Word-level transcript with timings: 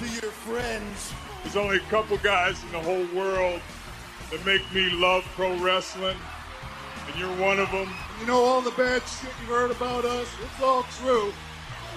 To 0.00 0.06
your 0.22 0.32
friends. 0.32 1.12
There's 1.42 1.56
only 1.56 1.76
a 1.76 1.90
couple 1.90 2.16
guys 2.18 2.62
in 2.64 2.72
the 2.72 2.80
whole 2.80 3.04
world 3.14 3.60
that 4.30 4.46
make 4.46 4.62
me 4.72 4.88
love 4.92 5.24
pro 5.36 5.54
wrestling, 5.58 6.16
and 7.06 7.20
you're 7.20 7.36
one 7.36 7.58
of 7.58 7.70
them. 7.70 7.92
You 8.18 8.26
know 8.26 8.42
all 8.42 8.62
the 8.62 8.70
bad 8.70 9.02
shit 9.02 9.28
you've 9.40 9.50
heard 9.50 9.70
about 9.70 10.06
us? 10.06 10.26
It's 10.42 10.62
all 10.62 10.84
true. 11.02 11.34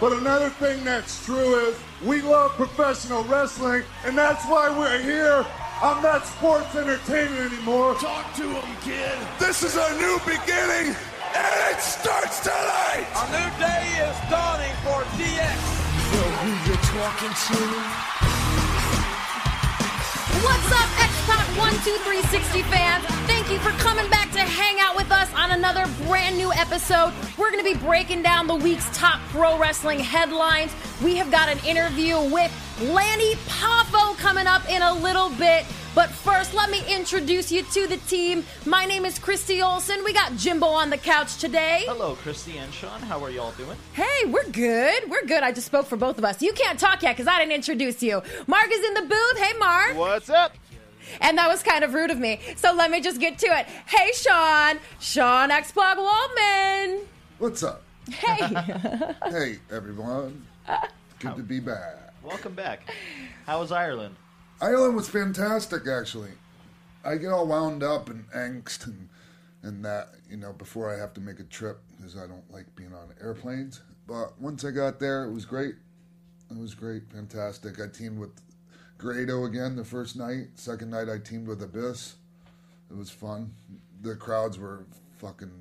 But 0.02 0.12
another 0.12 0.50
thing 0.50 0.84
that's 0.84 1.26
true 1.26 1.56
is 1.70 1.80
we 2.04 2.22
love 2.22 2.52
professional 2.52 3.24
wrestling, 3.24 3.84
and 4.04 4.18
that's 4.18 4.44
why 4.48 4.70
we're 4.78 5.02
here. 5.02 5.46
I'm 5.82 6.04
not 6.04 6.26
sports 6.26 6.76
entertainment 6.76 7.54
anymore. 7.54 7.96
Talk 7.96 8.36
to 8.36 8.44
him, 8.44 8.78
kid. 8.82 9.18
This 9.40 9.64
is 9.64 9.78
a 9.78 9.98
new 9.98 10.20
beginning, 10.26 10.94
and 11.36 11.54
it 11.72 11.80
starts 11.80 12.42
tonight. 12.42 13.08
A 13.16 13.26
new 13.32 13.60
day 13.64 14.10
is 14.10 14.30
dawning 14.30 14.76
for 14.84 15.04
DX. 15.16 15.93
Who 16.18 16.72
you 16.72 16.78
talking 16.78 17.34
to? 17.48 17.60
What's 20.44 20.72
up, 20.72 21.13
X-Pac 21.24 21.48
12360 21.56 22.64
fans? 22.64 23.06
Thank 23.28 23.50
you 23.50 23.58
for 23.60 23.70
coming 23.82 24.10
back 24.10 24.30
to 24.32 24.40
hang 24.40 24.82
out 24.82 24.94
with 24.98 25.10
us 25.10 25.34
on 25.36 25.52
another 25.52 25.86
brand 26.06 26.36
new 26.36 26.52
episode. 26.52 27.14
We're 27.38 27.50
going 27.50 27.64
to 27.64 27.74
be 27.74 27.80
breaking 27.80 28.24
down 28.24 28.46
the 28.46 28.56
week's 28.56 28.90
top 28.98 29.22
pro 29.30 29.58
wrestling 29.58 30.00
headlines. 30.00 30.74
We 31.02 31.16
have 31.16 31.32
got 31.32 31.48
an 31.48 31.66
interview 31.66 32.20
with 32.20 32.52
Lanny 32.82 33.36
Poffo 33.48 34.18
coming 34.18 34.48
up 34.48 34.70
in 34.70 34.82
a 34.82 34.94
little 34.96 35.30
bit. 35.30 35.66
But 35.96 36.10
first, 36.10 36.54
let 36.54 36.70
me 36.70 36.84
introduce 36.94 37.54
you 37.54 37.64
to 37.64 37.88
the 37.88 37.98
team. 37.98 38.44
My 38.66 38.84
name 38.84 39.06
is 39.06 39.18
Christy 39.18 39.62
Olson. 39.62 40.04
We 40.04 40.12
got 40.12 40.36
Jimbo 40.36 40.66
on 40.66 40.90
the 40.90 40.98
couch 40.98 41.38
today. 41.38 41.84
Hello, 41.86 42.16
Christy 42.16 42.58
and 42.58 42.74
Sean. 42.74 43.00
How 43.00 43.24
are 43.24 43.30
y'all 43.30 43.52
doing? 43.54 43.78
Hey, 43.94 44.26
we're 44.26 44.50
good. 44.50 45.10
We're 45.10 45.26
good. 45.26 45.42
I 45.44 45.54
just 45.54 45.68
spoke 45.68 45.86
for 45.86 45.96
both 45.96 46.18
of 46.18 46.26
us. 46.26 46.42
You 46.42 46.52
can't 46.52 46.78
talk 46.78 47.02
yet 47.02 47.16
because 47.16 47.28
I 47.28 47.40
didn't 47.40 47.54
introduce 47.54 48.04
you. 48.04 48.22
Mark 48.46 48.68
is 48.74 48.86
in 48.86 48.94
the 48.96 49.02
booth. 49.04 49.38
Hey, 49.38 49.58
Mark. 49.58 49.96
What's 49.96 50.30
up? 50.30 50.54
And 51.22 51.38
that 51.38 51.48
was 51.48 51.64
kind 51.64 51.84
of 51.84 51.94
rude 51.94 52.12
of 52.12 52.20
me. 52.20 52.40
So 52.56 52.74
let 52.74 52.92
me 52.92 53.02
just 53.02 53.20
get 53.20 53.38
to 53.40 53.48
it. 53.48 53.66
Hey, 53.88 54.12
Sean. 54.14 54.80
Sean 55.00 55.52
X-Pac 55.52 55.98
Waldman. 55.98 57.02
What's 57.40 57.64
up? 57.64 57.84
Hey. 58.10 58.40
Hey, 59.30 59.60
everyone. 59.72 60.46
Good 61.20 61.36
to 61.36 61.44
be 61.44 61.60
back. 61.60 62.14
Welcome 62.24 62.54
back. 62.54 62.90
How 63.46 63.60
was 63.60 63.72
Ireland? 63.72 64.16
Ireland 64.62 64.96
was 64.96 65.10
fantastic, 65.10 65.88
actually. 65.88 66.32
I 67.04 67.18
get 67.18 67.32
all 67.32 67.48
wound 67.48 67.84
up 67.84 68.10
and 68.10 68.30
angst 68.32 68.86
and, 68.86 69.10
and 69.62 69.84
that, 69.84 70.10
you 70.30 70.38
know, 70.38 70.54
before 70.54 70.94
I 70.94 70.98
have 70.98 71.14
to 71.16 71.22
make 71.22 71.40
a 71.40 71.44
trip 71.44 71.80
because 71.98 72.16
I 72.16 72.28
don't 72.28 72.50
like 72.52 72.74
being 72.76 72.94
on 72.94 73.10
airplanes. 73.22 73.82
But 74.08 74.40
once 74.40 74.64
I 74.64 74.72
got 74.72 75.00
there, 75.00 75.26
it 75.26 75.32
was 75.32 75.46
great. 75.46 75.76
It 76.52 76.58
was 76.58 76.74
great, 76.76 77.04
fantastic. 77.12 77.80
I 77.82 77.88
teamed 77.88 78.20
with 78.20 78.32
Grado 79.08 79.44
again 79.44 79.76
the 79.76 79.84
first 79.84 80.16
night. 80.16 80.48
Second 80.56 80.90
night, 80.90 81.10
I 81.10 81.18
teamed 81.18 81.46
with 81.46 81.62
Abyss. 81.62 82.16
It 82.90 82.96
was 82.96 83.10
fun. 83.10 83.54
The 84.02 84.16
crowds 84.16 84.58
were 84.58 84.86
fucking 85.18 85.52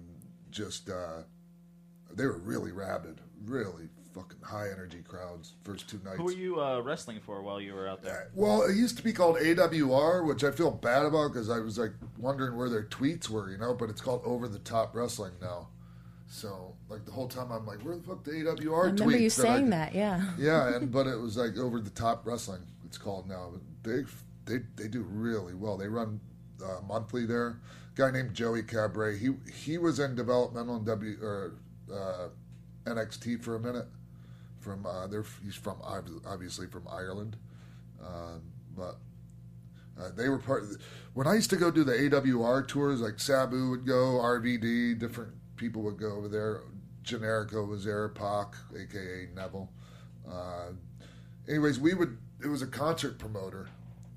just, 0.52 0.88
uh, 0.88 1.22
they 2.14 2.24
were 2.24 2.38
really 2.38 2.70
rabid, 2.70 3.20
really 3.44 3.88
fucking 4.14 4.38
high 4.44 4.68
energy 4.70 5.02
crowds. 5.08 5.54
First 5.64 5.88
two 5.90 5.98
nights. 6.04 6.18
Who 6.18 6.24
were 6.24 6.30
you 6.32 6.60
uh, 6.62 6.82
wrestling 6.82 7.18
for 7.18 7.42
while 7.42 7.60
you 7.60 7.74
were 7.74 7.88
out 7.88 8.00
there? 8.04 8.30
Well, 8.32 8.62
it 8.62 8.76
used 8.76 8.96
to 8.98 9.02
be 9.02 9.12
called 9.12 9.38
AWR, 9.38 10.24
which 10.24 10.44
I 10.44 10.52
feel 10.52 10.70
bad 10.70 11.04
about 11.04 11.32
because 11.32 11.50
I 11.50 11.58
was 11.58 11.78
like 11.78 11.94
wondering 12.18 12.56
where 12.56 12.68
their 12.68 12.84
tweets 12.84 13.28
were, 13.28 13.50
you 13.50 13.58
know. 13.58 13.74
But 13.74 13.90
it's 13.90 14.00
called 14.00 14.22
Over 14.24 14.46
the 14.46 14.60
Top 14.60 14.94
Wrestling 14.94 15.32
now. 15.42 15.66
So 16.28 16.76
like 16.88 17.04
the 17.06 17.12
whole 17.12 17.26
time 17.28 17.50
I'm 17.50 17.66
like, 17.66 17.80
where 17.80 17.96
the 17.96 18.02
fuck 18.04 18.22
the 18.22 18.30
AWR 18.30 18.46
I 18.46 18.56
tweets? 18.60 19.00
remember 19.00 19.18
you 19.18 19.24
I- 19.26 19.28
saying 19.28 19.70
that, 19.70 19.94
yeah. 19.96 20.22
Yeah, 20.38 20.76
and 20.76 20.92
but 20.92 21.08
it 21.08 21.16
was 21.18 21.36
like 21.36 21.56
Over 21.58 21.80
the 21.80 21.90
Top 21.90 22.24
Wrestling. 22.24 22.62
It's 22.92 22.98
called 22.98 23.26
now. 23.26 23.54
They 23.84 24.02
they 24.44 24.58
they 24.76 24.86
do 24.86 25.00
really 25.00 25.54
well. 25.54 25.78
They 25.78 25.88
run 25.88 26.20
uh, 26.62 26.82
monthly 26.86 27.24
there. 27.24 27.58
guy 27.94 28.10
named 28.10 28.34
Joey 28.34 28.62
Cabray. 28.62 29.18
He 29.18 29.30
he 29.50 29.78
was 29.78 29.98
in 29.98 30.14
developmental 30.14 30.76
in 30.76 30.84
W 30.84 31.16
or 31.22 31.54
uh, 31.90 32.28
NXT 32.84 33.42
for 33.42 33.56
a 33.56 33.60
minute. 33.60 33.86
From 34.60 34.84
uh, 34.84 35.06
they're 35.06 35.24
he's 35.42 35.54
from 35.54 35.78
obviously 36.26 36.66
from 36.66 36.86
Ireland, 36.86 37.38
um, 38.06 38.42
but 38.76 38.96
uh, 39.98 40.10
they 40.14 40.28
were 40.28 40.36
part. 40.36 40.68
The, 40.68 40.76
when 41.14 41.26
I 41.26 41.32
used 41.36 41.48
to 41.48 41.56
go 41.56 41.70
do 41.70 41.84
the 41.84 41.92
AWR 41.92 42.68
tours, 42.68 43.00
like 43.00 43.18
Sabu 43.18 43.70
would 43.70 43.86
go, 43.86 44.20
RVD, 44.22 44.98
different 44.98 45.32
people 45.56 45.80
would 45.84 45.96
go 45.96 46.12
over 46.12 46.28
there. 46.28 46.60
Generico 47.04 47.66
was 47.66 47.86
there, 47.86 48.10
Pac, 48.10 48.54
aka 48.78 49.28
Neville. 49.34 49.70
Uh, 50.30 50.72
anyways, 51.48 51.80
we 51.80 51.94
would. 51.94 52.18
It 52.42 52.48
was 52.48 52.62
a 52.62 52.66
concert 52.66 53.18
promoter, 53.18 53.68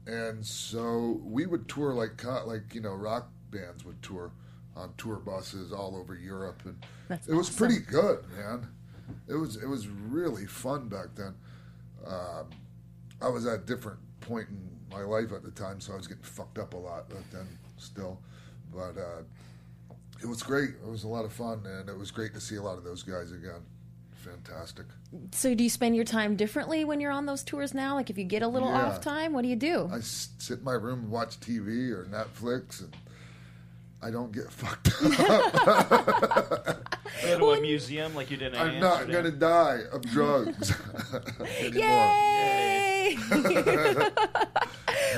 and 0.08 0.46
so 0.46 1.20
we 1.24 1.46
would 1.46 1.68
tour 1.70 1.94
like 1.94 2.18
co- 2.18 2.44
like 2.46 2.74
you 2.74 2.82
know 2.82 2.94
rock 2.94 3.30
bands 3.52 3.86
would 3.86 4.02
tour 4.02 4.32
on 4.76 4.94
tour 4.98 5.18
buses 5.18 5.72
all 5.72 5.96
over 5.96 6.16
Europe, 6.16 6.62
and 6.66 6.78
That's 7.08 7.28
it 7.28 7.34
was 7.34 7.50
awesome. 7.50 7.58
pretty 7.58 7.80
good, 7.80 8.26
man. 8.38 8.68
It 9.28 9.36
was 9.36 9.58
it 9.58 9.68
was 9.68 9.88
really 9.88 10.46
fun 10.46 10.90
back 10.90 11.16
then. 11.16 11.36
Um, 12.06 12.50
I 13.22 13.30
was 13.30 13.46
at 13.46 13.54
a 13.56 13.64
different 13.64 14.00
point 14.22 14.50
in 14.50 14.70
my 14.92 15.04
life 15.04 15.32
at 15.32 15.44
the 15.44 15.52
time, 15.52 15.80
so 15.80 15.94
I 15.94 15.98
was 15.98 16.08
getting 16.08 16.24
fucked 16.24 16.58
up 16.58 16.74
a 16.74 16.78
lot 16.78 17.10
back 17.10 17.30
then 17.32 17.48
still. 17.78 18.20
But 18.74 18.98
uh, 18.98 19.24
it 20.22 20.28
was 20.28 20.44
great. 20.44 20.72
It 20.72 20.88
was 20.90 21.04
a 21.04 21.08
lot 21.08 21.26
of 21.26 21.34
fun, 21.34 21.64
and 21.66 21.90
it 21.90 21.98
was 21.98 22.12
great 22.12 22.34
to 22.34 22.42
see 22.42 22.56
a 22.56 22.62
lot 22.62 22.78
of 22.78 22.84
those 22.84 23.04
guys 23.04 23.32
again. 23.32 23.62
Fantastic. 24.26 24.86
So 25.32 25.54
do 25.54 25.64
you 25.64 25.70
spend 25.70 25.96
your 25.96 26.04
time 26.06 26.36
differently 26.36 26.84
when 26.84 27.00
you're 27.00 27.12
on 27.12 27.26
those 27.28 27.44
tours 27.44 27.74
now? 27.76 27.94
Like 27.96 28.10
if 28.10 28.18
you 28.18 28.24
get 28.24 28.42
a 28.42 28.48
little 28.48 28.70
Yeah. 28.70 28.88
off 28.88 29.02
time, 29.02 29.34
what 29.34 29.44
do 29.44 29.48
you 29.50 29.56
do? 29.56 29.88
I 29.94 30.00
sit 30.00 30.58
in 30.60 30.64
my 30.64 30.74
room 30.74 31.00
and 31.04 31.12
watch 31.12 31.40
TV 31.40 31.92
or 31.92 32.06
Netflix, 32.06 32.80
and 32.82 32.96
I 34.02 34.10
don't 34.12 34.32
get 34.32 34.52
fucked 34.52 34.90
up. 35.30 37.00
Go 37.24 37.38
to 37.40 37.60
a 37.60 37.62
museum 37.62 38.16
like 38.16 38.32
you 38.32 38.38
did 38.38 38.54
in 38.54 38.60
I'm 38.60 38.80
not 38.80 39.10
gonna 39.10 39.30
die 39.32 39.82
of 39.92 40.02
drugs 40.04 40.74
anymore. 41.60 41.84
Yay! 41.84 43.18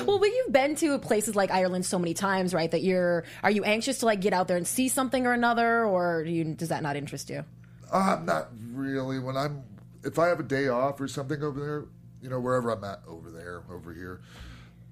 well, 0.05 0.19
but 0.19 0.25
you've 0.27 0.51
been 0.51 0.75
to 0.75 0.97
places 0.99 1.35
like 1.35 1.49
Ireland 1.51 1.85
so 1.85 1.97
many 1.97 2.13
times, 2.13 2.53
right? 2.53 2.69
That 2.69 2.83
you're 2.83 3.23
are 3.43 3.51
you 3.51 3.63
anxious 3.63 3.99
to 3.99 4.05
like 4.05 4.19
get 4.21 4.33
out 4.33 4.47
there 4.47 4.57
and 4.57 4.67
see 4.67 4.89
something 4.89 5.25
or 5.25 5.33
another, 5.33 5.85
or 5.85 6.23
do 6.23 6.29
you, 6.31 6.43
does 6.43 6.69
that 6.69 6.83
not 6.83 6.95
interest 6.95 7.29
you? 7.29 7.43
Uh, 7.91 8.19
not 8.23 8.49
really. 8.71 9.19
When 9.19 9.37
I'm, 9.37 9.63
if 10.03 10.19
I 10.19 10.27
have 10.27 10.39
a 10.39 10.43
day 10.43 10.67
off 10.67 10.99
or 10.99 11.07
something 11.07 11.41
over 11.41 11.59
there, 11.59 11.85
you 12.21 12.29
know, 12.29 12.39
wherever 12.39 12.69
I'm 12.69 12.83
at, 12.83 13.01
over 13.07 13.29
there, 13.29 13.63
over 13.71 13.93
here, 13.93 14.21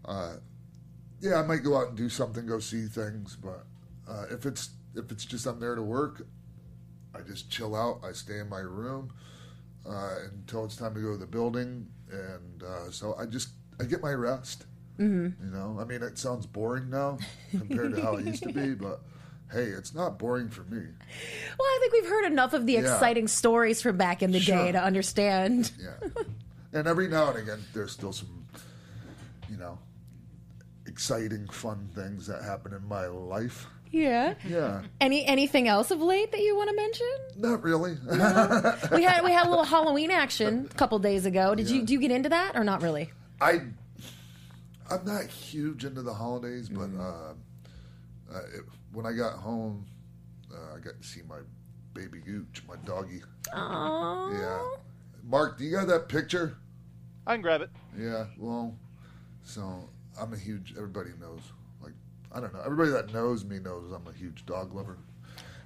uh, 0.06 0.36
yeah, 1.19 1.39
I 1.39 1.44
might 1.44 1.63
go 1.63 1.77
out 1.77 1.89
and 1.89 1.97
do 1.97 2.09
something, 2.09 2.45
go 2.45 2.59
see 2.59 2.86
things. 2.86 3.36
But 3.36 3.65
uh, 4.07 4.25
if 4.31 4.45
it's 4.45 4.69
if 4.95 5.12
it's 5.12 5.25
just 5.25 5.45
I'm 5.45 5.59
there 5.59 5.75
to 5.75 5.81
work, 5.81 6.25
I 7.13 7.21
just 7.21 7.50
chill 7.50 7.75
out. 7.75 8.01
I 8.07 8.12
stay 8.12 8.39
in 8.39 8.50
my 8.50 8.59
room 8.59 9.12
uh, 9.88 10.15
until 10.31 10.65
it's 10.65 10.75
time 10.75 10.94
to 10.95 11.01
go 11.01 11.12
to 11.13 11.18
the 11.18 11.25
building, 11.25 11.88
and 12.12 12.63
uh, 12.63 12.91
so 12.91 13.15
I 13.18 13.25
just 13.25 13.50
I 13.80 13.86
get 13.86 14.01
my 14.01 14.13
rest. 14.13 14.65
Mm-hmm. 15.00 15.45
You 15.45 15.51
know, 15.51 15.77
I 15.80 15.83
mean, 15.83 16.01
it 16.01 16.18
sounds 16.18 16.45
boring 16.45 16.89
now 16.89 17.18
compared 17.51 17.95
to 17.95 18.01
how 18.01 18.15
it 18.15 18.25
used 18.25 18.44
to 18.44 18.53
be, 18.53 18.74
but 18.74 19.01
hey, 19.51 19.63
it's 19.63 19.94
not 19.94 20.18
boring 20.19 20.50
for 20.50 20.63
me. 20.63 20.80
Well, 20.81 21.68
I 21.68 21.77
think 21.81 21.94
we've 21.94 22.09
heard 22.09 22.25
enough 22.25 22.53
of 22.53 22.65
the 22.65 22.74
Yeah. 22.74 22.80
exciting 22.94 23.27
stories 23.27 23.81
from 23.81 23.97
back 23.97 24.21
in 24.24 24.31
the 24.31 24.39
Sure. 24.39 24.56
day 24.65 24.71
to 24.74 24.83
understand. 24.83 25.71
Yeah. 25.80 26.09
and 26.74 26.88
every 26.88 27.07
now 27.07 27.30
and 27.30 27.39
again, 27.39 27.63
there's 27.74 27.92
still 27.92 28.12
some, 28.13 28.45
you 29.50 29.57
know, 29.57 29.77
exciting, 30.88 31.47
fun 31.47 31.89
things 31.95 32.27
that 32.27 32.44
happen 32.44 32.74
in 32.74 32.86
my 32.88 33.07
life. 33.07 33.68
Yeah. 33.92 34.33
Yeah. 34.45 34.81
Any 35.00 35.25
anything 35.25 35.68
else 35.69 35.89
of 35.89 36.01
late 36.01 36.31
that 36.31 36.41
you 36.41 36.56
want 36.57 36.69
to 36.69 36.75
mention? 36.75 37.07
Not 37.38 37.63
really. 37.63 37.98
We 38.91 39.03
had 39.03 39.24
we 39.24 39.31
had 39.31 39.45
a 39.48 39.50
little 39.50 39.63
Halloween 39.63 40.12
action 40.12 40.68
a 40.69 40.74
couple 40.74 41.00
days 41.00 41.25
ago. 41.25 41.56
Did 41.56 41.69
you 41.69 41.80
Yeah. 41.80 41.86
do 41.86 41.94
you 41.94 42.00
get 42.01 42.12
into 42.12 42.30
that 42.30 42.56
or 42.57 42.63
not 42.65 42.81
really? 42.81 43.12
I 43.39 43.62
I'm 44.89 45.06
not 45.06 45.25
huge 45.27 45.86
into 45.86 46.01
the 46.01 46.13
holidays, 46.13 46.68
but 46.69 46.89
Mm-hmm. 46.89 47.00
uh, 47.00 48.36
uh, 48.36 48.41
it, 48.53 48.63
when 48.95 49.06
I 49.06 49.12
got 49.12 49.33
home, 49.33 49.86
uh, 50.51 50.75
I 50.75 50.80
got 50.80 51.00
to 51.01 51.07
see 51.07 51.21
my 51.27 51.39
baby 51.94 52.19
Gooch, 52.19 52.63
my 52.68 52.75
doggy. 52.86 53.21
Aww. 53.53 54.39
Yeah, 54.39 54.59
Mark, 55.24 55.57
do 55.57 55.65
you 55.65 55.71
got 55.71 55.88
that 55.88 56.07
picture? 56.07 56.57
I 57.27 57.33
can 57.33 57.42
grab 57.42 57.62
it. 57.62 57.69
Yeah, 57.97 58.25
well, 58.38 58.75
so 59.44 59.89
I'm 60.19 60.33
a 60.33 60.38
huge. 60.38 60.74
Everybody 60.77 61.09
knows. 61.19 61.42
Like 61.81 61.94
I 62.31 62.39
don't 62.39 62.53
know. 62.53 62.62
Everybody 62.65 62.92
that 62.92 63.13
knows 63.13 63.44
me 63.44 63.59
knows 63.59 63.92
I'm 63.92 64.07
a 64.07 64.18
huge 64.18 64.45
dog 64.45 64.74
lover, 64.74 64.98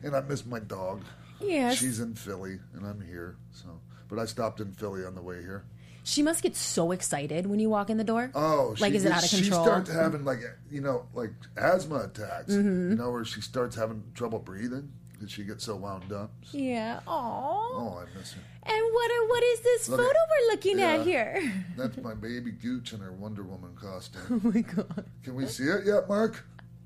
and 0.04 0.16
I 0.16 0.22
miss 0.22 0.46
my 0.46 0.60
dog. 0.60 1.04
Yes. 1.40 1.78
She's 1.78 2.00
in 2.00 2.16
Philly, 2.16 2.60
and 2.74 2.86
I'm 2.86 3.00
here. 3.00 3.38
So, 3.52 3.68
but 4.10 4.20
I 4.20 4.26
stopped 4.26 4.60
in 4.60 4.74
Philly 4.74 5.06
on 5.06 5.16
the 5.16 5.22
way 5.22 5.42
here. 5.42 5.66
She 6.10 6.24
must 6.24 6.42
get 6.42 6.56
so 6.56 6.92
excited 6.92 7.46
when 7.46 7.60
you 7.60 7.70
walk 7.70 7.92
in 7.92 7.98
the 7.98 8.04
door. 8.04 8.32
Oh, 8.34 8.76
like 8.80 8.94
she 8.94 8.98
is 8.98 9.06
it 9.06 9.12
out 9.12 9.24
of 9.24 9.30
control? 9.30 9.64
She 9.64 9.70
starts 9.70 9.92
having 9.92 10.26
like 10.26 10.40
you 10.72 10.82
know 10.82 11.06
like 11.14 11.32
asthma 11.56 11.98
attacks. 12.06 12.52
Mm-hmm. 12.52 12.90
You 12.92 12.96
know 12.98 13.12
where 13.12 13.24
she 13.24 13.42
starts 13.42 13.76
having 13.76 14.02
trouble 14.16 14.40
breathing 14.40 14.92
because 15.14 15.30
she 15.32 15.44
gets 15.44 15.64
so 15.66 15.76
wound 15.76 16.12
up. 16.12 16.32
So- 16.46 16.58
yeah. 16.58 17.02
Aww. 17.02 17.04
oh, 17.08 18.02
I 18.02 18.18
miss 18.18 18.34
her. 18.34 18.42
And 18.64 18.94
what 18.94 19.12
are, 19.12 19.28
what 19.30 19.44
is 19.44 19.60
this 19.62 19.90
Look 19.90 20.00
photo 20.00 20.10
at- 20.10 20.30
we're 20.30 20.52
looking 20.52 20.82
at 20.82 21.02
here? 21.06 21.66
That's 21.78 21.98
my 21.98 22.14
baby 22.14 22.52
Gooch 22.52 22.94
in 22.94 23.00
her 23.00 23.12
Wonder 23.12 23.44
Woman 23.44 23.76
costume. 23.80 24.22
Oh 24.46 24.50
my 24.52 24.62
god. 24.62 25.06
Can 25.24 25.36
we 25.36 25.46
see 25.46 25.64
it 25.66 25.86
yet, 25.86 26.08
Mark? 26.10 26.44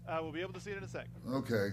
Uh, 0.08 0.20
we'll 0.22 0.32
be 0.34 0.42
able 0.42 0.54
to 0.54 0.60
see 0.60 0.72
it 0.72 0.78
in 0.78 0.84
a 0.84 0.88
sec. 0.88 1.08
Okay. 1.32 1.70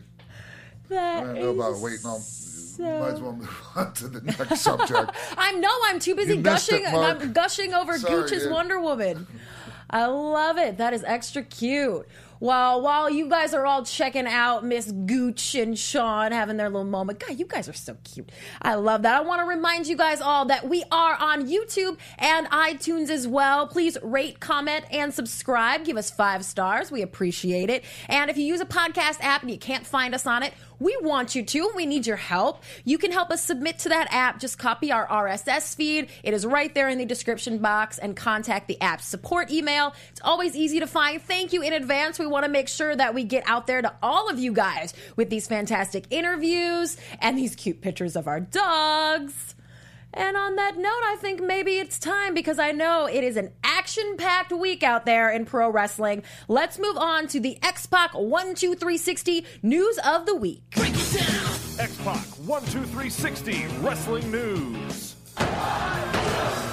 That 0.91 1.23
I 1.23 1.27
don't 1.27 1.35
know 1.41 1.51
about 1.51 1.79
waiting. 1.81 2.01
I'll 2.05 2.19
so- 2.19 2.83
might 3.01 3.09
as 3.15 3.21
well 3.21 3.33
move 3.33 3.63
on 3.77 3.93
to 3.95 4.09
the 4.09 4.21
next 4.21 4.61
subject. 4.63 5.11
I'm 5.37 5.61
no, 5.61 5.71
I'm 5.87 5.99
too 5.99 6.15
busy 6.15 6.37
You 6.37 6.43
gushing. 6.43 6.83
it, 6.83 6.93
I'm 6.93 7.33
gushing 7.33 7.75
over 7.75 7.99
Sorry, 7.99 8.23
Gooch's 8.23 8.43
dude. 8.45 8.53
Wonder 8.53 8.81
Woman. 8.81 9.27
I 9.93 10.07
love 10.07 10.57
it. 10.57 10.79
That 10.79 10.93
is 10.95 11.03
extra 11.03 11.43
cute. 11.43 12.07
While 12.39 12.81
while 12.81 13.11
you 13.11 13.29
guys 13.29 13.53
are 13.53 13.67
all 13.67 13.85
checking 13.85 14.27
out 14.27 14.65
Miss 14.65 14.91
Gooch 14.91 15.55
and 15.57 15.79
Sean 15.79 16.33
having 16.33 16.57
their 16.57 16.71
little 16.71 16.85
moment, 16.85 17.19
God, 17.19 17.39
you 17.39 17.45
guys 17.45 17.69
are 17.69 17.75
so 17.75 17.97
cute. 18.05 18.31
I 18.63 18.77
love 18.77 19.03
that. 19.03 19.15
I 19.15 19.21
want 19.21 19.41
to 19.43 19.47
remind 19.47 19.87
you 19.89 19.97
guys 19.97 20.23
all 20.23 20.47
that 20.47 20.67
we 20.67 20.83
are 20.91 21.17
on 21.17 21.47
YouTube 21.49 21.99
and 22.19 22.47
iTunes 22.49 23.11
as 23.11 23.29
well. 23.29 23.67
Please 23.67 23.99
rate, 24.03 24.41
comment, 24.41 24.87
and 24.91 25.13
subscribe. 25.13 25.85
Give 25.85 25.99
us 25.99 26.11
five 26.11 26.45
stars. 26.47 26.91
We 26.91 27.03
appreciate 27.03 27.69
it. 27.69 27.85
And 28.09 28.31
if 28.31 28.39
you 28.39 28.45
use 28.45 28.61
a 28.63 28.67
podcast 28.67 29.19
app 29.21 29.43
and 29.43 29.51
you 29.51 29.59
can't 29.59 29.87
find 29.87 30.15
us 30.15 30.25
on 30.27 30.43
it, 30.43 30.55
we 30.81 30.97
want 31.03 31.35
you 31.35 31.45
to. 31.45 31.71
We 31.77 31.87
need 31.87 32.07
your 32.07 32.17
help. 32.17 32.65
You 32.85 32.99
can 32.99 33.13
help 33.13 33.31
us 33.31 33.45
submit 33.45 33.79
to 33.81 33.91
that 33.91 34.09
app. 34.11 34.41
Just 34.41 34.59
copy 34.59 34.91
our 34.91 35.07
RSS 35.07 35.77
feed. 35.77 36.09
It 36.25 36.35
is 36.35 36.45
right 36.45 36.75
there 36.75 36.89
in 36.89 36.99
the 36.99 37.05
description 37.05 37.59
box 37.59 37.99
and 37.99 38.17
contact 38.17 38.67
the 38.67 38.81
app's 38.81 39.05
support 39.05 39.51
email. 39.51 39.95
It's 40.11 40.21
always 40.25 40.57
easy 40.57 40.81
to 40.81 40.87
find. 40.87 41.23
Thank 41.23 41.53
you 41.53 41.63
in 41.63 41.73
advance. 41.73 42.19
We 42.19 42.27
want 42.27 42.45
to 42.47 42.51
make 42.51 42.69
sure 42.69 42.97
that 42.97 43.15
we 43.15 43.25
get 43.25 43.45
out 43.47 43.67
there 43.67 43.83
to 43.83 43.95
all 44.03 44.29
of 44.29 44.39
you 44.39 44.53
guys 44.53 44.95
with 45.17 45.31
these 45.31 45.47
fantastic 45.47 46.07
interviews 46.11 46.97
and 47.21 47.39
these 47.39 47.55
cute 47.55 47.81
pictures 47.81 48.17
of 48.17 48.27
our 48.27 48.41
dogs. 48.41 49.55
And 50.13 50.37
on 50.37 50.57
that 50.57 50.77
note, 50.77 50.89
I 50.89 51.17
think 51.21 51.41
maybe 51.41 51.79
it's 51.79 51.99
time 51.99 52.35
because 52.35 52.59
I 52.59 52.73
know 52.73 53.07
it 53.07 53.23
is 53.23 53.37
an 53.37 53.53
action 53.63 54.17
packed 54.19 54.53
week 54.53 54.83
out 54.83 55.07
there 55.07 55.31
in 55.31 55.45
pro 55.45 55.71
wrestling. 55.71 56.23
Let's 56.49 56.79
move 56.79 56.97
on 56.97 57.29
to 57.29 57.41
the 57.41 57.59
X 57.63 57.87
Pac 57.87 58.13
12360 58.13 59.47
news 59.63 59.99
of 60.05 60.27
the 60.27 60.35
week. 60.35 60.63
X 60.77 61.97
Pac 62.05 62.27
12360 62.47 63.67
Wrestling 63.81 64.31
News. 64.31 65.17
Yeah. 65.39 66.70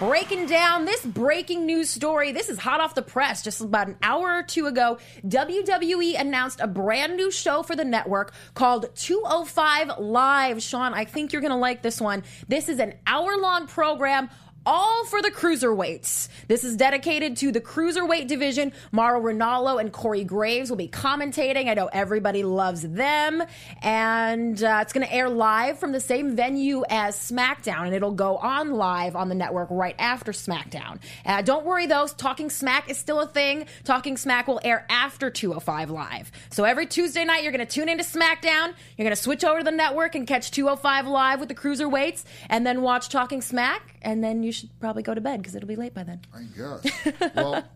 Breaking 0.00 0.46
down 0.46 0.86
this 0.86 1.04
breaking 1.04 1.66
news 1.66 1.90
story. 1.90 2.32
This 2.32 2.48
is 2.48 2.58
hot 2.58 2.80
off 2.80 2.94
the 2.94 3.02
press. 3.02 3.42
Just 3.42 3.60
about 3.60 3.86
an 3.86 3.98
hour 4.02 4.38
or 4.38 4.42
two 4.42 4.64
ago, 4.64 4.96
WWE 5.26 6.18
announced 6.18 6.58
a 6.62 6.66
brand 6.66 7.18
new 7.18 7.30
show 7.30 7.62
for 7.62 7.76
the 7.76 7.84
network 7.84 8.32
called 8.54 8.96
205 8.96 9.98
Live. 9.98 10.62
Sean, 10.62 10.94
I 10.94 11.04
think 11.04 11.34
you're 11.34 11.42
going 11.42 11.52
to 11.52 11.58
like 11.58 11.82
this 11.82 12.00
one. 12.00 12.22
This 12.48 12.70
is 12.70 12.78
an 12.78 12.94
hour 13.06 13.36
long 13.36 13.66
program 13.66 14.30
all 14.70 15.04
for 15.04 15.20
the 15.20 15.32
cruiserweights. 15.32 16.28
This 16.46 16.62
is 16.62 16.76
dedicated 16.76 17.36
to 17.38 17.50
the 17.50 17.60
cruiserweight 17.60 18.28
division. 18.28 18.72
Mauro 18.92 19.20
Ranallo 19.20 19.80
and 19.80 19.92
Corey 19.92 20.22
Graves 20.22 20.70
will 20.70 20.76
be 20.76 20.86
commentating. 20.86 21.68
I 21.68 21.74
know 21.74 21.90
everybody 21.92 22.44
loves 22.44 22.82
them. 22.82 23.42
And 23.82 24.62
uh, 24.62 24.78
it's 24.80 24.92
going 24.92 25.04
to 25.04 25.12
air 25.12 25.28
live 25.28 25.80
from 25.80 25.90
the 25.90 25.98
same 25.98 26.36
venue 26.36 26.84
as 26.88 27.16
SmackDown, 27.16 27.86
and 27.86 27.94
it'll 27.94 28.12
go 28.12 28.36
on 28.36 28.70
live 28.70 29.16
on 29.16 29.28
the 29.28 29.34
network 29.34 29.66
right 29.72 29.96
after 29.98 30.30
SmackDown. 30.30 31.00
Uh, 31.26 31.42
don't 31.42 31.66
worry, 31.66 31.86
though, 31.86 32.06
Talking 32.06 32.48
Smack 32.48 32.88
is 32.88 32.96
still 32.96 33.18
a 33.18 33.26
thing. 33.26 33.66
Talking 33.82 34.16
Smack 34.16 34.46
will 34.46 34.60
air 34.62 34.86
after 34.88 35.30
205 35.30 35.90
Live. 35.90 36.30
So 36.50 36.62
every 36.62 36.86
Tuesday 36.86 37.24
night, 37.24 37.42
you're 37.42 37.52
going 37.52 37.66
to 37.66 37.72
tune 37.74 37.88
into 37.88 38.04
SmackDown. 38.04 38.74
You're 38.96 39.04
going 39.04 39.10
to 39.10 39.16
switch 39.16 39.42
over 39.42 39.58
to 39.58 39.64
the 39.64 39.72
network 39.72 40.14
and 40.14 40.28
catch 40.28 40.52
205 40.52 41.08
Live 41.08 41.40
with 41.40 41.48
the 41.48 41.56
cruiserweights, 41.56 42.22
and 42.48 42.64
then 42.64 42.82
watch 42.82 43.08
Talking 43.08 43.42
Smack, 43.42 43.96
and 44.02 44.22
then 44.24 44.42
you 44.42 44.52
should 44.52 44.70
probably 44.80 45.02
go 45.02 45.14
to 45.14 45.20
bed 45.20 45.38
because 45.40 45.54
it'll 45.54 45.68
be 45.68 45.76
late 45.76 45.94
by 45.94 46.02
then. 46.04 46.20
I 46.34 46.42
guess. 46.56 47.64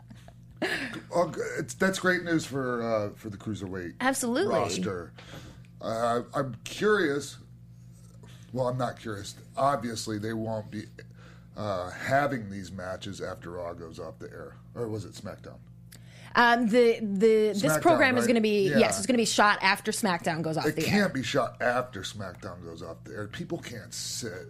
Well, 1.14 1.34
it's, 1.58 1.74
that's 1.74 1.98
great 1.98 2.22
news 2.22 2.46
for 2.46 2.82
uh, 2.82 3.10
for 3.16 3.28
the 3.28 3.36
cruiserweight 3.36 3.94
Absolutely. 4.00 4.54
roster. 4.54 5.12
Uh, 5.80 6.22
I'm 6.34 6.56
curious. 6.64 7.36
Well, 8.52 8.68
I'm 8.68 8.78
not 8.78 8.98
curious. 8.98 9.34
Obviously, 9.56 10.18
they 10.18 10.32
won't 10.32 10.70
be 10.70 10.84
uh, 11.56 11.90
having 11.90 12.50
these 12.50 12.72
matches 12.72 13.20
after 13.20 13.50
Raw 13.50 13.74
goes 13.74 13.98
off 13.98 14.18
the 14.18 14.30
air, 14.30 14.56
or 14.74 14.88
was 14.88 15.04
it 15.04 15.12
SmackDown? 15.12 15.58
Um, 16.36 16.66
the 16.68 16.98
the 17.00 17.52
this 17.52 17.62
SmackDown, 17.62 17.80
program 17.82 18.16
is 18.16 18.26
going 18.26 18.36
to 18.36 18.40
be 18.40 18.68
Yeah. 18.70 18.78
yes, 18.78 18.96
it's 18.98 19.06
going 19.06 19.14
to 19.16 19.20
be 19.22 19.26
shot 19.26 19.58
after 19.62 19.92
SmackDown 19.92 20.40
goes 20.42 20.56
off 20.56 20.66
It 20.66 20.76
the 20.76 20.82
can't 20.82 20.96
air. 20.96 21.08
be 21.10 21.22
shot 21.22 21.60
after 21.60 22.00
SmackDown 22.00 22.64
goes 22.64 22.82
off 22.82 22.96
the 23.04 23.12
air. 23.12 23.28
People 23.28 23.58
can't 23.58 23.92
sit 23.92 24.46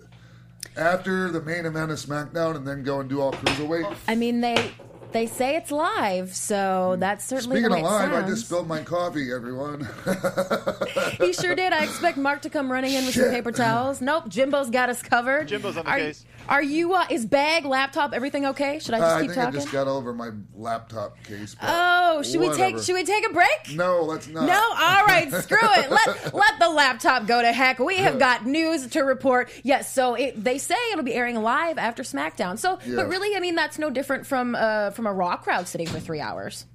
after 0.76 1.30
the 1.30 1.40
main 1.40 1.66
event 1.66 1.90
of 1.90 1.98
SmackDown 1.98 2.56
and 2.56 2.66
then 2.66 2.82
go 2.82 3.00
and 3.00 3.08
do 3.08 3.20
all 3.20 3.32
cruiserweight. 3.32 3.96
I 4.08 4.14
mean 4.14 4.40
they 4.40 4.72
they 5.14 5.28
say 5.28 5.54
it's 5.54 5.70
live, 5.70 6.34
so 6.34 6.92
hmm. 6.94 7.00
that's 7.00 7.24
certainly 7.24 7.58
Speaking 7.58 7.70
the 7.70 7.76
of 7.76 7.82
way 7.84 7.88
it 7.88 8.10
live, 8.10 8.24
I 8.24 8.28
just 8.28 8.46
spilled 8.46 8.66
my 8.66 8.82
coffee, 8.82 9.32
everyone. 9.32 9.88
he 11.18 11.32
sure 11.32 11.54
did. 11.54 11.72
I 11.72 11.84
expect 11.84 12.16
Mark 12.16 12.42
to 12.42 12.50
come 12.50 12.70
running 12.70 12.94
in 12.94 13.06
with 13.06 13.14
some 13.14 13.30
paper 13.30 13.52
towels. 13.52 14.00
Nope, 14.00 14.28
Jimbo's 14.28 14.70
got 14.70 14.88
us 14.88 15.02
covered. 15.02 15.46
Jimbo's 15.46 15.76
on 15.76 15.84
the 15.84 15.90
are, 15.92 15.98
case. 15.98 16.26
Are 16.48 16.62
you? 16.62 16.94
Uh, 16.94 17.06
is 17.10 17.24
bag, 17.24 17.64
laptop, 17.64 18.12
everything 18.12 18.46
okay? 18.46 18.78
Should 18.78 18.94
I 18.94 18.98
just 18.98 19.16
I 19.16 19.20
keep 19.22 19.30
think 19.30 19.46
I 19.46 19.50
just 19.50 19.72
got 19.72 19.86
over 19.88 20.12
my 20.12 20.30
laptop 20.54 21.22
case. 21.24 21.56
oh, 21.62 22.22
should 22.22 22.40
we 22.40 22.52
take? 22.52 22.78
Should 22.78 22.94
we 22.94 23.04
take 23.04 23.26
a 23.28 23.32
break? 23.32 23.74
No, 23.74 24.02
let's 24.02 24.28
not. 24.28 24.46
No, 24.46 24.54
all 24.54 25.04
right, 25.06 25.30
screw 25.32 25.58
it. 25.60 25.90
Let 25.90 26.34
let 26.34 26.58
the 26.58 26.68
laptop 26.68 27.26
go 27.26 27.40
to 27.40 27.52
heck. 27.52 27.78
We 27.78 27.96
have 27.96 28.18
got 28.18 28.46
news 28.46 28.86
to 28.88 29.00
report. 29.02 29.50
Yes, 29.62 29.92
so 29.92 30.14
it, 30.14 30.42
they 30.42 30.58
say 30.58 30.76
it'll 30.92 31.04
be 31.04 31.14
airing 31.14 31.40
live 31.42 31.78
after 31.78 32.02
SmackDown. 32.02 32.58
So, 32.58 32.78
Yeah. 32.84 32.96
but 32.96 33.08
really, 33.08 33.36
I 33.36 33.40
mean, 33.40 33.54
that's 33.54 33.78
no 33.78 33.90
different 33.90 34.26
from 34.26 34.54
uh, 34.54 34.90
from 34.90 35.06
a 35.06 35.12
Raw 35.12 35.36
crowd 35.36 35.66
sitting 35.68 35.86
for 35.86 36.00
three 36.00 36.20
hours, 36.20 36.66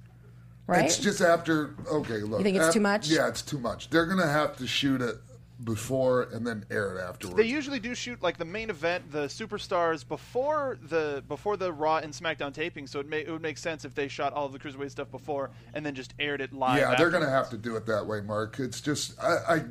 right? 0.66 0.84
It's 0.84 0.98
just 0.98 1.20
after. 1.20 1.74
Okay, 1.90 2.18
look. 2.18 2.40
You 2.40 2.44
think 2.44 2.56
it's 2.56 2.74
too 2.74 2.80
much? 2.80 3.08
Yeah, 3.08 3.28
it's 3.28 3.42
too 3.42 3.58
much. 3.58 3.90
They're 3.90 4.06
gonna 4.06 4.26
have 4.28 4.56
to 4.56 4.66
shoot 4.66 5.00
it 5.00 5.16
before 5.64 6.22
and 6.32 6.46
then 6.46 6.64
air 6.70 6.96
it 6.96 7.00
afterwards. 7.00 7.36
They 7.36 7.44
usually 7.44 7.80
do 7.80 7.94
shoot 7.94 8.22
like 8.22 8.38
the 8.38 8.44
main 8.44 8.70
event, 8.70 9.10
the 9.10 9.26
superstars 9.26 10.06
before 10.06 10.78
the 10.82 11.22
before 11.28 11.56
the 11.56 11.72
Raw 11.72 11.98
and 11.98 12.12
SmackDown 12.12 12.52
taping. 12.52 12.86
So 12.86 13.00
it, 13.00 13.08
may, 13.08 13.20
it 13.20 13.30
would 13.30 13.42
make 13.42 13.58
sense 13.58 13.84
if 13.84 13.94
they 13.94 14.08
shot 14.08 14.32
all 14.32 14.46
of 14.46 14.52
the 14.52 14.58
cruiserweight 14.58 14.90
stuff 14.90 15.10
before 15.10 15.50
and 15.74 15.84
then 15.84 15.94
just 15.94 16.14
aired 16.18 16.40
it 16.40 16.52
live. 16.52 16.78
yeah, 16.78 16.94
they're 16.96 17.10
gonna 17.10 17.28
have 17.28 17.50
to 17.50 17.56
do 17.56 17.76
it 17.76 17.86
that 17.86 18.06
way, 18.06 18.20
Mark. 18.20 18.58
It's 18.58 18.80
just 18.80 19.20
I. 19.22 19.54
I 19.54 19.64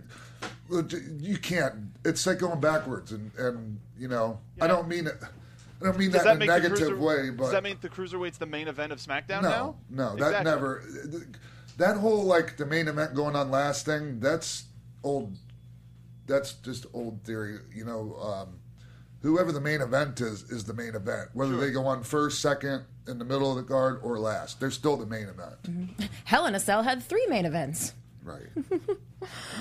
you 1.19 1.37
can't. 1.37 1.75
It's 2.05 2.25
like 2.25 2.39
going 2.39 2.59
backwards, 2.59 3.11
and 3.11 3.31
and 3.37 3.79
you 3.97 4.07
know, 4.07 4.39
I 4.61 4.67
don't 4.67 4.87
mean 4.87 5.07
it. 5.07 5.15
I 5.81 5.85
don't 5.85 5.97
mean 5.97 6.11
Does 6.11 6.23
that, 6.23 6.39
that 6.39 6.43
in 6.43 6.49
a 6.49 6.53
negative 6.53 6.77
cruiser- 6.77 6.97
way, 6.97 7.29
but 7.29 7.43
does 7.43 7.51
that 7.53 7.63
mean 7.63 7.77
the 7.79 7.89
cruiserweight's 7.89 8.37
the 8.37 8.45
main 8.45 8.67
event 8.67 8.91
of 8.91 8.99
SmackDown 8.99 9.43
no, 9.43 9.49
now? 9.49 9.75
no, 9.89 10.09
that 10.17 10.41
Exactly. 10.41 10.51
never. 10.51 10.83
That 11.77 11.97
whole 11.97 12.23
like 12.23 12.57
the 12.57 12.65
main 12.65 12.89
event 12.89 13.15
going 13.15 13.35
on 13.35 13.49
last 13.49 13.85
thing. 13.85 14.19
That's 14.19 14.65
old. 15.03 15.37
That's 16.29 16.53
just 16.53 16.85
old 16.93 17.23
theory. 17.25 17.57
You 17.75 17.83
know, 17.83 18.15
um, 18.21 18.59
whoever 19.21 19.51
the 19.51 19.59
main 19.59 19.81
event 19.81 20.21
is 20.21 20.43
is 20.43 20.63
the 20.63 20.73
main 20.73 20.95
event. 20.95 21.29
Whether 21.33 21.57
they 21.57 21.71
go 21.71 21.85
on 21.85 22.03
first, 22.03 22.39
second, 22.41 22.85
in 23.07 23.17
the 23.19 23.25
middle 23.25 23.49
of 23.51 23.57
the 23.57 23.63
card, 23.63 23.99
or 24.03 24.17
last, 24.19 24.59
they're 24.61 24.71
still 24.71 24.95
the 24.95 25.05
main 25.05 25.27
event. 25.27 26.09
Hell 26.25 26.45
in 26.45 26.55
a 26.55 26.59
Cell 26.59 26.83
had 26.83 27.03
three 27.03 27.25
main 27.27 27.45
events. 27.45 27.93
Right. 28.23 28.47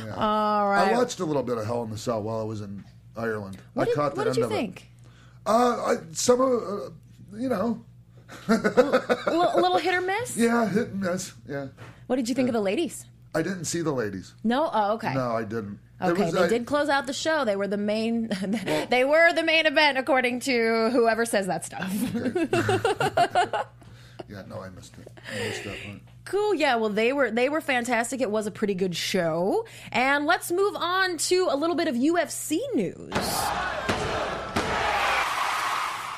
Yeah. 0.07 0.15
All 0.15 0.69
right. 0.71 0.93
I 0.93 0.97
watched 0.97 1.19
a 1.19 1.25
little 1.25 1.43
bit 1.43 1.59
of 1.59 1.67
Hell 1.67 1.83
in 1.83 1.91
a 1.91 1.99
Cell 1.99 2.23
while 2.23 2.39
I 2.41 2.45
was 2.45 2.61
in 2.61 2.85
Ireland. 3.17 3.59
what 3.75 3.83
I 3.83 3.85
did, 3.87 3.95
caught 3.97 4.15
the 4.15 4.27
end 4.27 4.37
you 4.37 4.45
of 4.45 4.51
think? 4.51 4.83
it. 4.83 5.51
Uh, 5.51 5.51
I, 5.85 5.97
some 6.13 6.41
of, 6.41 6.51
uh, 6.63 6.91
you 7.37 7.49
know, 7.49 7.85
A 8.49 8.53
little, 8.53 9.51
a 9.57 9.61
little 9.61 9.79
hit 9.79 9.95
or 9.95 10.01
miss. 10.01 10.37
yeah, 10.37 10.69
hit 10.69 10.91
and 10.91 11.01
miss. 11.01 11.33
Yeah, 11.49 11.69
What 12.07 12.17
did 12.17 12.29
you 12.29 12.37
think 12.37 12.49
of 12.49 12.53
the 12.53 12.61
ladies? 12.61 13.05
I 13.35 13.43
didn't 13.43 13.65
see 13.65 13.81
the 13.81 13.91
ladies. 13.93 14.35
No. 14.45 14.71
Oh, 14.73 14.93
okay. 14.95 15.13
No, 15.13 15.33
I 15.33 15.43
didn't. 15.43 15.81
Okay, 16.01 16.31
they 16.31 16.49
did 16.49 16.67
close 16.67 16.89
out 16.89 17.07
the 17.07 17.13
show. 17.13 17.45
They 17.45 17.57
were 17.57 17.67
the 17.67 17.77
main. 17.77 18.29
they 18.91 19.05
were 19.05 19.33
the 19.33 19.43
main 19.43 19.67
event, 19.67 19.99
according 19.99 20.41
to 20.41 20.91
whoever 20.91 21.25
says 21.25 21.47
that 21.49 21.65
stuff. 21.65 21.93
Yeah, 24.29 24.43
no, 24.47 24.61
I 24.61 24.69
missed 24.69 24.95
it. 24.99 25.11
I 25.33 25.39
missed 25.39 25.65
that 25.65 25.77
one. 25.87 26.01
Cool. 26.27 26.55
Yeah. 26.55 26.77
Well, 26.77 26.91
they 26.91 27.15
were 27.15 27.31
they 27.31 27.49
were 27.49 27.63
fantastic. 27.63 28.21
It 28.21 28.31
was 28.31 28.47
a 28.47 28.51
pretty 28.51 28.75
good 28.75 28.95
show. 28.95 29.65
And 29.91 30.27
let's 30.27 30.51
move 30.51 30.77
on 30.77 31.17
to 31.17 31.49
a 31.51 31.57
little 31.57 31.77
bit 31.77 31.89
of 31.89 31.95
UFC 31.95 32.59
news. 32.75 33.15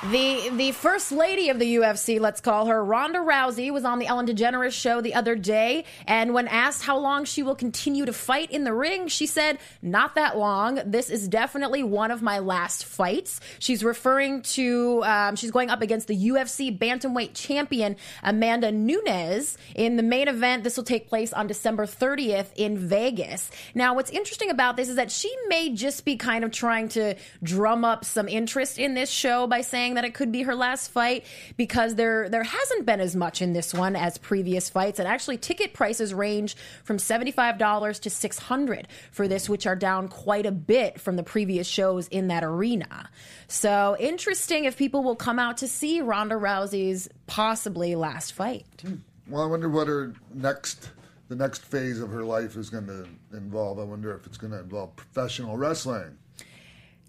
The 0.08 0.48
the 0.56 0.72
first 0.72 1.12
lady 1.12 1.50
of 1.50 1.58
the 1.58 1.74
UFC, 1.76 2.18
let's 2.18 2.40
call 2.40 2.64
her 2.66 2.82
Ronda 2.82 3.18
Rousey, 3.18 3.70
was 3.70 3.84
on 3.84 3.98
the 3.98 4.06
Ellen 4.06 4.26
DeGeneres 4.26 4.72
show 4.72 5.02
the 5.02 5.12
other 5.12 5.36
day, 5.36 5.84
and 6.06 6.32
when 6.32 6.48
asked 6.48 6.82
how 6.82 6.96
long 6.96 7.26
she 7.26 7.42
will 7.42 7.54
continue 7.54 8.06
to 8.06 8.12
fight 8.14 8.50
in 8.50 8.64
the 8.64 8.72
ring, 8.72 9.08
she 9.08 9.26
said, 9.26 9.58
"Not 9.82 10.14
that 10.14 10.38
long. 10.38 10.80
This 10.86 11.10
is 11.10 11.28
definitely 11.28 11.82
one 11.82 12.10
of 12.10 12.22
my 12.22 12.38
last 12.38 12.86
fights." 12.86 13.42
She's 13.58 13.84
referring 13.84 14.40
to 14.54 15.04
um, 15.04 15.36
she's 15.36 15.50
going 15.50 15.68
up 15.68 15.82
against 15.82 16.08
the 16.08 16.16
UFC 16.16 16.76
bantamweight 16.76 17.34
champion 17.34 17.96
Amanda 18.22 18.72
Nunes 18.72 19.58
in 19.74 19.96
the 19.96 20.02
main 20.02 20.28
event. 20.28 20.64
This 20.64 20.78
will 20.78 20.84
take 20.84 21.10
place 21.10 21.34
on 21.34 21.46
December 21.46 21.84
30th 21.84 22.46
in 22.56 22.78
Vegas. 22.78 23.50
Now, 23.74 23.92
what's 23.96 24.10
interesting 24.10 24.48
about 24.48 24.78
this 24.78 24.88
is 24.88 24.96
that 24.96 25.10
she 25.10 25.30
may 25.48 25.74
just 25.74 26.06
be 26.06 26.16
kind 26.16 26.42
of 26.42 26.52
trying 26.52 26.88
to 26.90 27.16
drum 27.42 27.84
up 27.84 28.06
some 28.06 28.28
interest 28.28 28.78
in 28.78 28.94
this 28.94 29.10
show 29.10 29.46
by 29.46 29.60
saying 29.60 29.89
that 29.94 30.04
it 30.04 30.14
could 30.14 30.32
be 30.32 30.42
her 30.42 30.54
last 30.54 30.90
fight 30.90 31.24
because 31.56 31.94
there 31.94 32.28
there 32.28 32.42
hasn't 32.42 32.86
been 32.86 33.00
as 33.00 33.16
much 33.16 33.42
in 33.42 33.52
this 33.52 33.74
one 33.74 33.96
as 33.96 34.18
previous 34.18 34.68
fights 34.68 34.98
and 34.98 35.06
actually 35.06 35.36
ticket 35.36 35.72
prices 35.72 36.12
range 36.14 36.56
from 36.84 36.96
$75 36.96 38.00
to 38.00 38.10
600 38.10 38.88
for 39.10 39.28
this 39.28 39.48
which 39.48 39.66
are 39.66 39.76
down 39.76 40.08
quite 40.08 40.46
a 40.46 40.52
bit 40.52 41.00
from 41.00 41.16
the 41.16 41.22
previous 41.22 41.66
shows 41.66 42.08
in 42.08 42.28
that 42.28 42.44
arena. 42.44 43.08
So, 43.48 43.96
interesting 43.98 44.64
if 44.64 44.76
people 44.76 45.02
will 45.02 45.16
come 45.16 45.38
out 45.38 45.56
to 45.58 45.68
see 45.68 46.00
Ronda 46.00 46.36
Rousey's 46.36 47.08
possibly 47.26 47.94
last 47.94 48.32
fight. 48.32 48.66
Hmm. 48.82 48.96
Well, 49.28 49.42
I 49.42 49.46
wonder 49.46 49.68
what 49.68 49.86
her 49.86 50.12
next, 50.34 50.90
the 51.28 51.36
next 51.36 51.64
phase 51.64 52.00
of 52.00 52.10
her 52.10 52.24
life 52.24 52.56
is 52.56 52.68
going 52.68 52.86
to 52.86 53.06
involve. 53.32 53.78
I 53.78 53.84
wonder 53.84 54.14
if 54.14 54.26
it's 54.26 54.36
going 54.36 54.52
to 54.52 54.58
involve 54.58 54.96
professional 54.96 55.56
wrestling. 55.56 56.18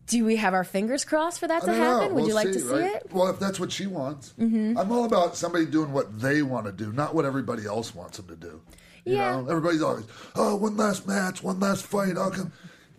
Do 0.08 0.26
we 0.26 0.36
have 0.38 0.54
our 0.54 0.64
fingers 0.64 1.06
crossed 1.06 1.40
for 1.40 1.48
that 1.48 1.64
I 1.64 1.66
to 1.68 1.72
know. 1.72 1.78
happen? 1.78 2.08
Would 2.16 2.22
We'll 2.22 2.28
you 2.30 2.34
like 2.34 2.48
to 2.52 2.60
see 2.60 2.68
right? 2.68 2.96
it? 2.96 3.08
Well, 3.12 3.28
if 3.30 3.40
that's 3.40 3.60
what 3.60 3.72
she 3.72 3.88
wants, 3.88 4.34
Mhm. 4.40 4.78
I'm 4.78 4.92
all 4.92 5.06
about 5.06 5.38
somebody 5.38 5.66
doing 5.66 5.94
what 5.94 6.20
they 6.20 6.42
want 6.42 6.66
to 6.66 6.72
do, 6.72 6.92
not 6.92 7.16
what 7.16 7.24
everybody 7.26 7.66
else 7.66 7.96
wants 7.96 8.18
them 8.18 8.28
to 8.28 8.36
do. 8.36 8.62
You 9.06 9.16
Yeah. 9.16 9.32
know, 9.42 9.48
everybody's 9.50 9.82
always, 9.82 10.06
oh, 10.36 10.56
one 10.58 10.76
last 10.78 11.08
match, 11.08 11.42
one 11.42 11.60
last 11.60 11.86
fight. 11.86 12.18
I'll 12.18 12.32
come. 12.32 12.52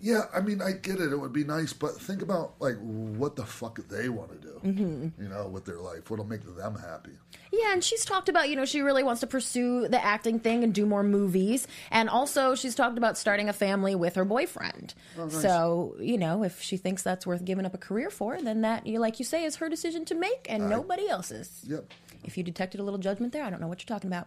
Yeah, 0.05 0.23
I 0.35 0.41
mean, 0.41 0.61
I 0.61 0.73
get 0.73 0.99
it. 0.99 1.13
It 1.13 1.17
would 1.17 1.33
be 1.33 1.45
nice, 1.45 1.73
but 1.73 1.93
think 2.01 2.23
about 2.23 2.55
like 2.59 2.75
what 2.81 3.37
the 3.37 3.47
fuck 3.47 3.79
they 3.89 4.09
want 4.09 4.33
to 4.33 4.39
do. 4.49 4.61
Mhm. 4.65 5.13
You 5.17 5.29
know, 5.29 5.47
with 5.47 5.65
their 5.65 5.79
life, 5.79 6.11
what'll 6.11 6.25
make 6.27 6.43
them 6.57 6.75
happy. 6.77 7.13
Yeah, 7.53 7.73
and 7.73 7.85
she's 7.85 8.05
talked 8.05 8.29
about, 8.29 8.49
you 8.49 8.57
know, 8.57 8.65
she 8.65 8.81
really 8.81 9.05
wants 9.05 9.21
to 9.21 9.29
pursue 9.29 9.87
the 9.87 10.05
acting 10.05 10.41
thing 10.41 10.65
and 10.65 10.75
do 10.75 10.87
more 10.87 11.05
movies. 11.05 11.69
And 11.93 12.09
also, 12.11 12.57
she's 12.57 12.75
talked 12.75 12.99
about 12.99 13.17
starting 13.17 13.49
a 13.49 13.53
family 13.53 13.95
with 13.95 14.17
her 14.17 14.25
boyfriend. 14.25 14.95
Oh, 15.17 15.27
nice. 15.27 15.41
So, 15.41 15.95
you 16.01 16.19
know, 16.19 16.43
if 16.43 16.61
she 16.61 16.77
thinks 16.77 17.05
that's 17.05 17.25
worth 17.25 17.45
giving 17.45 17.65
up 17.65 17.75
a 17.75 17.79
career 17.79 18.11
for, 18.11 18.41
then 18.43 18.63
that, 18.63 18.87
you 18.89 18.99
like 18.99 19.21
you 19.21 19.25
say, 19.25 19.45
is 19.45 19.57
her 19.57 19.69
decision 19.69 20.05
to 20.07 20.17
make 20.17 20.47
and 20.49 20.65
I- 20.65 20.69
nobody 20.69 21.09
else's. 21.09 21.61
Yep. 21.69 21.93
If 22.25 22.37
you 22.37 22.43
detected 22.43 22.81
a 22.81 22.83
little 22.83 22.99
judgment 23.01 23.33
there, 23.33 23.45
I 23.45 23.51
don't 23.51 23.61
know 23.61 23.69
what 23.69 23.81
you're 23.83 23.95
talking 23.95 24.11
about. 24.11 24.27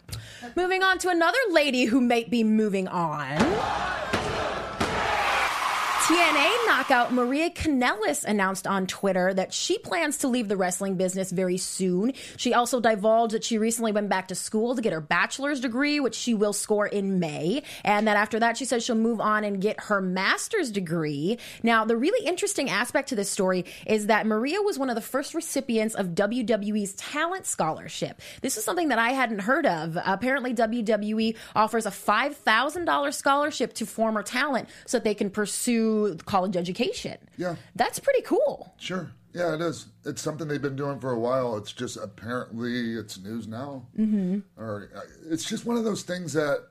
moving 0.56 0.82
on 0.82 0.96
to 0.98 1.10
another 1.10 1.38
lady 1.50 1.84
who 1.86 2.00
might 2.00 2.30
be 2.30 2.44
moving 2.44 2.88
on. 2.88 3.36
TNA 6.06 6.66
knockout 6.68 7.12
Maria 7.12 7.50
Kanellis 7.50 8.22
announced 8.22 8.68
on 8.68 8.86
Twitter 8.86 9.34
that 9.34 9.52
she 9.52 9.76
plans 9.76 10.18
to 10.18 10.28
leave 10.28 10.46
the 10.46 10.56
wrestling 10.56 10.94
business 10.94 11.32
very 11.32 11.56
soon. 11.58 12.12
She 12.36 12.54
also 12.54 12.78
divulged 12.78 13.34
that 13.34 13.42
she 13.42 13.58
recently 13.58 13.90
went 13.90 14.08
back 14.08 14.28
to 14.28 14.36
school 14.36 14.76
to 14.76 14.82
get 14.82 14.92
her 14.92 15.00
bachelor's 15.00 15.58
degree, 15.58 15.98
which 15.98 16.14
she 16.14 16.32
will 16.32 16.52
score 16.52 16.86
in 16.86 17.18
May, 17.18 17.64
and 17.82 18.06
that 18.06 18.16
after 18.16 18.38
that 18.38 18.56
she 18.56 18.64
says 18.64 18.84
she'll 18.84 18.94
move 18.94 19.20
on 19.20 19.42
and 19.42 19.60
get 19.60 19.80
her 19.80 20.00
master's 20.00 20.70
degree. 20.70 21.38
Now, 21.64 21.84
the 21.84 21.96
really 21.96 22.24
interesting 22.24 22.70
aspect 22.70 23.08
to 23.08 23.16
this 23.16 23.28
story 23.28 23.64
is 23.84 24.06
that 24.06 24.28
Maria 24.28 24.62
was 24.62 24.78
one 24.78 24.90
of 24.90 24.94
the 24.94 25.02
first 25.02 25.34
recipients 25.34 25.96
of 25.96 26.10
WWE's 26.10 26.92
Talent 26.92 27.46
Scholarship. 27.46 28.20
This 28.42 28.56
is 28.56 28.62
something 28.62 28.90
that 28.90 29.00
I 29.00 29.10
hadn't 29.10 29.40
heard 29.40 29.66
of. 29.66 29.98
Apparently, 30.06 30.54
WWE 30.54 31.36
offers 31.56 31.84
a 31.84 31.90
$5,000 31.90 33.12
scholarship 33.12 33.72
to 33.72 33.86
former 33.86 34.22
talent 34.22 34.68
so 34.86 34.98
that 34.98 35.02
they 35.02 35.14
can 35.14 35.30
pursue 35.30 35.95
college 36.26 36.56
education. 36.56 37.18
Yeah. 37.36 37.56
That's 37.74 37.98
pretty 37.98 38.22
cool. 38.22 38.74
Sure. 38.78 39.10
Yeah, 39.32 39.54
it 39.54 39.60
is. 39.60 39.88
It's 40.06 40.22
something 40.22 40.48
they've 40.48 40.62
been 40.62 40.76
doing 40.76 40.98
for 40.98 41.10
a 41.10 41.18
while. 41.18 41.58
It's 41.58 41.72
just 41.72 41.98
apparently 41.98 42.94
it's 42.94 43.18
news 43.18 43.46
now. 43.46 43.86
Mm-hmm. 43.98 44.38
or 44.56 44.90
uh, 44.96 45.00
it's 45.30 45.44
just 45.44 45.66
one 45.66 45.76
of 45.76 45.84
those 45.84 46.02
things 46.04 46.32
that 46.32 46.66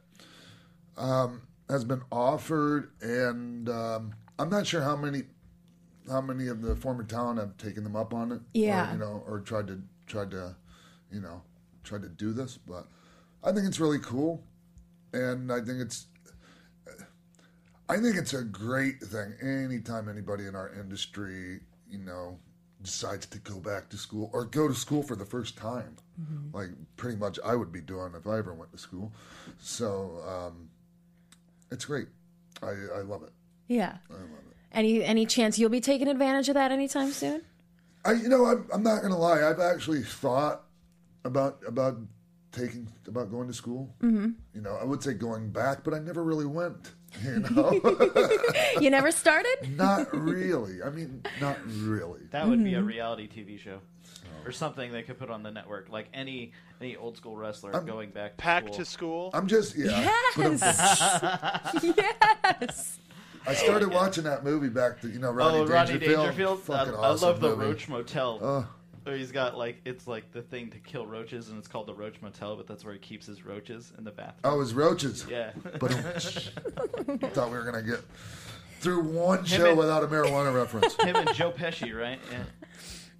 um, 0.97 1.43
has 1.69 1.83
been 1.83 2.01
offered, 2.11 2.91
and 3.01 3.69
um, 3.69 4.13
I'm 4.39 4.49
not 4.49 4.65
sure 4.65 4.81
how 4.81 4.95
many 4.95 5.23
how 6.09 6.21
many 6.21 6.47
of 6.47 6.61
the 6.61 6.75
former 6.75 7.03
talent 7.03 7.39
have 7.39 7.55
taken 7.57 7.83
them 7.83 7.95
up 7.95 8.13
on 8.13 8.31
it. 8.31 8.41
Yeah. 8.53 8.89
or, 8.89 8.93
you 8.93 8.99
know, 8.99 9.23
or 9.27 9.39
tried 9.41 9.67
to 9.67 9.81
tried 10.07 10.31
to, 10.31 10.55
you 11.11 11.21
know, 11.21 11.43
tried 11.83 12.01
to 12.01 12.09
do 12.09 12.33
this. 12.33 12.57
But 12.57 12.87
I 13.43 13.51
think 13.51 13.67
it's 13.67 13.79
really 13.79 13.99
cool, 13.99 14.43
and 15.13 15.51
I 15.51 15.57
think 15.61 15.81
it's. 15.81 16.07
I 17.87 17.97
think 17.97 18.15
it's 18.15 18.33
a 18.33 18.43
great 18.43 18.99
thing 19.01 19.33
anytime 19.41 20.09
anybody 20.09 20.47
in 20.47 20.55
our 20.55 20.73
industry, 20.73 21.59
you 21.89 21.99
know, 21.99 22.39
decides 22.81 23.25
to 23.27 23.39
go 23.39 23.59
back 23.59 23.89
to 23.89 23.97
school 23.97 24.29
or 24.33 24.45
go 24.45 24.67
to 24.67 24.73
school 24.73 25.03
for 25.03 25.15
the 25.15 25.25
first 25.25 25.57
time. 25.57 25.95
Like 26.53 26.69
pretty 26.97 27.17
much 27.17 27.39
I 27.43 27.55
would 27.55 27.71
be 27.71 27.81
doing 27.81 28.13
if 28.15 28.25
I 28.25 28.37
ever 28.37 28.53
went 28.53 28.71
to 28.71 28.77
school. 28.77 29.11
So 29.59 30.21
um, 30.27 30.69
it's 31.71 31.85
great. 31.85 32.07
I, 32.63 32.69
I 32.69 33.01
love 33.01 33.23
it. 33.23 33.31
Yeah. 33.67 33.97
I 34.09 34.13
love 34.13 34.23
it. 34.23 34.57
Any 34.71 35.03
any 35.03 35.25
chance 35.25 35.57
you'll 35.57 35.69
be 35.69 35.81
taking 35.81 36.07
advantage 36.07 36.49
of 36.49 36.55
that 36.55 36.71
anytime 36.71 37.11
soon? 37.11 37.41
I 38.03 38.13
you 38.13 38.29
know 38.29 38.45
I'm, 38.45 38.67
I'm 38.73 38.83
not 38.83 39.01
gonna 39.01 39.17
lie. 39.17 39.47
I've 39.47 39.59
actually 39.59 40.03
thought 40.03 40.63
about 41.23 41.59
about 41.65 41.97
taking 42.51 42.87
about 43.07 43.31
going 43.31 43.47
to 43.47 43.53
school. 43.53 43.93
Mm-hmm. 44.01 44.31
You 44.53 44.61
know, 44.61 44.77
I 44.79 44.83
would 44.83 45.03
say 45.03 45.13
going 45.13 45.49
back, 45.49 45.83
but 45.83 45.93
I 45.93 45.99
never 45.99 46.23
really 46.23 46.45
went. 46.45 46.91
You 47.23 47.39
know, 47.39 47.71
You 48.81 48.89
never 48.89 49.11
started? 49.11 49.57
not 49.77 50.13
really. 50.13 50.81
I 50.83 50.89
mean, 50.89 51.21
not 51.41 51.57
really. 51.65 52.21
That 52.31 52.47
would 52.47 52.63
be 52.63 52.73
a 52.73 52.77
Mm-hmm. 52.77 52.87
reality 52.87 53.27
TV 53.29 53.59
show. 53.59 53.79
Or 54.45 54.51
something 54.51 54.91
they 54.91 55.01
could 55.01 55.17
put 55.17 55.31
on 55.31 55.41
the 55.41 55.49
network, 55.49 55.89
like 55.89 56.07
any 56.13 56.51
any 56.79 56.95
old 56.95 57.17
school 57.17 57.35
wrestler 57.35 57.73
I'm- 57.75 57.85
going 57.87 58.11
back 58.11 58.37
to 58.37 58.43
Pack 58.43 58.65
school. 58.65 58.75
to 58.75 58.85
school. 58.85 59.29
I'm 59.33 59.47
just 59.47 59.75
yeah. 59.75 60.11
But 60.35 60.61
I'm- 60.63 61.93
yes. 61.97 62.99
I 63.47 63.53
started 63.53 63.91
watching 63.91 64.23
that 64.25 64.43
movie 64.43 64.69
back 64.69 65.01
to 65.01 65.07
you 65.07 65.17
know 65.19 65.31
Rodney 65.31 65.59
oh, 65.59 65.65
Rodney 65.65 65.93
Dangerfield. 65.99 66.25
Dangerfield. 66.27 66.59
I, 66.59 66.77
Fucking 66.77 66.93
I 66.93 66.97
awesome 66.97 67.27
love 67.29 67.39
the 67.41 67.49
movie. 67.55 67.65
Roach 67.65 67.89
Motel. 67.89 68.67
Oh. 69.07 69.13
He's 69.15 69.31
got 69.31 69.57
like 69.57 69.81
it's 69.85 70.07
like 70.07 70.31
the 70.31 70.41
thing 70.41 70.69
to 70.71 70.79
kill 70.79 71.05
roaches, 71.05 71.49
and 71.49 71.57
it's 71.57 71.67
called 71.67 71.87
the 71.87 71.93
Roach 71.93 72.21
Motel, 72.21 72.55
but 72.55 72.67
that's 72.67 72.83
where 72.83 72.93
he 72.93 72.99
keeps 72.99 73.25
his 73.25 73.45
roaches 73.45 73.93
in 73.97 74.03
the 74.03 74.11
bathroom. 74.11 74.39
Oh, 74.43 74.55
it 74.55 74.57
was 74.59 74.73
roaches. 74.73 75.25
Yeah. 75.29 75.51
But 75.79 75.91
I 75.93 75.97
thought 77.29 77.51
we 77.51 77.57
were 77.57 77.63
gonna 77.63 77.81
get 77.83 77.99
through 78.79 79.03
one 79.03 79.39
Him 79.39 79.45
show 79.45 79.69
and- 79.69 79.77
without 79.77 80.03
a 80.03 80.07
marijuana 80.07 80.53
reference. 80.55 80.95
Him 81.01 81.15
and 81.15 81.33
Joe 81.35 81.51
Pesci, 81.51 81.95
right? 81.97 82.19
Yeah. 82.31 82.43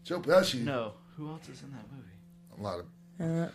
Joe 0.04 0.20
Pesci. 0.20 0.62
No, 0.64 0.94
who 1.18 1.30
else 1.30 1.48
is 1.50 1.62
in 1.64 1.72
that 1.72 1.86
movie? 1.92 2.60
A 2.60 2.62
lot 2.62 2.80
of. 2.80 2.86
Uh, 3.46 3.50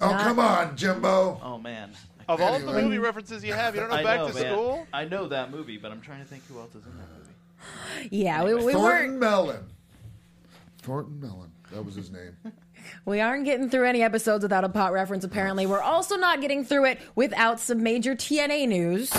Oh 0.00 0.10
come 0.22 0.38
on, 0.38 0.76
Jimbo. 0.76 1.40
Oh 1.42 1.58
man. 1.58 1.90
Of 2.28 2.40
all 2.40 2.52
the 2.52 2.66
Anyway. 2.66 2.82
movie 2.82 2.98
references 2.98 3.42
you 3.42 3.52
have, 3.52 3.74
you 3.74 3.80
don't 3.80 3.90
know 3.90 3.96
I 3.96 4.02
Back 4.04 4.18
know, 4.20 4.28
to 4.28 4.34
man. 4.34 4.52
School? 4.52 4.86
I 4.92 5.04
know 5.06 5.26
that 5.28 5.50
movie, 5.50 5.76
but 5.76 5.90
I'm 5.90 6.00
trying 6.00 6.20
to 6.20 6.24
think 6.26 6.46
who 6.46 6.58
else 6.60 6.70
is 6.74 6.84
in 6.84 6.92
that 6.98 7.08
movie. 7.16 8.08
Yeah, 8.16 8.44
we, 8.44 8.54
we 8.54 8.72
Thornton 8.72 8.82
weren't 8.82 9.18
Mellon. 9.18 9.64
Thornton 10.82 11.20
Mellon. 11.20 11.52
That 11.72 11.84
was 11.84 11.94
his 11.94 12.10
name. 12.10 12.36
we 13.04 13.20
aren't 13.20 13.44
getting 13.44 13.68
through 13.68 13.86
any 13.86 14.02
episodes 14.02 14.42
without 14.42 14.64
a 14.64 14.68
pot 14.68 14.92
reference. 14.92 15.24
Apparently, 15.24 15.66
we're 15.66 15.82
also 15.82 16.16
not 16.16 16.40
getting 16.40 16.64
through 16.64 16.86
it 16.86 17.00
without 17.14 17.60
some 17.60 17.82
major 17.82 18.14
TNA 18.14 18.68
news. 18.68 19.10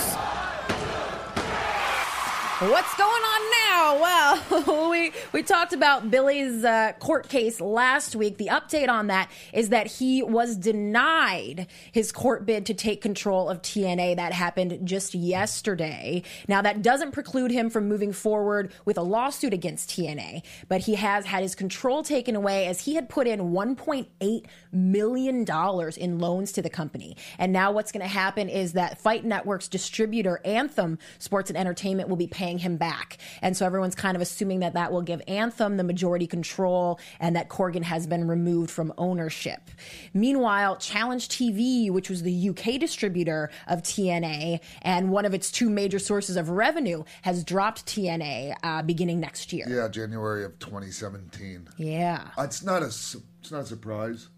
What's 2.60 2.94
going 2.98 3.10
on 3.10 3.52
now? 3.52 4.02
Well, 4.02 4.90
we 4.92 5.14
we 5.32 5.44
talked 5.44 5.72
about 5.72 6.12
Billy's 6.12 6.66
uh, 6.66 6.92
court 7.00 7.30
case 7.30 7.62
last 7.62 8.18
week. 8.18 8.38
The 8.38 8.48
update 8.48 8.90
on 8.90 9.08
that 9.08 9.32
is 9.54 9.70
that 9.70 9.88
he 9.88 10.22
was 10.22 10.58
denied 10.58 11.68
his 11.94 12.12
court 12.12 12.46
bid 12.46 12.66
to 12.66 12.74
take 12.74 13.00
control 13.02 13.48
of 13.48 13.62
TNA. 13.62 14.18
That 14.18 14.34
happened 14.34 14.86
just 14.86 15.16
yesterday. 15.16 16.22
Now 16.50 16.62
that 16.62 16.82
doesn't 16.82 17.14
preclude 17.14 17.52
him 17.52 17.70
from 17.70 17.88
moving 17.88 18.12
forward 18.12 18.74
with 18.84 18.98
a 18.98 19.04
lawsuit 19.04 19.54
against 19.54 19.92
TNA, 19.92 20.44
but 20.68 20.82
he 20.82 20.96
has 20.96 21.28
had 21.28 21.44
his 21.44 21.56
control 21.56 22.04
taken 22.04 22.36
away 22.36 22.68
as 22.68 22.82
he 22.82 22.96
had 22.96 23.08
put 23.08 23.26
in 23.26 23.54
1.8 23.54 24.46
million 24.74 25.46
dollars 25.46 25.96
in 25.96 26.20
loans 26.20 26.52
to 26.52 26.62
the 26.62 26.70
company. 26.70 27.16
And 27.38 27.54
now 27.54 27.72
what's 27.72 27.94
going 27.94 28.06
to 28.06 28.14
happen 28.14 28.50
is 28.50 28.74
that 28.74 29.00
Fight 29.00 29.24
Network's 29.24 29.70
distributor 29.70 30.42
Anthem 30.44 31.00
Sports 31.20 31.50
and 31.50 31.58
Entertainment 31.58 32.10
will 32.10 32.18
be 32.18 32.28
paying 32.28 32.49
him 32.58 32.78
back. 32.78 33.18
And 33.42 33.56
so 33.56 33.66
everyone's 33.66 33.96
kind 33.96 34.16
of 34.16 34.22
assuming 34.22 34.60
that 34.60 34.74
that 34.74 34.92
will 34.92 35.02
give 35.02 35.22
Anthem 35.28 35.78
the 35.78 35.84
majority 35.84 36.28
control 36.28 37.00
and 37.20 37.36
that 37.36 37.50
Corgan 37.50 37.84
has 37.84 38.08
been 38.08 38.28
removed 38.28 38.72
from 38.72 38.94
ownership. 38.98 39.70
Meanwhile, 40.14 40.78
Challenge 40.78 41.28
TV, 41.30 41.92
which 41.92 42.10
was 42.10 42.24
the 42.24 42.50
UK 42.50 42.80
distributor 42.80 43.50
of 43.68 43.84
TNA 43.84 44.60
and 44.82 45.12
one 45.12 45.26
of 45.26 45.34
its 45.34 45.52
two 45.52 45.70
major 45.70 46.00
sources 46.00 46.36
of 46.36 46.50
revenue, 46.50 47.04
has 47.22 47.44
dropped 47.44 47.86
TNA 47.86 48.56
uh, 48.64 48.82
beginning 48.82 49.20
next 49.20 49.54
year. 49.54 49.66
Yeah, 49.70 49.88
January 49.88 50.44
of 50.44 50.58
2017. 50.60 51.70
Yeah. 51.78 52.28
Uh, 52.38 52.44
It's 52.44 52.64
not 52.64 52.82
a 52.82 52.88
it's 52.88 53.52
not 53.52 53.62
a 53.62 53.66
surprise. 53.66 54.30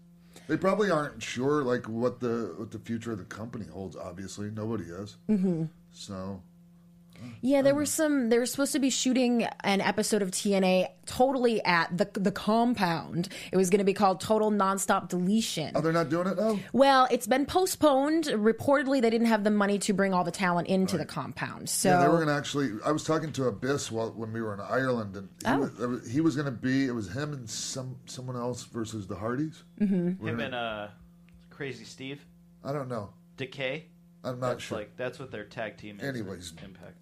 They 0.48 0.56
probably 0.56 0.90
aren't 0.90 1.22
sure 1.22 1.62
like 1.62 1.88
what 1.88 2.20
the 2.20 2.54
what 2.56 2.70
the 2.70 2.78
future 2.78 3.12
of 3.12 3.18
the 3.18 3.24
company 3.24 3.66
holds. 3.66 3.96
Obviously, 3.96 4.50
nobody 4.50 4.84
is. 4.84 5.16
Mm-hmm. 5.28 5.64
So 5.92 6.42
Yeah, 7.40 7.62
there 7.62 7.74
were 7.74 7.86
some. 7.86 8.28
They 8.28 8.38
were 8.38 8.46
supposed 8.46 8.72
to 8.72 8.78
be 8.78 8.90
shooting 8.90 9.46
an 9.64 9.80
episode 9.80 10.22
of 10.22 10.30
TNA 10.30 10.88
totally 11.06 11.62
at 11.64 11.96
the 11.96 12.08
the 12.18 12.30
compound. 12.32 13.28
It 13.50 13.56
was 13.56 13.70
going 13.70 13.78
to 13.80 13.84
be 13.84 13.92
called 13.94 14.20
Total 14.20 14.50
Nonstop 14.50 15.08
Deletion. 15.08 15.72
oh, 15.74 15.80
they're 15.80 15.92
not 15.92 16.08
doing 16.08 16.28
it 16.28 16.36
now. 16.38 16.58
Well, 16.72 17.08
it's 17.10 17.26
been 17.26 17.46
postponed. 17.46 18.24
Reportedly, 18.26 19.00
they 19.02 19.10
didn't 19.10 19.26
have 19.26 19.44
the 19.44 19.50
money 19.50 19.78
to 19.80 19.92
bring 19.92 20.14
all 20.14 20.24
the 20.24 20.30
talent 20.30 20.68
into 20.68 20.96
the 20.98 21.04
compound. 21.06 21.68
So 21.68 21.88
yeah, 21.88 22.02
they 22.02 22.08
were 22.08 22.18
gonna 22.18 22.36
actually. 22.36 22.70
I 22.84 22.92
was 22.92 23.04
talking 23.04 23.32
to 23.32 23.44
Abyss 23.46 23.90
while 23.90 24.10
when 24.10 24.32
we 24.32 24.40
were 24.40 24.54
in 24.54 24.60
Ireland, 24.60 25.16
and 25.16 25.28
he 25.44 25.46
Oh. 25.50 25.86
was, 25.88 26.10
he 26.10 26.20
was 26.20 26.36
gonna 26.36 26.50
be. 26.50 26.86
It 26.86 26.92
was 26.94 27.12
him 27.12 27.32
and 27.32 27.48
some 27.50 27.96
someone 28.06 28.36
else 28.36 28.62
versus 28.64 29.06
the 29.06 29.16
Hardys. 29.16 29.64
Mhm. 29.80 30.20
Him 30.22 30.40
and 30.40 30.54
uh, 30.54 30.88
Crazy 31.50 31.84
Steve. 31.84 32.24
I 32.64 32.72
don't 32.72 32.88
know. 32.88 33.10
Decay. 33.36 33.86
I'm 34.24 34.38
not 34.38 34.50
that's 34.50 34.62
sure. 34.62 34.78
Like 34.78 34.96
that's 34.96 35.18
what 35.18 35.32
their 35.32 35.44
tag 35.44 35.76
team 35.78 35.98
is. 35.98 36.04
Anyways. 36.04 36.52
Impact. 36.64 37.01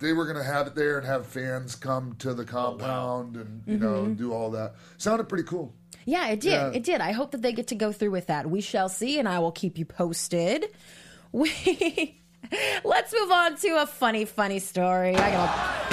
They 0.00 0.12
were 0.12 0.26
gonna 0.26 0.42
have 0.42 0.66
it 0.66 0.74
there 0.74 0.98
and 0.98 1.06
have 1.06 1.26
fans 1.26 1.76
come 1.76 2.16
to 2.18 2.34
the 2.34 2.44
compound 2.44 3.36
and 3.36 3.62
you 3.66 3.78
know 3.78 4.04
Mhm. 4.04 4.16
do 4.16 4.32
all 4.32 4.50
that. 4.50 4.74
Sounded 4.98 5.28
pretty 5.28 5.44
cool. 5.44 5.72
Yeah, 6.06 6.28
it 6.28 6.40
did. 6.40 6.52
Yeah. 6.52 6.70
It 6.72 6.82
did. 6.82 7.00
I 7.00 7.12
hope 7.12 7.30
that 7.32 7.42
they 7.42 7.52
get 7.52 7.68
to 7.68 7.74
go 7.74 7.92
through 7.92 8.10
with 8.10 8.26
that. 8.28 8.48
We 8.50 8.60
shall 8.62 8.88
see, 8.88 9.18
and 9.18 9.28
I 9.28 9.38
will 9.38 9.52
keep 9.52 9.78
you 9.78 9.84
posted. 9.84 10.66
We 11.32 12.20
let's 12.84 13.12
move 13.12 13.30
on 13.30 13.56
to 13.58 13.82
a 13.82 13.86
funny, 13.86 14.24
funny 14.24 14.58
story. 14.58 15.14
I 15.14 15.30
got. 15.30 15.86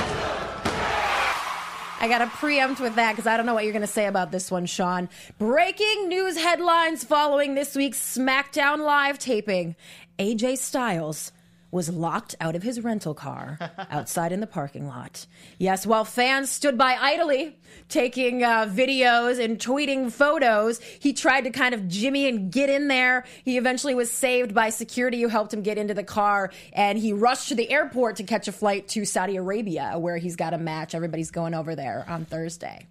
I 1.99 2.07
got 2.07 2.19
to 2.19 2.27
preempt 2.27 2.79
with 2.79 2.93
that 2.95 3.13
because 3.13 3.25
I 3.25 3.37
don't 3.37 3.47
know 3.47 3.55
what 3.55 3.63
you're 3.63 3.73
going 3.73 3.81
to 3.81 3.87
say 3.87 4.05
about 4.05 4.31
this 4.31 4.51
one, 4.51 4.67
Sean. 4.67 5.09
Breaking 5.39 6.07
news 6.07 6.37
headlines 6.37 7.03
following 7.03 7.55
this 7.55 7.75
week's 7.75 7.97
SmackDown 8.17 8.79
Live 8.85 9.17
taping. 9.17 9.75
AJ 10.19 10.59
Styles 10.59 11.31
was 11.71 11.89
locked 11.89 12.35
out 12.39 12.55
of 12.55 12.63
his 12.63 12.81
rental 12.81 13.13
car 13.13 13.57
outside 13.89 14.31
in 14.31 14.39
the 14.39 14.47
parking 14.47 14.87
lot. 14.87 15.25
Yes, 15.57 15.85
while 15.85 16.05
fans 16.05 16.49
stood 16.49 16.77
by 16.77 16.95
idly 16.99 17.57
taking 17.89 18.43
uh, 18.43 18.65
videos 18.65 19.43
and 19.43 19.59
tweeting 19.59 20.11
photos, 20.11 20.79
he 20.79 21.13
tried 21.13 21.41
to 21.41 21.49
kind 21.49 21.73
of 21.73 21.87
jimmy 21.87 22.27
and 22.27 22.51
get 22.51 22.69
in 22.69 22.87
there. 22.87 23.25
He 23.43 23.57
eventually 23.57 23.95
was 23.95 24.11
saved 24.11 24.53
by 24.53 24.69
security 24.69 25.21
who 25.21 25.27
helped 25.27 25.53
him 25.53 25.61
get 25.61 25.77
into 25.77 25.93
the 25.93 26.03
car, 26.03 26.51
and 26.73 26.97
he 26.97 27.13
rushed 27.13 27.49
to 27.49 27.55
the 27.55 27.69
airport 27.69 28.17
to 28.17 28.23
catch 28.23 28.47
a 28.47 28.51
flight 28.51 28.87
to 28.89 29.05
Saudi 29.05 29.35
Arabia, 29.35 29.95
where 29.97 30.17
he's 30.17 30.35
got 30.35 30.53
a 30.53 30.57
match. 30.57 30.95
Everybody's 30.95 31.31
going 31.31 31.53
over 31.53 31.75
there 31.75 32.05
on 32.07 32.25
Thursday. 32.25 32.87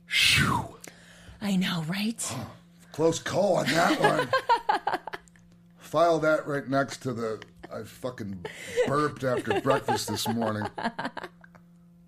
I 1.40 1.56
know, 1.56 1.85
right? 1.88 2.37
Close 2.92 3.18
call 3.18 3.56
on 3.56 3.66
that 3.66 4.00
one. 4.00 4.88
File 5.78 6.18
that 6.21 6.47
right 6.47 6.66
next 6.68 6.99
to 7.02 7.12
the. 7.12 7.42
I 7.73 7.83
fucking 7.83 8.45
burped 8.87 9.25
after 9.25 9.61
breakfast 9.61 10.09
this 10.09 10.29
morning. 10.29 10.69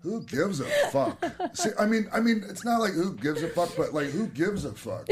Who 0.01 0.23
gives 0.23 0.61
a 0.61 0.65
fuck? 0.91 1.23
See, 1.53 1.69
I 1.77 1.85
mean, 1.85 2.07
I 2.13 2.21
mean, 2.21 2.45
it's 2.47 2.63
not 2.63 2.79
like 2.79 2.93
who 2.93 3.13
gives 3.15 3.43
a 3.43 3.49
fuck, 3.49 3.75
but 3.75 3.93
like 3.93 4.07
who 4.07 4.27
gives 4.27 4.65
a 4.65 4.73
fuck? 4.73 5.07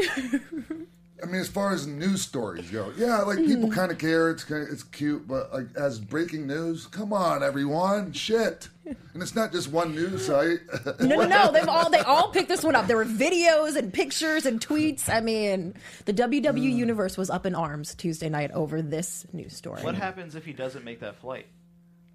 I 1.22 1.26
mean, 1.26 1.40
as 1.40 1.48
far 1.48 1.72
as 1.72 1.86
news 1.86 2.22
stories 2.22 2.70
go, 2.70 2.92
yeah, 2.96 3.18
like 3.18 3.38
people 3.38 3.68
mm. 3.68 3.74
kind 3.74 3.90
of 3.90 3.98
care. 3.98 4.30
It's 4.30 4.44
kind 4.44 4.62
of, 4.62 4.68
it's 4.68 4.84
cute, 4.84 5.26
but 5.26 5.52
like 5.52 5.66
as 5.76 5.98
breaking 5.98 6.46
news, 6.46 6.86
come 6.86 7.12
on, 7.12 7.42
everyone, 7.42 8.12
shit. 8.12 8.68
And 9.14 9.22
it's 9.22 9.34
not 9.34 9.52
just 9.52 9.70
one 9.70 9.94
news 9.94 10.26
site. 10.26 10.60
No, 11.00 11.16
no, 11.16 11.26
no. 11.26 11.52
They've 11.52 11.68
all 11.68 11.90
they 11.90 12.00
all 12.00 12.28
picked 12.28 12.48
this 12.48 12.62
one 12.62 12.74
up. 12.74 12.86
There 12.86 12.96
were 12.96 13.04
videos 13.04 13.76
and 13.76 13.92
pictures 13.92 14.46
and 14.46 14.60
tweets. 14.60 15.08
I 15.08 15.20
mean, 15.20 15.74
the 16.04 16.14
WWE 16.14 16.48
uh. 16.48 16.76
universe 16.76 17.16
was 17.16 17.30
up 17.30 17.46
in 17.46 17.54
arms 17.54 17.94
Tuesday 17.94 18.28
night 18.28 18.50
over 18.52 18.82
this 18.82 19.26
news 19.32 19.56
story. 19.56 19.82
What 19.82 19.94
happens 19.94 20.34
if 20.34 20.44
he 20.44 20.52
doesn't 20.52 20.84
make 20.84 21.00
that 21.00 21.16
flight? 21.16 21.46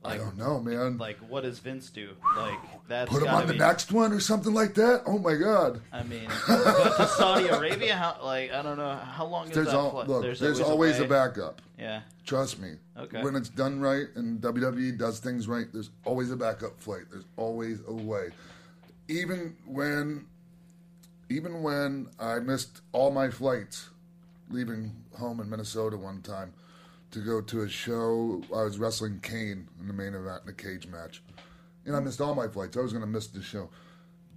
I 0.06 0.18
don't 0.18 0.38
know, 0.38 0.60
man. 0.60 0.98
Like, 0.98 1.18
what 1.30 1.44
does 1.44 1.60
Vince 1.60 1.90
do? 1.90 2.10
Like, 2.36 2.60
that's 2.88 3.12
Put 3.12 3.24
him 3.24 3.30
on 3.30 3.48
the 3.48 3.54
be- 3.54 3.60
next 3.60 3.92
one 3.92 4.12
or 4.12 4.20
something 4.20 4.54
like 4.54 4.74
that. 4.76 5.04
Oh 5.06 5.18
my 5.18 5.36
god. 5.36 5.82
I 5.92 6.04
mean, 6.04 6.28
but 6.48 6.98
to 6.98 7.08
Saudi 7.08 7.48
Arabia, 7.48 7.96
how, 7.96 8.18
like, 8.24 8.52
I 8.52 8.62
don't 8.62 8.78
know 8.78 8.96
how 8.96 9.26
long 9.26 9.48
is 9.48 9.54
There's, 9.54 9.68
that 9.68 9.76
al- 9.76 9.92
flight? 9.92 10.08
look, 10.08 10.22
there's, 10.22 10.60
always, 10.60 11.00
a, 11.00 11.04
way. 11.04 11.08
backup. 11.10 11.62
Yeah. 11.80 12.02
Trust 12.26 12.60
me. 12.60 12.74
Okay. 12.98 13.22
When 13.22 13.36
it's 13.36 13.50
done 13.50 13.80
right 13.80 14.08
and 14.16 14.42
WWE 14.42 14.98
does 14.98 15.20
things 15.20 15.48
right, 15.48 15.68
there's 15.72 15.90
always 16.06 16.32
a 16.32 16.36
backup 16.36 16.80
flight. 16.80 17.04
There's 17.12 17.26
always 17.38 17.80
a 17.88 17.94
way. 17.94 18.30
Even 19.08 19.56
when 19.66 20.26
even 21.30 21.64
when 21.64 22.08
I 22.20 22.40
missed 22.40 22.82
all 22.92 23.12
my 23.12 23.30
flights 23.30 23.90
leaving 24.50 24.92
home 25.18 25.40
in 25.40 25.50
Minnesota 25.50 25.98
one 25.98 26.22
time 26.22 26.54
to 27.14 27.20
go 27.20 27.42
to 27.42 27.62
a 27.62 27.70
show, 27.70 28.42
I 28.54 28.64
was 28.64 28.80
wrestling 28.80 29.20
Kane 29.22 29.68
in 29.80 29.88
the 29.88 29.94
main 29.94 30.16
event 30.16 30.42
in 30.44 30.50
a 30.50 30.54
cage 30.54 30.88
match. 30.88 31.22
And 31.86 31.96
I 31.96 32.00
missed 32.00 32.22
all 32.22 32.36
my 32.36 32.48
flights. 32.48 32.76
I 32.76 32.82
was 32.82 32.92
going 32.92 33.04
to 33.04 33.10
miss 33.10 33.28
the 33.28 33.42
show. 33.42 33.70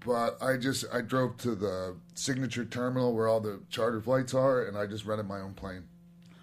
But 0.04 0.40
I 0.42 0.56
just 0.56 0.84
I 0.92 1.00
drove 1.00 1.36
to 1.38 1.54
the 1.54 1.96
signature 2.14 2.64
terminal 2.64 3.14
where 3.14 3.28
all 3.28 3.40
the 3.40 3.60
charter 3.70 4.00
flights 4.00 4.34
are 4.34 4.66
and 4.66 4.76
I 4.76 4.86
just 4.86 5.04
rented 5.04 5.26
my 5.26 5.40
own 5.40 5.54
plane. 5.54 5.84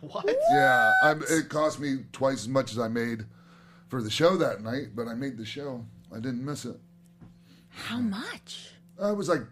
What? 0.02 0.26
Yeah, 0.52 0.92
I, 1.02 1.16
it 1.30 1.48
cost 1.50 1.80
me 1.80 2.00
twice 2.12 2.42
as 2.42 2.48
much 2.50 2.72
as 2.72 2.80
I 2.80 2.90
made 2.90 3.26
for 3.88 4.02
the 4.02 4.10
show 4.10 4.36
that 4.38 4.62
night, 4.62 4.96
but 4.96 5.08
I 5.08 5.14
made 5.14 5.38
the 5.38 5.46
show. 5.46 5.86
I 6.12 6.16
didn't 6.16 6.44
miss 6.44 6.66
it. 6.66 6.78
How 7.70 8.00
much? 8.00 8.72
Uh, 9.02 9.12
it 9.12 9.16
was 9.16 9.30
like, 9.30 9.44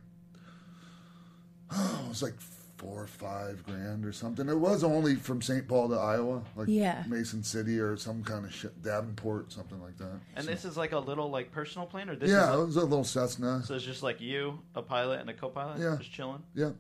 oh, 1.72 2.02
it 2.06 2.10
was 2.10 2.22
like 2.22 2.34
four 2.82 3.04
or 3.04 3.08
five 3.08 3.64
grand 3.64 4.04
or 4.08 4.12
something. 4.12 4.50
It 4.50 4.58
was 4.58 4.84
only 4.84 5.14
from 5.16 5.40
St. 5.40 5.68
Paul 5.68 5.90
to 5.90 5.96
Iowa, 5.96 6.42
like 6.56 6.68
Yeah. 6.68 7.04
Mason 7.08 7.44
City 7.44 7.80
or 7.80 7.96
some 7.96 8.24
kind 8.24 8.44
of 8.44 8.52
shit, 8.52 8.82
Davenport, 8.82 9.52
something 9.52 9.80
like 9.80 9.98
that. 10.00 10.20
And 10.36 10.48
this 10.48 10.66
is 10.66 10.78
like 10.78 10.92
a 10.92 10.98
little 10.98 11.30
like 11.30 11.52
personal 11.52 11.86
plane, 11.86 12.10
or 12.10 12.16
this 12.16 12.32
yeah, 12.32 12.50
is 12.56 12.60
it 12.60 12.66
was 12.66 12.76
a 12.78 12.82
little 12.82 13.04
Cessna. 13.04 13.62
so 13.64 13.76
it's 13.76 13.86
just 13.86 14.02
like 14.02 14.20
you, 14.20 14.58
a 14.74 14.82
pilot, 14.82 15.22
and 15.22 15.30
a 15.30 15.34
co-pilot, 15.34 15.80
Yeah. 15.80 15.98
just 16.00 16.12
chilling. 16.12 16.42
Yeah. 16.56 16.72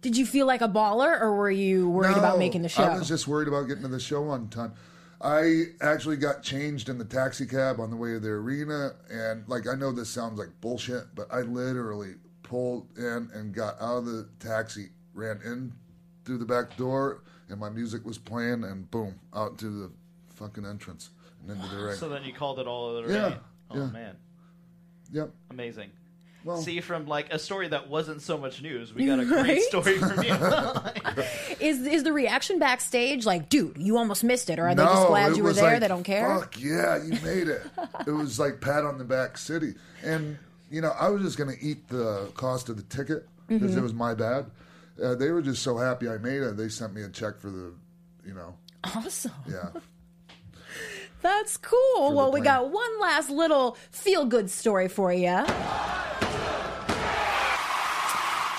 Did 0.00 0.16
you 0.16 0.26
feel 0.26 0.46
like 0.46 0.60
a 0.60 0.68
baller, 0.68 1.20
or 1.20 1.34
were 1.34 1.50
you 1.50 1.90
worried 1.90 2.16
about 2.16 2.38
making 2.38 2.62
the 2.62 2.68
show? 2.68 2.84
I 2.84 2.96
was 2.96 3.08
just 3.08 3.26
worried 3.26 3.48
about 3.48 3.62
getting 3.66 3.82
to 3.82 3.88
the 3.88 3.98
show 3.98 4.28
on 4.28 4.48
time. 4.48 4.74
I 5.20 5.64
actually 5.80 6.18
got 6.18 6.44
changed 6.44 6.88
in 6.88 6.98
the 6.98 7.04
taxi 7.04 7.46
cab 7.46 7.80
on 7.80 7.90
the 7.90 7.96
way 7.96 8.10
to 8.12 8.20
the 8.20 8.28
arena, 8.28 8.92
and 9.10 9.42
like 9.48 9.66
I 9.66 9.74
know 9.74 9.90
this 9.90 10.08
sounds 10.08 10.38
like 10.38 10.50
bullshit, 10.60 11.12
but 11.16 11.26
I 11.32 11.40
literally 11.40 12.14
pulled 12.44 12.96
in 12.96 13.28
and 13.34 13.52
got 13.52 13.74
out 13.82 13.96
of 13.98 14.06
the 14.06 14.28
taxi, 14.38 14.90
ran 15.18 15.40
in 15.44 15.72
through 16.24 16.38
the 16.38 16.44
back 16.46 16.76
door, 16.76 17.22
and 17.48 17.58
my 17.58 17.68
music 17.68 18.04
was 18.06 18.16
playing, 18.18 18.64
and 18.64 18.90
boom, 18.90 19.18
out 19.34 19.58
to 19.58 19.66
the 19.66 19.90
fucking 20.36 20.64
entrance 20.64 21.10
and 21.42 21.50
into 21.56 21.68
the 21.74 21.82
ring. 21.86 21.96
So 21.96 22.08
then 22.08 22.24
you 22.24 22.32
called 22.32 22.58
it 22.60 22.66
all 22.66 22.96
of 22.96 23.06
the 23.06 23.12
Yeah, 23.12 23.22
rain. 23.28 23.36
Oh 23.70 23.76
yeah. 23.78 23.86
man, 23.86 24.16
Yep. 25.12 25.30
amazing. 25.50 25.90
Well- 26.44 26.62
See, 26.62 26.80
from 26.80 27.06
like 27.06 27.32
a 27.32 27.38
story 27.38 27.68
that 27.68 27.88
wasn't 27.90 28.22
so 28.22 28.38
much 28.38 28.62
news, 28.62 28.94
we 28.94 29.06
got 29.06 29.18
a 29.18 29.24
great 29.26 29.42
Right? 29.42 29.62
story 29.62 29.98
from 29.98 30.22
you. 30.22 30.34
Is 31.60 31.84
is 31.84 32.04
the 32.04 32.12
reaction 32.12 32.58
backstage 32.60 33.26
like, 33.26 33.48
dude, 33.48 33.76
you 33.76 33.96
almost 33.98 34.22
missed 34.22 34.48
it, 34.48 34.58
or 34.60 34.68
are 34.68 34.74
they 34.74 34.84
just 34.84 35.08
glad 35.08 35.36
you 35.36 35.42
were 35.42 35.52
there? 35.52 35.72
like, 35.72 35.80
they 35.80 35.88
don't 35.88 36.04
care. 36.04 36.38
Fuck 36.38 36.60
yeah, 36.60 37.02
you 37.02 37.10
made 37.24 37.48
it. 37.48 37.62
it 38.06 38.10
was 38.12 38.38
like 38.38 38.60
pat 38.60 38.84
on 38.84 38.96
the 38.98 39.04
back 39.04 39.36
city, 39.36 39.74
and 40.04 40.38
you 40.70 40.80
know 40.80 40.92
I 40.98 41.08
was 41.08 41.22
just 41.22 41.36
gonna 41.36 41.56
eat 41.60 41.88
the 41.88 42.30
cost 42.34 42.68
of 42.68 42.76
the 42.76 42.82
ticket 42.84 43.26
because 43.48 43.72
Mhm. 43.74 43.78
it 43.78 43.82
was 43.82 43.92
my 43.92 44.14
bad. 44.14 44.46
Uh, 45.02 45.14
they 45.14 45.30
were 45.30 45.42
just 45.42 45.62
so 45.62 45.76
happy 45.76 46.08
I 46.08 46.18
made 46.18 46.42
it. 46.42 46.56
They 46.56 46.68
sent 46.68 46.94
me 46.94 47.02
a 47.02 47.08
check 47.08 47.38
for 47.38 47.50
the, 47.50 47.72
you 48.26 48.34
know, 48.34 48.54
Awesome. 48.84 49.32
yeah. 49.48 49.70
That's 51.22 51.56
cool. 51.56 52.14
Well, 52.14 52.30
we 52.30 52.40
got 52.40 52.70
one 52.70 53.00
last 53.00 53.28
little 53.28 53.76
feel 53.90 54.24
good 54.24 54.50
story 54.50 54.86
for 54.88 55.12
you. 55.12 55.44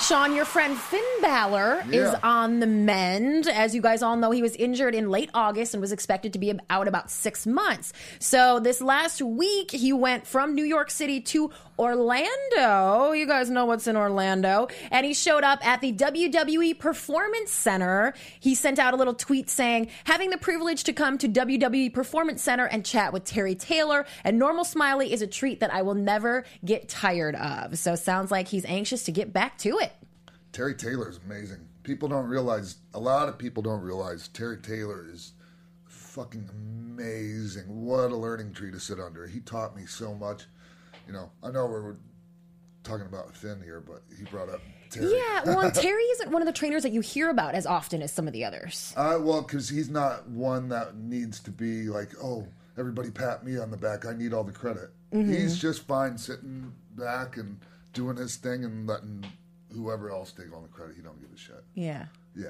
Sean, 0.02 0.34
your 0.34 0.46
friend 0.46 0.76
Finn 0.76 1.04
Balor 1.22 1.84
is 1.92 2.16
on 2.24 2.60
the 2.62 2.66
mend. 2.66 3.48
As 3.48 3.76
you 3.76 3.82
guys 3.82 4.02
all 4.02 4.16
know, 4.16 4.32
he 4.32 4.42
was 4.42 4.56
injured 4.56 4.96
in 4.96 5.10
late 5.12 5.30
August 5.36 5.74
and 5.76 5.82
was 5.82 5.92
expected 5.92 6.34
to 6.34 6.40
be 6.40 6.52
out 6.70 6.88
about 6.88 7.12
six 7.12 7.46
months. 7.46 7.94
So 8.18 8.60
this 8.60 8.82
last 8.82 9.22
week, 9.22 9.70
he 9.70 9.94
went 9.94 10.26
from 10.26 10.56
New 10.56 10.64
York 10.64 10.90
City 10.90 11.22
to 11.22 11.52
Orlando. 11.80 13.14
You 13.14 13.26
guys 13.26 13.50
know 13.50 13.66
what's 13.66 13.88
in 13.88 13.96
Orlando. 13.96 14.68
And 14.92 15.06
he 15.06 15.14
showed 15.14 15.46
up 15.46 15.66
at 15.66 15.80
the 15.80 15.94
WWE 15.94 16.78
Performance 16.78 17.52
Center. 17.52 18.14
He 18.40 18.54
sent 18.54 18.80
out 18.80 18.94
a 18.94 18.98
little 18.98 19.14
tweet 19.14 19.50
saying, 19.50 19.88
having 20.04 20.30
the 20.30 20.38
privilege 20.38 20.84
to 20.84 20.94
come 20.94 21.18
to 21.18 21.30
WWE 21.30 21.94
Performance 21.94 22.44
Center 22.44 22.66
and 22.66 22.86
chat 22.86 23.14
with 23.14 23.24
Terry 23.24 23.56
Taylor 23.56 24.06
and 24.26 24.38
Norman 24.38 24.66
Smiley 24.66 25.14
is 25.14 25.22
a 25.22 25.28
treat 25.28 25.62
that 25.62 25.74
I 25.74 25.82
will 25.82 25.96
never 25.96 26.44
get 26.66 26.90
tired 26.90 27.36
of. 27.36 27.78
So 27.78 27.96
sounds 27.96 28.30
like 28.30 28.50
he's 28.50 28.66
anxious 28.66 29.04
to 29.06 29.14
get 29.14 29.32
back 29.32 29.58
to 29.60 29.80
it. 29.80 29.94
Terry 30.52 30.76
Taylor 30.76 31.10
is 31.10 31.20
amazing. 31.26 31.66
People 31.84 32.10
don't 32.10 32.28
realize, 32.28 32.76
a 32.94 33.00
lot 33.00 33.30
of 33.30 33.38
people 33.38 33.64
don't 33.64 33.82
realize 33.82 34.28
Terry 34.28 34.58
Taylor 34.58 35.08
is 35.10 35.32
fucking 35.86 36.50
amazing. 36.52 37.64
What 37.86 38.12
a 38.12 38.16
learning 38.18 38.52
tree 38.54 38.72
to 38.72 38.80
sit 38.80 39.00
under. 39.00 39.26
He 39.28 39.40
taught 39.40 39.78
me 39.78 39.86
so 39.86 40.14
much. 40.14 40.44
You 41.10 41.14
know, 41.16 41.32
I 41.42 41.50
know 41.50 41.66
we're 41.66 41.96
talking 42.84 43.08
about 43.08 43.36
Finn 43.36 43.60
here, 43.64 43.80
but 43.80 44.04
he 44.16 44.26
brought 44.26 44.48
up 44.48 44.62
Terry. 44.92 45.12
Yeah, 45.12 45.42
well, 45.44 45.72
Terry 45.74 46.04
isn't 46.04 46.30
one 46.30 46.44
of 46.44 46.46
the 46.46 46.52
trainers 46.52 46.84
that 46.84 46.92
you 46.92 47.02
hear 47.02 47.32
about 47.32 47.56
as 47.56 47.66
often 47.66 48.04
as 48.04 48.14
some 48.14 48.28
of 48.28 48.34
the 48.34 48.46
others. 48.46 48.94
Uh, 48.96 49.18
well, 49.20 49.42
because 49.42 49.68
he's 49.68 49.90
not 49.90 50.30
one 50.30 50.70
that 50.70 50.98
needs 50.98 51.40
to 51.40 51.50
be 51.50 51.90
like, 51.90 52.12
oh, 52.24 52.48
everybody 52.78 53.10
pat 53.10 53.44
me 53.44 53.58
on 53.58 53.72
the 53.72 53.78
back. 53.78 54.06
I 54.06 54.14
need 54.14 54.34
all 54.34 54.44
the 54.44 54.52
credit. 54.52 54.92
Mhm. 55.12 55.34
He's 55.36 55.58
just 55.58 55.88
fine 55.88 56.16
sitting 56.16 56.72
back 56.96 57.38
and 57.38 57.58
doing 57.94 58.16
his 58.18 58.36
thing 58.36 58.64
and 58.64 58.86
letting 58.86 59.26
whoever 59.74 60.12
else 60.12 60.32
take 60.32 60.54
all 60.54 60.62
the 60.62 60.68
credit. 60.68 60.96
He 60.96 61.02
don't 61.02 61.20
give 61.20 61.32
a 61.34 61.38
shit. 61.38 61.64
Yeah. 61.74 62.06
Yeah. 62.36 62.50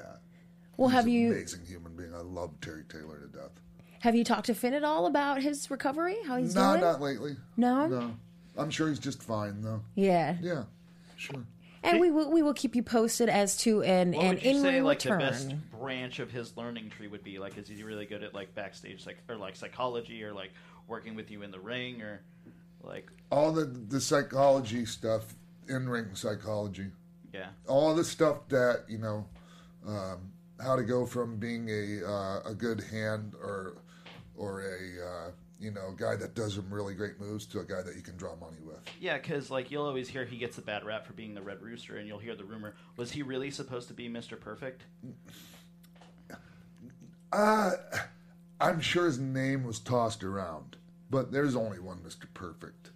Well, 0.76 0.90
He's 0.90 0.96
have 0.96 1.06
an 1.06 1.12
you 1.12 1.32
Amazing 1.32 1.64
human 1.64 1.96
being. 1.96 2.14
I 2.14 2.20
love 2.20 2.50
Terry 2.60 2.84
Taylor 2.90 3.20
to 3.20 3.38
death. 3.38 3.58
have 4.00 4.14
you 4.14 4.22
talked 4.22 4.46
to 4.46 4.54
Finn 4.54 4.74
at 4.74 4.84
all 4.84 5.06
about 5.06 5.40
his 5.40 5.70
recovery? 5.70 6.16
How 6.26 6.36
he's 6.36 6.54
no, 6.54 6.72
doing? 6.72 6.82
not 6.82 7.00
lately. 7.00 7.36
No? 7.56 7.86
No. 7.86 8.16
I'm 8.56 8.70
sure 8.70 8.88
he's 8.88 8.98
just 8.98 9.22
fine 9.22 9.60
though. 9.62 9.82
Yeah. 9.94 10.36
Yeah. 10.40 10.64
Sure. 11.16 11.44
And 11.82 11.98
we 11.98 12.10
will 12.10 12.30
we 12.30 12.42
will 12.42 12.52
keep 12.54 12.76
you 12.76 12.82
posted 12.82 13.28
as 13.30 13.56
to 13.58 13.82
an 13.82 14.12
What 14.12 14.22
an 14.22 14.28
would 14.34 14.42
you 14.44 14.50
in 14.50 14.60
say 14.60 14.74
ring 14.74 14.84
like 14.84 14.98
return. 14.98 15.18
the 15.18 15.24
best 15.24 15.54
branch 15.70 16.18
of 16.18 16.30
his 16.30 16.54
learning 16.56 16.90
tree 16.90 17.08
would 17.08 17.24
be? 17.24 17.38
Like, 17.38 17.56
is 17.56 17.68
he 17.68 17.82
really 17.82 18.04
good 18.04 18.22
at 18.22 18.34
like 18.34 18.54
backstage, 18.54 19.06
like 19.06 19.18
or 19.28 19.36
like 19.36 19.56
psychology, 19.56 20.22
or 20.22 20.32
like 20.34 20.50
working 20.88 21.14
with 21.14 21.30
you 21.30 21.42
in 21.42 21.50
the 21.50 21.60
ring, 21.60 22.02
or 22.02 22.20
like 22.82 23.08
All 23.30 23.50
the 23.52 23.64
the 23.64 24.00
psychology 24.00 24.84
stuff, 24.84 25.34
in 25.68 25.88
ring 25.88 26.08
psychology. 26.14 26.88
Yeah. 27.32 27.48
All 27.66 27.94
the 27.94 28.04
stuff 28.04 28.46
that 28.48 28.84
you 28.88 28.98
know, 28.98 29.24
um, 29.86 30.32
how 30.62 30.76
to 30.76 30.82
go 30.82 31.06
from 31.06 31.38
being 31.38 31.68
a 31.70 32.06
uh, 32.06 32.40
a 32.50 32.54
good 32.54 32.82
hand 32.90 33.34
or 33.40 33.78
or 34.36 34.60
a 34.62 35.06
uh, 35.06 35.30
you 35.60 35.70
know 35.70 35.92
guy 35.96 36.16
that 36.16 36.34
does 36.34 36.54
some 36.54 36.72
really 36.72 36.94
great 36.94 37.20
moves 37.20 37.46
to 37.46 37.60
a 37.60 37.64
guy 37.64 37.82
that 37.82 37.94
you 37.94 38.02
can 38.02 38.16
draw 38.16 38.34
money 38.36 38.56
with. 38.64 38.78
yeah, 39.00 39.18
because 39.18 39.50
like 39.50 39.70
you'll 39.70 39.84
always 39.86 40.08
hear 40.08 40.24
he 40.24 40.38
gets 40.38 40.58
a 40.58 40.62
bad 40.62 40.84
rap 40.84 41.06
for 41.06 41.12
being 41.12 41.34
the 41.34 41.42
Red 41.42 41.60
Rooster, 41.60 41.96
and 41.98 42.08
you'll 42.08 42.18
hear 42.18 42.34
the 42.34 42.44
rumor: 42.44 42.74
was 42.96 43.12
he 43.12 43.22
really 43.22 43.50
supposed 43.50 43.88
to 43.88 43.94
be 43.94 44.08
Mister 44.08 44.36
Perfect? 44.36 44.82
Uh, 47.32 47.72
I'm 48.60 48.80
sure 48.80 49.06
his 49.06 49.18
name 49.18 49.64
was 49.64 49.78
tossed 49.78 50.24
around, 50.24 50.76
but 51.10 51.30
there's 51.30 51.54
only 51.54 51.78
one 51.78 51.98
Mr. 51.98 52.24
Perfect, 52.34 52.90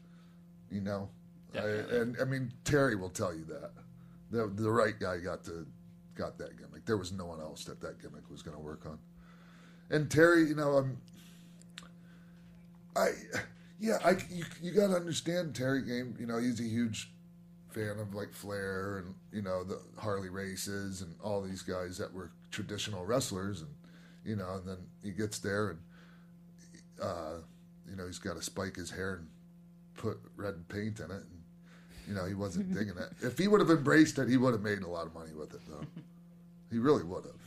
you 0.71 0.81
know. 0.81 1.09
I, 1.55 1.61
and 1.61 2.17
I 2.21 2.25
mean 2.25 2.53
Terry 2.65 2.97
will 2.97 3.11
tell 3.11 3.33
you 3.33 3.45
that 3.45 3.71
the 4.31 4.49
the 4.49 4.71
right 4.71 4.99
guy 4.99 5.19
got 5.19 5.45
to 5.45 5.67
got 6.17 6.37
that 6.39 6.59
gimmick. 6.59 6.85
There 6.85 6.97
was 6.97 7.13
no 7.13 7.27
one 7.27 7.41
else 7.41 7.65
that 7.67 7.81
that 7.81 8.03
gimmick 8.03 8.29
was 8.29 8.43
going 8.43 8.57
to 8.57 8.63
work 8.63 8.87
on. 8.87 8.99
And 9.91 10.11
Terry, 10.11 10.49
you 10.49 10.55
know, 10.55 10.79
um, 10.79 10.97
I 12.97 13.09
yeah, 13.79 13.99
I 14.05 14.11
you, 14.31 14.45
you 14.63 14.71
got 14.73 14.89
to 14.89 14.95
understand 14.95 15.55
Terry 15.55 15.83
game. 15.83 16.17
You 16.19 16.27
know, 16.27 16.39
he's 16.39 16.61
a 16.61 16.65
huge 16.65 17.11
fan 17.75 17.99
of 17.99 18.15
like 18.15 18.33
Flair 18.33 18.99
and 18.99 19.15
you 19.33 19.43
know 19.43 19.65
the 19.65 19.81
Harley 19.99 20.29
races 20.29 21.03
and 21.03 21.15
all 21.23 21.43
these 21.43 21.63
guys 21.63 21.99
that 21.99 22.13
were 22.15 22.31
traditional 22.53 23.05
wrestlers 23.05 23.63
and 23.63 23.71
you 24.25 24.37
know 24.37 24.55
and 24.55 24.69
then 24.69 24.79
he 25.03 25.11
gets 25.11 25.41
there 25.41 25.71
and 25.71 25.79
uh, 27.03 27.39
you 27.91 27.97
know 27.97 28.07
he's 28.07 28.21
got 28.21 28.37
to 28.37 28.43
spike 28.43 28.77
his 28.77 28.91
hair 28.91 29.15
and 29.15 29.29
put 29.97 30.19
red 30.37 30.69
paint 30.69 31.01
in 31.01 31.07
it 31.07 31.11
and 31.11 31.43
you 32.07 32.15
know 32.15 32.25
he 32.25 32.35
wasn't 32.35 32.73
digging 32.75 32.97
it. 32.97 33.11
If 33.27 33.39
he 33.39 33.49
would 33.49 33.61
have 33.61 33.71
embraced 33.71 34.19
it, 34.19 34.29
he 34.29 34.37
would 34.37 34.53
have 34.53 34.63
made 34.63 34.83
a 34.83 34.89
lot 34.89 35.07
of 35.07 35.15
money 35.15 35.33
with 35.35 35.53
it 35.53 35.61
though. 35.69 35.85
he 36.71 36.79
really 36.79 37.03
would 37.03 37.25
have. 37.25 37.43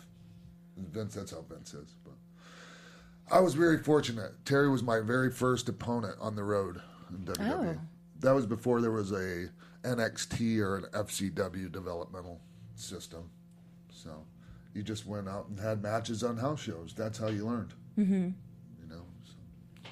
Vince, 0.91 1.15
that's 1.15 1.31
how 1.31 1.41
Vince 1.49 1.73
is. 1.73 1.95
But 2.03 2.13
I 3.29 3.39
was 3.39 3.53
very 3.53 3.77
fortunate. 3.77 4.33
Terry 4.45 4.69
was 4.69 4.83
my 4.83 4.99
very 4.99 5.31
first 5.31 5.67
opponent 5.67 6.15
on 6.19 6.35
the 6.35 6.43
road 6.43 6.81
in 7.09 7.25
WWE. 7.25 7.77
Oh. 7.77 7.81
That 8.19 8.31
was 8.31 8.45
before 8.45 8.81
there 8.81 8.91
was 8.91 9.11
a 9.11 9.49
NXT 9.83 10.59
or 10.59 10.77
an 10.77 10.85
FCW 10.93 11.71
developmental 11.71 12.41
system. 12.75 13.29
So 13.89 14.25
you 14.73 14.83
just 14.83 15.05
went 15.05 15.27
out 15.27 15.47
and 15.49 15.59
had 15.59 15.81
matches 15.81 16.23
on 16.23 16.37
house 16.37 16.61
shows. 16.61 16.93
That's 16.95 17.17
how 17.17 17.27
you 17.27 17.45
learned. 17.45 17.73
Mm-hmm. 17.97 18.29
You 18.81 18.87
know. 18.89 19.01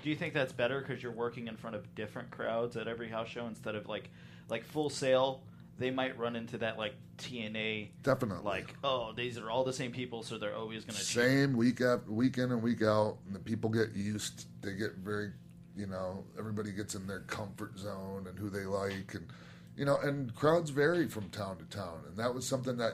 Do 0.04 0.10
you 0.10 0.16
think 0.16 0.34
that's 0.34 0.54
better 0.54 0.80
because 0.80 1.04
you're 1.04 1.12
working 1.12 1.48
in 1.48 1.58
front 1.58 1.76
of 1.76 1.94
different 1.96 2.32
crowds 2.32 2.78
at 2.78 2.88
every 2.88 3.10
house 3.10 3.28
show 3.28 3.48
instead 3.48 3.76
of 3.76 3.88
like 3.88 4.10
like 4.50 4.64
Full 4.64 4.90
Sail? 4.90 5.42
They 5.78 5.92
might 5.92 6.18
run 6.18 6.36
into 6.36 6.58
that 6.60 6.78
like 6.78 6.96
TNA, 7.18 7.90
Definitely. 8.04 8.44
like 8.46 8.76
oh 8.84 9.14
these 9.14 9.38
are 9.38 9.50
all 9.50 9.64
the 9.64 9.74
same 9.74 9.92
people, 9.92 10.24
so 10.24 10.38
they're 10.38 10.56
always 10.56 10.86
going 10.86 10.96
to 10.96 11.04
Same 11.04 11.56
week 11.56 11.82
after 11.82 12.12
week 12.12 12.38
in 12.38 12.52
and 12.52 12.62
week 12.62 12.82
out, 12.82 13.18
and 13.26 13.36
the 13.36 13.40
people 13.40 13.70
get 13.70 13.94
used. 13.94 14.46
They 14.62 14.74
get 14.74 14.96
very, 14.96 15.32
you 15.76 15.88
know, 15.88 16.24
everybody 16.40 16.72
gets 16.72 16.96
in 16.96 17.08
their 17.08 17.22
comfort 17.22 17.78
zone 17.78 18.28
and 18.28 18.38
who 18.40 18.50
they 18.50 18.66
like, 18.66 19.14
and 19.14 19.28
you 19.76 19.86
know, 19.86 19.98
and 19.98 20.34
crowds 20.34 20.70
vary 20.70 21.08
from 21.08 21.30
town 21.30 21.58
to 21.58 21.66
town, 21.66 22.02
and 22.08 22.18
that 22.18 22.34
was 22.34 22.48
something 22.48 22.78
that 22.78 22.94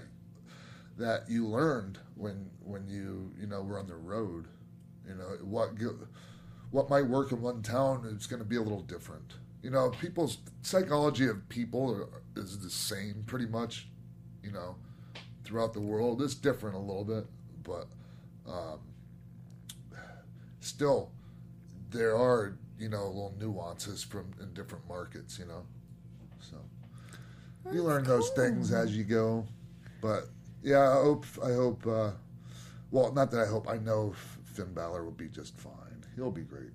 that 0.98 1.30
you 1.30 1.48
learned 1.48 2.00
when 2.16 2.50
when 2.64 2.88
you 2.88 3.32
you 3.40 3.48
know 3.48 3.62
were 3.62 3.80
on 3.80 3.88
the 3.88 3.96
road. 3.96 4.48
You 5.08 5.16
know 5.16 5.38
what 5.44 5.72
what 6.72 6.90
might 6.90 7.06
work 7.06 7.32
in 7.32 7.42
one 7.42 7.62
town 7.62 8.06
is 8.06 8.28
going 8.28 8.42
to 8.42 8.48
be 8.48 8.56
a 8.56 8.62
little 8.62 8.82
different. 8.82 9.34
You 9.62 9.70
know, 9.70 9.90
people's 9.90 10.40
psychology 10.64 11.28
of 11.28 11.48
people 11.48 12.10
is 12.36 12.60
the 12.60 12.70
same 12.70 13.24
pretty 13.28 13.46
much. 13.46 13.88
You 14.44 14.52
know, 14.52 14.76
throughout 15.44 15.74
the 15.74 15.82
world, 15.82 16.22
it's 16.22 16.34
different 16.34 16.76
a 16.76 16.80
little 16.80 17.04
bit, 17.04 17.26
but 17.64 17.88
um, 18.48 18.80
still 20.60 21.12
there 21.92 22.16
are 22.16 22.58
you 22.80 22.90
know 22.90 23.08
little 23.08 23.36
nuances 23.40 24.04
from 24.04 24.32
in 24.42 24.52
different 24.54 24.88
markets. 24.90 25.38
You 25.38 25.46
know, 25.46 25.64
so 26.40 26.58
you 27.72 27.84
learn 27.84 28.04
those 28.04 28.30
things 28.32 28.72
as 28.72 28.98
you 28.98 29.04
go. 29.04 29.46
But 30.02 30.30
yeah, 30.64 30.90
I 30.90 31.04
hope 31.04 31.26
I 31.44 31.54
hope. 31.54 31.86
Uh, 31.86 32.12
well, 32.90 33.14
not 33.14 33.30
that 33.32 33.42
I 33.42 33.46
hope. 33.46 33.70
I 33.70 33.78
know 33.78 34.16
Finn 34.44 34.74
Balor 34.74 35.04
will 35.04 35.12
be 35.12 35.28
just 35.28 35.56
fine. 35.58 36.04
He'll 36.16 36.32
be 36.32 36.42
great 36.42 36.72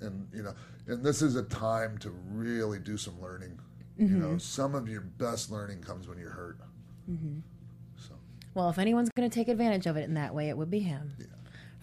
And 0.00 0.28
you 0.32 0.42
know, 0.42 0.54
and 0.86 1.04
this 1.04 1.22
is 1.22 1.36
a 1.36 1.42
time 1.42 1.98
to 1.98 2.10
really 2.10 2.78
do 2.78 2.96
some 2.96 3.20
learning. 3.20 3.58
You 3.96 4.06
know, 4.08 4.28
Mhm. 4.34 4.40
some 4.40 4.74
of 4.76 4.88
your 4.88 5.00
best 5.00 5.50
learning 5.50 5.80
comes 5.80 6.06
when 6.06 6.18
you're 6.18 6.30
hurt. 6.30 6.58
Mm-hmm. 7.10 7.40
Well, 8.54 8.70
if 8.70 8.78
anyone's 8.78 9.08
going 9.16 9.28
to 9.28 9.34
take 9.34 9.46
advantage 9.48 9.86
of 9.86 9.96
it 9.96 10.04
in 10.04 10.14
that 10.14 10.34
way, 10.34 10.48
it 10.48 10.56
would 10.56 10.70
be 10.70 10.80
him. 10.80 11.12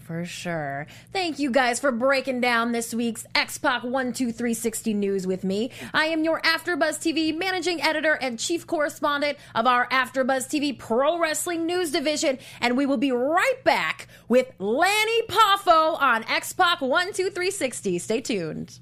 For 0.06 0.24
sure. 0.24 0.86
Thank 1.12 1.40
you 1.40 1.50
guys 1.50 1.80
for 1.80 1.92
breaking 1.92 2.40
down 2.40 2.74
this 2.74 2.94
week's 2.94 3.26
X 3.34 3.58
Pac 3.58 3.82
12360 3.82 4.94
news 4.94 5.26
with 5.26 5.44
me. 5.44 5.72
I 5.96 6.06
am 6.06 6.24
your 6.24 6.40
AfterBuzz 6.42 7.00
TV 7.00 7.36
managing 7.36 7.82
editor 7.82 8.14
and 8.14 8.38
chief 8.38 8.68
correspondent 8.68 9.40
of 9.56 9.66
our 9.66 9.88
AfterBuzz 9.90 10.46
TV 10.48 10.78
Pro 10.78 11.18
Wrestling 11.18 11.66
News 11.66 11.92
Division, 11.92 12.38
and 12.62 12.78
we 12.78 12.86
will 12.86 12.98
be 12.98 13.12
right 13.12 13.64
back 13.64 14.08
with 14.28 14.52
Lanny 14.60 15.24
Poffo 15.24 16.00
on 16.00 16.24
X 16.26 16.54
Pac 16.54 16.82
12360. 16.82 17.98
Stay 17.98 18.22
tuned. 18.22 18.80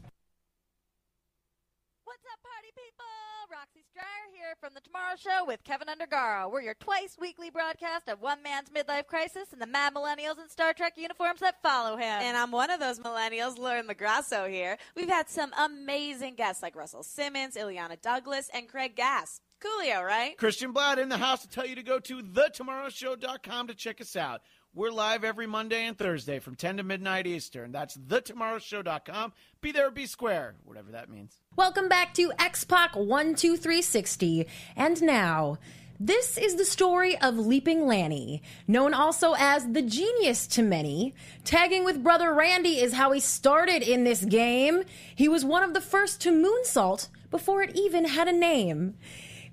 From 4.64 4.74
The 4.74 4.80
Tomorrow 4.80 5.16
Show 5.18 5.44
with 5.46 5.62
Keven 5.66 5.90
Undergaro. 5.90 6.50
We're 6.50 6.62
your 6.62 6.76
twice 6.76 7.18
weekly 7.20 7.50
broadcast 7.50 8.08
of 8.08 8.22
one 8.22 8.42
man's 8.42 8.70
midlife 8.70 9.08
crisis 9.08 9.52
and 9.52 9.62
the 9.62 9.68
mad 9.68 9.94
millennials 9.94 10.42
in 10.42 10.48
Star 10.48 10.72
Trek 10.72 10.94
uniforms 10.96 11.42
that 11.42 11.62
follow 11.62 11.98
him. 11.98 12.22
And 12.22 12.38
I'm 12.38 12.50
one 12.50 12.70
of 12.70 12.80
those 12.80 12.98
millennials, 12.98 13.58
Lauren 13.58 13.86
Magrasso 13.86 14.50
here. 14.50 14.78
We've 14.96 15.10
had 15.10 15.28
some 15.28 15.52
amazing 15.60 16.36
guests 16.36 16.64
like 16.64 16.78
Russell 16.78 17.04
Simmons, 17.04 17.58
Illeana 17.58 18.02
Douglas, 18.02 18.50
and 18.54 18.70
Craig 18.70 18.96
Gass. 18.96 19.42
Coolio, 19.60 20.02
right? 20.02 20.38
Christian 20.38 20.72
Blatt 20.72 20.98
in 20.98 21.10
the 21.10 21.18
house 21.18 21.42
to 21.42 21.50
tell 21.50 21.66
you 21.66 21.76
to 21.76 21.84
go 21.84 22.00
to 22.00 22.24
thetomorrowshow.com 22.24 23.68
to 23.68 23.74
check 23.74 24.00
us 24.00 24.16
out. 24.16 24.44
We're 24.76 24.90
live 24.90 25.24
every 25.24 25.46
Monday 25.46 25.86
and 25.86 25.96
Thursday 25.96 26.40
from 26.40 26.56
10 26.56 26.78
to 26.78 26.84
midnight 26.84 27.28
Eastern. 27.28 27.72
That's 27.72 27.96
thetomorrowshow.com. 27.96 29.32
Be 29.62 29.72
there, 29.72 29.92
be 29.92 30.08
square, 30.08 30.56
whatever 30.64 30.92
that 30.94 31.12
means. 31.12 31.42
Welcome 31.56 31.88
back 31.88 32.16
to 32.16 32.32
X 32.40 32.64
Pac 32.64 32.94
12360. 32.94 34.48
And 34.76 35.00
now, 35.04 35.60
this 36.00 36.40
is 36.40 36.56
the 36.56 36.66
story 36.66 37.16
of 37.20 37.38
Leaping 37.38 37.86
Lanny, 37.86 38.42
known 38.68 38.96
also 38.96 39.36
as 39.38 39.72
the 39.72 39.84
genius 39.84 40.48
to 40.48 40.64
many. 40.64 41.14
Tagging 41.44 41.84
with 41.86 42.02
brother 42.02 42.34
Randy 42.34 42.82
is 42.82 42.94
how 42.94 43.12
he 43.12 43.20
started 43.20 43.84
in 43.84 44.06
this 44.06 44.26
game. 44.26 44.86
He 45.16 45.30
was 45.30 45.46
one 45.46 45.62
of 45.62 45.76
the 45.76 45.82
first 45.82 46.20
to 46.22 46.32
moonsault 46.32 47.10
before 47.30 47.62
it 47.62 47.76
even 47.76 48.06
had 48.06 48.28
a 48.28 48.34
name. 48.34 48.96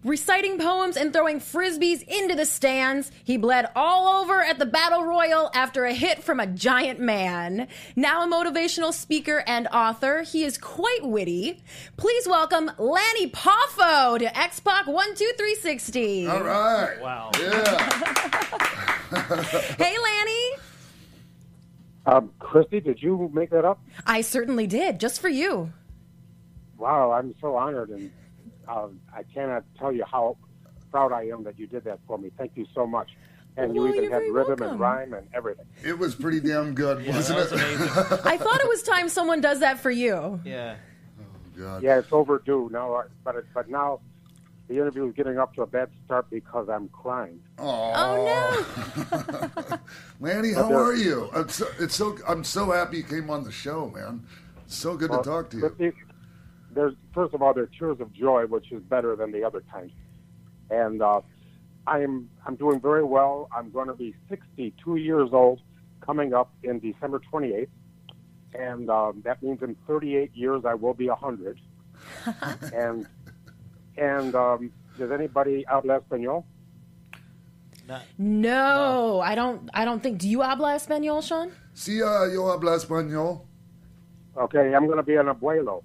Reciting 0.02 0.58
poems 0.58 0.96
and 0.96 1.12
throwing 1.12 1.40
frisbees 1.40 2.02
into 2.08 2.34
the 2.34 2.46
stands, 2.46 3.12
he 3.22 3.36
bled 3.36 3.66
all 3.76 4.22
over 4.22 4.40
at 4.40 4.58
the 4.58 4.64
Battle 4.64 5.04
Royal 5.04 5.50
after 5.54 5.84
a 5.84 5.92
hit 5.92 6.22
from 6.22 6.40
a 6.40 6.46
giant 6.46 6.98
man. 6.98 7.68
Now 7.96 8.24
a 8.24 8.26
motivational 8.26 8.94
speaker 8.94 9.44
and 9.46 9.68
author, 9.68 10.22
he 10.22 10.42
is 10.42 10.56
quite 10.56 11.00
witty. 11.02 11.62
Please 11.98 12.26
welcome 12.26 12.70
Lanny 12.78 13.28
Poffo 13.28 14.18
to 14.18 14.38
X 14.38 14.60
Pac 14.60 14.86
12360. 14.86 16.28
All 16.28 16.44
right. 16.44 16.98
Wow. 17.02 17.30
Yeah. 17.38 17.88
hey, 19.76 19.96
Lanny. 19.98 20.52
Um, 22.06 22.30
Christy, 22.38 22.80
did 22.80 23.02
you 23.02 23.30
make 23.34 23.50
that 23.50 23.66
up? 23.66 23.78
I 24.06 24.22
certainly 24.22 24.66
did, 24.66 24.98
just 24.98 25.20
for 25.20 25.28
you. 25.28 25.74
Wow, 26.78 27.12
I'm 27.12 27.34
so 27.42 27.54
honored, 27.56 27.90
and 27.90 28.10
uh, 28.70 28.88
I 29.14 29.22
cannot 29.24 29.64
tell 29.78 29.92
you 29.92 30.04
how 30.04 30.36
proud 30.90 31.12
I 31.12 31.22
am 31.24 31.44
that 31.44 31.58
you 31.58 31.66
did 31.66 31.84
that 31.84 31.98
for 32.06 32.18
me. 32.18 32.30
Thank 32.38 32.52
you 32.56 32.66
so 32.74 32.86
much. 32.86 33.10
And 33.56 33.74
Well, 33.74 33.88
you 33.88 33.94
even 33.94 34.10
had 34.12 34.22
rhythm 34.22 34.34
welcome. 34.60 34.62
and 34.62 34.80
rhyme 34.80 35.12
and 35.12 35.26
everything. 35.34 35.66
It 35.84 35.98
was 35.98 36.14
pretty 36.14 36.40
damn 36.40 36.72
good, 36.74 37.04
wasn't 37.06 37.40
it? 37.40 37.52
I 38.24 38.36
thought 38.36 38.60
it 38.60 38.68
was 38.68 38.82
time 38.82 39.08
someone 39.08 39.40
does 39.40 39.60
that 39.60 39.80
for 39.80 39.90
you. 39.90 40.40
Yeah. 40.44 40.76
God. 41.58 41.82
Yeah, 41.82 41.98
it's 41.98 42.12
overdue 42.12 42.70
now, 42.72 42.94
uh, 42.94 43.02
but 43.24 43.36
it, 43.36 43.44
but 43.52 43.68
now 43.68 44.00
the 44.68 44.76
interview 44.76 45.06
is 45.08 45.14
getting 45.14 45.36
up 45.38 45.52
to 45.56 45.62
a 45.62 45.66
bad 45.66 45.90
start 46.06 46.30
because 46.30 46.68
I'm 46.70 46.88
crying. 46.88 47.42
Oh 47.58 48.64
no, 49.10 49.78
Lanny, 50.20 50.52
how 50.54 50.72
are 50.72 50.94
you? 50.94 51.28
I'm 51.34 51.48
so, 51.50 51.66
it's 51.78 51.94
so 51.96 52.16
I'm 52.26 52.44
so 52.44 52.70
happy 52.70 52.98
you 52.98 53.02
came 53.02 53.28
on 53.28 53.44
the 53.44 53.52
show, 53.52 53.90
man. 53.90 54.24
It's 54.64 54.76
so 54.76 54.96
good 54.96 55.10
Well, 55.10 55.22
to 55.22 55.28
talk 55.28 55.50
to 55.50 55.56
you. 55.58 55.92
Christy, 56.70 56.80
there's 56.80 56.94
first 57.14 57.34
of 57.34 57.42
all, 57.42 57.54
there 57.54 57.64
are 57.64 57.70
tears 57.78 58.00
of 58.00 58.12
joy, 58.12 58.46
which 58.46 58.72
is 58.72 58.82
better 58.82 59.16
than 59.16 59.32
the 59.32 59.44
other 59.44 59.62
times. 59.70 59.92
And 60.70 61.02
uh, 61.02 61.20
I'm 61.86 62.30
I'm 62.46 62.56
doing 62.56 62.80
very 62.80 63.04
well. 63.04 63.48
I'm 63.54 63.70
going 63.70 63.88
to 63.88 63.94
be 63.94 64.14
62 64.28 64.96
years 64.96 65.30
old 65.32 65.60
coming 66.00 66.34
up 66.34 66.52
in 66.62 66.80
December 66.80 67.20
28th, 67.32 67.68
and 68.54 68.90
um, 68.90 69.22
that 69.24 69.42
means 69.42 69.62
in 69.62 69.76
38 69.86 70.30
years 70.34 70.62
I 70.64 70.74
will 70.74 70.94
be 70.94 71.08
100. 71.08 71.60
and 72.74 73.06
and 73.96 74.34
um, 74.34 74.72
does 74.98 75.10
anybody 75.10 75.64
habla 75.68 76.00
español? 76.00 76.44
No, 78.18 79.20
I 79.20 79.34
don't. 79.34 79.68
I 79.74 79.84
don't 79.84 80.00
think. 80.00 80.18
Do 80.18 80.28
you 80.28 80.42
habla 80.42 80.76
español, 80.76 81.26
Sean? 81.26 81.50
Sí, 81.74 82.00
uh, 82.00 82.32
yo 82.32 82.48
habla 82.48 82.76
español. 82.76 83.42
Okay, 84.36 84.72
I'm 84.74 84.86
going 84.86 84.98
to 84.98 85.02
be 85.02 85.16
an 85.16 85.26
abuelo. 85.26 85.82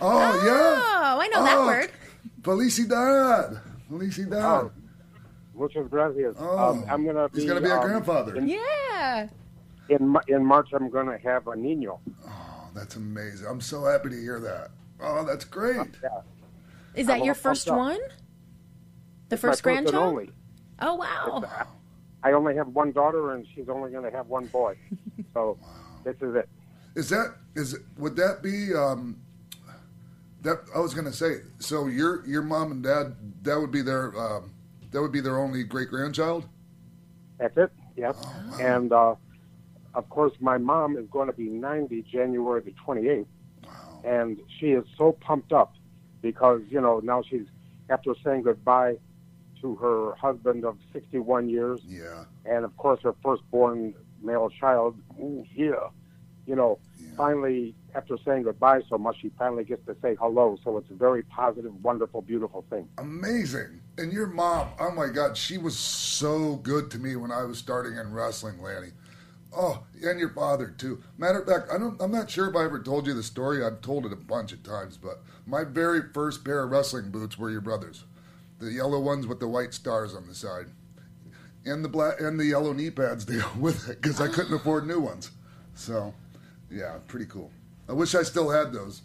Oh, 0.00 0.44
yeah. 0.44 0.82
Oh, 1.14 1.20
I 1.20 1.28
know 1.28 1.42
that 1.44 1.58
Oh, 1.58 1.66
word. 1.66 1.90
Felicidad. 2.42 3.60
Felicidad. 3.90 4.42
Oh, 4.42 4.72
muchas 5.54 5.88
gracias. 5.88 6.36
Oh, 6.38 6.58
um, 6.70 6.84
I'm 6.88 7.04
going 7.04 7.16
to 7.16 7.28
be. 7.28 7.40
he's 7.40 7.48
gonna 7.48 7.60
be 7.60 7.68
a 7.70 7.76
um, 7.76 7.82
grandfather. 7.82 8.36
In, 8.36 8.48
Yeah. 8.48 9.28
in, 9.88 10.16
in 10.28 10.44
March, 10.44 10.68
I'm 10.72 10.90
going 10.90 11.06
to 11.06 11.18
have 11.18 11.46
a 11.46 11.52
niño. 11.52 11.98
Oh, 12.26 12.68
that's 12.74 12.96
amazing. 12.96 13.46
I'm 13.48 13.60
so 13.60 13.84
happy 13.84 14.10
to 14.10 14.20
hear 14.20 14.40
that. 14.40 14.70
Oh, 15.00 15.24
that's 15.24 15.44
great. 15.44 15.76
Yeah. 16.02 16.08
Is 16.94 17.06
that 17.08 17.18
I'm 17.20 17.24
your 17.24 17.34
first 17.34 17.70
one? 17.70 17.98
The 19.28 19.34
It's 19.34 19.40
first 19.40 19.40
first 19.42 19.62
grandchild? 19.62 19.94
only. 19.96 20.30
Oh 20.80 20.94
wow. 20.94 21.44
I 22.22 22.32
only 22.32 22.56
have 22.56 22.68
one 22.68 22.92
daughter, 22.92 23.32
and 23.32 23.46
she's 23.54 23.68
only 23.68 23.90
going 23.90 24.04
to 24.04 24.16
have 24.16 24.26
one 24.28 24.46
boy. 24.46 24.76
So 25.34 25.58
this 26.04 26.16
is 26.20 26.34
it. 26.34 26.48
Is 26.94 27.08
that 27.10 27.34
is 27.54 27.74
it, 27.74 27.82
would 27.98 28.16
that 28.16 28.42
be 28.42 28.72
um 28.74 29.20
that 30.44 30.60
I 30.74 30.78
was 30.78 30.94
going 30.94 31.06
to 31.06 31.12
say 31.12 31.38
so 31.58 31.86
your 31.86 32.24
your 32.26 32.42
mom 32.42 32.70
and 32.72 32.82
dad 32.82 33.16
that 33.42 33.58
would 33.60 33.70
be 33.72 33.82
their 33.82 34.16
um 34.18 34.52
that 34.92 35.00
would 35.02 35.12
be 35.12 35.20
their 35.20 35.38
only 35.38 35.64
great 35.64 35.88
grandchild? 35.88 36.46
That's 37.38 37.56
it. 37.56 37.72
Yep. 37.96 38.16
Oh, 38.16 38.58
And 38.60 38.92
uh, 38.92 39.14
of 39.94 40.08
course, 40.08 40.32
my 40.40 40.56
mom 40.58 40.96
is 40.96 41.06
going 41.10 41.26
to 41.26 41.32
be 41.32 41.48
90 41.48 42.02
January 42.02 42.60
the 42.60 42.72
28th, 42.86 43.26
and 44.04 44.40
she 44.58 44.66
is 44.72 44.84
so 44.96 45.12
pumped 45.12 45.52
up 45.52 45.74
because 46.22 46.60
you 46.70 46.80
know 46.80 47.00
now 47.02 47.22
she's 47.28 47.46
after 47.90 48.14
saying 48.24 48.42
goodbye 48.42 48.96
to 49.60 49.74
her 49.76 50.14
husband 50.16 50.64
of 50.64 50.76
61 50.92 51.48
years, 51.48 51.80
Yeah. 51.86 52.24
and 52.44 52.64
of 52.64 52.76
course 52.76 53.00
her 53.02 53.14
firstborn 53.22 53.94
male 54.22 54.50
child. 54.50 54.96
Ooh, 55.20 55.44
yeah. 55.54 55.88
You 56.46 56.54
know, 56.56 56.78
finally 57.16 57.74
after 57.94 58.16
saying 58.24 58.42
goodbye 58.42 58.80
so 58.88 58.98
much, 58.98 59.20
she 59.20 59.30
finally 59.38 59.64
gets 59.64 59.84
to 59.86 59.96
say 60.02 60.16
hello. 60.20 60.58
So 60.64 60.76
it's 60.78 60.90
a 60.90 60.94
very 60.94 61.22
positive, 61.22 61.72
wonderful, 61.82 62.22
beautiful 62.22 62.64
thing. 62.68 62.88
Amazing. 62.98 63.80
And 63.98 64.12
your 64.12 64.26
mom, 64.26 64.68
oh 64.80 64.90
my 64.90 65.08
God, 65.08 65.36
she 65.36 65.58
was 65.58 65.78
so 65.78 66.56
good 66.56 66.90
to 66.92 66.98
me 66.98 67.16
when 67.16 67.30
I 67.30 67.44
was 67.44 67.58
starting 67.58 67.96
in 67.96 68.12
wrestling, 68.12 68.60
Lanny. 68.60 68.90
Oh, 69.56 69.84
and 70.02 70.18
your 70.18 70.30
father 70.30 70.74
too. 70.76 71.00
Matter 71.16 71.40
of 71.40 71.46
fact, 71.46 71.70
I 71.72 71.78
don't. 71.78 72.00
I'm 72.02 72.10
not 72.10 72.28
sure 72.28 72.50
if 72.50 72.56
I 72.56 72.64
ever 72.64 72.82
told 72.82 73.06
you 73.06 73.14
the 73.14 73.22
story. 73.22 73.64
I've 73.64 73.80
told 73.82 74.04
it 74.04 74.12
a 74.12 74.16
bunch 74.16 74.52
of 74.52 74.64
times, 74.64 74.96
but 74.96 75.22
my 75.46 75.62
very 75.62 76.02
first 76.12 76.44
pair 76.44 76.64
of 76.64 76.70
wrestling 76.72 77.12
boots 77.12 77.38
were 77.38 77.50
your 77.50 77.60
brother's, 77.60 78.04
the 78.58 78.72
yellow 78.72 78.98
ones 78.98 79.28
with 79.28 79.38
the 79.38 79.46
white 79.46 79.72
stars 79.72 80.12
on 80.12 80.26
the 80.26 80.34
side, 80.34 80.66
and 81.64 81.84
the 81.84 81.88
black 81.88 82.20
and 82.20 82.38
the 82.40 82.46
yellow 82.46 82.72
knee 82.72 82.90
pads 82.90 83.24
go 83.24 83.44
with 83.56 83.88
it 83.88 84.02
because 84.02 84.20
I 84.20 84.26
couldn't 84.26 84.54
afford 84.54 84.88
new 84.88 84.98
ones. 84.98 85.30
So, 85.74 86.12
yeah, 86.68 86.98
pretty 87.06 87.26
cool. 87.26 87.52
I 87.88 87.92
wish 87.92 88.14
I 88.14 88.22
still 88.22 88.50
had 88.50 88.72
those. 88.72 89.02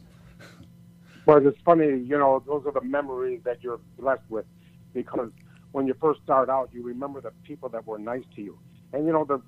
But 1.26 1.46
it's 1.46 1.60
funny, 1.64 1.86
you 1.86 2.18
know, 2.18 2.42
those 2.46 2.64
are 2.66 2.72
the 2.72 2.82
memories 2.82 3.42
that 3.44 3.62
you're 3.62 3.80
blessed 3.98 4.24
with 4.30 4.46
because 4.94 5.30
when 5.72 5.86
you 5.86 5.94
first 6.02 6.22
start 6.24 6.50
out, 6.50 6.70
you 6.74 6.82
remember 6.82 7.22
the 7.22 7.32
people 7.44 7.70
that 7.70 7.86
were 7.86 8.00
nice 8.00 8.24
to 8.36 8.42
you. 8.42 8.58
And, 8.94 9.06
you 9.06 9.14
know, 9.14 9.26
the 9.26 9.42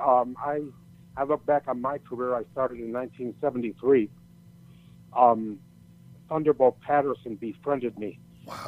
um, 0.00 0.36
I, 0.38 0.60
I 1.16 1.24
look 1.24 1.44
back 1.44 1.64
on 1.66 1.80
my 1.80 1.98
career, 1.98 2.36
I 2.36 2.44
started 2.52 2.78
in 2.78 2.92
1973. 2.92 4.08
Um, 5.16 5.58
Thunderbolt 6.28 6.80
Patterson 6.80 7.34
befriended 7.34 7.98
me. 7.98 8.20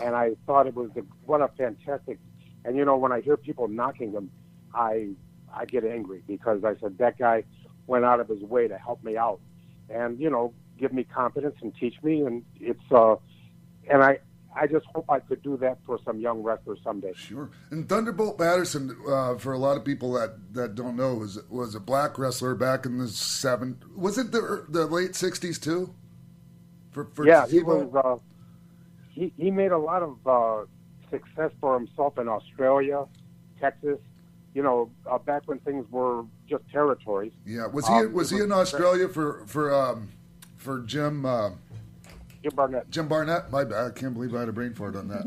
And 0.03 0.17
I 0.17 0.33
thought 0.47 0.67
it 0.67 0.75
was 0.75 0.91
the, 0.95 1.07
what 1.27 1.41
a 1.41 1.49
fantastic. 1.57 2.19
And, 2.65 2.77
you 2.77 2.85
know, 2.85 2.97
when 2.97 3.13
I 3.13 3.21
hear 3.21 3.37
people 3.37 3.69
knocking 3.69 4.13
him, 4.13 4.31
I, 4.75 5.11
I 5.55 5.67
get 5.67 5.85
angry 5.85 6.23
because 6.27 6.65
I 6.65 6.75
said, 6.81 6.99
that 6.99 7.19
guy 7.19 7.45
went 7.87 8.05
out 8.05 8.19
of 8.19 8.29
his 8.29 8.43
way 8.43 8.67
to 8.67 8.77
help 8.77 9.05
me 9.05 9.17
out 9.17 9.41
and 9.91 10.19
you 10.19 10.31
know 10.31 10.53
give 10.79 10.93
me 10.93 11.05
confidence 11.05 11.57
and 11.63 11.75
teach 11.77 11.95
me 12.03 12.21
and 12.23 12.45
it's 12.61 12.81
uh 12.93 13.17
and 13.91 14.03
i 14.03 14.19
i 14.57 14.67
just 14.67 14.87
hope 14.95 15.05
i 15.11 15.19
could 15.19 15.43
do 15.43 15.57
that 15.57 15.79
for 15.85 15.99
some 16.05 16.19
young 16.21 16.43
wrestlers 16.43 16.79
someday 16.83 17.13
Sure. 17.15 17.51
And 17.71 17.89
Thunderbolt 17.89 18.39
Patterson, 18.39 18.97
uh, 19.09 19.37
for 19.37 19.53
a 19.53 19.59
lot 19.59 19.77
of 19.77 19.85
people 19.85 20.13
that, 20.15 20.55
that 20.55 20.75
don't 20.75 20.97
know, 20.97 21.15
was 21.15 21.39
was 21.49 21.75
a 21.75 21.81
black 21.81 22.19
wrestler 22.19 22.55
back 22.55 22.87
in 22.87 22.99
the 22.99 23.09
seven. 23.09 23.79
Was 23.97 24.19
it 24.19 24.33
the 24.33 24.65
the 24.69 24.87
late 24.87 25.15
sixties 25.15 25.59
too? 25.59 25.95
For, 26.93 27.05
for 27.15 27.27
yeah 27.27 27.47
he 27.47 27.61
was 27.61 27.89
uh 27.95 28.17
he 29.11 29.33
he 29.37 29.51
made 29.51 29.71
a 29.71 29.79
lot 29.79 30.03
of 30.03 30.27
uh 30.27 30.67
success 31.11 31.53
for 31.61 31.79
himself 31.79 32.19
in 32.19 32.29
australia 32.29 33.05
texas 33.61 33.99
you 34.55 34.63
know 34.63 34.91
uh, 35.11 35.19
back 35.19 35.43
when 35.47 35.59
things 35.61 35.87
were 35.91 36.25
just 36.49 36.63
territories 36.71 37.33
Yeah. 37.47 37.67
Was 37.67 37.87
he 37.87 37.95
Um, 37.95 38.13
was 38.13 38.31
he 38.31 38.41
in 38.41 38.53
Australia 38.53 39.09
for 39.09 39.43
for 39.47 39.73
um, 39.75 40.09
for 40.57 40.81
Jim? 40.81 41.25
Uh, 41.25 41.51
Jim 42.43 42.53
Barnett. 42.55 42.91
Jim 42.91 43.07
Barnett. 43.07 43.51
My 43.53 43.65
bad. 43.65 43.87
I 43.87 43.91
can't 43.91 44.15
believe 44.15 44.35
I 44.35 44.41
had 44.41 44.49
a 44.49 44.53
brain 44.53 44.73
fart 44.73 44.97
on 44.97 45.09
that. 45.09 45.25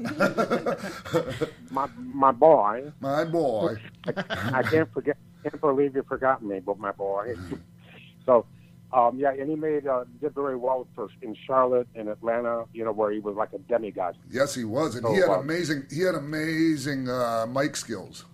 my 1.71 1.87
my 1.97 2.31
boy 2.31 2.91
my 2.99 3.23
boy 3.23 3.77
I, 4.07 4.59
I 4.59 4.63
can't 4.63 4.91
forget 4.93 5.17
can't 5.43 5.59
believe 5.61 5.95
you 5.95 6.03
forgot 6.03 6.43
me 6.43 6.59
but 6.59 6.77
my 6.79 6.91
boy 6.91 7.35
so 8.25 8.45
um 8.93 9.17
yeah 9.19 9.31
and 9.31 9.49
he 9.49 9.55
made 9.55 9.85
uh 9.87 10.05
did 10.21 10.33
very 10.35 10.55
well 10.55 10.87
for 10.95 11.09
in 11.21 11.35
charlotte 11.45 11.87
and 11.95 12.07
atlanta 12.09 12.63
you 12.73 12.83
know 12.85 12.91
where 12.91 13.11
he 13.11 13.19
was 13.19 13.35
like 13.35 13.51
a 13.53 13.57
demigod 13.59 14.15
yes, 14.31 14.53
he 14.55 14.63
was, 14.63 14.95
and 14.95 15.03
So, 15.03 15.13
he 15.13 15.19
had 15.19 15.29
uh, 15.29 15.39
amazing. 15.39 15.85
He 15.91 16.01
had 16.01 16.15
amazing 16.15 17.09
uh, 17.09 17.45
mic 17.47 17.75
skills. 17.75 18.25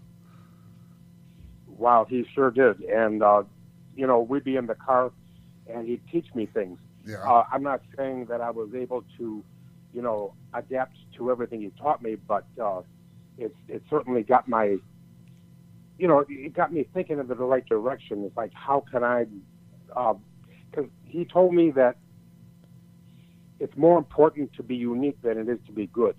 Wow, 1.80 2.06
he 2.08 2.26
sure 2.36 2.52
did. 2.52 2.82
And, 2.82 3.24
uh, 3.24 3.44
you 3.96 4.06
know, 4.06 4.20
we'd 4.20 4.44
be 4.44 4.58
in 4.58 4.68
the 4.68 4.76
car 4.76 5.12
and 5.68 5.88
he'd 5.88 6.02
teach 6.12 6.28
me 6.36 6.46
things. 6.46 6.78
Yeah. 7.06 7.18
Uh, 7.18 7.46
I'm 7.52 7.64
not 7.64 7.82
saying 7.98 8.26
that 8.26 8.42
I 8.42 8.52
was 8.52 8.70
able 8.76 9.04
to, 9.18 9.44
you 9.94 10.02
know, 10.02 10.34
adapt 10.54 10.98
to 11.16 11.32
everything 11.32 11.62
he 11.62 11.72
taught 11.82 12.04
me, 12.04 12.16
but 12.16 12.46
uh, 12.62 12.82
it, 13.38 13.56
it 13.68 13.82
certainly 13.90 14.24
got 14.24 14.48
my 14.48 14.78
you 16.00 16.08
know, 16.08 16.26
it 16.30 16.54
got 16.54 16.72
me 16.72 16.88
thinking 16.94 17.20
in 17.20 17.28
the 17.28 17.36
right 17.36 17.66
direction. 17.66 18.24
It's 18.24 18.38
like, 18.38 18.54
how 18.54 18.86
can 18.90 19.04
I? 19.04 19.26
Because 19.88 20.90
he 21.04 21.26
told 21.26 21.54
me 21.54 21.72
that 21.72 21.98
it's 23.60 23.76
more 23.76 23.98
important 23.98 24.54
to 24.54 24.64
be 24.64 24.78
unique 24.78 25.22
than 25.22 25.38
it 25.38 25.50
is 25.50 25.60
to 25.66 25.74
be 25.74 25.88
good. 25.88 26.16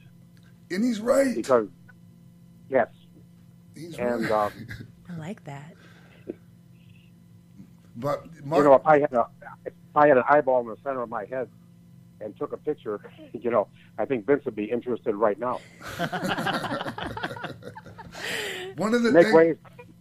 And 0.70 0.84
he's 0.84 1.00
right. 1.00 1.34
Because, 1.34 1.68
yes. 2.68 2.88
He's 3.74 3.98
and 3.98 4.28
right. 4.28 4.52
I 5.10 5.16
like 5.18 5.44
that. 5.44 5.74
But 7.96 8.24
you 8.34 8.62
know, 8.62 8.74
if 8.74 8.86
I 8.86 9.00
had 9.00 9.12
a 9.12 9.26
if 9.66 9.72
I 9.94 10.06
had 10.08 10.16
an 10.16 10.24
eyeball 10.28 10.60
in 10.60 10.66
the 10.68 10.76
center 10.84 11.02
of 11.02 11.08
my 11.08 11.24
head 11.26 11.48
and 12.20 12.36
took 12.38 12.52
a 12.52 12.56
picture, 12.56 13.00
you 13.32 13.50
know, 13.50 13.66
I 13.98 14.04
think 14.04 14.26
Vince 14.26 14.44
would 14.44 14.54
be 14.56 14.64
interested 14.70 15.14
right 15.14 15.38
now. 15.38 15.60
One 18.76 18.94
of 18.94 19.02
the 19.02 19.10
Make 19.12 19.24
things, 19.24 19.34
way- 19.34 19.54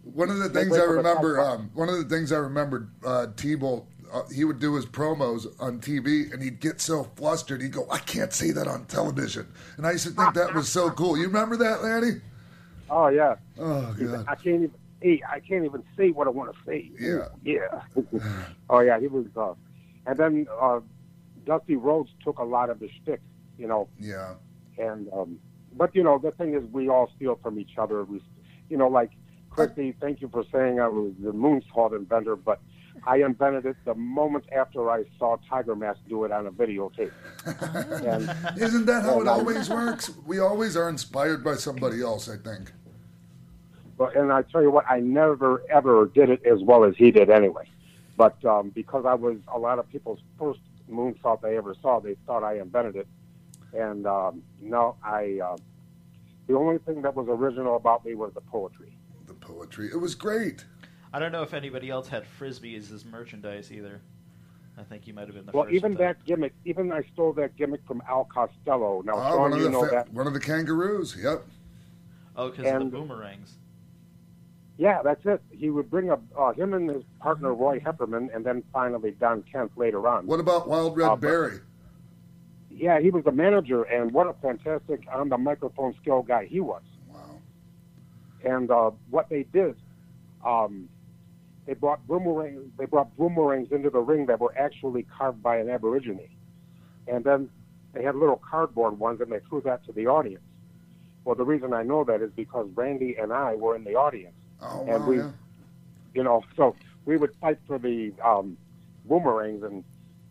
one 0.04 0.30
of 0.30 0.38
the 0.38 0.48
make 0.48 0.64
things 0.68 0.78
I 0.78 0.84
remember, 0.84 1.40
um, 1.40 1.70
one 1.74 1.88
of 1.88 1.96
the 1.96 2.04
things 2.04 2.32
I 2.32 2.38
remembered, 2.38 2.90
uh, 3.04 3.26
T-Bolt, 3.36 3.86
uh, 4.12 4.22
he 4.34 4.44
would 4.44 4.58
do 4.58 4.74
his 4.74 4.86
promos 4.86 5.46
on 5.60 5.80
TV, 5.80 6.32
and 6.32 6.42
he'd 6.42 6.60
get 6.60 6.80
so 6.80 7.04
flustered, 7.16 7.60
he'd 7.62 7.72
go, 7.72 7.86
"I 7.90 7.98
can't 7.98 8.32
say 8.32 8.50
that 8.52 8.66
on 8.66 8.86
television," 8.86 9.46
and 9.76 9.86
I 9.86 9.92
used 9.92 10.06
to 10.06 10.12
think 10.12 10.34
that 10.34 10.54
was 10.54 10.68
so 10.68 10.90
cool. 10.90 11.16
You 11.18 11.26
remember 11.26 11.56
that, 11.58 11.82
Lanny? 11.82 12.20
Oh 12.88 13.08
yeah. 13.08 13.36
Oh 13.58 13.94
god. 13.98 14.24
I 14.26 14.34
can't 14.34 14.46
even. 14.64 14.72
Hey, 15.00 15.22
I 15.28 15.40
can't 15.40 15.64
even 15.64 15.82
say 15.96 16.10
what 16.10 16.26
I 16.26 16.30
want 16.30 16.52
to 16.52 16.58
say. 16.66 16.90
Yeah. 16.98 17.28
Yeah. 17.42 17.82
oh 18.70 18.80
yeah, 18.80 19.00
he 19.00 19.06
was. 19.06 19.26
Uh, 19.36 19.54
and 20.06 20.18
then 20.18 20.46
uh, 20.60 20.80
Dusty 21.46 21.76
Rhodes 21.76 22.10
took 22.24 22.38
a 22.38 22.44
lot 22.44 22.70
of 22.70 22.80
the 22.80 22.88
shtick, 22.88 23.20
you 23.58 23.66
know. 23.66 23.88
Yeah. 23.98 24.34
And 24.78 25.08
um, 25.12 25.38
but 25.74 25.94
you 25.94 26.02
know 26.02 26.18
the 26.18 26.32
thing 26.32 26.54
is, 26.54 26.64
we 26.72 26.88
all 26.88 27.10
steal 27.16 27.38
from 27.42 27.58
each 27.58 27.78
other. 27.78 28.04
We, 28.04 28.22
you 28.68 28.76
know, 28.76 28.88
like 28.88 29.10
Christy, 29.50 29.94
thank 30.00 30.20
you 30.20 30.28
for 30.28 30.44
saying 30.52 30.80
I 30.80 30.88
was 30.88 31.12
the 31.20 31.32
moonsault 31.32 31.94
inventor, 31.94 32.36
but 32.36 32.60
I 33.06 33.16
invented 33.16 33.66
it 33.66 33.76
the 33.84 33.94
moment 33.94 34.44
after 34.52 34.90
I 34.90 35.04
saw 35.18 35.36
Tiger 35.48 35.74
Mask 35.74 36.00
do 36.08 36.24
it 36.24 36.32
on 36.32 36.46
a 36.46 36.52
videotape. 36.52 37.12
and, 37.46 38.60
Isn't 38.60 38.86
that 38.86 39.02
how 39.02 39.20
it 39.20 39.28
always 39.28 39.70
works? 39.70 40.10
We 40.26 40.38
always 40.38 40.76
are 40.76 40.88
inspired 40.88 41.42
by 41.44 41.54
somebody 41.54 42.02
else. 42.02 42.28
I 42.28 42.36
think. 42.36 42.72
But 44.00 44.16
and 44.16 44.32
I 44.32 44.40
tell 44.40 44.62
you 44.62 44.70
what, 44.70 44.86
I 44.90 44.98
never 44.98 45.62
ever 45.68 46.06
did 46.06 46.30
it 46.30 46.40
as 46.46 46.62
well 46.62 46.84
as 46.84 46.96
he 46.96 47.10
did 47.10 47.28
anyway. 47.28 47.68
But 48.16 48.42
um, 48.46 48.70
because 48.70 49.04
I 49.04 49.12
was 49.12 49.36
a 49.52 49.58
lot 49.58 49.78
of 49.78 49.90
people's 49.90 50.20
first 50.38 50.60
moonsault 50.90 51.42
they 51.42 51.58
ever 51.58 51.74
saw, 51.82 52.00
they 52.00 52.16
thought 52.26 52.42
I 52.42 52.60
invented 52.60 52.96
it. 52.96 53.06
And 53.74 54.06
um, 54.06 54.42
no, 54.62 54.96
I. 55.04 55.40
Uh, 55.44 55.56
the 56.46 56.56
only 56.56 56.78
thing 56.78 57.02
that 57.02 57.14
was 57.14 57.26
original 57.28 57.76
about 57.76 58.02
me 58.06 58.14
was 58.14 58.32
the 58.32 58.40
poetry. 58.40 58.96
The 59.26 59.34
poetry. 59.34 59.88
It 59.92 59.98
was 60.00 60.14
great. 60.14 60.64
I 61.12 61.18
don't 61.18 61.30
know 61.30 61.42
if 61.42 61.52
anybody 61.52 61.90
else 61.90 62.08
had 62.08 62.24
frisbees 62.40 62.90
as 62.92 63.04
merchandise 63.04 63.70
either. 63.70 64.00
I 64.78 64.82
think 64.82 65.06
you 65.06 65.12
might 65.12 65.26
have 65.26 65.34
been 65.34 65.44
the 65.44 65.52
well, 65.52 65.64
first. 65.64 65.74
even 65.76 65.92
that. 65.92 65.98
that 66.18 66.24
gimmick, 66.24 66.54
even 66.64 66.90
I 66.90 67.02
stole 67.12 67.34
that 67.34 67.54
gimmick 67.56 67.82
from 67.86 68.02
Al 68.08 68.24
Costello. 68.24 69.02
Now, 69.04 69.16
Ah, 69.16 69.30
Sean, 69.32 69.40
one 69.42 69.52
of 69.52 69.58
you 69.58 69.64
the 69.64 69.70
know 69.70 69.84
fa- 69.84 69.90
that. 69.92 70.12
one 70.12 70.26
of 70.26 70.32
the 70.32 70.40
kangaroos. 70.40 71.14
Yep. 71.22 71.44
Oh, 72.34 72.48
because 72.48 72.64
of 72.66 72.72
the 72.72 72.80
and- 72.80 72.90
boomerangs. 72.90 73.56
Yeah, 74.80 75.02
that's 75.02 75.20
it. 75.26 75.42
He 75.50 75.68
would 75.68 75.90
bring 75.90 76.10
up 76.10 76.22
uh, 76.34 76.54
him 76.54 76.72
and 76.72 76.88
his 76.88 77.04
partner 77.20 77.52
Roy 77.52 77.80
Heffernan, 77.80 78.30
and 78.32 78.46
then 78.46 78.62
finally 78.72 79.10
Don 79.10 79.42
Kent 79.42 79.72
later 79.76 80.08
on. 80.08 80.26
What 80.26 80.40
about 80.40 80.66
Wild 80.66 80.96
Red 80.96 81.06
Uh, 81.06 81.16
Berry? 81.16 81.58
Yeah, 82.70 82.98
he 82.98 83.10
was 83.10 83.22
the 83.24 83.30
manager, 83.30 83.82
and 83.82 84.10
what 84.10 84.26
a 84.26 84.32
fantastic 84.40 85.02
on 85.12 85.28
the 85.28 85.36
microphone 85.36 85.94
skill 86.00 86.22
guy 86.22 86.46
he 86.46 86.60
was. 86.60 86.80
Wow. 87.12 87.42
And 88.42 88.70
uh, 88.70 88.92
what 89.10 89.28
they 89.28 89.42
did, 89.42 89.76
um, 90.46 90.88
they 91.66 91.74
brought 91.74 92.06
boomerangs. 92.06 92.72
They 92.78 92.86
brought 92.86 93.14
boomerangs 93.18 93.72
into 93.72 93.90
the 93.90 94.00
ring 94.00 94.24
that 94.26 94.40
were 94.40 94.56
actually 94.56 95.02
carved 95.02 95.42
by 95.42 95.58
an 95.58 95.68
Aborigine, 95.68 96.30
and 97.06 97.22
then 97.22 97.50
they 97.92 98.02
had 98.02 98.16
little 98.16 98.40
cardboard 98.50 98.98
ones, 98.98 99.20
and 99.20 99.30
they 99.30 99.40
threw 99.46 99.60
that 99.60 99.84
to 99.84 99.92
the 99.92 100.06
audience. 100.06 100.42
Well, 101.26 101.34
the 101.34 101.44
reason 101.44 101.74
I 101.74 101.82
know 101.82 102.02
that 102.04 102.22
is 102.22 102.30
because 102.34 102.66
Randy 102.74 103.16
and 103.20 103.30
I 103.30 103.56
were 103.56 103.76
in 103.76 103.84
the 103.84 103.96
audience, 103.96 104.32
Oh, 104.62 104.80
and 104.80 105.02
wow, 105.02 105.08
we, 105.08 105.16
yeah. 105.18 105.30
you 106.14 106.22
know, 106.22 106.44
so 106.56 106.74
we 107.04 107.16
would 107.16 107.34
fight 107.40 107.58
for 107.66 107.78
the 107.78 108.12
um, 108.24 108.56
boomerangs, 109.06 109.62
and 109.62 109.84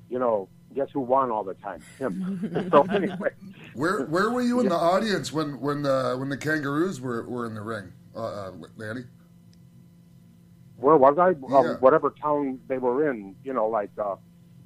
you 0.09 0.19
know, 0.19 0.47
guess 0.75 0.89
who 0.93 0.99
won 0.99 1.31
all 1.31 1.43
the 1.43 1.55
time? 1.55 1.81
Him. 1.97 2.69
so 2.71 2.83
anyway, 2.91 3.31
Where 3.73 4.05
where 4.05 4.29
were 4.29 4.41
you 4.41 4.59
in 4.59 4.69
the 4.69 4.75
audience 4.75 5.33
when 5.33 5.59
when 5.59 5.81
the 5.81 6.15
when 6.17 6.29
the 6.29 6.37
kangaroos 6.37 7.01
were, 7.01 7.27
were 7.27 7.45
in 7.45 7.55
the 7.55 7.61
ring, 7.61 7.91
uh, 8.15 8.19
uh, 8.47 8.51
Lanny? 8.77 9.03
where 10.79 10.97
was 10.97 11.17
I? 11.17 11.29
Yeah. 11.49 11.57
Um, 11.57 11.77
whatever 11.79 12.11
town 12.21 12.59
they 12.67 12.77
were 12.77 13.09
in, 13.09 13.35
you 13.43 13.53
know, 13.53 13.67
like 13.67 13.91
uh, 13.97 14.15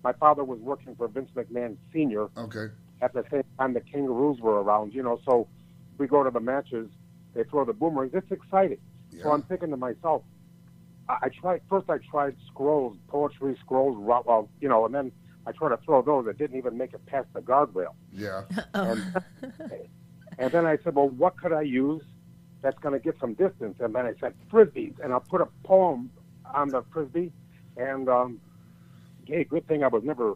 my 0.04 0.14
father 0.14 0.44
was 0.44 0.60
working 0.60 0.96
for 0.96 1.08
Vince 1.08 1.30
McMahon 1.36 1.78
Senior. 1.92 2.28
Okay. 2.38 2.68
At 3.02 3.14
the 3.14 3.26
same 3.32 3.44
time, 3.58 3.74
the 3.74 3.82
Kangaroos 3.82 4.40
were 4.40 4.62
around, 4.62 4.94
you 4.94 5.04
know. 5.04 5.20
So 5.26 5.48
we 5.98 6.08
go 6.08 6.24
to 6.24 6.30
the 6.30 6.40
matches, 6.40 6.90
they 7.34 7.44
throw 7.44 7.66
the 7.66 7.74
boomerangs. 7.74 8.14
It's 8.14 8.32
exciting. 8.32 8.78
So 9.22 9.32
I'm 9.32 9.44
thinking 9.44 9.70
to 9.70 9.78
myself, 9.78 10.24
I, 11.08 11.18
I 11.24 11.30
tried 11.30 11.62
first. 11.70 11.90
I 11.90 11.98
tried 12.10 12.36
scrolls, 12.48 12.98
poetry 13.08 13.58
scrolls, 13.64 13.98
ro- 14.00 14.24
well, 14.26 14.50
you 14.60 14.70
know, 14.70 14.86
and 14.86 14.94
then 14.94 15.12
I 15.46 15.52
tried 15.52 15.70
to 15.70 15.78
throw 15.84 16.02
those 16.02 16.26
that 16.26 16.38
didn't 16.38 16.58
even 16.58 16.78
make 16.78 16.94
it 16.94 17.06
past 17.06 17.28
the 17.34 17.42
guardrail. 17.42 17.94
Yeah. 18.12 18.44
And, 18.74 19.22
and 20.40 20.52
then 20.52 20.66
I 20.66 20.78
said, 20.84 20.96
well, 20.96 21.10
what 21.10 21.38
could 21.40 21.54
I 21.54 21.62
use 21.62 22.02
that's 22.62 22.80
going 22.80 22.94
to 22.94 23.00
get 23.00 23.20
some 23.20 23.34
distance? 23.34 23.78
And 23.80 23.94
then 23.94 24.06
I 24.06 24.14
said, 24.20 24.34
frisbees. 24.52 24.96
And 25.04 25.14
I'll 25.14 25.20
put 25.20 25.42
a 25.42 25.48
poem 25.64 26.10
on 26.54 26.70
the 26.70 26.84
frisbee. 26.92 27.32
And, 27.78 28.10
um, 28.10 28.40
hey, 29.26 29.44
good 29.44 29.68
thing 29.68 29.84
I 29.84 29.88
was 29.88 30.04
never 30.04 30.36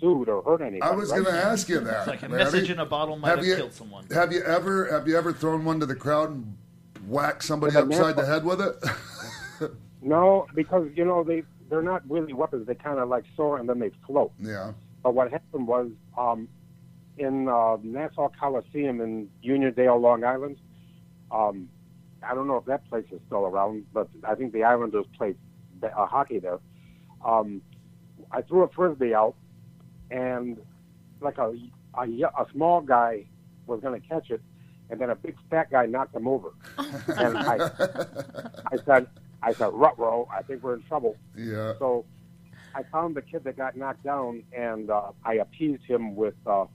sued 0.00 0.28
or 0.28 0.42
hurt 0.42 0.60
anybody. 0.62 0.82
I 0.82 0.94
was 0.94 1.10
right? 1.10 1.22
going 1.22 1.34
to 1.34 1.44
ask 1.44 1.68
you 1.68 1.80
that. 1.80 1.98
It's 1.98 2.06
like 2.06 2.22
a 2.22 2.28
Lanny. 2.28 2.44
message 2.44 2.70
in 2.70 2.78
a 2.78 2.86
bottle 2.86 3.16
might 3.16 3.36
have, 3.36 3.46
you, 3.46 3.56
killed 3.56 3.74
someone. 3.74 4.06
Have 4.12 4.32
you 4.32 4.42
ever 4.42 4.90
have 4.90 5.06
you 5.08 5.16
ever 5.16 5.32
thrown 5.32 5.64
one 5.64 5.80
to 5.80 5.86
the 5.86 5.94
crowd 5.94 6.30
and 6.30 6.56
whacked 7.06 7.44
somebody 7.44 7.76
upside 7.76 8.16
the 8.16 8.26
head 8.26 8.44
with 8.44 8.60
it? 8.60 8.76
No, 10.02 10.46
because, 10.54 10.88
you 10.94 11.04
know, 11.04 11.24
they, 11.24 11.42
they're 11.68 11.82
not 11.82 12.08
really 12.08 12.32
weapons. 12.32 12.68
They 12.68 12.76
kind 12.76 13.00
of 13.00 13.08
like 13.08 13.24
soar 13.36 13.58
and 13.58 13.68
then 13.68 13.80
they 13.80 13.90
float. 14.06 14.30
yeah. 14.38 14.72
But 15.02 15.14
what 15.14 15.32
happened 15.32 15.66
was 15.66 15.90
um, 16.16 16.48
in 17.18 17.48
uh, 17.48 17.78
Nassau 17.82 18.30
Coliseum 18.38 19.00
in 19.00 19.28
Uniondale, 19.44 20.00
Long 20.00 20.22
Island. 20.22 20.58
Um, 21.30 21.68
I 22.22 22.34
don't 22.34 22.46
know 22.46 22.56
if 22.56 22.64
that 22.66 22.88
place 22.88 23.06
is 23.10 23.20
still 23.26 23.46
around, 23.46 23.86
but 23.92 24.08
I 24.24 24.34
think 24.34 24.52
the 24.52 24.64
Islanders 24.64 25.06
played 25.16 25.36
uh, 25.82 26.06
hockey 26.06 26.38
there. 26.38 26.58
Um, 27.24 27.62
I 28.30 28.42
threw 28.42 28.62
a 28.62 28.68
frisbee 28.68 29.14
out, 29.14 29.34
and 30.10 30.58
like 31.20 31.38
a 31.38 31.52
a, 31.96 32.02
a 32.02 32.46
small 32.52 32.80
guy 32.80 33.26
was 33.66 33.80
going 33.80 34.00
to 34.00 34.08
catch 34.08 34.30
it, 34.30 34.40
and 34.90 35.00
then 35.00 35.10
a 35.10 35.14
big 35.14 35.36
fat 35.50 35.70
guy 35.70 35.86
knocked 35.86 36.14
him 36.14 36.28
over. 36.28 36.50
and 36.78 37.38
I, 37.38 37.70
I 38.72 38.76
said, 38.84 39.06
I 39.42 39.52
said, 39.52 39.72
"Rutro, 39.72 40.28
I 40.32 40.42
think 40.42 40.62
we're 40.62 40.74
in 40.74 40.82
trouble." 40.82 41.16
Yeah. 41.36 41.74
So 41.78 42.04
I 42.74 42.82
found 42.84 43.16
the 43.16 43.22
kid 43.22 43.44
that 43.44 43.56
got 43.56 43.76
knocked 43.76 44.04
down, 44.04 44.42
and 44.52 44.90
uh, 44.90 45.12
I 45.24 45.34
appeased 45.34 45.84
him 45.84 46.14
with 46.14 46.34
uh, 46.46 46.66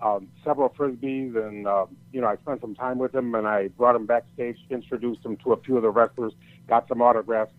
um, 0.00 0.28
several 0.44 0.68
frisbees, 0.70 1.36
and 1.36 1.66
uh, 1.66 1.86
you 2.12 2.20
know 2.20 2.26
I 2.26 2.36
spent 2.36 2.60
some 2.60 2.74
time 2.74 2.98
with 2.98 3.14
him, 3.14 3.34
and 3.34 3.46
I 3.46 3.68
brought 3.68 3.96
him 3.96 4.06
backstage, 4.06 4.58
introduced 4.70 5.24
him 5.24 5.36
to 5.38 5.52
a 5.52 5.56
few 5.56 5.76
of 5.76 5.82
the 5.82 5.90
wrestlers, 5.90 6.32
got 6.68 6.88
some 6.88 7.00
autographs, 7.00 7.52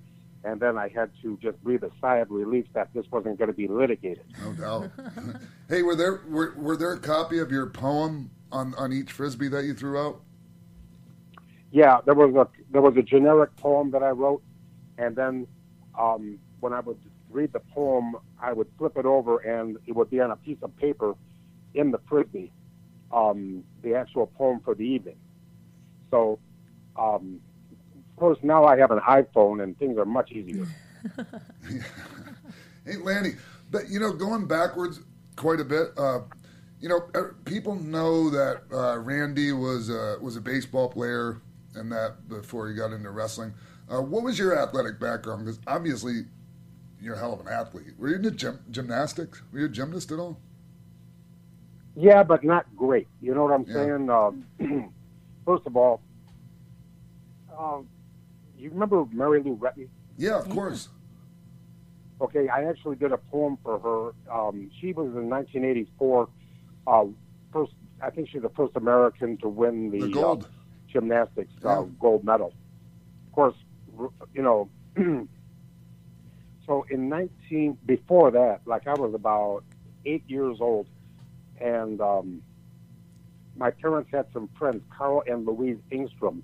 and 0.43 0.59
then 0.59 0.77
I 0.77 0.89
had 0.89 1.09
to 1.21 1.37
just 1.41 1.61
breathe 1.63 1.83
a 1.83 1.91
sigh 2.01 2.17
of 2.17 2.29
relief 2.29 2.65
that 2.73 2.89
this 2.93 3.05
wasn't 3.11 3.37
going 3.37 3.49
to 3.49 3.55
be 3.55 3.67
litigated. 3.67 4.25
No 4.41 4.53
doubt. 4.53 4.91
hey, 5.69 5.81
were 5.83 5.95
there 5.95 6.21
were, 6.27 6.53
were 6.57 6.77
there 6.77 6.93
a 6.93 6.99
copy 6.99 7.39
of 7.39 7.51
your 7.51 7.67
poem 7.67 8.29
on, 8.53 8.73
on 8.75 8.93
each 8.93 9.11
frisbee 9.11 9.49
that 9.49 9.65
you 9.65 9.73
threw 9.73 9.97
out? 9.99 10.21
Yeah, 11.71 11.99
there 12.05 12.13
was 12.13 12.33
a 12.35 12.47
there 12.71 12.81
was 12.81 12.95
a 12.97 13.01
generic 13.01 13.55
poem 13.57 13.91
that 13.91 14.03
I 14.03 14.11
wrote, 14.11 14.43
and 14.97 15.15
then 15.15 15.47
um, 15.99 16.37
when 16.59 16.71
I 16.71 16.79
would 16.79 16.99
read 17.31 17.51
the 17.51 17.59
poem, 17.59 18.15
I 18.39 18.53
would 18.53 18.67
flip 18.77 18.95
it 18.95 19.05
over, 19.05 19.39
and 19.39 19.77
it 19.87 19.95
would 19.95 20.11
be 20.11 20.19
on 20.19 20.29
a 20.29 20.35
piece 20.35 20.59
of 20.61 20.75
paper 20.77 21.15
in 21.73 21.89
the 21.89 21.99
frisbee, 22.07 22.51
um, 23.11 23.63
the 23.81 23.95
actual 23.95 24.27
poem 24.27 24.59
for 24.63 24.75
the 24.75 24.83
evening. 24.83 25.17
So, 26.11 26.37
um, 26.95 27.41
of 27.95 28.19
course, 28.19 28.37
now 28.43 28.65
I 28.65 28.77
have 28.77 28.91
an 28.91 28.99
iPhone, 28.99 29.63
and 29.63 29.77
things 29.79 29.97
are 29.97 30.05
much 30.05 30.31
easier. 30.31 30.67
Hey, 32.85 32.97
Lanny, 32.97 33.35
but 33.71 33.89
you 33.89 33.99
know, 33.99 34.11
going 34.11 34.45
backwards 34.45 34.99
quite 35.37 35.61
a 35.61 35.63
bit, 35.63 35.91
uh, 35.97 36.19
you 36.83 36.89
know, 36.89 37.01
er, 37.15 37.37
people 37.45 37.75
know 37.75 38.29
that 38.29 38.63
uh, 38.73 38.99
Randy 38.99 39.53
was 39.53 39.89
uh, 39.89 40.17
was 40.21 40.35
a 40.35 40.41
baseball 40.41 40.89
player 40.89 41.41
and 41.75 41.89
that 41.93 42.27
before 42.27 42.67
he 42.67 42.75
got 42.75 42.91
into 42.91 43.09
wrestling. 43.09 43.53
Uh, 43.89 44.01
what 44.01 44.21
was 44.21 44.37
your 44.37 44.59
athletic 44.59 44.99
background? 44.99 45.45
Because 45.45 45.61
obviously, 45.65 46.25
you're 47.01 47.15
a 47.15 47.17
hell 47.17 47.31
of 47.31 47.39
an 47.39 47.47
athlete. 47.47 47.93
Were 47.97 48.09
you 48.09 48.15
into 48.15 48.31
gym, 48.31 48.59
gymnastics? 48.69 49.41
Were 49.53 49.59
you 49.59 49.65
a 49.67 49.69
gymnast 49.69 50.11
at 50.11 50.19
all? 50.19 50.37
Yeah, 51.95 52.21
but 52.21 52.43
not 52.43 52.65
great. 52.75 53.07
You 53.21 53.33
know 53.33 53.45
what 53.45 53.53
I'm 53.53 53.65
Yeah. 53.65 53.73
saying? 53.73 54.09
Uh, 54.09 54.31
first 55.45 55.65
of 55.65 55.77
all, 55.77 56.01
um, 57.57 57.87
you 58.57 58.69
remember 58.69 59.05
Mary 59.13 59.41
Lou 59.41 59.55
Retton? 59.55 59.87
Yeah, 60.17 60.37
of 60.37 60.49
course. 60.49 60.89
Okay, 62.19 62.49
I 62.49 62.65
actually 62.65 62.97
did 62.97 63.13
a 63.13 63.17
poem 63.17 63.57
for 63.63 63.79
her. 63.79 64.33
Um, 64.33 64.69
she 64.81 64.91
was 64.91 65.07
in 65.15 65.29
1984. 65.29 66.27
Uh, 66.85 67.05
first, 67.51 67.73
I 68.01 68.09
think 68.09 68.29
she's 68.29 68.41
the 68.41 68.49
first 68.49 68.75
American 68.75 69.37
to 69.37 69.47
win 69.47 69.91
the, 69.91 70.01
The 70.01 70.09
gold. 70.09 70.43
Uh, 70.43 70.47
gymnastics 70.93 71.51
uh, 71.65 71.81
gold 71.99 72.23
medal. 72.23 72.53
Of 73.27 73.33
course, 73.33 73.55
you 74.33 74.41
know. 74.41 74.69
so 76.67 76.85
in 76.89 77.09
19 77.09 77.79
before 77.85 78.31
that, 78.31 78.61
like 78.65 78.87
I 78.87 78.93
was 78.93 79.13
about 79.13 79.63
eight 80.05 80.23
years 80.27 80.57
old, 80.61 80.87
and 81.59 81.99
um, 81.99 82.43
my 83.55 83.71
parents 83.71 84.09
had 84.11 84.27
some 84.33 84.49
friends, 84.57 84.83
Carl 84.95 85.23
and 85.25 85.45
Louise 85.45 85.79
Ingstrom. 85.91 86.41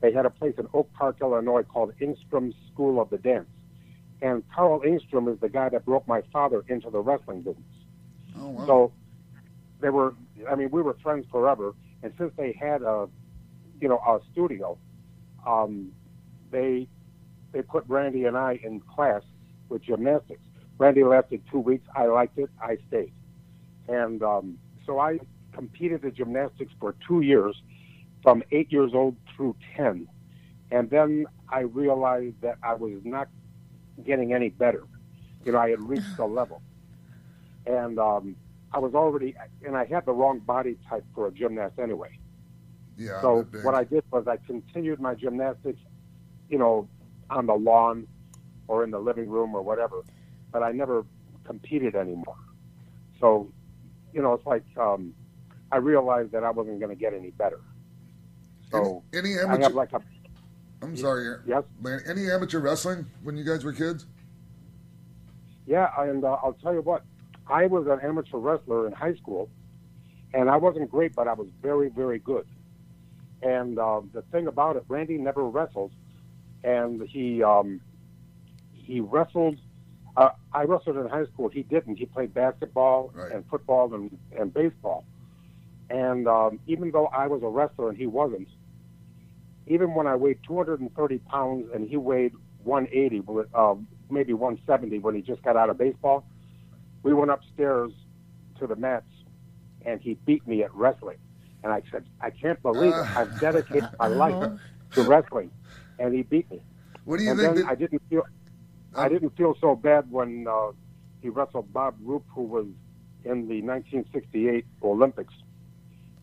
They 0.00 0.12
had 0.12 0.26
a 0.26 0.30
place 0.30 0.54
in 0.58 0.68
Oak 0.72 0.92
Park, 0.92 1.16
Illinois 1.20 1.64
called 1.64 1.92
Ingstrom 2.00 2.54
School 2.72 3.00
of 3.00 3.10
the 3.10 3.18
Dance. 3.18 3.48
And 4.22 4.42
Carl 4.54 4.80
Ingstrom 4.80 5.32
is 5.32 5.40
the 5.40 5.48
guy 5.48 5.68
that 5.68 5.84
broke 5.84 6.06
my 6.06 6.22
father 6.32 6.64
into 6.68 6.90
the 6.90 7.00
wrestling 7.00 7.42
business. 7.42 7.64
Oh, 8.38 8.48
wow. 8.50 8.66
So 8.66 8.92
they 9.80 9.90
were, 9.90 10.14
I 10.50 10.54
mean, 10.54 10.70
we 10.70 10.82
were 10.82 10.96
friends 11.02 11.26
forever. 11.30 11.74
And 12.02 12.12
since 12.18 12.32
they 12.36 12.52
had 12.52 12.82
a, 12.82 13.08
you 13.80 13.88
know, 13.88 13.98
a 13.98 14.20
studio, 14.32 14.78
um, 15.46 15.92
they 16.50 16.88
they 17.52 17.62
put 17.62 17.84
Randy 17.88 18.24
and 18.24 18.36
I 18.36 18.60
in 18.62 18.80
class 18.80 19.22
with 19.68 19.82
gymnastics. 19.82 20.42
Randy 20.78 21.02
lasted 21.02 21.42
two 21.50 21.58
weeks. 21.58 21.86
I 21.94 22.06
liked 22.06 22.38
it. 22.38 22.50
I 22.62 22.78
stayed. 22.88 23.12
And 23.88 24.22
um, 24.22 24.58
so 24.86 25.00
I 25.00 25.18
competed 25.52 26.04
in 26.04 26.14
gymnastics 26.14 26.72
for 26.78 26.94
two 27.06 27.22
years, 27.22 27.60
from 28.22 28.42
eight 28.52 28.70
years 28.70 28.92
old 28.94 29.16
through 29.34 29.56
10. 29.76 30.06
And 30.70 30.90
then 30.90 31.26
I 31.48 31.60
realized 31.60 32.40
that 32.42 32.58
I 32.62 32.74
was 32.74 33.00
not 33.02 33.28
getting 34.04 34.34
any 34.34 34.50
better. 34.50 34.84
You 35.44 35.52
know, 35.52 35.58
I 35.58 35.70
had 35.70 35.80
reached 35.80 36.16
the 36.16 36.26
level. 36.40 36.62
And 37.66 37.98
um, 37.98 38.36
I 38.72 38.78
was 38.78 38.94
already, 38.94 39.34
and 39.64 39.76
I 39.76 39.86
had 39.86 40.04
the 40.06 40.12
wrong 40.12 40.40
body 40.40 40.76
type 40.88 41.04
for 41.14 41.26
a 41.26 41.32
gymnast 41.32 41.78
anyway. 41.78 42.18
Yeah. 42.96 43.20
So 43.20 43.46
what 43.62 43.74
I 43.74 43.84
did 43.84 44.04
was 44.10 44.26
I 44.26 44.36
continued 44.36 45.00
my 45.00 45.14
gymnastics, 45.14 45.80
you 46.48 46.58
know, 46.58 46.88
on 47.30 47.46
the 47.46 47.54
lawn 47.54 48.06
or 48.66 48.84
in 48.84 48.90
the 48.90 48.98
living 48.98 49.28
room 49.28 49.54
or 49.54 49.62
whatever, 49.62 50.02
but 50.52 50.62
I 50.62 50.72
never 50.72 51.04
competed 51.44 51.94
anymore. 51.94 52.36
So, 53.20 53.50
you 54.12 54.20
know, 54.20 54.34
it's 54.34 54.46
like 54.46 54.64
um, 54.76 55.14
I 55.72 55.76
realized 55.76 56.32
that 56.32 56.44
I 56.44 56.50
wasn't 56.50 56.80
going 56.80 56.90
to 56.90 57.00
get 57.00 57.14
any 57.14 57.30
better. 57.30 57.60
So 58.70 59.02
any, 59.14 59.30
any 59.30 59.38
I 59.38 59.42
amateur? 59.44 59.62
have 59.62 59.74
like 59.74 59.92
a 59.92 60.02
I'm 60.82 60.96
sorry. 60.96 61.36
Yes. 61.46 61.64
Any 62.06 62.30
amateur 62.30 62.60
wrestling 62.60 63.06
when 63.22 63.36
you 63.36 63.44
guys 63.44 63.64
were 63.64 63.72
kids? 63.72 64.06
Yeah, 65.66 65.88
and 65.98 66.24
uh, 66.24 66.38
I'll 66.42 66.56
tell 66.62 66.72
you 66.72 66.80
what, 66.80 67.04
I 67.50 67.66
was 67.66 67.86
an 67.86 68.00
amateur 68.02 68.38
wrestler 68.38 68.86
in 68.86 68.92
high 68.92 69.14
school, 69.14 69.48
and 70.34 70.50
I 70.50 70.56
wasn't 70.56 70.90
great, 70.90 71.14
but 71.14 71.28
I 71.28 71.32
was 71.32 71.48
very, 71.62 71.88
very 71.88 72.18
good. 72.18 72.46
And 73.42 73.78
uh, 73.78 74.02
the 74.12 74.22
thing 74.22 74.46
about 74.46 74.76
it, 74.76 74.84
Randy 74.88 75.16
never 75.16 75.44
wrestled, 75.44 75.92
and 76.64 77.02
he 77.08 77.42
um, 77.42 77.80
he 78.72 79.00
wrestled. 79.00 79.58
Uh, 80.16 80.30
I 80.52 80.64
wrestled 80.64 80.96
in 80.96 81.08
high 81.08 81.26
school. 81.26 81.48
He 81.48 81.62
didn't. 81.62 81.96
He 81.96 82.06
played 82.06 82.34
basketball 82.34 83.12
and 83.32 83.44
football 83.48 83.94
and, 83.94 84.18
and 84.36 84.52
baseball. 84.52 85.04
And 85.90 86.26
um, 86.26 86.58
even 86.66 86.90
though 86.90 87.06
I 87.06 87.28
was 87.28 87.42
a 87.42 87.48
wrestler 87.48 87.88
and 87.88 87.96
he 87.96 88.06
wasn't, 88.06 88.48
even 89.68 89.94
when 89.94 90.06
I 90.06 90.16
weighed 90.16 90.38
230 90.46 91.18
pounds 91.18 91.70
and 91.72 91.88
he 91.88 91.96
weighed 91.96 92.32
180, 92.64 93.20
with, 93.20 93.46
uh, 93.54 93.74
maybe 94.10 94.32
170 94.32 94.98
when 94.98 95.14
he 95.14 95.22
just 95.22 95.42
got 95.42 95.56
out 95.56 95.70
of 95.70 95.78
baseball, 95.78 96.24
we 97.02 97.14
went 97.14 97.30
upstairs 97.30 97.92
to 98.58 98.66
the 98.66 98.76
mats 98.76 99.06
and 99.84 100.00
he 100.00 100.14
beat 100.26 100.46
me 100.46 100.62
at 100.62 100.74
wrestling. 100.74 101.18
And 101.62 101.72
I 101.72 101.82
said, 101.90 102.04
I 102.20 102.30
can't 102.30 102.60
believe 102.62 102.94
it. 102.94 103.16
I've 103.16 103.40
dedicated 103.40 103.88
my 103.98 104.08
life 104.08 104.60
to 104.92 105.02
wrestling, 105.02 105.50
and 105.98 106.14
he 106.14 106.22
beat 106.22 106.50
me. 106.50 106.60
What 107.04 107.18
do 107.18 107.24
you 107.24 107.30
and 107.30 107.40
think 107.40 107.54
then 107.56 107.64
that- 107.64 107.70
I 107.70 107.74
didn't 107.74 108.02
feel, 108.08 108.22
I 108.94 109.08
didn't 109.08 109.36
feel 109.36 109.56
so 109.60 109.74
bad 109.74 110.10
when 110.10 110.46
uh, 110.48 110.72
he 111.20 111.28
wrestled 111.28 111.72
Bob 111.72 111.96
Roop, 112.00 112.24
who 112.34 112.42
was 112.42 112.66
in 113.24 113.48
the 113.48 113.60
1968 113.62 114.64
Olympics, 114.82 115.34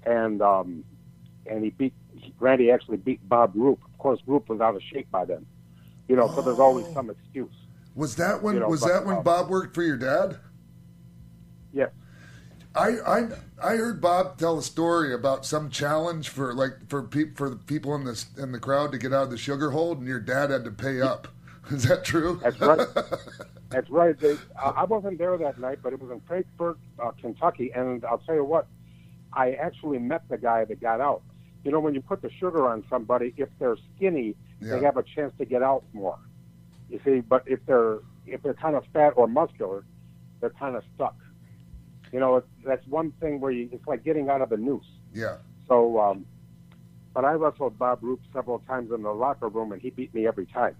and 0.06 0.42
um, 0.42 0.84
and 1.46 1.64
he 1.64 1.72
beat 1.72 1.94
Randy. 2.40 2.72
Actually 2.72 2.98
beat 2.98 3.28
Bob 3.28 3.52
Roop. 3.56 3.80
Of 3.86 3.98
course, 3.98 4.20
Roop 4.26 4.50
was 4.50 4.62
out 4.62 4.76
of 4.76 4.82
shape 4.82 5.10
by 5.12 5.26
then. 5.26 5.46
You 6.08 6.16
know, 6.16 6.32
so 6.34 6.42
there's 6.42 6.60
always 6.60 6.86
some 6.94 7.10
excuse. 7.10 7.52
Was 7.96 8.16
that 8.16 8.42
when? 8.42 8.56
You 8.56 8.60
know, 8.62 8.70
was 8.70 8.82
but, 8.82 8.88
that 8.90 9.06
when 9.06 9.18
uh, 9.18 9.22
Bob 9.22 9.50
worked 9.50 9.76
for 9.76 9.84
your 9.84 9.98
dad? 9.98 10.38
Yes. 11.76 11.92
I, 12.74 12.88
I 13.06 13.28
I 13.64 13.76
heard 13.78 14.02
Bob 14.02 14.38
tell 14.38 14.58
a 14.58 14.62
story 14.64 15.14
about 15.14 15.46
some 15.46 15.70
challenge 15.70 16.30
for 16.30 16.54
like 16.54 16.90
for 16.90 17.04
peop, 17.04 17.38
for 17.38 17.50
the 17.50 17.56
people 17.56 17.94
in 17.96 18.04
this 18.06 18.26
in 18.38 18.52
the 18.52 18.60
crowd 18.60 18.92
to 18.94 18.98
get 18.98 19.14
out 19.14 19.24
of 19.24 19.30
the 19.32 19.38
sugar 19.38 19.72
hold, 19.72 20.00
and 20.00 20.08
your 20.08 20.20
dad 20.20 20.50
had 20.50 20.64
to 20.66 20.72
pay 20.72 21.00
up. 21.02 21.28
Is 21.72 21.84
that 21.84 22.04
true? 22.04 22.40
That's 22.44 22.60
right. 22.60 22.88
That's 23.70 23.90
right. 23.90 24.18
They, 24.20 24.34
uh, 24.62 24.74
I 24.76 24.84
wasn't 24.84 25.18
there 25.18 25.38
that 25.38 25.60
night, 25.60 25.80
but 25.84 25.94
it 25.94 26.02
was 26.02 26.12
in 26.12 26.22
Frankfort, 26.28 26.78
uh, 27.00 27.12
Kentucky, 27.20 27.72
and 27.74 28.04
I'll 28.06 28.20
tell 28.20 28.36
you 28.36 28.44
what, 28.44 28.68
I 29.34 29.54
actually 29.54 29.98
met 30.00 30.28
the 30.30 30.38
guy 30.38 30.66
that 30.66 30.80
got 30.80 31.02
out. 31.02 31.24
You 31.64 31.72
know, 31.72 31.80
when 31.80 31.96
you 31.96 32.02
put 32.02 32.22
the 32.22 32.30
sugar 32.40 32.68
on 32.68 32.84
somebody, 32.90 33.34
if 33.38 33.50
they're 33.60 33.78
skinny, 33.96 34.36
Yeah. 34.62 34.76
they 34.76 34.82
have 34.86 34.98
a 34.98 35.04
chance 35.04 35.34
to 35.40 35.46
get 35.46 35.64
out 35.64 35.84
more. 35.94 36.20
You 36.90 37.00
see, 37.04 37.22
but 37.22 37.44
if 37.48 37.60
they're 37.66 38.00
if 38.28 38.44
they're 38.44 38.54
kind 38.54 38.76
of 38.76 38.84
fat 38.94 39.14
or 39.16 39.28
muscular, 39.28 39.84
they're 40.42 40.52
kind 40.52 40.76
of 40.76 40.84
stuck. 40.96 41.16
You 42.16 42.22
know, 42.22 42.42
that's 42.66 42.88
one 42.88 43.12
thing 43.20 43.42
where 43.42 43.52
you, 43.52 43.68
it's 43.74 43.86
like 43.88 44.06
getting 44.06 44.30
out 44.30 44.42
of 44.42 44.50
a 44.54 44.56
noose. 44.56 44.86
Yeah. 45.14 45.36
So, 45.68 46.00
um, 46.00 46.26
but 47.14 47.26
I 47.26 47.34
wrestled 47.34 47.78
Bob 47.78 48.00
Roop 48.02 48.22
several 48.32 48.60
times 48.60 48.94
in 48.94 49.02
the 49.04 49.12
locker 49.12 49.50
room, 49.50 49.74
and 49.74 49.82
he 49.82 49.90
beat 49.90 50.14
me 50.14 50.26
every 50.26 50.46
time. 50.46 50.78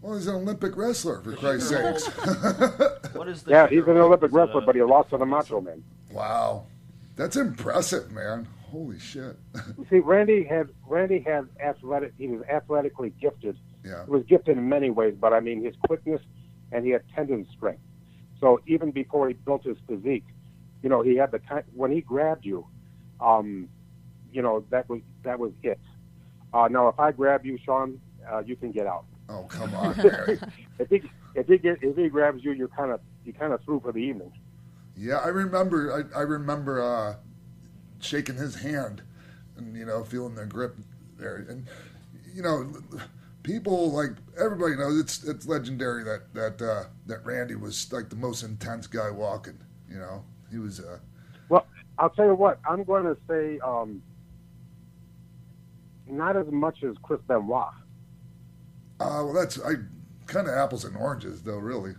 Well, 0.00 0.14
he's 0.14 0.28
an 0.28 0.36
Olympic 0.36 0.76
wrestler, 0.76 1.20
for 1.20 1.32
Christ's 1.34 1.70
sugar 1.70 1.98
sakes. 1.98 2.16
What 3.16 3.26
is 3.28 3.42
the 3.42 3.50
Yeah, 3.50 3.66
he's 3.66 3.82
an? 3.88 3.96
Olympic 3.96 4.30
wrestler, 4.32 4.62
a- 4.62 4.64
but 4.66 4.76
he 4.76 4.82
lost 4.82 5.10
to 5.10 5.18
the 5.18 5.26
Macho 5.26 5.60
Man. 5.60 5.82
Wow, 6.12 6.66
that's 7.16 7.34
impressive, 7.34 8.12
man. 8.12 8.46
Holy 8.70 9.00
shit. 9.00 9.36
You 9.76 9.84
See, 9.90 9.98
Randy 9.98 10.44
had 10.44 10.68
Randy 10.86 11.18
had 11.18 11.48
athletic. 11.58 12.12
He 12.18 12.28
was 12.28 12.42
athletically 12.48 13.10
gifted. 13.20 13.58
Yeah. 13.84 14.04
He 14.04 14.10
was 14.12 14.22
gifted 14.28 14.58
in 14.58 14.68
many 14.68 14.90
ways, 14.90 15.16
but 15.20 15.32
I 15.32 15.40
mean 15.40 15.64
his 15.64 15.74
quickness 15.88 16.20
and 16.70 16.84
he 16.84 16.92
had 16.92 17.02
tendon 17.16 17.48
strength. 17.56 17.80
So 18.38 18.60
even 18.68 18.92
before 18.92 19.26
he 19.26 19.34
built 19.34 19.64
his 19.64 19.78
physique, 19.88 20.24
you 20.86 20.90
know, 20.90 21.02
he 21.02 21.16
had 21.16 21.32
the 21.32 21.40
kind 21.40 21.64
when 21.74 21.90
he 21.90 22.00
grabbed 22.00 22.44
you, 22.44 22.64
um, 23.20 23.68
you 24.30 24.40
know, 24.40 24.64
that 24.70 24.88
was 24.88 25.00
that 25.24 25.36
was 25.36 25.50
it. 25.64 25.80
Uh, 26.54 26.68
now, 26.70 26.86
if 26.86 27.00
I 27.00 27.10
grab 27.10 27.44
you, 27.44 27.58
Sean, 27.64 28.00
uh, 28.30 28.44
you 28.46 28.54
can 28.54 28.70
get 28.70 28.86
out. 28.86 29.04
Oh 29.28 29.46
come 29.48 29.74
on, 29.74 29.94
Gary. 30.00 30.38
if 30.78 30.88
he 30.88 31.02
if 31.34 31.48
he 31.48 31.58
get, 31.58 31.82
if 31.82 31.96
he 31.96 32.08
grabs 32.08 32.44
you, 32.44 32.52
you're 32.52 32.68
kind 32.68 32.92
of 32.92 33.00
you 33.24 33.32
kind 33.32 33.52
of 33.52 33.64
through 33.64 33.80
for 33.80 33.90
the 33.90 33.98
evening. 33.98 34.30
Yeah, 34.96 35.16
I 35.16 35.26
remember. 35.26 36.08
I, 36.14 36.20
I 36.20 36.22
remember 36.22 36.80
uh, 36.80 37.16
shaking 37.98 38.36
his 38.36 38.54
hand, 38.54 39.02
and 39.56 39.76
you 39.76 39.86
know, 39.86 40.04
feeling 40.04 40.36
the 40.36 40.46
grip 40.46 40.76
there. 41.18 41.44
And 41.48 41.66
you 42.32 42.42
know, 42.42 42.72
people 43.42 43.90
like 43.90 44.12
everybody 44.38 44.76
knows 44.76 45.00
it's 45.00 45.24
it's 45.24 45.48
legendary 45.48 46.04
that 46.04 46.32
that 46.32 46.62
uh, 46.62 46.84
that 47.06 47.26
Randy 47.26 47.56
was 47.56 47.92
like 47.92 48.08
the 48.08 48.14
most 48.14 48.44
intense 48.44 48.86
guy 48.86 49.10
walking. 49.10 49.58
You 49.90 49.98
know, 49.98 50.24
he 50.56 50.60
was. 50.60 50.80
Uh, 50.80 50.98
Well, 51.50 51.66
I'll 51.98 52.10
tell 52.10 52.24
you 52.26 52.34
what. 52.34 52.58
I'm 52.68 52.82
going 52.84 53.04
to 53.04 53.16
say 53.28 53.58
um, 53.60 54.02
not 56.08 56.36
as 56.36 56.46
much 56.50 56.82
as 56.82 56.96
Chris 57.02 57.20
Benoit. 57.28 57.68
uh, 59.00 59.20
well, 59.24 59.32
that's 59.34 59.58
I 59.60 59.74
kind 60.26 60.48
of 60.48 60.54
apples 60.54 60.84
and 60.84 60.96
oranges, 60.96 61.42
though. 61.42 61.58
Really. 61.58 61.94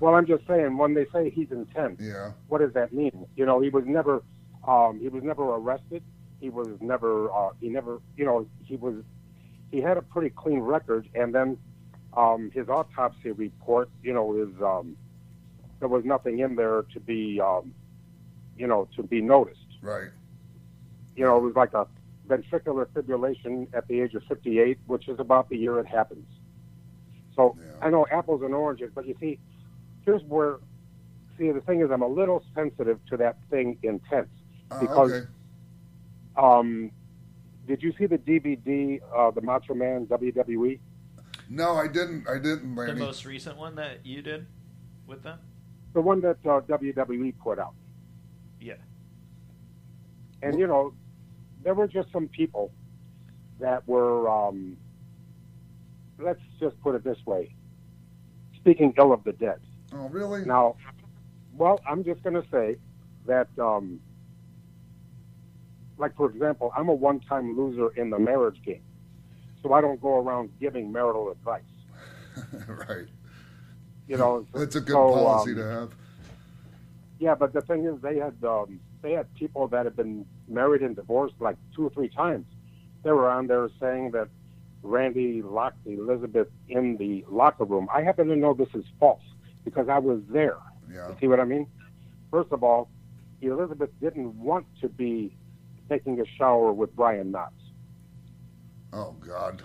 Well, 0.00 0.14
I'm 0.14 0.26
just 0.26 0.46
saying 0.46 0.76
when 0.76 0.94
they 0.94 1.06
say 1.12 1.30
he's 1.30 1.50
intense, 1.50 2.00
Yeah. 2.00 2.32
what 2.48 2.58
does 2.58 2.72
that 2.74 2.92
mean? 2.92 3.26
You 3.36 3.46
know, 3.46 3.60
he 3.60 3.68
was 3.70 3.84
never 3.86 4.22
um, 4.66 4.98
he 5.00 5.08
was 5.08 5.22
never 5.24 5.42
arrested. 5.42 6.02
He 6.40 6.50
was 6.50 6.68
never 6.80 7.32
uh, 7.32 7.50
he 7.60 7.68
never 7.68 8.00
you 8.16 8.24
know 8.24 8.46
he 8.64 8.76
was 8.76 8.96
he 9.70 9.80
had 9.80 9.96
a 9.96 10.02
pretty 10.02 10.30
clean 10.30 10.58
record, 10.60 11.08
and 11.14 11.34
then 11.34 11.56
um, 12.16 12.50
his 12.52 12.68
autopsy 12.68 13.30
report, 13.30 13.88
you 14.02 14.12
know, 14.12 14.36
is 14.36 14.50
um, 14.60 14.96
there 15.82 15.88
was 15.88 16.04
nothing 16.04 16.38
in 16.38 16.54
there 16.54 16.82
to 16.94 17.00
be 17.00 17.40
um, 17.40 17.74
you 18.56 18.68
know 18.68 18.88
to 18.94 19.02
be 19.02 19.20
noticed. 19.20 19.58
Right. 19.82 20.10
You 21.16 21.24
know, 21.24 21.36
it 21.38 21.40
was 21.40 21.56
like 21.56 21.74
a 21.74 21.88
ventricular 22.28 22.86
fibrillation 22.86 23.66
at 23.74 23.88
the 23.88 24.00
age 24.00 24.14
of 24.14 24.22
58, 24.28 24.78
which 24.86 25.08
is 25.08 25.18
about 25.18 25.50
the 25.50 25.56
year 25.56 25.80
it 25.80 25.86
happens. 25.86 26.24
So 27.34 27.58
I 27.82 27.90
know 27.90 28.06
apples 28.12 28.42
and 28.42 28.54
oranges, 28.54 28.92
but 28.94 29.06
you 29.08 29.16
see, 29.18 29.40
here's 30.04 30.22
where, 30.22 30.58
see, 31.36 31.50
the 31.50 31.60
thing 31.62 31.80
is, 31.80 31.90
I'm 31.90 32.02
a 32.02 32.06
little 32.06 32.44
sensitive 32.54 33.00
to 33.10 33.16
that 33.16 33.38
thing 33.50 33.76
intense 33.82 34.28
Uh, 34.70 34.80
because 34.80 35.12
okay. 35.12 35.26
um, 36.36 36.92
did 37.66 37.82
you 37.82 37.92
see 37.98 38.06
the 38.06 38.18
DVD, 38.18 39.00
uh, 39.14 39.32
the 39.32 39.42
Macho 39.42 39.74
Man 39.74 40.06
WWE? 40.06 40.78
No, 41.50 41.74
I 41.74 41.88
didn't. 41.88 42.28
I 42.28 42.38
didn't, 42.38 42.76
The 42.76 42.94
most 42.94 43.26
recent 43.26 43.58
one 43.58 43.74
that 43.74 44.06
you 44.06 44.22
did 44.22 44.46
with 45.06 45.24
them? 45.24 45.38
The 45.94 46.00
one 46.00 46.20
that 46.22 46.38
uh, 46.44 46.60
WWE 46.62 47.34
put 47.38 47.58
out. 47.58 47.74
Yeah. 48.60 48.74
And 50.42 50.58
you 50.58 50.66
know, 50.66 50.94
there 51.62 51.74
were 51.74 51.86
just 51.86 52.10
some 52.12 52.28
people 52.28 52.72
that 53.60 53.86
were, 53.86 54.28
um, 54.28 54.76
let's 56.18 56.40
just 56.60 56.80
put 56.80 56.94
it 56.94 57.04
this 57.04 57.18
way, 57.26 57.54
speaking 58.56 58.92
ill 58.98 59.12
of 59.12 59.24
the 59.24 59.32
dead. 59.32 59.60
Oh, 59.94 60.08
really? 60.08 60.44
Now, 60.44 60.76
well, 61.54 61.80
I'm 61.88 62.04
just 62.04 62.22
going 62.22 62.34
to 62.34 62.44
say 62.50 62.76
that, 63.26 63.48
um, 63.58 64.00
like 65.98 66.16
for 66.16 66.28
example, 66.30 66.72
I'm 66.76 66.88
a 66.88 66.94
one-time 66.94 67.56
loser 67.56 67.90
in 68.00 68.10
the 68.10 68.18
marriage 68.18 68.60
game, 68.64 68.82
so 69.62 69.72
I 69.72 69.80
don't 69.80 70.00
go 70.00 70.18
around 70.18 70.50
giving 70.60 70.90
marital 70.90 71.30
advice. 71.30 71.62
right. 72.88 73.06
You 74.12 74.18
know, 74.18 74.46
That's 74.54 74.76
a 74.76 74.80
good 74.80 74.92
so, 74.92 75.10
policy 75.10 75.52
um, 75.52 75.56
to 75.56 75.64
have. 75.64 75.94
Yeah, 77.18 77.34
but 77.34 77.54
the 77.54 77.62
thing 77.62 77.86
is, 77.86 77.98
they 78.02 78.18
had 78.18 78.34
um, 78.44 78.78
they 79.00 79.12
had 79.12 79.32
people 79.34 79.68
that 79.68 79.86
had 79.86 79.96
been 79.96 80.26
married 80.48 80.82
and 80.82 80.94
divorced 80.94 81.36
like 81.40 81.56
two 81.74 81.86
or 81.86 81.90
three 81.90 82.10
times. 82.10 82.44
They 83.04 83.10
were 83.10 83.30
on 83.30 83.46
there 83.46 83.70
saying 83.80 84.10
that 84.10 84.28
Randy 84.82 85.40
locked 85.40 85.86
Elizabeth 85.86 86.48
in 86.68 86.98
the 86.98 87.24
locker 87.26 87.64
room. 87.64 87.88
I 87.90 88.02
happen 88.02 88.28
to 88.28 88.36
know 88.36 88.52
this 88.52 88.68
is 88.74 88.84
false 89.00 89.22
because 89.64 89.88
I 89.88 89.98
was 89.98 90.20
there. 90.28 90.58
Yeah. 90.92 91.08
You 91.08 91.16
see 91.18 91.26
what 91.26 91.40
I 91.40 91.44
mean? 91.44 91.66
First 92.30 92.52
of 92.52 92.62
all, 92.62 92.90
Elizabeth 93.40 93.90
didn't 93.98 94.34
want 94.34 94.66
to 94.82 94.90
be 94.90 95.34
taking 95.88 96.20
a 96.20 96.26
shower 96.36 96.70
with 96.70 96.94
Brian 96.94 97.30
Knobbs. 97.30 97.62
Oh 98.92 99.12
God. 99.26 99.62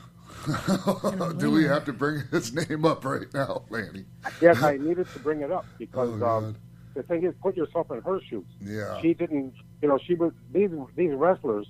Do 1.37 1.51
we 1.51 1.63
have 1.65 1.85
to 1.85 1.93
bring 1.93 2.23
his 2.31 2.53
name 2.53 2.85
up 2.85 3.03
right 3.05 3.31
now, 3.33 3.63
Lanny? 3.69 4.05
Yes, 4.41 4.61
I 4.63 4.77
needed 4.77 5.07
to 5.13 5.19
bring 5.19 5.41
it 5.41 5.51
up 5.51 5.65
because 5.77 6.21
Oh, 6.21 6.25
um, 6.27 6.55
the 6.93 7.03
thing 7.03 7.23
is, 7.23 7.33
put 7.41 7.55
yourself 7.55 7.91
in 7.91 8.01
her 8.01 8.19
shoes. 8.29 8.45
Yeah. 8.61 8.99
She 9.01 9.13
didn't, 9.13 9.53
you 9.81 9.87
know, 9.87 9.97
she 10.03 10.15
was 10.15 10.31
these 10.51 10.69
these 10.95 11.13
wrestlers 11.13 11.67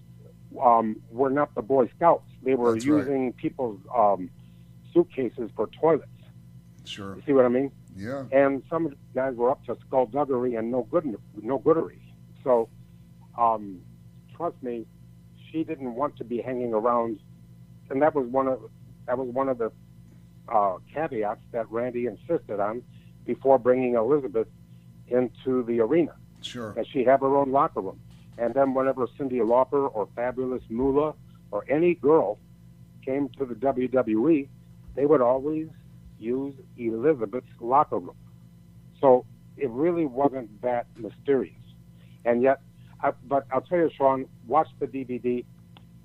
um, 0.64 1.02
were 1.12 1.30
not 1.30 1.54
the 1.56 1.62
Boy 1.62 1.90
Scouts. 1.96 2.30
They 2.44 2.56
were 2.56 2.74
That's 2.74 2.86
right. 2.86 3.00
using 3.00 3.34
people's 3.34 3.80
um, 3.96 4.30
suitcases 4.94 5.50
for 5.56 5.68
toilets. 5.80 6.08
Sure. 6.86 7.16
You 7.18 7.24
see 7.26 7.34
what 7.34 7.46
I 7.46 7.50
mean? 7.50 7.72
Yeah. 7.96 8.24
And 8.32 8.64
some 8.70 8.86
of 8.86 8.92
the 8.92 8.98
guys 9.14 9.36
were 9.36 9.50
up 9.52 9.66
to 9.66 9.78
skullduggery 9.88 10.56
and 10.56 10.72
no 10.72 10.84
good, 10.90 11.18
no 11.42 11.60
goodery. 11.60 12.00
So, 12.44 12.70
um, 13.38 13.82
trust 14.36 14.56
me, 14.62 14.86
she 15.52 15.64
didn't 15.64 15.96
want 15.96 16.16
to 16.18 16.24
be 16.24 16.40
hanging 16.42 16.74
around, 16.74 17.20
and 17.90 18.02
that 18.02 18.16
was 18.16 18.28
one 18.28 18.48
of 18.48 18.60
that 19.06 19.18
was 19.18 19.28
one 19.30 19.50
of 19.50 19.58
the 19.58 19.72
uh, 20.50 20.78
caveats 20.94 21.42
that 21.52 21.70
Randy 21.72 22.06
insisted 22.06 22.60
on 22.60 22.84
before 23.26 23.58
bringing 23.60 23.96
Elizabeth 23.96 24.48
into 25.08 25.64
the 25.64 25.80
arena. 25.80 26.14
Sure. 26.42 26.74
That 26.74 26.88
she 26.88 27.04
have 27.06 27.22
her 27.22 27.36
own 27.36 27.52
locker 27.52 27.82
room, 27.82 28.00
and 28.38 28.54
then 28.54 28.74
whenever 28.74 29.08
Cyndi 29.08 29.40
Lauper 29.40 29.90
or 29.94 30.08
Fabulous 30.16 30.64
Moolah 30.70 31.14
or 31.52 31.66
any 31.70 31.96
girl 31.96 32.38
came 33.04 33.30
to 33.38 33.46
the 33.46 33.56
WWE, 33.56 34.48
they 34.96 35.06
would 35.06 35.22
always 35.22 35.68
use 36.20 36.54
Elizabeth's 36.78 37.48
locker 37.60 38.00
room. 38.00 38.16
So 39.00 39.26
it 39.56 39.70
really 39.70 40.06
wasn't 40.06 40.62
that 40.62 40.88
mysterious. 40.98 41.54
And 42.26 42.42
yet, 42.42 42.62
I, 43.02 43.12
but 43.26 43.46
I'll 43.52 43.62
tell 43.62 43.78
you, 43.78 43.90
Sean, 43.96 44.26
watch 44.46 44.68
the 44.80 44.88
DVD 44.88 45.46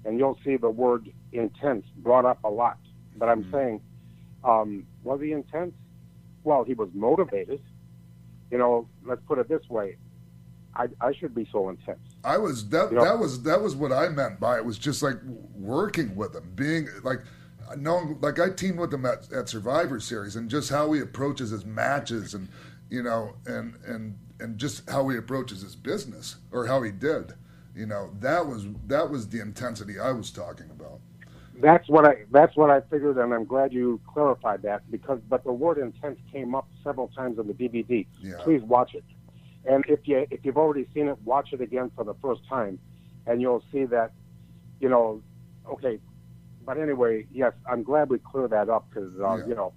and 0.05 0.18
you'll 0.18 0.39
see 0.45 0.57
the 0.57 0.70
word 0.70 1.11
intense 1.33 1.85
brought 1.97 2.24
up 2.24 2.39
a 2.45 2.49
lot. 2.51 2.78
But 3.16 3.28
I'm 3.28 3.51
saying, 3.53 3.80
um, 4.45 4.87
was 5.05 5.20
he 5.20 5.33
intense? 5.33 5.74
Well, 6.45 6.64
he 6.64 6.74
was 6.74 6.89
motivated. 6.95 7.61
You 8.51 8.59
know, 8.59 8.89
let's 9.05 9.20
put 9.26 9.39
it 9.39 9.49
this 9.49 9.68
way. 9.68 9.97
I, 10.74 10.89
I 11.01 11.12
should 11.12 11.35
be 11.35 11.47
so 11.53 11.68
intense. 11.68 12.01
I 12.24 12.39
was 12.39 12.68
that 12.70 12.91
You 12.91 12.97
know- 12.99 13.05
that 13.05 13.18
was 13.18 13.43
that 13.43 13.61
was 13.61 13.76
what 13.76 13.93
I 13.93 14.09
meant 14.09 14.41
by 14.41 14.57
it 14.57 14.64
was 14.64 14.78
just 14.78 15.03
like 15.03 15.16
working 15.55 16.16
with 16.16 16.35
him, 16.35 16.51
being 16.55 16.89
like 17.03 17.20
knowing 17.76 18.18
like 18.20 18.39
I 18.39 18.51
teamed 18.51 18.78
with 18.78 18.93
him 18.93 19.05
at, 19.05 19.30
at 19.33 19.49
Survivor 19.49 20.01
Series 20.01 20.35
and 20.37 20.49
just 20.49 20.70
how 20.70 20.93
he 20.93 21.01
approaches 21.01 21.51
his 21.51 21.64
matches 21.66 22.33
and 22.35 22.49
you 22.91 23.03
know 23.03 23.35
and 23.47 23.74
and 23.87 24.18
and 24.41 24.59
just 24.59 24.89
how 24.91 25.09
he 25.09 25.16
approaches 25.16 25.61
his 25.62 25.76
business 25.76 26.37
or 26.51 26.66
how 26.66 26.83
he 26.83 26.91
did. 26.91 27.35
You 27.74 27.87
know, 27.87 28.11
that 28.20 28.47
was 28.47 28.66
that 28.87 29.11
was 29.11 29.28
the 29.28 29.41
intensity 29.41 29.99
I 30.01 30.12
was 30.12 30.30
talking 30.30 30.70
about. 30.70 31.01
That's 31.61 31.88
what 31.88 32.07
I 32.07 32.24
that's 32.30 32.57
what 32.57 32.70
I 32.70 32.80
figured, 32.80 33.18
and 33.18 33.32
I'm 33.32 33.44
glad 33.44 33.72
you 33.72 34.00
clarified 34.07 34.62
that 34.62 34.90
because 34.90 35.20
but 35.28 35.44
the 35.44 35.53
word 35.53 35.78
intent 35.78 36.18
came 36.32 36.55
up 36.55 36.68
several 36.82 37.09
times 37.09 37.38
in 37.38 37.46
the 37.46 37.53
DVD. 37.55 38.07
Yeah. 38.20 38.34
Please 38.40 38.62
watch 38.62 38.94
it, 38.94 39.05
and 39.66 39.84
if 39.86 40.00
you 40.09 40.26
if 40.30 40.44
you've 40.44 40.57
already 40.57 40.86
seen 40.94 41.09
it, 41.09 41.18
watch 41.24 41.53
it 41.53 41.61
again 41.61 41.90
for 41.94 42.05
the 42.05 42.14
first 42.14 42.40
time, 42.48 42.78
and 43.26 43.40
you'll 43.42 43.62
see 43.70 43.84
that, 43.84 44.12
you 44.80 44.88
know, 44.88 45.22
okay. 45.68 46.00
But 46.64 46.78
anyway, 46.78 47.26
yes, 47.32 47.53
I'm 47.70 47.82
glad 47.82 48.09
we 48.09 48.18
cleared 48.18 48.50
that 48.50 48.68
up 48.70 48.88
because 48.88 49.12
uh, 49.20 49.36
Yeah. 49.36 49.46
you 49.46 49.55
know 49.55 49.72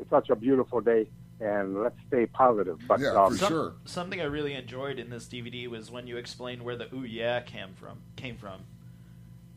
it's 0.00 0.10
such 0.10 0.28
a 0.28 0.34
beautiful 0.36 0.80
day, 0.80 1.08
and 1.40 1.80
let's 1.82 1.96
stay 2.08 2.26
positive. 2.26 2.78
But 2.88 3.02
um, 3.04 3.36
Some- 3.36 3.74
Something 3.84 4.20
I 4.20 4.24
really 4.24 4.54
enjoyed 4.54 4.98
in 4.98 5.10
this 5.10 5.26
DVD 5.26 5.68
was 5.68 5.90
when 5.90 6.06
you 6.08 6.16
explained 6.16 6.62
where 6.62 6.76
the 6.76 6.92
ooh 6.94 7.04
yeah 7.04 7.40
came 7.40 7.74
from. 7.74 7.98
Came 8.16 8.36
from. 8.36 8.62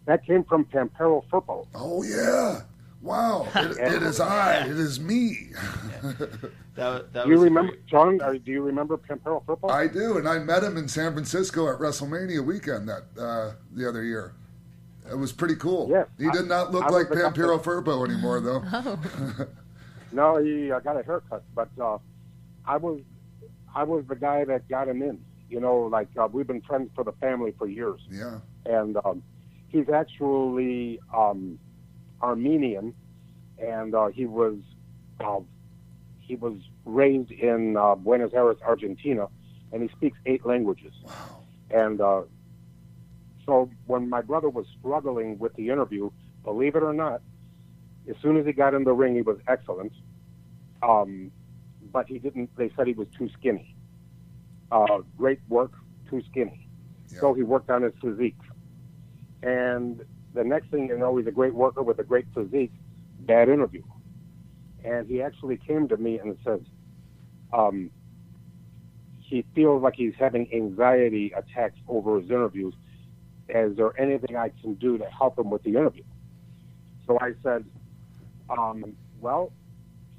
That 0.06 0.26
came 0.26 0.44
from 0.44 0.66
Pampero 0.66 1.24
Firpo. 1.32 1.68
Oh 1.76 2.04
yeah! 2.04 2.62
Wow! 3.02 3.48
It, 3.56 3.78
it 3.78 4.04
is 4.04 4.20
I. 4.20 4.66
It 4.66 4.72
is 4.78 5.00
me. 5.00 5.50
That, 6.76 7.12
that 7.12 7.26
do 7.26 7.32
you 7.32 7.36
was 7.36 7.44
remember, 7.44 7.74
John? 7.88 8.22
Or 8.22 8.38
do 8.38 8.52
you 8.52 8.62
remember 8.64 8.96
Pampero 8.98 9.44
Firpo? 9.46 9.70
I 9.70 9.86
do, 9.88 10.18
and 10.18 10.30
I 10.30 10.40
met 10.40 10.64
him 10.64 10.78
in 10.78 10.88
San 10.88 11.12
Francisco 11.12 11.68
at 11.68 11.78
WrestleMania 11.78 12.40
weekend 12.46 12.88
that 12.88 13.04
uh, 13.22 13.52
the 13.74 13.86
other 13.90 14.02
year. 14.04 14.34
It 15.12 15.16
was 15.18 15.34
pretty 15.34 15.56
cool. 15.58 15.90
Yes, 15.90 16.08
he 16.18 16.30
did 16.32 16.46
I- 16.46 16.48
not 16.48 16.72
look 16.72 16.84
I 16.84 16.92
was 16.92 16.94
like 16.94 17.10
the 17.10 17.16
guy 17.18 17.22
Pampero 17.32 17.58
that- 17.62 17.70
Firpo 17.70 18.06
anymore, 18.10 18.40
though. 18.40 19.48
No, 20.12 20.38
he 20.38 20.72
uh, 20.72 20.80
got 20.80 20.98
a 21.00 21.04
haircut, 21.04 21.44
but 21.54 21.70
uh, 21.80 21.98
I 22.66 22.78
was 22.78 23.02
I 23.76 23.84
was 23.84 24.06
the 24.08 24.16
guy 24.16 24.44
that 24.46 24.68
got 24.70 24.88
him 24.88 25.02
in. 25.04 25.20
You 25.50 25.60
know, 25.60 25.82
like 25.82 26.08
uh, 26.18 26.28
we've 26.32 26.48
been 26.48 26.62
friends 26.62 26.90
for 26.96 27.04
the 27.04 27.12
family 27.14 27.54
for 27.58 27.68
years, 27.68 28.00
Yeah. 28.10 28.40
and 28.66 28.98
um, 29.06 29.22
he's 29.70 29.90
actually 29.90 31.00
um, 31.16 31.60
Armenian, 32.22 32.94
and 33.58 33.96
uh, 33.96 34.08
he 34.08 34.26
was 34.26 34.58
uh, 35.20 35.40
he 36.20 36.36
was 36.36 36.58
raised 36.86 37.32
in 37.32 37.78
uh, 37.78 37.96
Buenos 37.96 38.34
Aires, 38.34 38.58
Argentina, 38.66 39.28
and 39.72 39.82
he 39.82 39.90
speaks 39.90 40.18
eight 40.26 40.46
languages. 40.46 40.94
Wow. 41.04 41.14
And 41.72 42.02
uh, 42.02 42.22
so 43.46 43.70
when 43.86 44.10
my 44.10 44.22
brother 44.22 44.50
was 44.50 44.66
struggling 44.80 45.38
with 45.40 45.54
the 45.56 45.70
interview, 45.70 46.10
believe 46.44 46.76
it 46.76 46.84
or 46.84 46.94
not, 46.94 47.22
as 48.10 48.16
soon 48.22 48.38
as 48.38 48.46
he 48.46 48.54
got 48.54 48.74
in 48.74 48.84
the 48.84 48.94
ring, 48.94 49.16
he 49.16 49.22
was 49.22 49.38
excellent. 49.48 49.94
Um, 50.82 51.32
but 51.92 52.08
he 52.08 52.20
didn't. 52.20 52.56
They 52.56 52.72
said 52.76 52.88
he 52.88 52.94
was 52.94 53.08
too 53.18 53.30
skinny. 53.38 53.76
Uh, 54.72 55.00
great 55.18 55.40
work, 55.48 55.72
too 56.10 56.22
skinny. 56.30 56.68
So 57.08 57.34
he 57.34 57.42
worked 57.42 57.72
on 57.72 57.82
his 57.82 57.94
physique. 58.02 58.38
And 59.42 60.04
the 60.34 60.44
next 60.44 60.70
thing 60.70 60.88
you 60.88 60.98
know, 60.98 61.16
he's 61.18 61.28
a 61.28 61.32
great 61.32 61.54
worker 61.54 61.82
with 61.82 62.00
a 62.00 62.04
great 62.04 62.26
physique. 62.34 62.72
Bad 63.22 63.50
interview. 63.50 63.84
And 64.84 65.08
he 65.08 65.22
actually 65.22 65.58
came 65.58 65.88
to 65.90 65.98
me 65.98 66.20
and 66.20 66.38
says, 66.46 66.62
um, 67.52 67.92
he 69.20 69.46
feels 69.54 69.84
like 69.84 69.96
he's 69.96 70.14
having 70.18 70.50
anxiety 70.54 71.32
attacks 71.36 71.78
over 71.88 72.20
his 72.20 72.30
interviews. 72.30 72.74
Is 73.48 73.76
there 73.78 74.00
anything 74.00 74.36
I 74.36 74.52
can 74.62 74.76
do 74.76 74.98
to 74.98 75.06
help 75.06 75.38
him 75.38 75.50
with 75.50 75.64
the 75.64 75.72
interview? 75.72 76.04
So 77.06 77.18
I 77.20 77.34
said, 77.44 77.66
um, 78.50 78.96
well, 79.20 79.52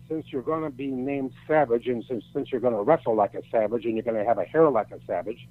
since 0.09 0.27
you're 0.31 0.43
going 0.43 0.64
to 0.64 0.71
be 0.71 0.89
named 0.89 1.33
Savage 1.47 1.87
and 1.87 2.05
since, 2.09 2.25
since 2.35 2.51
you're 2.51 2.61
going 2.61 2.75
to 2.75 2.83
wrestle 2.83 3.14
like 3.14 3.35
a 3.35 3.43
savage 3.51 3.85
and 3.85 3.95
you're 3.95 4.03
going 4.03 4.16
to 4.16 4.25
have 4.25 4.39
a 4.39 4.45
hair 4.45 4.68
like 4.68 4.91
a 4.91 4.99
savage, 5.07 5.49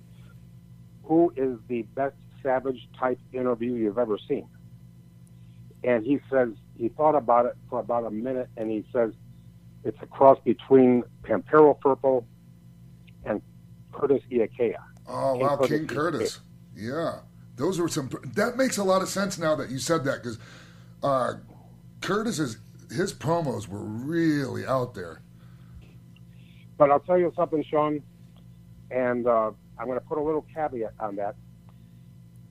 who 1.03 1.34
is 1.36 1.57
the 1.67 1.84
best 1.95 2.15
savage 2.43 2.87
type 2.99 3.19
interview 3.33 3.73
you've 3.73 3.97
ever 3.97 4.17
seen? 4.27 4.47
And 5.83 6.05
he 6.05 6.19
says, 6.29 6.49
he 6.77 6.89
thought 6.89 7.15
about 7.15 7.45
it 7.45 7.55
for 7.69 7.79
about 7.79 8.05
a 8.05 8.11
minute 8.11 8.49
and 8.57 8.69
he 8.69 8.85
says, 8.91 9.11
it's 9.83 9.97
a 10.01 10.05
cross 10.05 10.37
between 10.43 11.03
Pampero 11.23 11.79
Firpo 11.79 12.25
and 13.25 13.41
Curtis 13.91 14.21
Iaukea. 14.31 14.75
Oh 15.07 15.33
King 15.33 15.41
wow, 15.41 15.57
Curtis 15.57 15.69
King 15.69 15.87
Iaukea. 15.87 15.95
Curtis. 15.95 16.39
Yeah, 16.75 17.19
those 17.55 17.79
were 17.79 17.87
some. 17.89 18.09
That 18.35 18.57
makes 18.57 18.77
a 18.77 18.83
lot 18.83 19.01
of 19.01 19.09
sense 19.09 19.37
now 19.37 19.55
that 19.55 19.69
you 19.69 19.79
said 19.79 20.03
that 20.05 20.21
because 20.21 20.37
uh, 21.03 21.33
Curtis's 22.01 22.57
his 22.91 23.13
promos 23.13 23.67
were 23.67 23.83
really 23.83 24.65
out 24.65 24.93
there. 24.95 25.21
But 26.77 26.91
I'll 26.91 26.99
tell 27.01 27.17
you 27.17 27.31
something, 27.35 27.63
Sean, 27.69 28.01
and 28.89 29.27
uh, 29.27 29.51
I'm 29.77 29.85
going 29.85 29.99
to 29.99 30.05
put 30.05 30.17
a 30.17 30.21
little 30.23 30.45
caveat 30.53 30.93
on 30.99 31.15
that. 31.17 31.35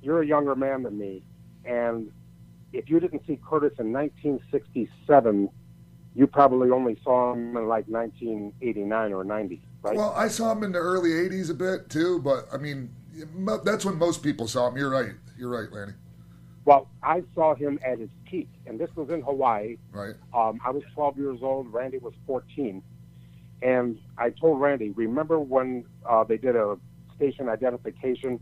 You're 0.03 0.22
a 0.22 0.26
younger 0.26 0.55
man 0.55 0.82
than 0.82 0.99
me, 0.99 1.22
And 1.64 2.11
if 2.72 2.88
you 2.88 3.01
didn't 3.01 3.26
see 3.26 3.38
Curtis 3.49 3.72
in 3.78 3.92
1967, 3.92 5.49
you 6.14 6.26
probably 6.26 6.70
only 6.70 6.99
saw 7.03 7.32
him 7.32 7.57
in 7.57 7.68
like 7.68 7.86
1989 7.88 9.12
or 9.12 9.24
90, 9.24 9.62
right? 9.82 9.96
Well, 9.96 10.12
I 10.16 10.28
saw 10.28 10.53
him 10.53 10.62
in 10.64 10.72
the 10.72 10.78
early 10.78 11.11
'80s 11.11 11.51
a 11.51 11.55
bit 11.55 11.88
too, 11.88 12.20
but 12.20 12.49
I 12.53 12.57
mean, 12.57 12.90
that's 13.64 13.84
when 13.84 13.96
most 13.96 14.22
people 14.22 14.49
saw 14.49 14.68
him. 14.68 14.76
You're 14.76 14.90
right. 14.90 15.12
You're 15.38 15.51
right, 15.51 15.70
Lanny. 15.72 15.92
Well, 16.64 16.88
I 17.03 17.22
saw 17.34 17.55
him 17.55 17.78
at 17.82 17.99
his 17.99 18.11
peak, 18.26 18.51
and 18.66 18.78
this 18.78 18.90
was 18.94 19.09
in 19.09 19.22
Hawaii. 19.22 19.78
Right. 19.90 20.14
Um, 20.34 20.61
I 20.64 20.70
was 20.70 20.82
12 20.94 21.16
years 21.16 21.38
old. 21.40 21.72
Randy 21.72 21.96
was 21.96 22.12
14. 22.26 22.82
And 23.62 23.99
I 24.18 24.30
told 24.30 24.61
Randy, 24.61 24.90
remember 24.90 25.40
when 25.40 25.84
uh, 26.05 26.24
they 26.24 26.36
did 26.36 26.57
a 26.57 26.76
station 27.16 27.49
identification? 27.49 28.38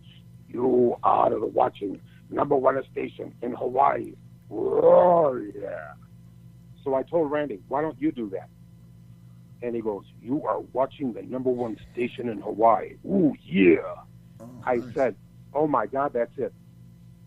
You 0.56 0.96
are 1.02 1.28
the 1.28 1.44
watching 1.44 2.00
number 2.30 2.56
one 2.56 2.82
station 2.90 3.34
in 3.42 3.52
Hawaii. 3.52 4.14
Oh, 4.50 5.38
yeah. 5.54 5.92
So 6.82 6.94
I 6.94 7.02
told 7.02 7.30
Randy, 7.30 7.60
why 7.68 7.82
don't 7.82 8.00
you 8.00 8.10
do 8.10 8.30
that? 8.30 8.48
And 9.60 9.74
he 9.74 9.82
goes, 9.82 10.04
You 10.22 10.42
are 10.46 10.60
watching 10.72 11.12
the 11.12 11.20
number 11.20 11.50
one 11.50 11.76
station 11.92 12.30
in 12.30 12.40
Hawaii. 12.40 12.94
Ooh, 13.04 13.34
yeah. 13.44 13.96
Oh, 14.40 14.48
I 14.64 14.80
said, 14.94 15.14
Oh 15.52 15.66
my 15.66 15.84
God, 15.84 16.14
that's 16.14 16.32
it. 16.38 16.54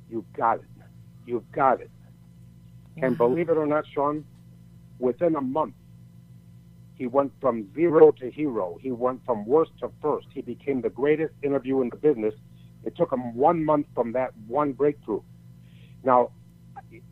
You've 0.09 0.32
got 0.34 0.57
it. 0.57 0.65
You've 1.27 1.51
got 1.51 1.82
it. 1.82 1.91
And 2.97 3.13
mm-hmm. 3.13 3.23
believe 3.23 3.49
it 3.49 3.57
or 3.57 3.67
not, 3.67 3.86
Sean, 3.93 4.25
within 4.97 5.36
a 5.36 5.41
month, 5.41 5.75
he 6.95 7.05
went 7.05 7.32
from 7.39 7.71
zero 7.75 8.11
to 8.13 8.32
hero. 8.32 8.80
He 8.82 8.91
went 8.91 9.23
from 9.23 9.45
worst 9.45 9.71
to 9.82 9.91
first. 10.01 10.27
He 10.34 10.41
became 10.41 10.82
the 10.82 10.89
greatest 10.89 11.36
interview 11.43 11.82
in 11.82 11.89
the 11.89 11.95
business. 11.95 12.34
It 12.84 12.95
took 12.95 13.11
him 13.11 13.36
one 13.36 13.63
month 13.63 13.88
from 13.93 14.13
that 14.13 14.32
one 14.47 14.73
breakthrough. 14.73 15.21
Now, 16.03 16.32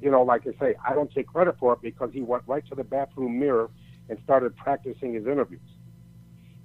you 0.01 0.11
know, 0.11 0.24
like 0.24 0.43
I 0.47 0.51
say, 0.59 0.76
I 0.88 0.93
don't 0.93 1.11
take 1.13 1.28
credit 1.28 1.55
for 1.59 1.74
it 1.74 1.82
because 1.82 2.09
he 2.13 2.22
went 2.22 2.43
right 2.47 2.65
to 2.68 2.76
the 2.76 2.84
bathroom 2.84 3.39
mirror 3.39 3.70
and 4.09 4.18
started 4.24 4.55
practicing 4.55 5.13
his 5.13 5.26
interviews. 5.26 5.59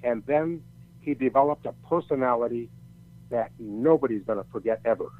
And 0.02 0.22
then 0.26 0.62
he 1.00 1.14
developed 1.14 1.66
a 1.66 1.72
personality 1.88 2.70
that 3.30 3.50
nobody's 3.58 4.22
going 4.22 4.38
to 4.38 4.48
forget 4.50 4.80
ever. 4.84 5.10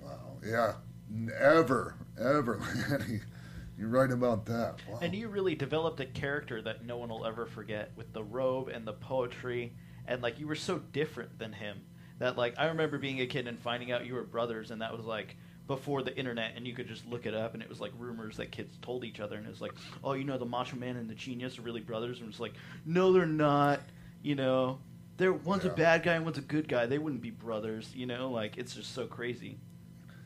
Wow. 0.00 0.38
Yeah. 0.44 0.74
Never, 1.08 1.96
ever, 2.18 2.60
Lanny. 2.88 3.20
You're 3.78 3.88
right 3.88 4.10
about 4.10 4.44
that. 4.46 4.76
Wow. 4.88 4.98
And 5.00 5.14
you 5.14 5.28
really 5.28 5.54
developed 5.54 6.00
a 6.00 6.06
character 6.06 6.60
that 6.62 6.84
no 6.84 6.98
one 6.98 7.08
will 7.08 7.24
ever 7.24 7.46
forget 7.46 7.92
with 7.96 8.12
the 8.12 8.22
robe 8.22 8.68
and 8.68 8.86
the 8.86 8.92
poetry, 8.92 9.74
and 10.06 10.20
like 10.20 10.38
you 10.38 10.46
were 10.46 10.54
so 10.54 10.78
different 10.78 11.38
than 11.38 11.54
him 11.54 11.80
that 12.20 12.38
like 12.38 12.54
I 12.56 12.66
remember 12.66 12.98
being 12.98 13.20
a 13.20 13.26
kid 13.26 13.48
and 13.48 13.58
finding 13.58 13.90
out 13.90 14.06
you 14.06 14.14
were 14.14 14.22
brothers, 14.22 14.70
and 14.70 14.80
that 14.80 14.96
was 14.96 15.04
like 15.04 15.36
before 15.66 16.02
the 16.02 16.16
internet, 16.16 16.52
and 16.56 16.66
you 16.66 16.74
could 16.74 16.86
just 16.86 17.06
look 17.06 17.26
it 17.26 17.34
up, 17.34 17.54
and 17.54 17.62
it 17.62 17.68
was 17.68 17.80
like 17.80 17.92
rumors 17.98 18.36
that 18.36 18.52
kids 18.52 18.76
told 18.82 19.04
each 19.04 19.20
other, 19.20 19.36
and 19.36 19.46
it 19.46 19.50
was 19.50 19.60
like, 19.60 19.72
oh, 20.04 20.12
you 20.12 20.24
know, 20.24 20.38
the 20.38 20.44
Macho 20.44 20.76
Man 20.76 20.96
and 20.96 21.10
the 21.10 21.14
Genius 21.14 21.58
are 21.58 21.62
really 21.62 21.80
brothers, 21.80 22.20
and 22.20 22.28
it's 22.28 22.40
like, 22.40 22.54
no, 22.86 23.12
they're 23.12 23.26
not. 23.26 23.80
You 24.22 24.34
know, 24.34 24.78
they're 25.16 25.32
one's 25.32 25.64
a 25.64 25.70
bad 25.70 26.02
guy 26.02 26.14
and 26.14 26.24
one's 26.24 26.38
a 26.38 26.42
good 26.42 26.68
guy. 26.68 26.86
They 26.86 26.98
wouldn't 26.98 27.22
be 27.22 27.30
brothers. 27.30 27.90
You 27.94 28.06
know, 28.06 28.30
like 28.30 28.58
it's 28.58 28.74
just 28.74 28.94
so 28.94 29.06
crazy. 29.06 29.58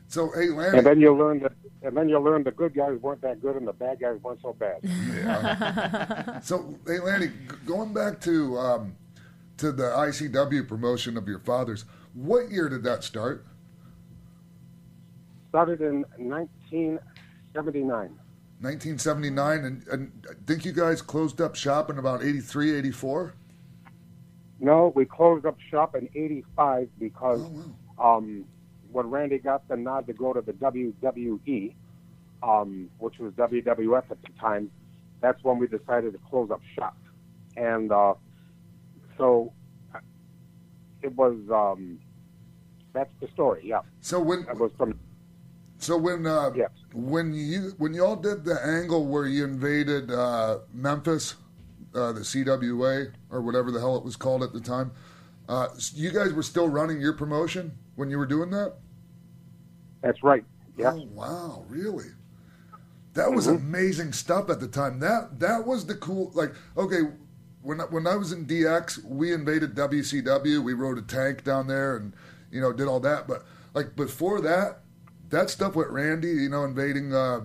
So 0.07 0.31
hey, 0.31 0.49
Lanny. 0.49 0.79
And 0.79 0.87
then 0.87 0.99
you 0.99 1.15
learn 1.15 1.39
that, 1.39 1.53
and 1.81 1.95
then 1.95 2.09
you 2.09 2.19
learn 2.19 2.43
the 2.43 2.51
good 2.51 2.73
guys 2.73 2.97
weren't 2.99 3.21
that 3.21 3.41
good 3.41 3.55
and 3.55 3.67
the 3.67 3.73
bad 3.73 3.99
guys 3.99 4.17
weren't 4.21 4.41
so 4.41 4.53
bad. 4.53 4.79
Yeah. 4.83 6.39
so, 6.41 6.75
hey, 6.85 6.99
Lanny, 6.99 7.27
g- 7.27 7.33
going 7.65 7.93
back 7.93 8.19
to 8.21 8.57
um, 8.57 8.95
to 9.57 9.71
the 9.71 9.83
ICW 9.83 10.67
promotion 10.67 11.17
of 11.17 11.27
your 11.27 11.39
father's, 11.39 11.85
what 12.13 12.51
year 12.51 12.69
did 12.69 12.83
that 12.83 13.03
start? 13.03 13.45
Started 15.49 15.81
in 15.81 16.05
1979. 16.17 18.19
1979, 18.61 19.59
and, 19.59 19.85
and 19.87 20.27
I 20.29 20.33
think 20.45 20.65
you 20.65 20.71
guys 20.71 21.01
closed 21.01 21.41
up 21.41 21.55
shop 21.55 21.89
in 21.89 21.97
about 21.97 22.23
83, 22.23 22.77
84? 22.77 23.33
No, 24.59 24.91
we 24.95 25.05
closed 25.05 25.45
up 25.45 25.57
shop 25.69 25.95
in 25.95 26.09
'85 26.15 26.89
because 26.97 27.45
um, 27.99 28.45
when 28.91 29.09
Randy 29.09 29.37
got 29.37 29.67
the 29.67 29.75
nod 29.75 30.07
to 30.07 30.13
go 30.13 30.33
to 30.33 30.41
the 30.41 30.53
WWE, 30.53 31.75
um, 32.41 32.89
which 32.97 33.19
was 33.19 33.33
WWF 33.33 34.03
at 34.09 34.21
the 34.21 34.29
time, 34.39 34.71
that's 35.19 35.43
when 35.43 35.59
we 35.59 35.67
decided 35.67 36.13
to 36.13 36.19
close 36.29 36.51
up 36.51 36.61
shop. 36.73 36.97
And 37.57 37.91
uh, 37.91 38.13
so 39.17 39.53
uh, 39.93 39.99
it 41.01 41.13
was. 41.15 41.37
Um, 41.51 41.99
that's 42.93 43.11
the 43.21 43.27
story. 43.29 43.61
Yeah. 43.65 43.81
So 44.01 44.19
when 44.19 44.47
it 44.49 44.57
was 44.57 44.71
from 44.77 44.93
So 45.77 45.97
when 45.97 46.25
uh, 46.25 46.51
when 46.93 47.33
you 47.33 47.73
when 47.77 47.93
y'all 47.93 48.15
did 48.15 48.45
the 48.45 48.59
angle 48.65 49.05
where 49.05 49.25
you 49.25 49.43
invaded 49.43 50.11
uh, 50.11 50.59
Memphis, 50.73 51.35
uh, 51.93 52.11
the 52.13 52.21
CWA 52.21 53.13
or 53.29 53.41
whatever 53.41 53.71
the 53.71 53.79
hell 53.79 53.97
it 53.97 54.03
was 54.03 54.15
called 54.15 54.43
at 54.43 54.53
the 54.53 54.61
time, 54.61 54.91
uh, 55.49 55.67
you 55.93 56.11
guys 56.11 56.33
were 56.33 56.43
still 56.43 56.67
running 56.69 56.99
your 57.01 57.13
promotion 57.13 57.77
when 57.95 58.09
you 58.09 58.17
were 58.17 58.25
doing 58.25 58.49
that. 58.51 58.75
That's 60.01 60.23
right. 60.23 60.45
Yeah. 60.77 60.93
Oh 60.93 61.07
wow, 61.13 61.65
really? 61.67 62.09
That 63.13 63.33
was 63.33 63.47
Mm-hmm. 63.47 63.55
amazing 63.57 64.13
stuff 64.13 64.49
at 64.49 64.59
the 64.59 64.67
time. 64.67 64.99
That 64.99 65.39
that 65.39 65.65
was 65.65 65.85
the 65.85 65.95
cool. 65.95 66.31
Like, 66.33 66.53
okay, 66.77 67.01
when 67.65 67.81
I- 67.81 67.85
when 67.85 68.05
I 68.07 68.15
was 68.15 68.31
in 68.31 68.45
DX, 68.45 69.03
we 69.03 69.33
invaded 69.33 69.73
WCW. 69.75 70.61
We 70.61 70.73
rode 70.73 70.97
a 70.97 71.01
tank 71.01 71.43
down 71.43 71.67
there, 71.67 71.97
and 71.97 72.13
you 72.51 72.61
know 72.61 72.71
did 72.71 72.87
all 72.87 72.99
that. 73.01 73.27
But 73.27 73.43
like 73.73 73.95
before 73.95 74.39
that, 74.41 74.79
that 75.29 75.49
stuff 75.49 75.75
with 75.75 75.87
Randy, 75.89 76.29
you 76.29 76.49
know, 76.49 76.63
invading 76.63 77.13
uh, 77.13 77.41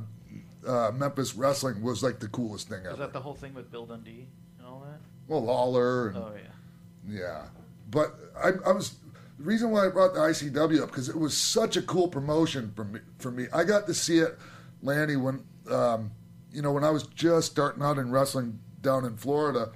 uh, 0.66 0.92
Memphis 0.94 1.34
wrestling 1.34 1.82
was 1.82 2.02
like 2.02 2.18
the 2.20 2.28
coolest 2.28 2.68
thing 2.68 2.80
ever. 2.80 2.90
Was 2.90 2.98
that 2.98 3.12
the 3.12 3.20
whole 3.20 3.34
thing 3.34 3.54
with 3.54 3.70
Bill 3.72 3.86
Dundee 3.86 4.28
and 4.58 4.66
all 4.66 4.80
that? 4.80 5.00
Well, 5.26 5.42
Lawler. 5.42 6.08
And, 6.08 6.16
Oh 6.18 6.32
yeah. 6.34 7.18
yeah, 7.20 7.42
but 7.90 8.14
I, 8.36 8.50
I 8.66 8.72
was 8.72 8.90
the 9.38 9.44
reason 9.44 9.70
why 9.70 9.86
I 9.86 9.88
brought 9.88 10.12
the 10.12 10.20
ICW 10.20 10.82
up 10.82 10.90
because 10.90 11.08
it 11.08 11.16
was 11.18 11.34
such 11.36 11.76
a 11.78 11.82
cool 11.82 12.08
promotion 12.08 12.72
for 12.76 12.84
me. 12.84 13.00
For 13.18 13.30
me, 13.30 13.46
I 13.54 13.64
got 13.64 13.86
to 13.86 13.94
see 13.94 14.18
it, 14.18 14.38
Lanny, 14.82 15.16
when 15.16 15.42
um, 15.70 16.10
you 16.52 16.60
know 16.60 16.72
when 16.72 16.84
I 16.84 16.90
was 16.90 17.04
just 17.04 17.50
starting 17.52 17.82
out 17.82 17.96
in 17.96 18.10
wrestling 18.10 18.58
down 18.82 19.06
in 19.06 19.16
Florida. 19.16 19.70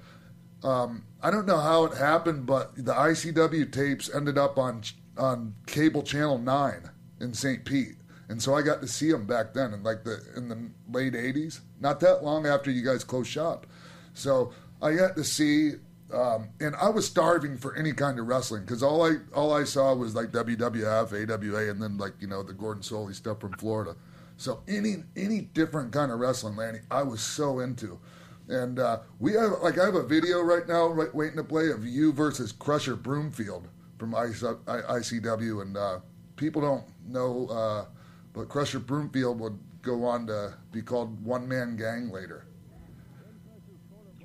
Um, 0.65 1.05
I 1.21 1.29
don't 1.29 1.45
know 1.45 1.59
how 1.59 1.85
it 1.85 1.95
happened, 1.95 2.47
but 2.47 2.75
the 2.75 2.93
ICW 2.93 3.71
tapes 3.71 4.13
ended 4.13 4.37
up 4.37 4.57
on 4.57 4.81
on 5.15 5.53
cable 5.67 6.01
channel 6.01 6.39
nine 6.39 6.89
in 7.21 7.33
St. 7.35 7.63
Pete, 7.63 7.97
and 8.29 8.41
so 8.41 8.55
I 8.55 8.63
got 8.63 8.81
to 8.81 8.87
see 8.87 9.11
them 9.11 9.27
back 9.27 9.53
then 9.53 9.73
in 9.73 9.83
like 9.83 10.03
the 10.03 10.23
in 10.35 10.49
the 10.49 10.69
late 10.91 11.13
'80s, 11.13 11.59
not 11.79 11.99
that 11.99 12.23
long 12.23 12.47
after 12.47 12.71
you 12.71 12.83
guys 12.83 13.03
closed 13.03 13.29
shop. 13.29 13.67
So 14.15 14.53
I 14.81 14.95
got 14.95 15.15
to 15.17 15.23
see, 15.23 15.73
um, 16.11 16.49
and 16.59 16.75
I 16.77 16.89
was 16.89 17.05
starving 17.05 17.57
for 17.57 17.75
any 17.75 17.93
kind 17.93 18.17
of 18.17 18.25
wrestling 18.25 18.63
because 18.63 18.81
all 18.81 19.05
I 19.05 19.17
all 19.35 19.53
I 19.53 19.65
saw 19.65 19.93
was 19.93 20.15
like 20.15 20.31
WWF, 20.31 21.29
AWA, 21.29 21.69
and 21.69 21.79
then 21.79 21.97
like 21.97 22.13
you 22.19 22.27
know 22.27 22.41
the 22.41 22.53
Gordon 22.53 22.81
Solie 22.81 23.13
stuff 23.13 23.39
from 23.39 23.53
Florida. 23.53 23.95
So 24.37 24.63
any 24.67 25.03
any 25.15 25.41
different 25.41 25.91
kind 25.91 26.11
of 26.11 26.19
wrestling, 26.19 26.55
Lanny, 26.55 26.79
I 26.89 27.03
was 27.03 27.21
so 27.21 27.59
into. 27.59 27.99
And 28.47 28.79
uh, 28.79 28.99
we 29.19 29.33
have 29.33 29.51
like 29.63 29.79
I 29.79 29.85
have 29.85 29.95
a 29.95 30.03
video 30.03 30.41
right 30.41 30.67
now, 30.67 30.87
right, 30.87 31.13
waiting 31.13 31.37
to 31.37 31.43
play 31.43 31.71
of 31.71 31.85
you 31.85 32.13
versus 32.13 32.51
Crusher 32.51 32.95
Broomfield 32.95 33.67
from 33.97 34.11
ICW, 34.13 35.61
and 35.61 35.77
uh, 35.77 35.99
people 36.35 36.61
don't 36.61 36.83
know, 37.07 37.47
uh, 37.47 37.85
but 38.33 38.49
Crusher 38.49 38.79
Broomfield 38.79 39.39
would 39.39 39.57
go 39.81 40.05
on 40.05 40.27
to 40.27 40.53
be 40.71 40.81
called 40.81 41.23
One 41.23 41.47
Man 41.47 41.75
Gang 41.75 42.09
later. 42.09 42.45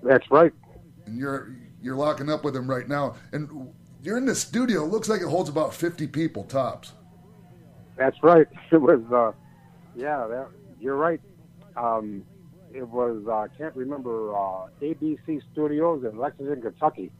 That's 0.02 0.30
right. 0.30 0.52
And 1.06 1.18
you're 1.18 1.54
you're 1.82 1.96
locking 1.96 2.28
up 2.28 2.44
with 2.44 2.54
him 2.54 2.68
right 2.68 2.88
now, 2.88 3.16
and 3.32 3.72
you're 4.02 4.18
in 4.18 4.26
the 4.26 4.34
studio. 4.34 4.84
It 4.84 4.90
looks 4.90 5.08
like 5.08 5.22
it 5.22 5.28
holds 5.28 5.48
about 5.48 5.72
fifty 5.72 6.06
people 6.06 6.44
tops. 6.44 6.92
That's 7.96 8.22
right. 8.22 8.46
It 8.72 8.80
was, 8.80 9.00
uh, 9.12 9.32
yeah, 9.96 10.26
that, 10.28 10.46
you're 10.78 10.96
right. 10.96 11.20
Um, 11.76 12.24
it 12.72 12.88
was, 12.88 13.24
uh, 13.26 13.32
I 13.32 13.48
can't 13.58 13.74
remember, 13.74 14.34
uh, 14.34 14.68
ABC 14.80 15.42
Studios 15.52 16.04
in 16.04 16.18
Lexington, 16.18 16.62
Kentucky. 16.62 17.10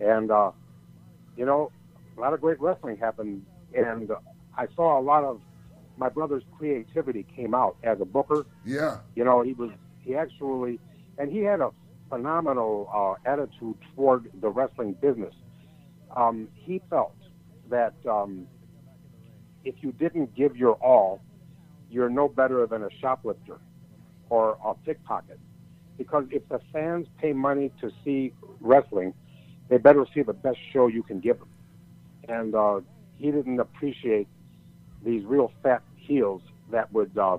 And, 0.00 0.30
uh, 0.30 0.52
you 1.36 1.46
know, 1.46 1.70
a 2.16 2.20
lot 2.20 2.32
of 2.32 2.40
great 2.40 2.60
wrestling 2.60 2.98
happened. 2.98 3.44
And 3.74 4.10
I 4.56 4.66
saw 4.76 4.98
a 4.98 5.02
lot 5.02 5.24
of 5.24 5.40
my 5.96 6.08
brother's 6.08 6.42
creativity 6.58 7.24
came 7.34 7.54
out 7.54 7.76
as 7.82 8.00
a 8.00 8.04
booker. 8.04 8.44
Yeah. 8.64 8.98
You 9.14 9.24
know, 9.24 9.42
he 9.42 9.54
was, 9.54 9.70
he 10.00 10.14
actually, 10.14 10.78
and 11.18 11.30
he 11.30 11.38
had 11.38 11.60
a 11.60 11.70
phenomenal 12.10 12.90
uh, 12.92 13.30
attitude 13.30 13.76
toward 13.94 14.30
the 14.40 14.48
wrestling 14.50 14.92
business. 15.00 15.34
Um, 16.14 16.48
he 16.54 16.82
felt 16.90 17.16
that 17.70 17.94
um, 18.06 18.46
if 19.64 19.76
you 19.80 19.92
didn't 19.92 20.34
give 20.34 20.56
your 20.56 20.74
all, 20.74 21.22
you're 21.88 22.10
no 22.10 22.28
better 22.28 22.66
than 22.66 22.82
a 22.82 22.90
shoplifter 23.00 23.58
or 24.32 24.56
a 24.64 24.72
pickpocket. 24.86 25.38
Because 25.98 26.24
if 26.30 26.48
the 26.48 26.58
fans 26.72 27.06
pay 27.18 27.34
money 27.34 27.70
to 27.82 27.92
see 28.02 28.32
wrestling, 28.60 29.12
they 29.68 29.76
better 29.76 30.06
see 30.14 30.22
the 30.22 30.32
best 30.32 30.56
show 30.72 30.86
you 30.86 31.02
can 31.02 31.20
give 31.20 31.38
them. 31.38 31.50
And 32.30 32.54
uh, 32.54 32.80
he 33.18 33.30
didn't 33.30 33.60
appreciate 33.60 34.26
these 35.04 35.22
real 35.26 35.52
fat 35.62 35.82
heels 35.96 36.40
that 36.70 36.90
would 36.94 37.16
uh, 37.18 37.36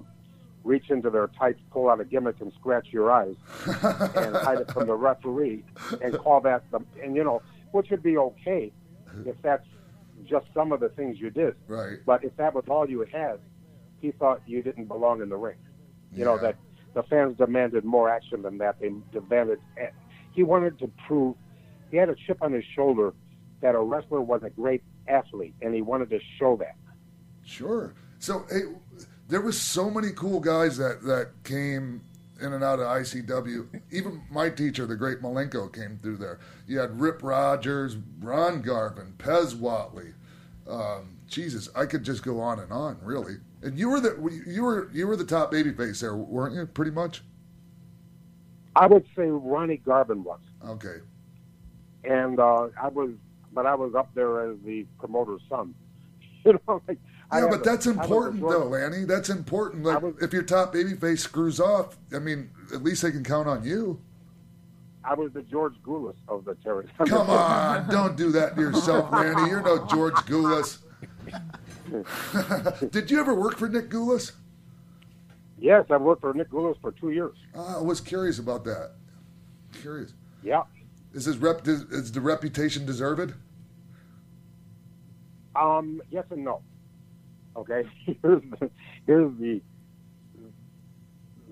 reach 0.63 0.91
into 0.91 1.09
their 1.09 1.29
tights, 1.29 1.59
pull 1.71 1.89
out 1.89 1.99
a 1.99 2.05
gimmick, 2.05 2.39
and 2.41 2.53
scratch 2.59 2.89
your 2.91 3.11
eyes, 3.11 3.35
and 3.65 4.35
hide 4.35 4.59
it 4.59 4.71
from 4.71 4.85
the 4.85 4.93
referee, 4.93 5.65
and 5.99 6.15
call 6.19 6.41
that 6.41 6.63
the 6.69 6.79
and 7.01 7.15
you 7.15 7.23
know 7.23 7.41
which 7.71 7.89
would 7.89 8.03
be 8.03 8.17
okay 8.17 8.71
if 9.25 9.35
that's 9.41 9.65
just 10.29 10.45
some 10.53 10.71
of 10.71 10.79
the 10.79 10.89
things 10.89 11.19
you 11.19 11.31
did. 11.31 11.55
Right. 11.67 11.97
But 12.05 12.23
if 12.23 12.37
that 12.37 12.53
was 12.53 12.65
all 12.67 12.87
you 12.87 13.03
had, 13.11 13.39
he 13.99 14.11
thought 14.11 14.43
you 14.45 14.61
didn't 14.61 14.85
belong 14.85 15.23
in 15.23 15.29
the 15.29 15.37
ring. 15.37 15.57
You 16.15 16.25
know 16.25 16.37
that 16.37 16.55
the 16.93 17.03
fans 17.03 17.37
demanded 17.37 17.83
more 17.83 18.09
action 18.09 18.41
than 18.41 18.57
that. 18.59 18.79
They 18.79 18.91
demanded. 19.11 19.59
He 20.31 20.43
wanted 20.43 20.79
to 20.79 20.89
prove 21.07 21.35
he 21.91 21.97
had 21.97 22.09
a 22.09 22.15
chip 22.15 22.41
on 22.41 22.53
his 22.53 22.63
shoulder 22.75 23.13
that 23.61 23.75
a 23.75 23.79
wrestler 23.79 24.21
was 24.21 24.41
a 24.43 24.49
great 24.49 24.83
athlete, 25.07 25.53
and 25.61 25.73
he 25.73 25.81
wanted 25.81 26.09
to 26.09 26.19
show 26.39 26.55
that. 26.57 26.75
Sure. 27.45 27.93
So 28.19 28.45
hey, 28.49 28.61
there 29.27 29.41
was 29.41 29.59
so 29.59 29.89
many 29.89 30.09
cool 30.11 30.39
guys 30.39 30.77
that 30.77 31.03
that 31.03 31.31
came 31.43 32.01
in 32.41 32.53
and 32.53 32.63
out 32.63 32.79
of 32.79 32.87
ICW. 32.87 33.81
Even 33.91 34.23
my 34.29 34.49
teacher, 34.49 34.85
the 34.85 34.95
great 34.95 35.21
Malenko, 35.21 35.73
came 35.73 35.97
through 35.97 36.17
there. 36.17 36.39
You 36.67 36.79
had 36.79 36.99
Rip 36.99 37.23
Rogers, 37.23 37.97
Ron 38.19 38.61
Garvin, 38.61 39.13
Pez 39.17 39.55
Whatley. 39.55 40.13
Um, 40.67 41.17
Jesus, 41.27 41.69
I 41.75 41.85
could 41.85 42.03
just 42.03 42.23
go 42.23 42.39
on 42.39 42.59
and 42.59 42.71
on, 42.71 42.97
really. 43.01 43.35
And 43.63 43.79
you 43.79 43.89
were 43.89 43.99
the 44.01 44.43
you 44.45 44.63
were 44.63 44.89
you 44.91 45.07
were 45.07 45.15
the 45.15 45.23
top 45.25 45.51
babyface 45.51 46.01
there, 46.01 46.15
weren't 46.15 46.53
you? 46.55 46.65
Pretty 46.65 46.91
much. 46.91 47.23
I 48.75 48.87
would 48.87 49.05
say 49.15 49.27
Ronnie 49.27 49.77
Garvin 49.77 50.23
was, 50.23 50.39
Okay. 50.67 50.97
and 52.03 52.39
uh, 52.39 52.69
I 52.81 52.87
was, 52.87 53.11
but 53.53 53.67
I 53.67 53.75
was 53.75 53.93
up 53.93 54.09
there 54.15 54.49
as 54.51 54.57
the 54.65 54.85
promoter's 54.99 55.41
son. 55.49 55.73
You 56.45 56.59
know, 56.67 56.81
like, 56.89 56.97
Yeah, 57.31 57.47
but 57.49 57.61
a- 57.61 57.63
that's 57.63 57.85
important 57.85 58.41
though, 58.41 58.65
Lanny. 58.65 59.05
That's 59.05 59.29
important. 59.29 59.83
Like, 59.85 60.03
if 60.21 60.33
your 60.33 60.43
top 60.43 60.73
babyface 60.73 61.19
screws 61.19 61.57
off, 61.61 61.97
I 62.13 62.19
mean, 62.19 62.49
at 62.73 62.83
least 62.83 63.01
they 63.01 63.11
can 63.11 63.23
count 63.23 63.47
on 63.47 63.63
you. 63.63 64.01
I 65.05 65.13
was 65.13 65.31
the 65.31 65.41
George 65.43 65.75
Gulas 65.85 66.15
of 66.27 66.43
the 66.43 66.55
Terry. 66.55 66.85
Come 66.97 67.13
on, 67.29 67.87
don't 67.89 68.17
do 68.17 68.29
that 68.33 68.55
to 68.57 68.61
yourself, 68.61 69.09
Lanny. 69.13 69.49
You're 69.49 69.61
no 69.61 69.85
George 69.85 70.15
Gulas. 70.25 70.79
Did 72.91 73.11
you 73.11 73.19
ever 73.19 73.33
work 73.33 73.57
for 73.57 73.67
Nick 73.67 73.89
Gulas? 73.89 74.31
Yes, 75.59 75.85
I 75.89 75.97
worked 75.97 76.21
for 76.21 76.33
Nick 76.33 76.49
Gulas 76.49 76.79
for 76.81 76.91
two 76.91 77.11
years. 77.11 77.35
Ah, 77.55 77.79
I 77.79 77.81
was 77.81 78.01
curious 78.01 78.39
about 78.39 78.63
that. 78.65 78.91
Curious. 79.81 80.13
Yeah. 80.43 80.63
Is 81.13 81.25
his 81.25 81.37
rep? 81.37 81.67
Is, 81.67 82.11
the 82.11 82.21
reputation 82.21 82.85
deserved? 82.85 83.33
Um, 85.55 86.01
yes 86.09 86.25
and 86.31 86.43
no. 86.43 86.61
Okay, 87.55 87.83
here's 88.05 88.41
the 88.41 88.71
here's 89.05 89.31
the 89.39 89.61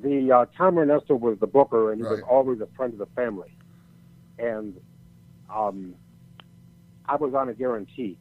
the 0.01 0.31
uh, 0.31 0.45
Tom 0.57 0.75
Renesto 0.75 1.19
was 1.19 1.37
the 1.39 1.47
booker, 1.47 1.91
and 1.91 2.01
he 2.01 2.07
was 2.07 2.21
always 2.27 2.59
a 2.59 2.67
friend 2.75 2.91
of 2.93 2.99
the 2.99 3.05
family. 3.15 3.55
And 4.39 4.75
um, 5.53 5.93
I 7.05 7.15
was 7.17 7.35
on 7.35 7.49
a 7.49 7.53
guarantee, 7.53 8.17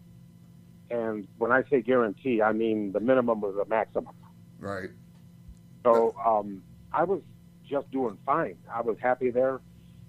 and 0.91 1.27
when 1.39 1.53
I 1.53 1.63
say 1.71 1.81
guarantee, 1.81 2.43
I 2.43 2.53
mean 2.53 2.93
the 2.93 3.01
minimum 3.01 3.41
was 3.41 3.55
the 3.57 3.65
maximum. 3.65 4.15
Right. 4.59 4.91
So 5.85 6.15
um, 6.25 6.63
I 6.93 7.05
was 7.05 7.23
just 7.69 7.91
doing 7.91 8.19
fine. 8.27 8.57
I 8.73 8.81
was 8.83 8.97
happy 9.01 9.31
there, 9.31 9.61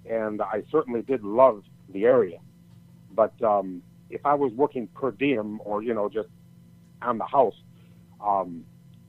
and 0.09 0.41
I 0.41 0.63
certainly 0.71 1.01
did 1.01 1.23
love 1.23 1.63
the 1.89 2.05
area. 2.05 2.39
But 3.13 3.41
um, 3.43 3.83
if 4.09 4.25
I 4.25 4.33
was 4.33 4.51
working 4.53 4.87
per 4.87 5.11
diem 5.11 5.61
or 5.63 5.83
you 5.83 5.93
know 5.93 6.09
just 6.09 6.29
on 7.01 7.17
the 7.17 7.25
house, 7.25 7.55
um, 8.23 8.65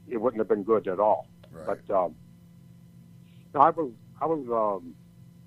it 0.08 0.18
wouldn't 0.18 0.40
have 0.40 0.48
been 0.48 0.64
good 0.64 0.86
at 0.88 1.00
all. 1.00 1.26
But 1.66 1.94
um, 1.94 2.14
no, 3.54 3.60
I 3.60 3.70
was 3.70 3.92
I 4.20 4.26
was 4.26 4.46
um, 4.82 4.94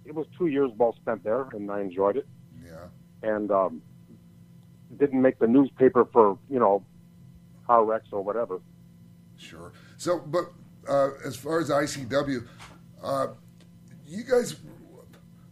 it 0.05 0.13
was 0.13 0.25
two 0.37 0.47
years 0.47 0.71
well 0.77 0.95
spent 1.01 1.23
there, 1.23 1.47
and 1.53 1.71
I 1.71 1.81
enjoyed 1.81 2.17
it. 2.17 2.27
Yeah. 2.63 2.87
And 3.21 3.51
um, 3.51 3.81
didn't 4.97 5.21
make 5.21 5.39
the 5.39 5.47
newspaper 5.47 6.05
for 6.05 6.37
you 6.49 6.59
know 6.59 6.83
car 7.65 7.83
wrecks 7.85 8.07
or 8.11 8.23
whatever. 8.23 8.59
Sure. 9.37 9.71
So, 9.97 10.19
but 10.19 10.51
uh, 10.87 11.09
as 11.25 11.35
far 11.35 11.59
as 11.59 11.69
ICW, 11.69 12.45
uh, 13.03 13.27
you 14.05 14.23
guys 14.23 14.55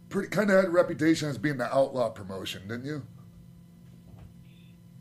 pretty 0.08 0.28
kind 0.28 0.50
of 0.50 0.56
had 0.56 0.64
a 0.66 0.70
reputation 0.70 1.28
as 1.28 1.38
being 1.38 1.56
the 1.56 1.74
outlaw 1.74 2.08
promotion, 2.08 2.62
didn't 2.68 2.84
you? 2.86 3.02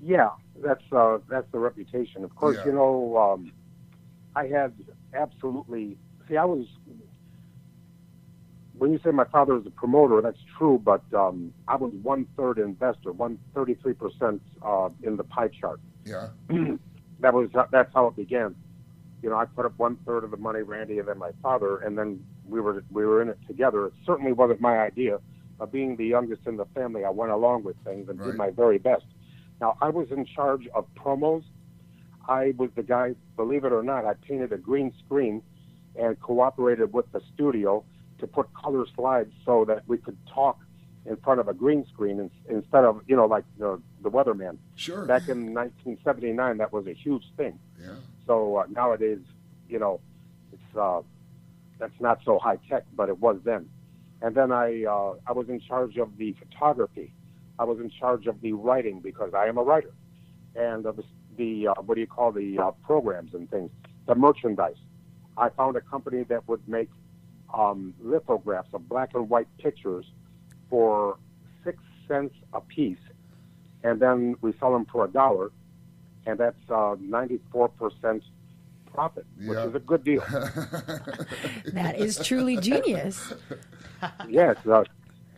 Yeah, 0.01 0.29
that's 0.61 0.83
uh, 0.91 1.19
that's 1.29 1.49
the 1.51 1.59
reputation. 1.59 2.23
Of 2.23 2.35
course, 2.35 2.57
Yeah. 2.57 2.65
you 2.65 2.71
know, 2.73 3.17
um, 3.17 3.53
I 4.35 4.47
had 4.47 4.73
absolutely. 5.13 5.97
See, 6.27 6.37
I 6.37 6.45
was. 6.45 6.65
When 8.77 8.91
you 8.91 8.99
say 9.03 9.11
my 9.11 9.25
father 9.25 9.53
was 9.53 9.65
a 9.67 9.69
promoter, 9.71 10.21
that's 10.21 10.39
true, 10.57 10.81
but 10.83 11.03
um, 11.13 11.53
I 11.67 11.75
was 11.75 11.93
one 12.01 12.25
third 12.35 12.57
investor, 12.57 13.11
one 13.11 13.37
thirty 13.53 13.75
three 13.75 13.93
percent 13.93 14.41
uh, 14.61 14.89
in 15.03 15.15
the 15.17 15.23
pie 15.23 15.49
chart. 15.49 15.79
Yeah. 16.05 16.29
that 17.19 17.33
was 17.33 17.49
that's 17.71 17.93
how 17.93 18.07
it 18.07 18.15
began. 18.15 18.55
You 19.21 19.29
know, 19.29 19.37
I 19.37 19.45
put 19.45 19.65
up 19.65 19.73
one 19.77 19.97
third 20.05 20.23
of 20.23 20.31
the 20.31 20.37
money, 20.37 20.63
Randy, 20.63 20.99
and 20.99 21.07
then 21.07 21.17
my 21.17 21.31
father, 21.41 21.77
and 21.77 21.97
then 21.97 22.25
we 22.47 22.59
were 22.61 22.83
we 22.91 23.05
were 23.05 23.21
in 23.21 23.29
it 23.29 23.37
together. 23.47 23.87
It 23.87 23.93
certainly 24.05 24.31
wasn't 24.33 24.59
my 24.59 24.79
idea. 24.79 25.19
But 25.59 25.71
being 25.71 25.95
the 25.95 26.05
youngest 26.05 26.47
in 26.47 26.57
the 26.57 26.65
family, 26.73 27.05
I 27.05 27.09
went 27.11 27.31
along 27.31 27.63
with 27.63 27.75
things 27.83 28.09
and 28.09 28.19
Right. 28.19 28.27
did 28.27 28.35
my 28.35 28.49
very 28.49 28.79
best. 28.79 29.05
Now, 29.61 29.77
I 29.81 29.89
was 29.89 30.11
in 30.11 30.25
charge 30.25 30.67
of 30.73 30.87
promos. 30.95 31.43
I 32.27 32.53
was 32.57 32.69
the 32.75 32.83
guy, 32.83 33.15
believe 33.35 33.63
it 33.65 33.71
or 33.71 33.83
not, 33.83 34.03
I 34.03 34.13
painted 34.15 34.51
a 34.51 34.57
green 34.57 34.91
screen 35.05 35.41
and 35.95 36.19
cooperated 36.19 36.91
with 36.91 37.09
the 37.11 37.21
studio 37.33 37.83
to 38.23 38.27
put 38.27 38.47
color 38.53 38.85
slides 38.95 39.33
so 39.45 39.65
that 39.65 39.83
we 39.85 39.97
could 39.97 40.17
talk 40.33 40.57
in 41.05 41.17
front 41.17 41.41
of 41.41 41.49
a 41.49 41.53
green 41.53 41.85
screen 41.93 42.19
in, 42.19 42.31
instead 42.49 42.85
of, 42.85 43.01
you 43.05 43.15
know, 43.15 43.25
like 43.25 43.43
the, 43.59 43.81
the 44.01 44.09
weatherman. 44.09 44.57
Sure. 44.75 45.05
Back 45.05 45.27
in 45.27 45.53
1979, 45.53 46.57
that 46.57 46.71
was 46.71 46.87
a 46.87 46.93
huge 46.93 47.25
thing. 47.35 47.59
Yeah. 47.81 47.95
So 48.25 48.55
uh, 48.55 48.63
nowadays, 48.71 49.19
you 49.67 49.77
know, 49.77 49.99
it's 50.53 50.77
uh, 50.77 51.01
that's 51.79 51.99
not 51.99 52.19
so 52.23 52.39
high 52.39 52.57
tech, 52.69 52.85
but 52.95 53.09
it 53.09 53.19
was 53.19 53.39
then. 53.43 53.69
And 54.21 54.33
then 54.33 54.53
I 54.53 54.85
uh, 54.85 55.15
I 55.27 55.33
was 55.33 55.49
in 55.49 55.59
charge 55.59 55.97
of 55.97 56.17
the 56.17 56.33
photography. 56.39 57.13
I 57.59 57.65
was 57.65 57.79
in 57.79 57.89
charge 57.89 58.25
of 58.27 58.39
the 58.39 58.53
writing 58.53 59.01
because 59.01 59.33
I 59.33 59.47
am 59.47 59.57
a 59.57 59.63
writer, 59.63 59.93
and 60.55 60.85
of 60.85 60.95
the, 60.95 61.03
the 61.35 61.67
uh, 61.67 61.73
what 61.81 61.95
do 61.95 62.01
you 62.01 62.07
call 62.07 62.31
the 62.31 62.57
uh, 62.57 62.71
programs 62.85 63.33
and 63.33 63.51
things, 63.51 63.69
the 64.07 64.15
merchandise. 64.15 64.77
I 65.35 65.49
found 65.49 65.75
a 65.75 65.81
company 65.81 66.23
that 66.29 66.47
would 66.47 66.65
make 66.69 66.89
um, 67.53 67.93
lithographs 68.01 68.69
of 68.73 68.87
black 68.89 69.11
and 69.13 69.29
white 69.29 69.47
pictures 69.59 70.05
for 70.69 71.17
six 71.63 71.77
cents 72.07 72.33
a 72.53 72.61
piece, 72.61 72.97
and 73.83 73.99
then 73.99 74.35
we 74.41 74.53
sell 74.59 74.71
them 74.73 74.85
for 74.91 75.05
a 75.05 75.07
dollar, 75.07 75.51
and 76.25 76.39
that's 76.39 76.57
uh, 76.69 76.95
94% 76.95 78.21
profit, 78.93 79.25
which 79.39 79.57
Yeah. 79.57 79.65
is 79.67 79.75
a 79.75 79.79
good 79.79 80.03
deal. 80.03 80.23
That 81.73 81.97
is 81.97 82.17
truly 82.25 82.57
genius. 82.57 83.33
yes. 84.29 84.57
Uh, 84.65 84.83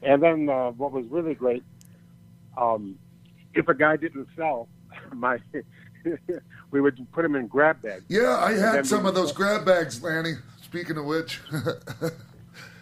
and 0.04 0.22
then 0.22 0.50
uh, 0.50 0.72
what 0.72 0.92
was 0.92 1.06
really 1.08 1.34
great, 1.36 1.64
um, 2.58 2.98
if 3.54 3.68
a 3.68 3.74
guy 3.74 3.96
didn't 3.98 4.28
sell, 4.36 4.68
my 5.14 5.40
we 6.72 6.82
would 6.82 7.06
put 7.12 7.26
him 7.26 7.36
in 7.36 7.48
grab 7.48 7.82
bags. 7.82 8.04
Yeah, 8.10 8.38
I 8.38 8.54
had 8.54 8.86
some 8.86 9.04
we- 9.04 9.10
of 9.10 9.16
those 9.16 9.32
grab 9.32 9.66
bags, 9.66 10.02
Lanny. 10.04 10.34
Speaking 10.76 10.98
of 10.98 11.06
which, 11.06 11.42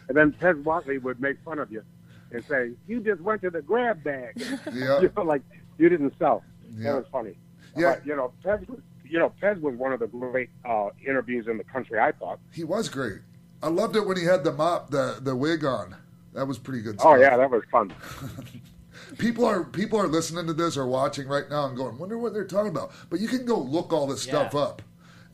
And 0.08 0.18
then 0.18 0.34
Pez 0.34 0.62
Whatley 0.64 1.02
would 1.02 1.22
make 1.22 1.38
fun 1.44 1.60
of 1.60 1.72
you 1.72 1.84
and 2.32 2.44
say, 2.46 2.72
"You 2.88 3.00
just 3.00 3.22
went 3.22 3.42
to 3.42 3.50
the 3.50 3.62
grab 3.62 4.04
bag." 4.04 4.34
Yeah. 4.74 5.02
you 5.02 5.12
know, 5.16 5.24
like 5.24 5.42
you 5.78 5.90
didn't 5.90 6.14
sell. 6.18 6.44
Yeah. 6.76 6.92
That 6.92 6.98
was 6.98 7.06
funny. 7.12 7.38
Yeah. 7.78 7.96
But, 7.96 8.06
you 8.06 8.16
know, 8.16 8.34
Pez 8.44 8.68
was, 8.68 8.80
you 9.06 9.20
know, 9.20 9.32
Pez 9.42 9.60
was 9.62 9.76
one 9.76 9.94
of 9.94 10.00
the 10.00 10.08
great 10.08 10.50
uh, 10.66 10.90
interviews 11.06 11.48
in 11.48 11.58
the 11.58 11.64
country. 11.64 12.00
I 12.00 12.12
thought. 12.12 12.40
he 12.52 12.64
was 12.64 12.90
great. 12.90 13.20
I 13.62 13.70
loved 13.70 13.96
it 13.96 14.06
when 14.06 14.18
he 14.18 14.26
had 14.26 14.44
the 14.44 14.52
mop, 14.52 14.90
the 14.90 15.20
the 15.22 15.36
wig 15.36 15.64
on. 15.64 15.96
That 16.34 16.48
was 16.48 16.58
pretty 16.58 16.82
good. 16.82 16.98
Oh 17.00 17.16
yeah, 17.16 17.38
that 17.38 17.50
was 17.50 17.64
fun. 17.72 17.94
people 19.18 19.46
are 19.46 19.64
people 19.64 20.00
are 20.00 20.08
listening 20.08 20.48
to 20.48 20.54
this 20.54 20.76
or 20.76 20.88
watching 20.88 21.28
right 21.28 21.50
now 21.50 21.68
and 21.68 21.78
going, 21.78 21.98
wonder 21.98 22.18
what 22.18 22.34
they're 22.34 22.46
talking 22.46 22.72
about. 22.72 22.92
But 23.10 23.20
you 23.20 23.28
can 23.28 23.46
go 23.46 23.58
look 23.58 23.94
all 23.94 24.08
this 24.08 24.24
stuff 24.24 24.56
up 24.56 24.82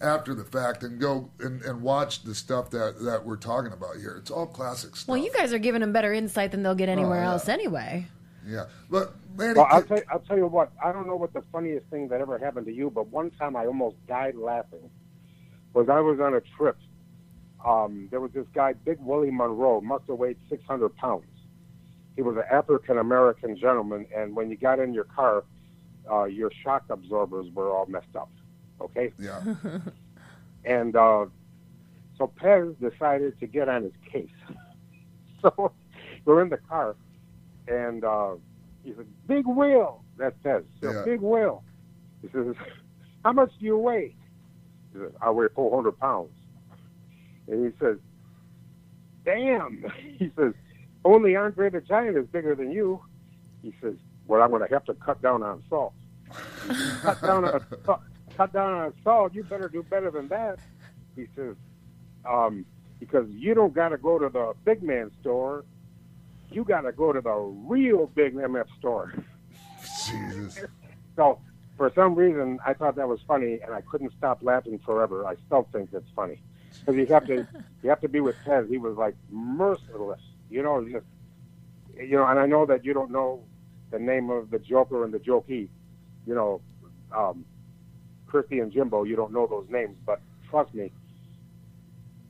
after 0.01 0.33
the 0.33 0.43
fact 0.45 0.83
and 0.83 0.99
go 0.99 1.29
and, 1.39 1.61
and 1.63 1.81
watch 1.81 2.23
the 2.23 2.33
stuff 2.33 2.69
that 2.71 2.95
that 3.01 3.25
we're 3.25 3.35
talking 3.37 3.71
about 3.73 3.97
here. 3.97 4.15
It's 4.19 4.31
all 4.31 4.45
classic 4.47 4.95
stuff. 4.95 5.07
Well, 5.09 5.17
you 5.23 5.31
guys 5.33 5.51
are 5.53 5.59
giving 5.59 5.81
them 5.81 5.91
better 5.93 6.13
insight 6.13 6.51
than 6.51 6.63
they'll 6.63 6.75
get 6.75 6.89
anywhere 6.89 7.19
Oh, 7.19 7.23
yeah. 7.23 7.31
else 7.31 7.49
anyway. 7.49 8.07
Yeah, 8.47 8.65
but 8.89 9.13
Lanny, 9.35 9.55
Well, 9.55 9.67
I'll 9.69 9.83
tell, 9.83 9.97
you, 9.97 10.03
I'll 10.11 10.19
tell 10.21 10.37
you 10.37 10.47
what. 10.47 10.71
I 10.83 10.91
don't 10.91 11.05
know 11.07 11.17
what 11.17 11.33
the 11.33 11.43
funniest 11.51 11.85
thing 11.87 12.07
that 12.07 12.21
ever 12.21 12.37
happened 12.39 12.65
to 12.67 12.73
you, 12.73 12.89
but 12.89 13.07
one 13.07 13.31
time 13.31 13.55
I 13.55 13.65
almost 13.65 13.97
died 14.07 14.35
laughing. 14.35 14.89
Was 15.73 15.87
I 15.89 15.99
was 15.99 16.19
on 16.19 16.33
a 16.33 16.41
trip. 16.57 16.77
Um, 17.65 18.07
there 18.09 18.21
was 18.21 18.31
this 18.31 18.47
guy, 18.55 18.73
Big 18.73 18.97
Willie 19.01 19.29
Monroe, 19.31 19.81
must 19.81 20.05
have 20.07 20.17
weighed 20.17 20.37
600 20.49 20.95
pounds. 20.95 21.25
He 22.15 22.21
was 22.21 22.37
an 22.37 22.43
African 22.49 22.97
American 22.97 23.57
gentleman, 23.57 24.07
and 24.15 24.35
when 24.35 24.49
you 24.49 24.55
got 24.55 24.79
in 24.79 24.93
your 24.93 25.03
car, 25.03 25.43
uh, 26.09 26.23
your 26.23 26.49
shock 26.63 26.85
absorbers 26.89 27.47
were 27.53 27.69
all 27.69 27.85
messed 27.85 28.15
up. 28.15 28.31
Okay. 28.81 29.13
Yeah. 29.19 29.41
And 30.65 30.93
uh, 30.95 31.25
so 32.17 32.31
Pez 32.41 32.75
decided 32.79 33.39
to 33.39 33.47
get 33.47 33.69
on 33.69 33.83
his 33.83 33.93
case. 34.11 34.29
So 35.41 35.71
we're 36.25 36.41
in 36.41 36.49
the 36.49 36.57
car, 36.57 36.97
and 37.69 38.03
uh, 38.03 38.31
he 38.83 38.93
said, 38.93 39.05
"Big 39.25 39.47
wheel." 39.47 40.03
That's 40.17 40.35
Pez. 40.43 40.65
So, 40.81 40.91
Yeah. 40.91 41.03
Big 41.05 41.21
wheel. 41.21 41.63
He 42.21 42.27
says, 42.33 42.55
"How 43.23 43.31
much 43.31 43.49
do 43.57 43.65
you 43.65 43.77
weigh?" 43.77 44.13
He 44.91 44.99
says, 44.99 45.13
"I 45.21 45.29
weigh 45.31 45.47
400 45.55 45.97
pounds." 45.97 46.31
And 47.47 47.71
he 47.71 47.79
says, 47.79 47.99
"Damn." 49.23 49.85
He 50.17 50.29
says, 50.37 50.53
"Only 51.05 51.37
Andre 51.37 51.69
the 51.69 51.79
Giant 51.79 52.17
is 52.17 52.27
bigger 52.27 52.53
than 52.53 52.69
you." 52.73 53.01
He 53.61 53.73
says, 53.81 53.95
"Well, 54.27 54.41
I'm 54.41 54.49
going 54.49 54.67
to 54.67 54.73
have 54.73 54.83
to 54.85 54.93
cut 54.95 55.21
down 55.21 55.41
on 55.41 55.63
salt." 55.69 55.93
Cut 57.01 57.21
down 57.21 57.45
on 57.45 57.61
cut 58.39 58.53
down 58.53 58.71
on 58.71 58.93
salt. 59.03 59.35
You 59.35 59.43
better 59.43 59.67
do 59.67 59.83
better 59.83 60.09
than 60.09 60.29
that. 60.29 60.59
He 61.17 61.27
says, 61.35 61.57
um, 62.25 62.65
because 62.97 63.29
you 63.31 63.53
don't 63.53 63.73
got 63.73 63.89
to 63.89 63.97
go 63.97 64.17
to 64.17 64.29
the 64.29 64.53
big 64.63 64.81
man 64.81 65.11
store. 65.19 65.65
You 66.49 66.63
got 66.63 66.81
to 66.81 66.93
go 66.93 67.11
to 67.11 67.19
the 67.19 67.33
real 67.33 68.07
big 68.07 68.35
MF 68.35 68.67
store. 68.77 69.13
Jesus. 69.81 70.65
So 71.17 71.39
for 71.75 71.91
some 71.93 72.15
reason, 72.15 72.59
I 72.65 72.73
thought 72.73 72.95
that 72.95 73.09
was 73.09 73.19
funny, 73.27 73.59
and 73.61 73.73
I 73.73 73.81
couldn't 73.81 74.13
stop 74.17 74.39
laughing 74.41 74.79
forever. 74.85 75.27
I 75.27 75.35
still 75.45 75.67
think 75.73 75.89
it's 75.91 76.09
funny 76.15 76.41
because 76.79 76.95
you 76.95 77.05
have 77.07 77.27
to 77.27 77.45
you 77.83 77.89
have 77.89 77.99
to 78.01 78.07
be 78.07 78.21
with 78.21 78.37
Ted. 78.45 78.67
He 78.69 78.77
was 78.77 78.95
like 78.95 79.15
merciless, 79.29 80.21
you 80.49 80.63
know, 80.63 80.81
just 80.89 81.05
you 81.93 82.15
know. 82.15 82.25
And 82.25 82.39
I 82.39 82.45
know 82.45 82.65
that 82.67 82.85
you 82.85 82.93
don't 82.93 83.11
know 83.11 83.43
the 83.91 83.99
name 83.99 84.29
of 84.29 84.49
the 84.49 84.59
Joker 84.59 85.03
and 85.03 85.13
the 85.13 85.19
Jokey, 85.19 85.67
you 86.25 86.35
know, 86.35 86.61
um, 87.15 87.43
Christy 88.29 88.59
and 88.59 88.71
Jimbo. 88.71 89.03
You 89.03 89.15
don't 89.15 89.33
know 89.33 89.47
those 89.47 89.65
names, 89.69 89.97
but 90.05 90.21
trust 90.49 90.73
me. 90.73 90.91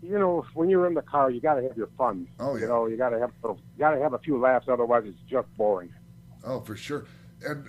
You 0.02 0.18
know, 0.18 0.46
when 0.54 0.70
you're 0.70 0.88
in 0.88 0.94
the 0.94 1.02
car, 1.02 1.30
you 1.30 1.42
got 1.42 1.56
to 1.56 1.64
have 1.64 1.76
your 1.76 1.90
fun. 1.98 2.28
Oh, 2.40 2.56
yeah. 2.56 2.62
You 2.62 2.68
know, 2.68 2.86
you 2.88 2.96
got 2.98 3.10
to 3.10 3.20
have 3.20 3.32
you 3.44 3.58
got 3.78 3.92
to 3.92 4.02
have 4.02 4.14
a 4.14 4.20
few 4.20 4.40
laughs, 4.40 4.68
otherwise 4.70 5.04
it's 5.06 5.20
just 5.30 5.48
boring. 5.58 5.90
Oh, 6.46 6.62
for 6.62 6.76
sure. 6.78 7.06
And 7.46 7.66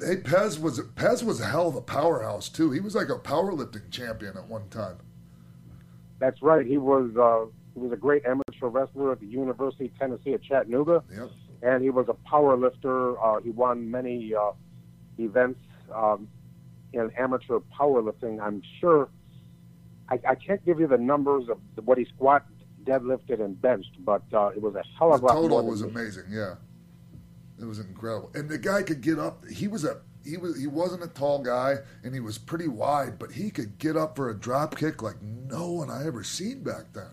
hey, 0.00 0.16
Pez 0.16 0.58
was 0.58 0.80
Pez 0.80 1.22
was 1.22 1.40
a 1.40 1.46
hell 1.46 1.68
of 1.68 1.76
a 1.76 1.82
powerhouse 1.82 2.48
too. 2.48 2.70
He 2.70 2.80
was 2.80 2.94
like 2.94 3.10
a 3.10 3.18
powerlifting 3.18 3.90
champion 3.90 4.36
at 4.38 4.48
one 4.48 4.68
time. 4.70 4.96
That's 6.20 6.40
right. 6.42 6.64
He 6.64 6.78
was 6.78 7.10
uh, 7.16 7.50
he 7.74 7.80
was 7.80 7.92
a 7.92 7.96
great 7.96 8.24
amateur 8.24 8.68
wrestler 8.68 9.12
at 9.12 9.20
the 9.20 9.26
University 9.26 9.86
of 9.86 9.98
Tennessee 9.98 10.32
at 10.32 10.42
Chattanooga, 10.42 11.02
Yep. 11.14 11.30
and 11.62 11.82
he 11.82 11.90
was 11.90 12.06
a 12.08 12.14
power 12.28 12.56
lifter. 12.56 13.20
Uh, 13.22 13.40
he 13.42 13.50
won 13.50 13.90
many 13.90 14.32
uh, 14.34 14.52
events 15.18 15.60
um, 15.94 16.28
in 16.94 17.10
amateur 17.18 17.58
powerlifting. 17.78 18.40
I'm 18.40 18.62
sure. 18.80 19.08
I, 20.08 20.18
I 20.28 20.34
can't 20.34 20.64
give 20.66 20.80
you 20.80 20.86
the 20.86 20.98
numbers 20.98 21.48
of 21.48 21.58
what 21.86 21.96
he 21.96 22.04
squat, 22.04 22.44
deadlifted, 22.84 23.40
and 23.42 23.60
benched, 23.60 24.04
but 24.04 24.22
uh, 24.32 24.48
it 24.48 24.60
was 24.60 24.74
a 24.74 24.82
hell 24.98 25.14
of 25.14 25.22
a 25.22 25.26
lot 25.26 25.32
total 25.34 25.64
was 25.64 25.82
me. 25.82 25.88
amazing. 25.88 26.24
Yeah, 26.28 26.54
it 27.58 27.64
was 27.64 27.78
incredible. 27.78 28.30
And 28.34 28.48
the 28.48 28.58
guy 28.58 28.82
could 28.82 29.00
get 29.00 29.18
up. 29.18 29.46
He 29.48 29.66
was 29.66 29.84
a 29.84 30.00
he 30.24 30.36
was 30.36 30.58
he 30.58 30.66
wasn't 30.66 31.04
a 31.04 31.08
tall 31.08 31.42
guy, 31.42 31.76
and 32.02 32.14
he 32.14 32.20
was 32.20 32.38
pretty 32.38 32.68
wide, 32.68 33.18
but 33.18 33.32
he 33.32 33.50
could 33.50 33.78
get 33.78 33.96
up 33.96 34.16
for 34.16 34.30
a 34.30 34.34
drop 34.34 34.76
kick 34.76 35.02
like 35.02 35.20
no 35.22 35.70
one 35.70 35.90
I 35.90 36.06
ever 36.06 36.22
seen 36.22 36.62
back 36.62 36.92
then. 36.92 37.10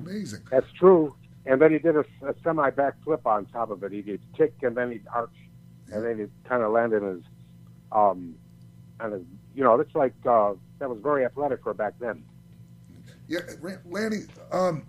Amazing. 0.00 0.42
That's 0.50 0.70
true. 0.78 1.14
And 1.46 1.60
then 1.60 1.72
he 1.72 1.78
did 1.78 1.96
a, 1.96 2.04
a 2.26 2.34
semi 2.42 2.70
back 2.70 2.94
flip 3.04 3.26
on 3.26 3.46
top 3.46 3.70
of 3.70 3.82
it. 3.82 3.92
He 3.92 4.02
did 4.02 4.20
kick 4.36 4.54
and 4.62 4.76
then 4.76 4.92
he'd 4.92 5.06
arch, 5.12 5.34
and 5.92 6.04
then 6.04 6.18
he 6.18 6.48
kind 6.48 6.62
of 6.62 6.72
landed 6.72 7.02
his, 7.02 7.22
um, 7.92 8.34
on 9.00 9.12
his. 9.12 9.22
You 9.54 9.64
know, 9.64 9.78
it's 9.78 9.94
like 9.94 10.14
uh, 10.26 10.54
that 10.78 10.88
was 10.88 10.98
very 11.02 11.24
athletic 11.24 11.62
for 11.62 11.74
back 11.74 11.94
then. 12.00 12.24
Yeah, 13.28 13.40
Lanny, 13.86 14.24
um, 14.52 14.86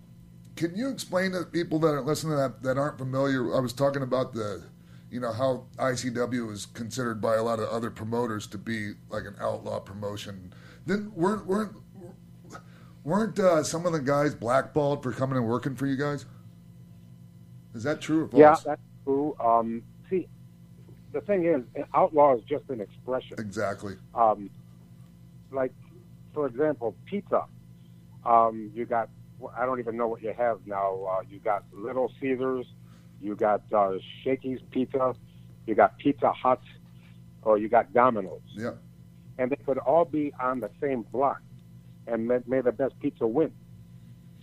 can 0.56 0.76
you 0.76 0.90
explain 0.90 1.32
to 1.32 1.44
people 1.46 1.80
that 1.80 1.90
are 1.90 2.02
listening 2.02 2.36
that 2.38 2.64
that 2.64 2.78
aren't 2.78 2.98
familiar? 2.98 3.56
I 3.56 3.60
was 3.60 3.74
talking 3.74 4.02
about 4.02 4.34
the, 4.34 4.64
you 5.12 5.20
know, 5.20 5.32
how 5.32 5.66
ICW 5.78 6.52
is 6.52 6.66
considered 6.66 7.22
by 7.22 7.36
a 7.36 7.44
lot 7.44 7.60
of 7.60 7.70
other 7.70 7.90
promoters 7.90 8.48
to 8.48 8.58
be 8.58 8.94
like 9.10 9.26
an 9.26 9.36
outlaw 9.40 9.80
promotion. 9.80 10.54
Then 10.86 11.12
weren't 11.16 11.46
weren't 11.46 11.76
weren't 13.06 13.40
uh, 13.40 13.64
some 13.64 13.86
of 13.86 13.94
the 13.94 14.00
guys 14.02 14.36
blackballed 14.36 15.04
for 15.04 15.14
coming 15.14 15.38
and 15.38 15.48
working 15.48 15.76
for 15.76 15.86
you 15.86 15.96
guys? 15.96 16.26
Is 17.74 17.84
that 17.84 18.02
true 18.02 18.24
or 18.24 18.28
false? 18.28 18.40
Yeah, 18.40 18.56
that's 18.66 18.82
true. 19.06 19.36
Um, 19.40 19.84
the 21.16 21.22
thing 21.22 21.46
is, 21.46 21.62
outlaw 21.94 22.36
is 22.36 22.44
just 22.44 22.70
an 22.70 22.82
expression. 22.82 23.38
exactly. 23.40 23.96
Um, 24.14 24.50
like, 25.50 25.72
for 26.34 26.46
example, 26.46 26.94
pizza. 27.06 27.46
Um, 28.26 28.70
you 28.76 28.86
got, 28.86 29.10
I 29.58 29.66
don't 29.66 29.80
even 29.80 29.96
know 29.96 30.08
what 30.08 30.22
you 30.22 30.34
have 30.38 30.60
now. 30.66 31.06
Uh, 31.10 31.22
you 31.30 31.40
got 31.40 31.64
Little 31.72 32.12
Caesars, 32.20 32.66
you 33.22 33.36
got 33.36 33.62
uh, 33.74 33.94
Shakey's 34.24 34.60
Pizza, 34.72 35.16
you 35.66 35.74
got 35.74 35.98
Pizza 36.00 36.34
Hut, 36.34 36.62
or 37.44 37.58
you 37.58 37.70
got 37.70 37.94
Domino's. 37.94 38.42
Yeah. 38.50 38.72
And 39.38 39.50
they 39.50 39.58
could 39.66 39.78
all 39.78 40.04
be 40.04 40.34
on 40.38 40.60
the 40.60 40.70
same 40.82 41.04
block, 41.04 41.42
and 42.08 42.28
may, 42.28 42.40
may 42.46 42.60
the 42.60 42.74
best 42.74 43.00
pizza 43.00 43.26
win. 43.26 43.54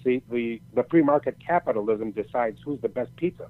See, 0.03 0.23
the, 0.31 0.63
the 0.75 0.85
free 0.85 1.03
market 1.03 1.37
capitalism 1.39 2.13
decides 2.13 2.61
who's 2.65 2.81
the 2.81 2.89
best 2.89 3.15
pizza. 3.17 3.49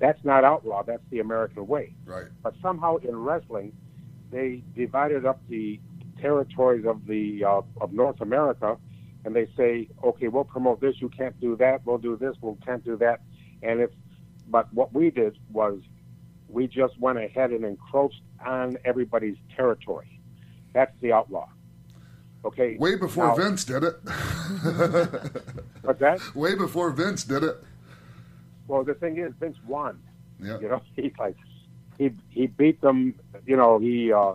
That's 0.00 0.24
not 0.24 0.44
outlaw, 0.44 0.82
that's 0.82 1.02
the 1.10 1.20
American 1.20 1.66
way. 1.66 1.94
Right. 2.06 2.26
But 2.42 2.54
somehow 2.62 2.96
in 2.96 3.14
wrestling, 3.16 3.72
they 4.32 4.62
divided 4.74 5.26
up 5.26 5.40
the 5.48 5.78
territories 6.20 6.86
of 6.86 7.06
the 7.06 7.44
uh, 7.44 7.60
of 7.80 7.92
North 7.92 8.20
America, 8.20 8.78
and 9.24 9.36
they 9.36 9.46
say, 9.56 9.88
okay, 10.02 10.28
we'll 10.28 10.44
promote 10.44 10.80
this. 10.80 10.96
You 11.00 11.10
can't 11.10 11.38
do 11.40 11.54
that. 11.56 11.84
We'll 11.84 11.98
do 11.98 12.16
this. 12.16 12.34
We 12.40 12.54
can't 12.64 12.84
do 12.84 12.96
that. 12.96 13.20
And 13.62 13.80
if, 13.80 13.90
but 14.48 14.72
what 14.72 14.92
we 14.94 15.10
did 15.10 15.38
was, 15.52 15.80
we 16.48 16.66
just 16.66 16.98
went 16.98 17.18
ahead 17.18 17.50
and 17.50 17.64
encroached 17.64 18.22
on 18.44 18.78
everybody's 18.84 19.36
territory. 19.54 20.20
That's 20.72 20.92
the 21.00 21.12
outlaw. 21.12 21.48
Okay. 22.44 22.76
Way 22.78 22.96
before 22.96 23.26
Now- 23.28 23.34
Vince 23.36 23.64
did 23.64 23.84
it. 23.84 23.96
What's 25.82 26.00
that? 26.00 26.20
Way 26.34 26.54
before 26.54 26.90
Vince 26.90 27.22
did 27.24 27.44
it. 27.44 27.62
Well, 28.70 28.84
the 28.84 28.94
thing 28.94 29.18
is, 29.18 29.32
Vince 29.40 29.56
won. 29.66 29.98
Yeah. 30.40 30.60
You 30.60 30.68
know, 30.68 30.82
he's 30.96 31.12
like, 31.18 31.36
he 31.98 32.12
he 32.28 32.46
beat 32.46 32.80
them. 32.80 33.14
You 33.44 33.56
know, 33.56 33.80
he 33.80 34.12
uh, 34.12 34.34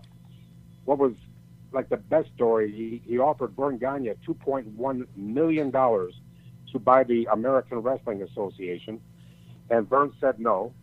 what 0.83 0.97
was 0.97 1.13
like 1.71 1.87
the 1.87 1.97
best 1.97 2.29
story. 2.35 2.69
He 2.71 3.01
he 3.09 3.17
offered 3.17 3.51
Verne 3.55 3.77
Gagne 3.77 4.13
two 4.25 4.33
point 4.33 4.67
one 4.67 5.07
million 5.15 5.71
dollars 5.71 6.13
to 6.73 6.79
buy 6.79 7.05
the 7.05 7.29
American 7.31 7.79
Wrestling 7.79 8.23
Association, 8.23 8.99
and 9.69 9.89
Verne 9.89 10.11
said 10.19 10.37
no, 10.37 10.73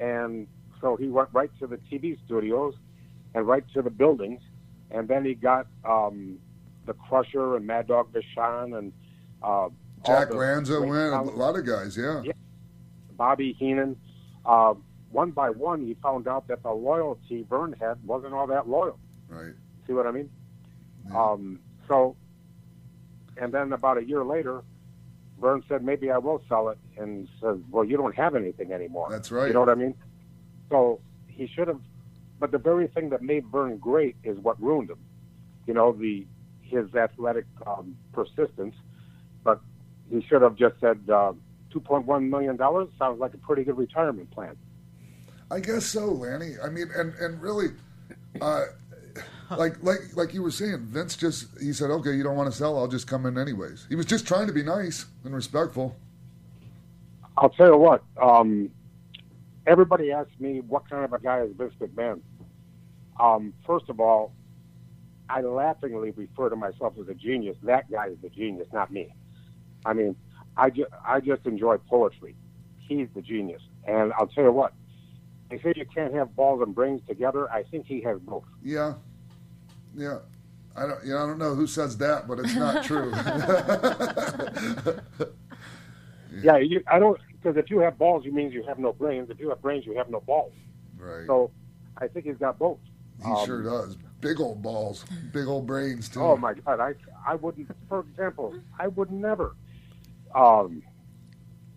and 0.00 0.48
so 0.80 0.96
he 0.96 1.06
went 1.06 1.28
right 1.32 1.50
to 1.60 1.68
the 1.68 1.76
TV 1.76 2.18
studios 2.26 2.74
and 3.34 3.46
right 3.46 3.64
to 3.74 3.80
the 3.80 3.90
buildings, 3.90 4.40
and 4.90 5.06
then 5.06 5.24
he 5.24 5.34
got 5.34 5.68
um, 5.84 6.36
the 6.84 6.94
Crusher 6.94 7.54
and 7.54 7.64
Mad 7.64 7.86
Dog 7.86 8.12
Vachon 8.12 8.76
and 8.76 8.92
uh, 9.40 9.68
Jack 10.04 10.34
Lanza 10.34 10.80
went. 10.80 11.14
A 11.14 11.22
lot 11.22 11.56
of 11.56 11.64
guys. 11.64 11.96
Yeah. 11.96 12.22
Yeah. 12.24 12.32
Bobby 13.16 13.52
Heenan. 13.58 13.96
Uh, 14.44 14.74
one 15.10 15.30
by 15.30 15.50
one, 15.50 15.86
he 15.86 15.94
found 16.02 16.28
out 16.28 16.48
that 16.48 16.62
the 16.62 16.70
loyalty 16.72 17.46
Verne 17.48 17.74
had 17.80 18.04
wasn't 18.04 18.34
all 18.34 18.46
that 18.48 18.68
loyal. 18.68 18.98
Right. 19.28 19.52
See 19.86 19.92
what 19.92 20.06
I 20.06 20.10
mean? 20.10 20.30
Um, 21.14 21.60
so, 21.88 22.16
and 23.36 23.52
then 23.52 23.72
about 23.72 23.98
a 23.98 24.04
year 24.04 24.24
later, 24.24 24.62
Verne 25.40 25.62
said, 25.68 25.84
maybe 25.84 26.10
I 26.10 26.18
will 26.18 26.42
sell 26.48 26.68
it. 26.70 26.78
And 26.98 27.28
says, 27.40 27.58
well, 27.70 27.84
you 27.84 27.96
don't 27.96 28.14
have 28.16 28.34
anything 28.34 28.72
anymore. 28.72 29.08
That's 29.10 29.30
right. 29.30 29.48
You 29.48 29.52
know 29.54 29.60
what 29.60 29.68
I 29.68 29.74
mean? 29.74 29.94
So 30.70 31.00
he 31.28 31.46
should 31.46 31.68
have, 31.68 31.80
but 32.40 32.50
the 32.50 32.58
very 32.58 32.88
thing 32.88 33.10
that 33.10 33.22
made 33.22 33.46
Verne 33.46 33.76
great 33.76 34.16
is 34.24 34.38
what 34.38 34.60
ruined 34.60 34.90
him. 34.90 34.98
You 35.66 35.74
know, 35.74 35.92
the 35.92 36.26
his 36.62 36.94
athletic 36.94 37.44
um, 37.66 37.96
persistence. 38.12 38.74
But 39.44 39.60
he 40.10 40.22
should 40.28 40.42
have 40.42 40.56
just 40.56 40.80
said, 40.80 40.98
uh, 41.08 41.32
$2.1 41.80 42.28
million 42.28 42.58
sounds 42.98 43.20
like 43.20 43.34
a 43.34 43.38
pretty 43.38 43.64
good 43.64 43.76
retirement 43.76 44.30
plan. 44.30 44.56
I 45.50 45.60
guess 45.60 45.86
so, 45.86 46.06
Lanny. 46.06 46.54
I 46.62 46.68
mean, 46.68 46.88
and 46.96 47.14
and 47.14 47.40
really, 47.40 47.68
uh, 48.40 48.64
like 49.56 49.80
like 49.82 50.16
like 50.16 50.34
you 50.34 50.42
were 50.42 50.50
saying, 50.50 50.78
Vince 50.78 51.16
just 51.16 51.46
he 51.60 51.72
said, 51.72 51.90
"Okay, 51.90 52.14
you 52.14 52.24
don't 52.24 52.36
want 52.36 52.50
to 52.50 52.56
sell, 52.56 52.76
I'll 52.76 52.88
just 52.88 53.06
come 53.06 53.26
in 53.26 53.38
anyways." 53.38 53.86
He 53.88 53.94
was 53.94 54.06
just 54.06 54.26
trying 54.26 54.48
to 54.48 54.52
be 54.52 54.64
nice 54.64 55.06
and 55.24 55.34
respectful. 55.34 55.96
I'll 57.36 57.50
tell 57.50 57.68
you 57.68 57.76
what. 57.76 58.02
Um, 58.20 58.70
everybody 59.66 60.10
asks 60.10 60.32
me 60.40 60.60
what 60.66 60.88
kind 60.90 61.04
of 61.04 61.12
a 61.12 61.20
guy 61.20 61.42
is 61.42 61.52
Vince 61.56 61.74
McMahon. 61.80 62.20
Um, 63.20 63.54
first 63.66 63.88
of 63.88 64.00
all, 64.00 64.32
I 65.28 65.42
laughingly 65.42 66.10
refer 66.10 66.50
to 66.50 66.56
myself 66.56 66.94
as 67.00 67.08
a 67.08 67.14
genius. 67.14 67.56
That 67.62 67.90
guy 67.90 68.08
is 68.08 68.18
the 68.22 68.30
genius, 68.30 68.66
not 68.72 68.90
me. 68.92 69.14
I 69.84 69.92
mean, 69.92 70.16
I 70.56 70.70
just 70.70 70.90
I 71.04 71.20
just 71.20 71.46
enjoy 71.46 71.76
poetry. 71.78 72.34
He's 72.78 73.08
the 73.14 73.22
genius, 73.22 73.62
and 73.86 74.12
I'll 74.14 74.28
tell 74.28 74.44
you 74.44 74.52
what. 74.52 74.72
They 75.50 75.58
say 75.60 75.72
you 75.76 75.86
can't 75.86 76.12
have 76.14 76.34
balls 76.34 76.60
and 76.62 76.74
brains 76.74 77.02
together. 77.06 77.50
I 77.52 77.62
think 77.64 77.86
he 77.86 78.00
has 78.02 78.18
both. 78.18 78.44
Yeah, 78.62 78.94
yeah. 79.94 80.18
I 80.74 80.86
don't, 80.86 81.04
you 81.04 81.12
know, 81.14 81.22
I 81.22 81.26
don't 81.26 81.38
know 81.38 81.54
who 81.54 81.66
says 81.66 81.96
that, 81.98 82.26
but 82.28 82.38
it's 82.40 82.54
not 82.54 82.84
true. 82.84 83.12
Yeah, 86.42 86.58
you, 86.58 86.82
I 86.88 86.98
don't 86.98 87.18
because 87.32 87.56
if 87.56 87.70
you 87.70 87.78
have 87.78 87.98
balls, 87.98 88.24
you 88.24 88.32
means 88.32 88.52
you 88.52 88.62
have 88.64 88.78
no 88.78 88.92
brains. 88.92 89.30
If 89.30 89.38
you 89.40 89.48
have 89.50 89.62
brains, 89.62 89.86
you 89.86 89.96
have 89.96 90.10
no 90.10 90.20
balls. 90.20 90.52
right. 90.98 91.26
So 91.26 91.50
I 91.96 92.08
think 92.08 92.26
he's 92.26 92.36
got 92.36 92.58
both. 92.58 92.78
he 93.24 93.30
Um, 93.30 93.46
sure 93.46 93.62
does. 93.62 93.96
Big 94.20 94.40
old 94.40 94.62
balls, 94.62 95.04
big 95.32 95.46
old 95.46 95.66
brains 95.66 96.08
too. 96.08 96.22
Oh 96.22 96.36
my 96.36 96.54
God! 96.54 96.80
I 96.80 96.94
I 97.26 97.36
wouldn't, 97.36 97.68
for 97.88 98.00
example, 98.00 98.54
I 98.78 98.88
would 98.88 99.10
never 99.10 99.54
um, 100.36 100.82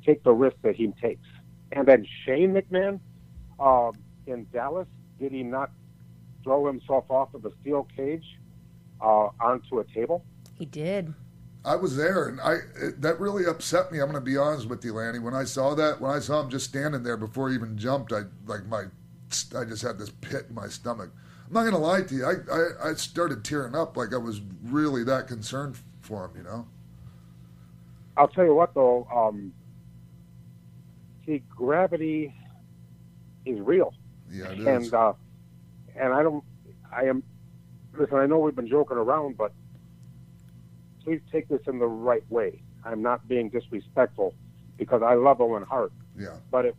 take 0.05 0.24
the 0.24 0.34
risk 0.34 0.57
that 0.64 0.76
he 0.76 0.88
takes. 1.01 1.26
And 1.72 1.88
then 1.88 2.05
Shane 2.26 2.53
McMahon 2.53 2.99
um, 3.60 3.93
in 4.28 4.47
Dallas, 4.51 4.88
did 5.20 5.32
he 5.32 5.43
not 5.43 5.72
throw 6.43 6.68
himself 6.68 7.05
off 7.10 7.34
of 7.34 7.45
a 7.45 7.51
steel 7.62 7.88
cage 7.95 8.26
uh, 9.01 9.30
onto 9.39 9.80
a 9.80 9.84
table? 9.86 10.24
He 10.57 10.66
did. 10.66 11.14
I 11.66 11.76
was 11.76 11.97
there, 11.97 12.28
and 12.28 12.39
I 12.39 12.53
it, 12.82 13.01
that 13.01 13.20
really 13.20 13.45
upset 13.45 13.91
me. 13.91 13.99
I'm 13.99 14.05
going 14.05 14.16
to 14.16 14.22
be 14.22 14.38
honest 14.38 14.70
with 14.70 14.84
you, 14.86 14.93
Lanny. 14.93 15.20
When 15.20 15.34
I 15.34 15.43
saw 15.43 15.76
that, 15.76 15.99
when 15.99 16.12
I 16.12 16.20
saw 16.20 16.41
him 16.41 16.49
just 16.49 16.70
standing 16.70 17.03
there 17.03 17.18
before 17.18 17.49
he 17.49 17.55
even 17.55 17.78
jumped, 17.78 18.14
I 18.14 18.24
like 18.45 18.66
my, 18.66 18.86
I 19.57 19.66
just 19.66 19.82
had 19.82 19.99
this 19.99 20.10
pit 20.10 20.45
in 20.47 20.55
my 20.55 20.68
stomach. 20.68 21.12
I'm 21.47 21.53
not 21.53 21.62
going 21.62 21.74
to 21.74 21.80
lie 21.80 22.01
to 22.01 22.16
you. 22.16 22.26
I, 22.26 22.36
I 22.51 22.91
I 22.91 22.93
started 22.93 23.43
tearing 23.43 23.76
up, 23.76 23.97
like 23.97 24.14
I 24.14 24.18
was 24.18 24.39
really 24.64 25.03
that 25.03 25.28
concerned 25.28 25.78
for 25.99 26.26
him. 26.26 26.32
You 26.38 26.43
know? 26.43 26.68
I'll 28.20 28.28
tell 28.28 28.43
you 28.43 28.53
what, 28.53 28.74
though. 28.74 29.07
Um, 29.15 29.53
see, 31.26 31.41
gravity 31.49 32.34
is 33.45 33.57
real. 33.61 33.93
Yeah, 34.30 34.49
it 34.51 34.59
is. 34.59 34.67
and 34.67 34.93
uh, 34.93 35.13
and 35.95 36.13
I 36.13 36.22
don't. 36.22 36.43
I 36.93 37.05
am. 37.05 37.24
Listen, 37.97 38.17
I 38.17 38.26
know 38.26 38.38
we've 38.39 38.55
been 38.55 38.67
joking 38.67 38.97
around, 38.97 39.38
but 39.38 39.53
please 41.03 41.22
take 41.32 41.47
this 41.47 41.61
in 41.65 41.80
the 41.80 41.88
right 41.88 42.30
way. 42.30 42.61
I'm 42.84 43.01
not 43.01 43.26
being 43.28 43.49
disrespectful 43.49 44.36
because 44.78 45.01
I 45.01 45.13
love 45.13 45.39
Owen 45.41 45.63
Hart, 45.63 45.93
Yeah. 46.17 46.36
but 46.51 46.65
it 46.65 46.76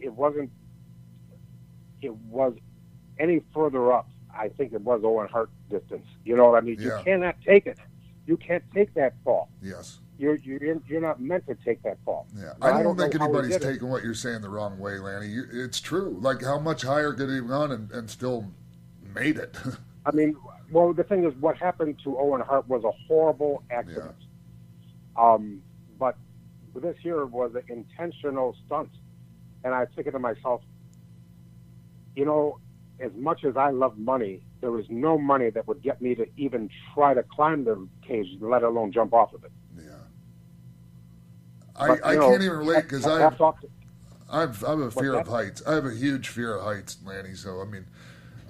it 0.00 0.12
wasn't. 0.14 0.50
It 2.00 2.14
was 2.16 2.54
any 3.18 3.42
further 3.54 3.92
up. 3.92 4.08
I 4.34 4.48
think 4.48 4.72
it 4.72 4.80
was 4.80 5.02
Owen 5.04 5.28
Hart 5.28 5.50
distance. 5.68 6.06
You 6.24 6.34
know 6.36 6.48
what 6.50 6.56
I 6.56 6.60
mean? 6.62 6.76
Yeah. 6.80 6.98
You 6.98 7.04
cannot 7.04 7.36
take 7.44 7.66
it. 7.66 7.78
You 8.28 8.36
can't 8.36 8.62
take 8.74 8.92
that 8.92 9.14
fall. 9.24 9.48
Yes. 9.62 10.00
You're 10.18 10.34
you're 10.34 10.60
you're 10.86 11.00
not 11.00 11.18
meant 11.18 11.46
to 11.46 11.54
take 11.64 11.82
that 11.84 11.96
fall. 12.04 12.26
Yeah. 12.36 12.52
I 12.60 12.82
don't, 12.82 12.94
think 12.94 13.14
know 13.14 13.20
how 13.20 13.32
he 13.32 13.38
anybody's 13.38 13.58
taking 13.58 13.88
what 13.88 14.04
you're 14.04 14.12
saying 14.12 14.42
the 14.42 14.50
wrong 14.50 14.78
way, 14.78 14.98
Lanny. 14.98 15.28
You, 15.28 15.44
it's 15.50 15.80
true. 15.80 16.18
Like 16.20 16.42
how 16.42 16.58
much 16.58 16.82
higher 16.82 17.14
could 17.14 17.30
he 17.30 17.40
run 17.40 17.72
and, 17.72 17.90
and 17.90 18.10
still 18.10 18.52
made 19.14 19.38
it? 19.38 19.56
I 20.04 20.10
mean, 20.10 20.36
well, 20.70 20.92
the 20.92 21.04
thing 21.04 21.24
is, 21.24 21.32
what 21.40 21.56
happened 21.56 22.00
to 22.04 22.18
Owen 22.18 22.42
Hart 22.42 22.68
was 22.68 22.84
a 22.84 22.90
horrible 23.06 23.62
accident. 23.70 24.14
Um, 25.16 25.62
but 25.98 26.14
this 26.74 26.96
here 27.02 27.24
was 27.24 27.54
an 27.54 27.62
intentional 27.68 28.54
stunt, 28.66 28.90
and 29.64 29.74
I 29.74 29.80
was 29.80 29.88
thinking 29.96 30.12
to 30.12 30.18
myself, 30.18 30.60
you 32.14 32.26
know, 32.26 32.58
as 33.00 33.10
much 33.16 33.44
as 33.44 33.56
I 33.56 33.70
love 33.70 33.96
money, 33.96 34.42
there 34.60 34.70
was 34.72 34.86
no 34.88 35.18
money 35.18 35.50
that 35.50 35.66
would 35.68 35.82
get 35.82 36.00
me 36.02 36.14
to 36.14 36.26
even 36.36 36.68
try 36.94 37.14
to 37.14 37.22
climb 37.22 37.64
the 37.64 37.86
cage, 38.02 38.26
let 38.40 38.62
alone 38.62 38.92
jump 38.92 39.12
off 39.12 39.32
of 39.34 39.44
it. 39.44 39.52
I, 41.78 41.88
But, 41.88 42.04
I 42.04 42.12
you 42.12 42.18
know, 42.18 42.30
can't 42.30 42.42
even 42.42 42.58
relate 42.58 42.82
because 42.82 43.06
I- 43.06 43.18
I 44.30 44.40
have—I 44.40 44.40
have 44.40 44.80
a 44.80 44.90
fear 44.90 45.14
of 45.14 45.28
heights. 45.28 45.62
I 45.66 45.74
have 45.74 45.86
a 45.86 45.94
huge 45.94 46.28
fear 46.28 46.56
of 46.56 46.64
heights, 46.64 46.98
Lanny. 47.04 47.34
So 47.34 47.60
I 47.60 47.64
mean, 47.64 47.86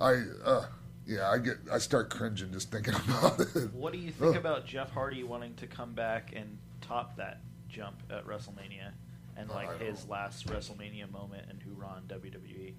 I 0.00 0.22
uh, 0.44 0.66
yeah, 1.06 1.30
I 1.30 1.38
get 1.38 1.56
I 1.70 1.78
start 1.78 2.10
cringing 2.10 2.52
just 2.52 2.70
thinking 2.70 2.94
about 3.08 3.40
it. 3.40 3.72
What 3.72 3.92
do 3.92 3.98
you 3.98 4.10
think 4.10 4.30
Ugh. 4.30 4.36
about 4.36 4.66
Jeff 4.66 4.90
Hardy 4.90 5.22
wanting 5.24 5.54
to 5.56 5.66
come 5.66 5.92
back 5.92 6.32
and 6.34 6.58
top 6.80 7.16
that 7.16 7.40
jump 7.68 8.02
at 8.10 8.26
WrestleMania 8.26 8.92
and 9.36 9.48
like 9.50 9.78
his 9.80 10.08
last 10.08 10.46
WrestleMania 10.48 11.10
moment 11.12 11.46
and 11.50 11.62
hoorah 11.62 11.98
in 11.98 12.08
WWE? 12.08 12.72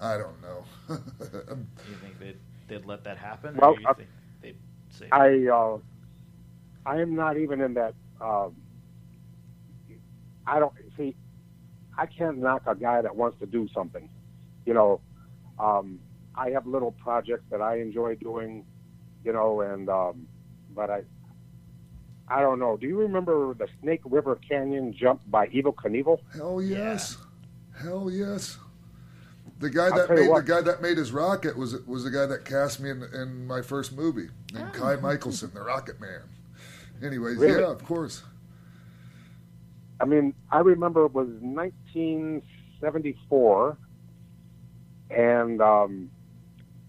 I 0.00 0.16
don't 0.16 0.40
know. 0.40 0.64
Do 0.88 0.94
you 1.88 1.96
think 2.02 2.18
they'd, 2.18 2.38
they'd 2.68 2.86
let 2.86 3.04
that 3.04 3.18
happen? 3.18 3.56
Well, 3.60 3.70
or 3.70 3.76
do 3.76 3.82
you 3.82 3.88
uh, 3.88 3.94
think 3.94 4.08
they'd 4.40 4.56
say 4.88 5.08
I 5.12 5.46
uh, 5.52 5.78
I 6.86 7.00
am 7.00 7.14
not 7.14 7.36
even 7.36 7.60
in 7.60 7.74
that. 7.74 7.94
Um, 8.20 8.56
I 10.46 10.58
don't 10.58 10.72
see. 10.96 11.14
I 11.98 12.06
can't 12.06 12.38
knock 12.38 12.62
a 12.66 12.74
guy 12.74 13.02
that 13.02 13.14
wants 13.14 13.38
to 13.40 13.46
do 13.46 13.68
something. 13.74 14.08
You 14.64 14.74
know, 14.74 15.00
um, 15.58 16.00
I 16.34 16.50
have 16.50 16.66
little 16.66 16.92
projects 16.92 17.44
that 17.50 17.60
I 17.60 17.80
enjoy 17.80 18.16
doing. 18.16 18.64
You 19.24 19.34
know, 19.34 19.60
and 19.60 19.88
um, 19.88 20.26
but 20.74 20.90
I. 20.90 21.02
I 22.32 22.42
don't 22.42 22.60
know. 22.60 22.76
Do 22.76 22.86
you 22.86 22.96
remember 22.96 23.54
the 23.54 23.66
Snake 23.82 24.02
River 24.04 24.38
Canyon 24.48 24.94
jump 24.96 25.20
by 25.26 25.48
Evel 25.48 25.74
Knievel? 25.74 26.20
Hell 26.32 26.62
yes, 26.62 27.16
hell 27.82 28.08
yes. 28.08 28.56
The 29.60 29.70
guy 29.70 29.86
I'll 29.88 29.96
that 29.96 30.08
made 30.10 30.30
the 30.34 30.40
guy 30.42 30.60
that 30.62 30.80
made 30.82 30.96
his 30.96 31.12
rocket 31.12 31.54
was 31.56 31.74
was 31.86 32.02
the 32.04 32.10
guy 32.10 32.24
that 32.26 32.44
cast 32.46 32.80
me 32.80 32.88
in, 32.90 33.02
in 33.14 33.46
my 33.46 33.60
first 33.60 33.92
movie, 33.94 34.28
named 34.54 34.72
Kai 34.72 34.96
Michelson, 34.96 35.50
the 35.52 35.60
Rocket 35.60 36.00
Man. 36.00 36.22
Anyways, 37.02 37.36
Really? 37.36 37.60
yeah, 37.60 37.70
of 37.70 37.84
course. 37.84 38.22
I 40.00 40.06
mean, 40.06 40.32
I 40.50 40.60
remember 40.60 41.04
it 41.04 41.12
was 41.12 41.28
1974, 41.40 43.76
and 45.10 45.60
um, 45.60 46.10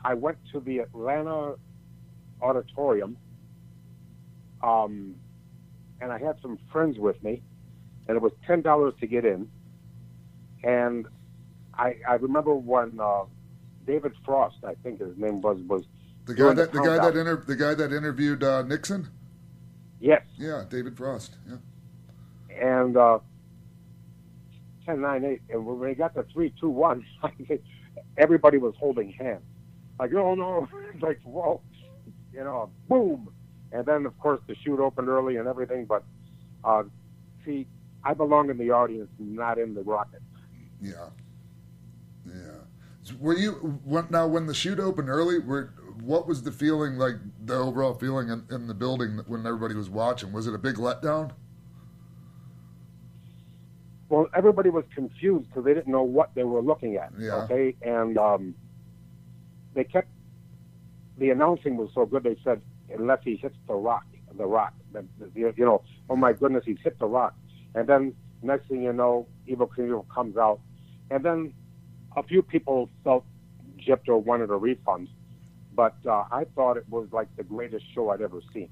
I 0.04 0.14
went 0.14 0.38
to 0.54 0.62
the 0.62 0.80
Atlanta 0.80 1.56
Auditorium, 2.42 3.18
um, 4.64 5.16
and 6.00 6.10
I 6.10 6.20
had 6.20 6.38
some 6.42 6.58
friends 6.72 6.98
with 6.98 7.22
me, 7.22 7.42
and 8.08 8.16
it 8.16 8.22
was 8.22 8.32
ten 8.48 8.62
dollars 8.62 8.94
to 9.02 9.08
get 9.08 9.26
in. 9.26 9.50
And 10.64 11.06
I, 11.82 11.96
I 12.08 12.14
remember 12.16 12.54
when 12.54 13.00
uh, 13.00 13.24
David 13.88 14.14
Frost, 14.24 14.58
I 14.64 14.76
think 14.84 15.00
his 15.00 15.18
name 15.18 15.42
was, 15.42 15.58
was 15.68 15.84
The 16.26 16.36
guy 16.36 16.54
that 16.54 16.72
the 16.72 16.80
guy 16.80 16.98
that 17.00 17.18
inter- 17.18 17.44
the 17.46 17.56
guy 17.56 17.74
that 17.74 17.92
interviewed 17.92 18.44
uh, 18.44 18.62
Nixon. 18.62 19.08
Yes. 20.00 20.22
Yeah, 20.38 20.64
David 20.70 20.96
Frost. 20.96 21.38
Yeah. 21.50 21.58
and 22.60 22.96
uh, 22.96 23.20
10, 24.86 25.02
9, 25.02 25.26
8. 25.26 25.42
And 25.50 25.66
when 25.66 25.80
we 25.80 25.96
got 25.96 26.14
the 26.14 26.24
3, 26.32 26.54
2, 26.60 26.70
1, 26.70 27.06
everybody 28.18 28.58
was 28.60 28.76
holding 28.80 29.12
hands. 29.14 29.42
Like, 30.00 30.14
oh 30.14 30.36
no, 30.36 30.68
like, 31.02 31.20
whoa, 31.24 31.62
you 32.34 32.44
know, 32.44 32.70
boom. 32.90 33.30
And 33.72 33.86
then, 33.86 34.06
of 34.06 34.18
course, 34.20 34.40
the 34.48 34.56
chute 34.64 34.80
opened 34.80 35.08
early 35.08 35.38
and 35.38 35.48
everything. 35.48 35.86
But 35.86 36.04
uh, 36.64 36.84
see, 37.44 37.66
I 38.04 38.14
belong 38.14 38.50
in 38.52 38.58
the 38.58 38.70
audience, 38.72 39.10
not 39.18 39.58
in 39.58 39.74
the 39.74 39.82
rocket. 39.82 40.22
Yeah. 40.82 41.10
Were 43.20 43.38
you 43.38 43.52
when, 43.84 44.08
now 44.10 44.28
when 44.28 44.48
the 44.48 44.54
chute 44.54 44.80
opened 44.80 45.10
early? 45.10 45.40
Were 45.40 45.74
what 46.02 46.28
was 46.28 46.44
the 46.44 46.52
feeling 46.52 46.98
like? 46.98 47.16
The 47.46 47.56
overall 47.56 47.94
feeling 47.94 48.30
in, 48.30 48.46
in 48.50 48.68
the 48.68 48.74
building 48.74 49.22
when 49.28 49.46
everybody 49.46 49.76
was 49.76 49.90
watching? 49.90 50.32
Was 50.32 50.48
it 50.48 50.54
a 50.54 50.58
big 50.58 50.76
letdown? 50.76 51.32
Well, 54.10 54.28
everybody 54.36 54.70
was 54.70 54.84
confused 54.94 55.48
because 55.48 55.64
they 55.64 55.74
didn't 55.74 55.92
know 55.92 56.04
what 56.04 56.36
they 56.36 56.44
were 56.44 56.62
looking 56.62 56.98
at. 56.98 57.14
Yeah. 57.18 57.44
Okay, 57.44 57.76
and 57.82 58.18
um, 58.18 58.56
they 59.74 59.84
kept 59.84 60.10
the 61.18 61.30
announcing 61.30 61.78
was 61.78 61.90
so 61.94 62.06
good. 62.06 62.24
They 62.24 62.36
said 62.44 62.62
unless 62.94 63.20
he 63.24 63.36
hits 63.36 63.56
the 63.68 63.74
rock, 63.74 64.06
the 64.38 64.46
rock, 64.46 64.74
the, 64.92 65.06
the, 65.20 65.54
you 65.56 65.66
know, 65.66 65.84
oh 66.10 66.16
my 66.16 66.34
goodness, 66.34 66.64
he's 66.66 66.80
hit 66.84 67.00
the 67.00 67.06
rock. 67.06 67.36
And 67.76 67.88
then 67.88 68.14
next 68.42 68.68
thing 68.68 68.84
you 68.84 68.94
know, 68.94 69.28
Evel 69.48 69.70
Knievel 69.70 70.06
comes 70.14 70.36
out, 70.38 70.60
and 71.10 71.24
then 71.24 71.54
a 72.16 72.24
few 72.24 72.42
people 72.42 72.90
felt 73.04 73.26
gypped 73.80 74.08
or 74.08 74.18
wanted 74.18 74.50
a 74.50 74.56
refund. 74.56 75.10
But 75.74 75.96
uh, 76.06 76.26
I 76.32 76.46
thought 76.56 76.78
it 76.78 76.88
was 76.90 77.08
like 77.12 77.28
the 77.38 77.44
greatest 77.44 77.86
show 77.94 78.10
I'd 78.10 78.22
ever 78.22 78.42
seen. 78.54 78.70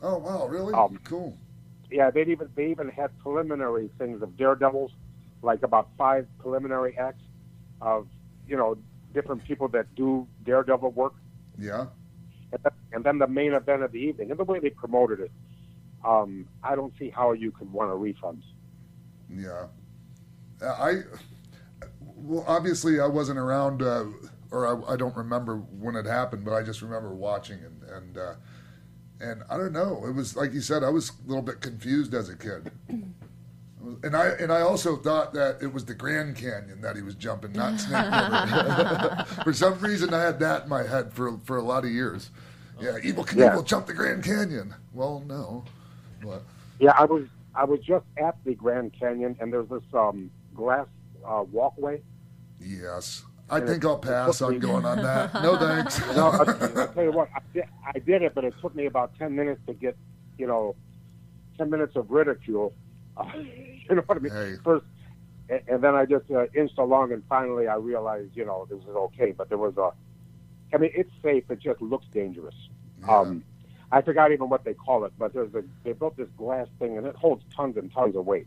Oh 0.00 0.18
wow, 0.18 0.46
really? 0.46 0.74
Um, 0.74 0.98
cool. 1.04 1.36
Yeah, 1.90 2.10
they 2.10 2.22
even 2.22 2.48
they 2.56 2.70
even 2.70 2.88
had 2.88 3.16
preliminary 3.18 3.90
things 3.98 4.22
of 4.22 4.36
daredevils, 4.36 4.92
like 5.42 5.62
about 5.62 5.88
five 5.98 6.26
preliminary 6.38 6.96
acts 6.98 7.22
of 7.80 8.08
you 8.48 8.56
know 8.56 8.78
different 9.12 9.44
people 9.44 9.68
that 9.68 9.94
do 9.94 10.26
daredevil 10.44 10.90
work, 10.92 11.12
Yeah. 11.58 11.86
and 12.52 12.62
then, 12.64 12.72
and 12.92 13.04
then 13.04 13.18
the 13.18 13.26
main 13.26 13.52
event 13.52 13.82
of 13.82 13.92
the 13.92 13.98
evening. 13.98 14.30
And 14.30 14.40
the 14.40 14.44
way 14.44 14.58
they 14.58 14.70
promoted 14.70 15.20
it, 15.20 15.30
um, 16.02 16.46
I 16.64 16.74
don't 16.74 16.94
see 16.98 17.10
how 17.10 17.32
you 17.32 17.50
could 17.52 17.70
want 17.70 17.90
a 17.90 17.94
refund. 17.94 18.42
Yeah. 19.28 19.66
Uh, 20.62 20.66
I 20.66 21.02
well, 22.22 22.44
obviously 22.46 23.00
I 23.00 23.06
wasn't 23.06 23.38
around, 23.38 23.82
uh, 23.82 24.04
or 24.50 24.66
I, 24.88 24.94
I 24.94 24.96
don't 24.96 25.16
remember 25.16 25.56
when 25.56 25.96
it 25.96 26.06
happened, 26.06 26.44
but 26.44 26.52
I 26.54 26.62
just 26.62 26.82
remember 26.82 27.14
watching 27.14 27.58
and 27.64 27.82
and 27.90 28.18
uh, 28.18 28.34
and 29.20 29.42
I 29.50 29.56
don't 29.56 29.72
know. 29.72 30.04
It 30.06 30.12
was 30.14 30.36
like 30.36 30.52
you 30.52 30.60
said. 30.60 30.82
I 30.82 30.90
was 30.90 31.10
a 31.10 31.28
little 31.28 31.42
bit 31.42 31.60
confused 31.60 32.14
as 32.14 32.28
a 32.28 32.36
kid. 32.36 32.70
And 34.04 34.16
I 34.16 34.28
and 34.38 34.52
I 34.52 34.60
also 34.60 34.94
thought 34.96 35.34
that 35.34 35.58
it 35.60 35.72
was 35.72 35.84
the 35.84 35.94
Grand 35.94 36.36
Canyon 36.36 36.80
that 36.82 36.94
he 36.94 37.02
was 37.02 37.16
jumping, 37.16 37.52
not 37.52 37.80
Snake 37.80 38.04
River. 38.04 39.26
for 39.44 39.52
some 39.52 39.76
reason, 39.80 40.14
I 40.14 40.20
had 40.22 40.38
that 40.38 40.62
in 40.64 40.68
my 40.68 40.84
head 40.84 41.12
for 41.12 41.36
for 41.38 41.56
a 41.56 41.62
lot 41.62 41.84
of 41.84 41.90
years. 41.90 42.30
Yeah, 42.80 42.92
Evel 43.00 43.26
Knievel 43.26 43.56
Yeah. 43.56 43.62
jumped 43.64 43.88
the 43.88 43.94
Grand 43.94 44.22
Canyon. 44.22 44.72
Well, 44.92 45.24
no, 45.26 45.64
but 46.24 46.44
Yeah, 46.78 46.92
I 46.96 47.04
was 47.06 47.26
I 47.56 47.64
was 47.64 47.80
just 47.80 48.04
at 48.18 48.36
the 48.44 48.54
Grand 48.54 48.92
Canyon, 48.98 49.36
and 49.40 49.52
there's 49.52 49.68
this 49.68 49.82
um, 49.94 50.30
glass 50.54 50.86
uh, 51.26 51.42
walkway. 51.50 52.00
Yes, 52.62 53.24
I 53.50 53.58
And 53.58 53.68
think 53.68 53.84
I'll 53.84 53.98
pass 53.98 54.40
on 54.42 54.58
going 54.58 54.84
on 54.84 55.02
that. 55.02 55.34
No 55.42 55.56
thanks. 55.56 55.98
no, 56.16 56.28
I, 56.28 56.36
I'll 56.38 56.88
tell 56.88 57.04
you 57.04 57.12
what, 57.12 57.28
I 57.34 57.40
did, 57.52 57.64
I 57.94 57.98
did 57.98 58.22
it, 58.22 58.34
but 58.34 58.44
it 58.44 58.54
took 58.60 58.74
me 58.74 58.86
about 58.86 59.16
ten 59.18 59.34
minutes 59.34 59.60
to 59.66 59.74
get, 59.74 59.96
you 60.38 60.46
know, 60.46 60.74
ten 61.58 61.70
minutes 61.70 61.96
of 61.96 62.10
ridicule. 62.10 62.72
Uh, 63.16 63.24
you 63.36 63.94
know 63.94 64.02
what 64.06 64.18
I 64.18 64.20
mean? 64.20 64.58
First, 64.64 64.84
and, 65.48 65.60
and 65.68 65.84
then 65.84 65.94
I 65.94 66.04
just 66.06 66.30
uh, 66.30 66.46
inched 66.54 66.78
along, 66.78 67.12
and 67.12 67.22
finally 67.28 67.68
I 67.68 67.74
realized, 67.76 68.36
you 68.36 68.44
know, 68.44 68.66
this 68.70 68.80
is 68.80 68.88
okay. 68.88 69.32
But 69.32 69.48
there 69.48 69.58
was 69.58 69.76
a, 69.76 69.92
I 70.74 70.78
mean, 70.78 70.90
it's 70.94 71.10
safe. 71.22 71.44
It 71.50 71.58
just 71.60 71.82
looks 71.82 72.06
dangerous. 72.12 72.54
Um, 73.08 73.44
I 73.90 74.00
forgot 74.00 74.32
even 74.32 74.48
what 74.48 74.64
they 74.64 74.72
call 74.74 75.04
it, 75.04 75.12
but 75.18 75.34
there's 75.34 75.54
a 75.54 75.62
they 75.84 75.92
built 75.92 76.16
this 76.16 76.28
glass 76.38 76.66
thing, 76.78 76.96
and 76.96 77.06
it 77.06 77.14
holds 77.16 77.44
tons 77.54 77.76
and 77.76 77.92
tons 77.92 78.16
of 78.16 78.24
weight. 78.24 78.46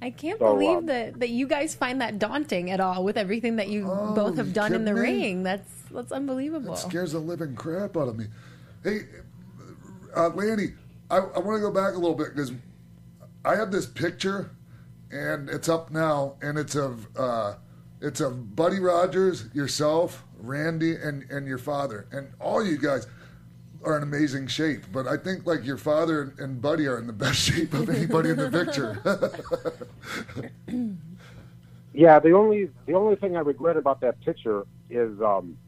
I 0.00 0.10
can't 0.10 0.38
So, 0.38 0.52
believe 0.54 0.78
um, 0.78 0.86
that, 0.86 1.18
that 1.20 1.30
you 1.30 1.48
guys 1.48 1.74
find 1.74 2.00
that 2.00 2.18
daunting 2.18 2.70
at 2.70 2.78
all 2.80 3.02
with 3.04 3.16
everything 3.16 3.56
that 3.56 3.68
you 3.68 3.84
both 4.14 4.36
have 4.36 4.52
done 4.52 4.72
in 4.72 4.84
the 4.84 4.92
Oh, 4.92 4.94
me? 4.94 5.00
ring. 5.00 5.42
That's 5.42 5.68
that's 5.90 6.12
unbelievable. 6.12 6.74
It 6.74 6.78
scares 6.78 7.12
the 7.12 7.18
living 7.18 7.56
crap 7.56 7.96
out 7.96 8.08
of 8.08 8.16
me. 8.18 8.26
Hey, 8.84 9.00
uh, 10.16 10.28
Lanny, 10.28 10.74
I, 11.10 11.16
I 11.16 11.38
want 11.40 11.56
to 11.56 11.60
go 11.60 11.72
back 11.72 11.94
a 11.94 11.98
little 11.98 12.14
bit 12.14 12.34
because 12.34 12.52
I 13.44 13.56
have 13.56 13.70
this 13.72 13.86
picture, 13.86 14.50
and 15.10 15.48
it's 15.48 15.68
up 15.68 15.90
now, 15.90 16.34
and 16.42 16.58
it's 16.58 16.74
of 16.76 17.08
uh, 17.16 17.54
it's 18.00 18.20
of 18.20 18.54
Buddy 18.54 18.78
Rogers, 18.78 19.46
yourself, 19.52 20.24
Randy, 20.38 20.94
and 20.94 21.24
and 21.30 21.46
your 21.46 21.58
father, 21.58 22.06
and 22.12 22.28
all 22.40 22.64
you 22.64 22.78
guys 22.78 23.06
are 23.88 23.96
in 23.96 24.02
amazing 24.02 24.46
shape. 24.46 24.84
But 24.92 25.06
I 25.06 25.16
think 25.16 25.46
like 25.46 25.64
your 25.64 25.78
father 25.78 26.34
and, 26.38 26.60
Buddy 26.60 26.86
are 26.86 26.98
in 26.98 27.06
the 27.06 27.12
best 27.12 27.38
shape 27.50 27.72
of 27.74 27.88
anybody 27.88 28.30
in 28.30 28.36
the 28.36 28.50
picture. 28.50 29.00
Yeah, 31.98 32.20
the 32.20 32.30
only 32.30 32.70
the 32.86 32.94
only 32.94 33.16
thing 33.16 33.36
I 33.36 33.40
regret 33.40 33.76
about 33.76 34.02
that 34.02 34.20
picture 34.20 34.64
is 34.88 35.20
um, 35.20 35.58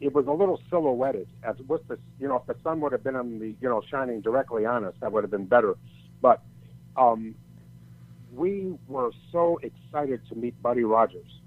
it 0.00 0.14
was 0.14 0.28
a 0.28 0.30
little 0.30 0.60
silhouetted. 0.70 1.26
As 1.42 1.56
with 1.66 1.88
the 1.88 1.98
you 2.20 2.28
know, 2.28 2.36
if 2.36 2.46
the 2.46 2.54
sun 2.62 2.80
would 2.82 2.92
have 2.92 3.02
been 3.02 3.16
on 3.16 3.40
the 3.40 3.48
you 3.60 3.68
know 3.68 3.82
shining 3.90 4.20
directly 4.20 4.64
on 4.64 4.84
us, 4.84 4.94
that 5.00 5.10
would 5.10 5.24
have 5.24 5.30
been 5.32 5.46
better. 5.46 5.76
But 6.20 6.40
um, 6.96 7.34
we 8.32 8.78
were 8.86 9.10
so 9.32 9.58
excited 9.64 10.20
to 10.28 10.36
meet 10.36 10.62
Buddy 10.62 10.84
Rogers, 10.84 11.40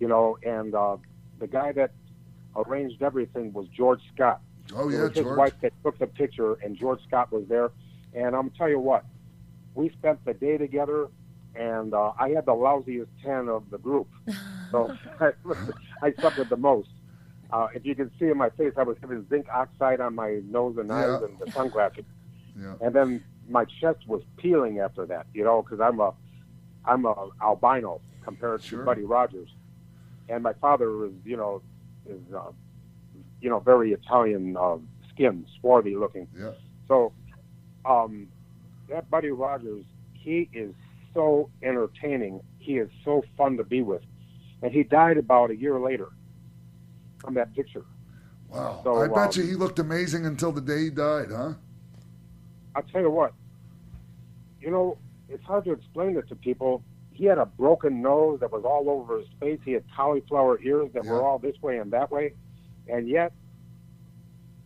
you 0.00 0.08
know, 0.08 0.36
and 0.42 0.74
uh, 0.74 0.96
the 1.38 1.46
guy 1.46 1.70
that 1.70 1.92
arranged 2.56 3.00
everything 3.00 3.52
was 3.52 3.68
George 3.68 4.00
Scott. 4.12 4.40
Oh 4.74 4.88
It 4.88 4.92
yeah, 4.94 5.02
was 5.04 5.12
his 5.14 5.24
George. 5.24 5.38
wife 5.38 5.54
that 5.62 5.72
took 5.82 5.98
the 5.98 6.06
picture, 6.06 6.54
and 6.54 6.76
George 6.76 7.00
Scott 7.06 7.32
was 7.32 7.44
there. 7.48 7.70
And 8.14 8.34
I'm 8.34 8.50
tell 8.50 8.68
you 8.68 8.78
what, 8.78 9.04
we 9.74 9.90
spent 9.90 10.24
the 10.24 10.34
day 10.34 10.56
together, 10.58 11.08
and 11.54 11.94
uh, 11.94 12.12
I 12.18 12.30
had 12.30 12.46
the 12.46 12.52
lousiest 12.54 13.08
tan 13.22 13.48
of 13.48 13.70
the 13.70 13.78
group, 13.78 14.08
so 14.70 14.94
I, 15.20 15.32
I 16.02 16.12
suffered 16.20 16.48
the 16.50 16.56
most. 16.56 16.88
Uh, 17.50 17.68
if 17.74 17.86
you 17.86 17.94
can 17.94 18.10
see 18.18 18.26
in 18.26 18.36
my 18.36 18.50
face, 18.50 18.72
I 18.76 18.82
was 18.82 18.96
having 19.00 19.26
zinc 19.30 19.46
oxide 19.52 20.00
on 20.00 20.14
my 20.14 20.40
nose 20.50 20.76
and 20.78 20.90
eyes 20.92 21.06
Yeah. 21.20 21.26
and 21.26 21.38
the 21.38 21.50
sunglasses, 21.52 22.04
Yeah. 22.58 22.74
and 22.80 22.94
then 22.94 23.24
my 23.48 23.64
chest 23.80 24.06
was 24.06 24.22
peeling 24.36 24.80
after 24.80 25.06
that. 25.06 25.26
You 25.32 25.44
know, 25.44 25.62
because 25.62 25.80
I'm 25.80 25.98
a 26.00 26.12
I'm 26.84 27.04
a 27.06 27.28
albino 27.42 28.00
compared 28.22 28.62
Sure. 28.62 28.80
to 28.80 28.84
Buddy 28.84 29.04
Rogers, 29.04 29.48
and 30.28 30.42
my 30.42 30.52
father 30.54 31.06
is 31.06 31.12
you 31.24 31.36
know 31.38 31.62
is 32.06 32.20
uh, 32.34 32.50
you 33.40 33.50
know 33.50 33.60
very 33.60 33.92
Italian 33.92 34.56
uh, 34.56 34.76
skin, 35.10 35.46
swarthy 35.60 35.96
looking. 35.96 36.28
Yeah. 36.38 36.52
So, 36.86 37.12
um, 37.84 38.28
that 38.88 39.10
Buddy 39.10 39.30
Rogers, 39.30 39.84
he 40.12 40.48
is 40.52 40.74
so 41.14 41.50
entertaining. 41.62 42.40
He 42.58 42.78
is 42.78 42.88
so 43.04 43.24
fun 43.36 43.56
to 43.56 43.64
be 43.64 43.82
with, 43.82 44.02
and 44.62 44.72
he 44.72 44.82
died 44.82 45.18
about 45.18 45.50
a 45.50 45.56
year 45.56 45.78
later 45.78 46.08
from 47.20 47.34
that 47.34 47.54
picture. 47.54 47.84
Wow. 48.48 48.80
So, 48.82 48.96
I 48.96 49.08
bet 49.08 49.36
um, 49.36 49.42
you 49.42 49.48
he 49.48 49.54
looked 49.54 49.78
amazing 49.78 50.24
until 50.24 50.52
the 50.52 50.60
day 50.60 50.84
he 50.84 50.90
died, 50.90 51.28
huh? 51.30 51.54
I'll 52.74 52.82
tell 52.82 53.02
you 53.02 53.10
what, 53.10 53.32
you 54.60 54.70
know, 54.70 54.98
it's 55.28 55.44
hard 55.44 55.64
to 55.64 55.72
explain 55.72 56.16
it 56.16 56.28
to 56.28 56.36
people. 56.36 56.82
He 57.12 57.24
had 57.24 57.38
a 57.38 57.46
broken 57.46 58.00
nose 58.00 58.40
that 58.40 58.52
was 58.52 58.64
all 58.64 58.88
over 58.88 59.18
his 59.18 59.26
face. 59.40 59.58
He 59.64 59.72
had 59.72 59.84
cauliflower 59.94 60.60
ears 60.62 60.90
that 60.94 61.04
were 61.04 61.22
all 61.22 61.38
this 61.38 61.56
way 61.60 61.78
and 61.78 61.90
that 61.92 62.10
way. 62.10 62.34
And 62.88 63.08
yet, 63.08 63.32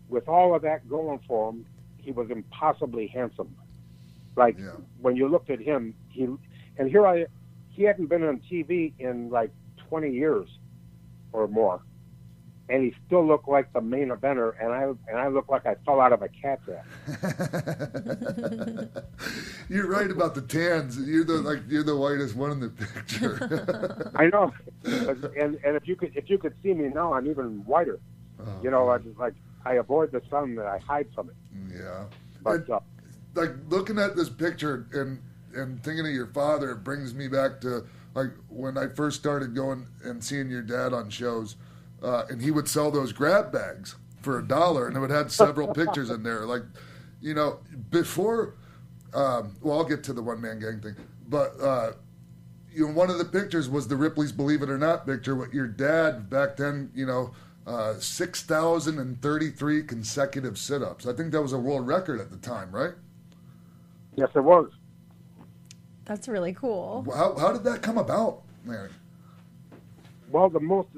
with 0.09 0.29
all 0.29 0.55
of 0.55 0.63
that 0.63 0.89
going 0.89 1.21
for 1.27 1.51
him, 1.51 1.67
he 1.99 2.13
was 2.13 2.31
impossibly 2.31 3.07
handsome. 3.07 3.57
Like 4.37 4.57
when 5.01 5.17
you 5.17 5.29
looked 5.29 5.51
at 5.51 5.61
him, 5.61 5.95
he 6.09 6.29
and 6.79 6.89
here 6.89 7.07
I, 7.07 7.27
he 7.69 7.83
hadn't 7.83 8.07
been 8.07 8.23
on 8.23 8.41
TV 8.51 8.93
in 8.99 9.31
like 9.31 9.51
20 9.89 10.11
years 10.11 10.49
or 11.33 11.49
more, 11.49 11.83
and 12.69 12.85
he 12.85 12.95
still 13.07 13.27
looked 13.27 13.49
like 13.49 13.73
the 13.73 13.81
main 13.81 14.09
eventer, 14.09 14.53
and 14.61 14.73
I 14.73 14.85
and 15.09 15.19
I 15.19 15.29
looked 15.29 15.51
like 15.51 15.67
I 15.67 15.75
fell 15.85 16.01
out 16.01 16.13
of 16.13 16.23
a 16.23 16.29
cat's 16.29 16.63
ass. 16.69 16.85
You're 19.69 19.89
right 19.89 20.11
about 20.11 20.35
the 20.35 20.43
tans. 20.43 20.99
You're 20.99 21.25
the 21.25 21.35
like 21.35 21.61
you're 21.69 21.83
the 21.83 21.97
whitest 21.97 22.37
one 22.37 22.53
in 22.53 22.61
the 22.61 22.69
picture. 22.69 24.13
I 24.15 24.27
know, 24.27 24.53
and 24.85 25.59
and 25.65 25.77
if 25.77 25.89
you 25.89 25.97
could 25.97 26.17
if 26.17 26.31
you 26.31 26.39
could 26.39 26.55
see 26.63 26.75
me 26.75 26.89
now, 26.89 27.15
I'm 27.15 27.29
even 27.29 27.65
whiter. 27.65 27.99
you 28.63 28.71
know, 28.71 28.91
I 28.91 28.99
just 28.99 29.19
like 29.19 29.35
I 29.65 29.75
avoid 29.75 30.13
the 30.13 30.23
sun 30.31 30.57
and 30.59 30.61
I 30.61 30.79
hide 30.79 31.09
from 31.15 31.31
it. 31.31 31.37
yeah. 31.75 32.05
But 32.43 32.69
uh, 32.69 32.81
like 33.35 33.51
looking 33.69 33.99
at 33.99 34.17
this 34.17 34.29
picture 34.29 34.87
and 34.93 35.21
and 35.55 35.83
thinking 35.83 36.07
of 36.07 36.13
your 36.13 36.27
father 36.29 36.73
it 36.73 36.85
brings 36.85 37.15
me 37.15 37.29
back 37.29 37.61
to 37.61 37.85
like 38.15 38.31
when 38.49 38.77
I 38.77 38.89
first 38.89 39.19
started 39.19 39.55
going 39.55 39.87
and 40.05 40.23
seeing 40.23 40.51
your 40.51 40.63
dad 40.63 40.93
on 40.93 41.09
shows, 41.11 41.57
uh, 42.03 42.25
and 42.29 42.43
he 42.43 42.51
would 42.51 42.69
sell 42.69 42.91
those 42.91 43.13
grab 43.13 43.53
bags 43.53 43.97
for 44.21 44.39
a 44.39 44.47
dollar, 44.47 44.87
and 44.87 44.97
it 44.97 45.01
would 45.01 45.11
have 45.11 45.33
several 45.33 45.69
pictures 45.75 46.11
in 46.11 46.23
there. 46.23 46.47
Like, 46.47 46.63
you 47.21 47.35
know, 47.35 47.61
before. 47.91 48.55
Um, 49.15 49.57
well, 49.61 49.79
I'll 49.79 49.85
get 49.85 50.03
to 50.05 50.15
the 50.15 50.23
one 50.23 50.41
man 50.41 50.59
gang 50.59 50.81
thing, 50.81 50.97
but 51.29 51.61
uh, 51.61 51.93
you 52.73 52.87
know, 52.87 52.95
one 52.95 53.11
of 53.11 53.19
the 53.19 53.27
pictures 53.27 53.69
was 53.69 53.87
the 53.87 53.97
Ripley's 53.97 54.33
"Believe 54.33 54.63
It 54.63 54.71
or 54.71 54.79
Not" 54.79 55.07
picture 55.07 55.35
with 55.35 55.53
your 55.53 55.67
dad 55.67 56.31
back 56.31 56.57
then. 56.57 56.91
You 56.95 57.05
know, 57.05 57.35
uh, 57.67 57.95
six 57.99 58.43
thousand 58.43 58.99
and 58.99 59.21
thirty-three 59.21 59.83
consecutive 59.83 60.57
sit-ups. 60.57 61.07
I 61.07 61.13
think 61.13 61.33
that 61.33 61.43
was 61.43 61.53
a 61.53 61.59
world 61.59 61.87
record 61.87 62.21
at 62.21 62.31
the 62.31 62.39
time, 62.39 62.73
right? 62.73 62.95
yes, 64.17 64.29
it 64.35 64.45
was. 64.45 64.71
That's 66.05 66.29
really 66.29 66.53
cool. 66.53 67.07
How, 67.15 67.37
how 67.37 67.53
did 67.53 67.65
that 67.65 67.83
come 67.83 67.97
about, 67.97 68.43
Larry? 68.67 68.91
Well, 70.31 70.49
the 70.49 70.61
most 70.61 70.89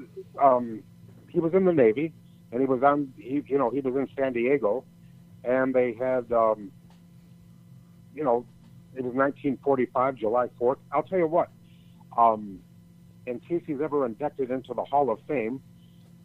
um, 0.41 0.83
he 1.35 1.41
was 1.41 1.53
in 1.53 1.65
the 1.65 1.73
Navy, 1.73 2.13
and 2.53 2.61
he 2.61 2.65
was 2.65 2.81
on. 2.81 3.13
He, 3.17 3.43
you 3.45 3.57
know, 3.57 3.69
he 3.69 3.81
was 3.81 3.93
in 3.93 4.07
San 4.17 4.31
Diego, 4.31 4.85
and 5.43 5.75
they 5.75 5.93
had, 5.93 6.31
um, 6.31 6.71
you 8.15 8.23
know, 8.23 8.45
it 8.95 9.03
was 9.03 9.13
1945, 9.13 10.15
July 10.15 10.47
4th. 10.59 10.77
I'll 10.93 11.03
tell 11.03 11.19
you 11.19 11.27
what. 11.27 11.49
Um, 12.17 12.59
in 13.27 13.41
case 13.41 13.63
he's 13.67 13.81
ever 13.81 14.05
inducted 14.05 14.49
into 14.49 14.73
the 14.73 14.85
Hall 14.85 15.09
of 15.09 15.19
Fame, 15.27 15.61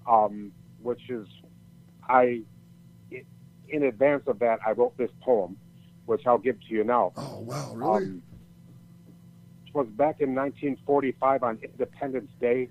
um, 0.08 0.52
which 0.80 1.10
is, 1.10 1.26
I, 2.08 2.42
in 3.68 3.82
advance 3.82 4.22
of 4.28 4.38
that, 4.38 4.60
I 4.64 4.70
wrote 4.70 4.96
this 4.96 5.10
poem, 5.22 5.58
which 6.06 6.22
I'll 6.24 6.38
give 6.38 6.60
to 6.60 6.66
you 6.72 6.84
now. 6.84 7.12
Oh 7.16 7.40
wow, 7.40 7.72
really? 7.74 8.04
Um, 8.04 8.22
it 9.66 9.74
was 9.74 9.88
back 9.88 10.20
in 10.20 10.36
1945 10.36 11.42
on 11.42 11.58
Independence 11.62 12.30
Day. 12.40 12.68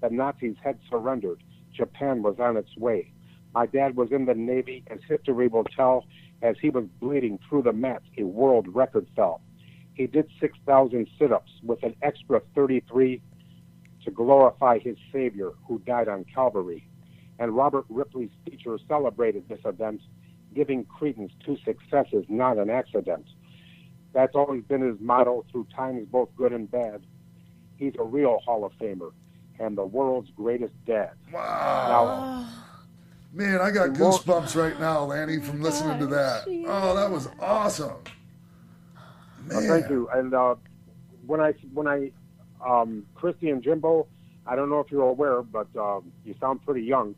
The 0.00 0.08
Nazis 0.08 0.56
had 0.62 0.78
surrendered. 0.88 1.42
Japan 1.74 2.22
was 2.22 2.36
on 2.38 2.56
its 2.56 2.76
way. 2.76 3.12
My 3.54 3.66
dad 3.66 3.96
was 3.96 4.10
in 4.10 4.24
the 4.24 4.34
Navy, 4.34 4.84
as 4.88 5.00
history 5.08 5.48
will 5.48 5.64
tell. 5.64 6.06
As 6.42 6.56
he 6.60 6.70
was 6.70 6.84
bleeding 7.00 7.38
through 7.48 7.62
the 7.62 7.72
mats, 7.72 8.04
a 8.18 8.24
world 8.24 8.66
record 8.74 9.06
fell. 9.16 9.40
He 9.94 10.06
did 10.06 10.28
6,000 10.40 11.08
sit 11.18 11.32
ups 11.32 11.52
with 11.62 11.82
an 11.82 11.94
extra 12.02 12.42
33 12.54 13.22
to 14.04 14.10
glorify 14.10 14.78
his 14.78 14.96
Savior 15.12 15.52
who 15.66 15.78
died 15.80 16.08
on 16.08 16.24
Calvary. 16.24 16.86
And 17.38 17.56
Robert 17.56 17.86
Ripley's 17.88 18.30
feature 18.44 18.78
celebrated 18.88 19.48
this 19.48 19.60
event, 19.64 20.02
giving 20.54 20.84
credence 20.84 21.32
to 21.46 21.56
successes, 21.64 22.24
not 22.28 22.58
an 22.58 22.70
accident. 22.70 23.26
That's 24.12 24.34
always 24.34 24.64
been 24.64 24.82
his 24.82 25.00
motto 25.00 25.44
through 25.50 25.68
times 25.74 26.06
both 26.10 26.28
good 26.36 26.52
and 26.52 26.70
bad. 26.70 27.06
He's 27.76 27.94
a 27.98 28.04
real 28.04 28.38
Hall 28.44 28.64
of 28.64 28.72
Famer 28.74 29.12
and 29.58 29.76
the 29.76 29.84
world's 29.84 30.30
greatest 30.30 30.74
dad. 30.86 31.12
Wow. 31.32 32.46
Man, 33.32 33.60
I 33.60 33.70
got 33.72 33.90
goosebumps 33.90 34.54
right 34.54 34.78
now, 34.78 35.04
Lanny, 35.04 35.40
from 35.40 35.60
listening 35.60 35.98
to 35.98 36.06
that. 36.06 36.44
Oh, 36.68 36.94
that 36.94 37.10
was 37.10 37.28
awesome. 37.40 37.96
Uh, 38.96 39.60
thank 39.60 39.90
you. 39.90 40.08
And 40.14 40.32
uh, 40.32 40.54
when 41.26 41.40
I 41.40 41.52
when 41.72 41.88
I 41.88 42.12
um, 42.64 43.04
Christy 43.14 43.50
and 43.50 43.62
Jimbo, 43.62 44.06
I 44.46 44.56
don't 44.56 44.70
know 44.70 44.80
if 44.80 44.90
you're 44.90 45.02
aware, 45.02 45.42
but 45.42 45.66
um, 45.76 46.12
you 46.24 46.34
sound 46.40 46.64
pretty 46.64 46.82
young. 46.82 47.14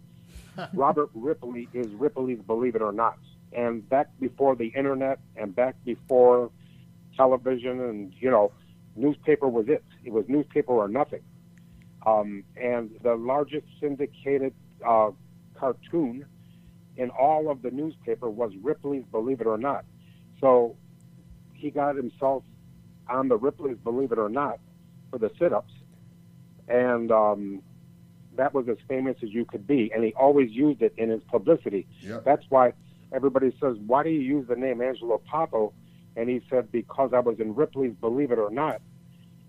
Robert 0.72 1.10
Ripley 1.14 1.68
is 1.74 1.88
Ripley's 1.88 2.40
Believe 2.46 2.76
It 2.76 2.82
or 2.82 2.92
Not, 2.92 3.18
and 3.52 3.86
back 3.88 4.08
before 4.18 4.56
the 4.56 4.68
internet 4.68 5.18
and 5.36 5.54
back 5.54 5.76
before 5.84 6.50
television 7.16 7.80
and 7.80 8.14
you 8.18 8.30
know, 8.30 8.52
newspaper 8.94 9.48
was 9.48 9.68
it. 9.68 9.84
It 10.04 10.12
was 10.12 10.24
newspaper 10.28 10.72
or 10.72 10.88
nothing. 10.88 11.20
Um, 12.06 12.44
and 12.56 12.90
the 13.02 13.16
largest 13.16 13.66
syndicated 13.80 14.54
uh, 14.86 15.10
cartoon 15.58 16.24
in 16.96 17.10
all 17.10 17.50
of 17.50 17.62
the 17.62 17.70
newspaper 17.70 18.30
was 18.30 18.52
Ripley's 18.62 19.04
Believe 19.10 19.40
It 19.40 19.46
or 19.48 19.58
Not. 19.58 19.84
So 20.40 20.76
he 21.52 21.70
got 21.70 21.96
himself 21.96 22.44
on 23.08 23.28
the 23.28 23.36
Ripley's 23.36 23.76
Believe 23.82 24.12
It 24.12 24.18
or 24.18 24.28
Not 24.28 24.60
for 25.10 25.18
the 25.18 25.30
sit-ups, 25.38 25.72
and 26.68 27.10
um, 27.10 27.62
that 28.36 28.54
was 28.54 28.68
as 28.68 28.76
famous 28.88 29.16
as 29.22 29.30
you 29.30 29.44
could 29.44 29.66
be. 29.66 29.90
And 29.92 30.04
he 30.04 30.12
always 30.14 30.50
used 30.52 30.82
it 30.82 30.94
in 30.96 31.10
his 31.10 31.22
publicity. 31.24 31.86
Yep. 32.02 32.24
That's 32.24 32.44
why 32.48 32.72
everybody 33.12 33.52
says, 33.60 33.76
"Why 33.86 34.04
do 34.04 34.10
you 34.10 34.20
use 34.20 34.46
the 34.46 34.56
name 34.56 34.80
Angelo 34.80 35.20
Poffo?" 35.32 35.72
And 36.16 36.28
he 36.28 36.40
said, 36.48 36.70
"Because 36.70 37.10
I 37.12 37.18
was 37.18 37.40
in 37.40 37.54
Ripley's 37.54 37.94
Believe 37.94 38.30
It 38.30 38.38
or 38.38 38.50
Not." 38.50 38.80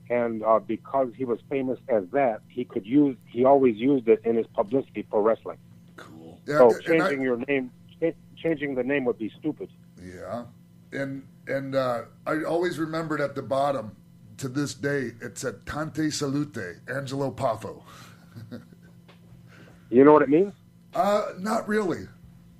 And 0.09 0.43
uh, 0.43 0.59
because 0.59 1.09
he 1.17 1.25
was 1.25 1.39
famous 1.49 1.79
as 1.89 2.03
that, 2.13 2.41
he 2.47 2.63
could 2.63 2.85
use. 2.85 3.17
He 3.25 3.43
always 3.43 3.75
used 3.75 4.07
it 4.07 4.21
in 4.23 4.35
his 4.37 4.47
publicity 4.47 5.05
for 5.09 5.21
wrestling. 5.21 5.57
Yeah, 6.45 6.59
so 6.59 6.69
and 6.69 7.01
I- 7.01 7.07
changing 7.09 7.21
your 7.23 7.37
name, 7.47 7.71
cha- 7.99 8.11
changing 8.37 8.75
the 8.75 8.83
name 8.83 9.03
would 9.05 9.17
be 9.17 9.31
stupid. 9.37 9.69
Yeah, 10.01 10.45
and 10.93 11.23
and 11.47 11.75
uh, 11.75 12.03
I 12.25 12.43
always 12.43 12.79
remembered 12.79 13.19
at 13.19 13.35
the 13.35 13.41
bottom 13.41 13.95
to 14.37 14.47
this 14.47 14.73
day 14.73 15.11
it 15.19 15.37
said 15.37 15.65
Tante 15.65 16.09
Salute 16.09 16.57
Angelo 16.87 17.31
Poffo. 17.31 17.81
You 19.89 20.03
know 20.03 20.11
what 20.11 20.21
it 20.21 20.27
means? 20.29 20.53
Uh, 20.93 21.29
not 21.39 21.65
really. 21.67 22.07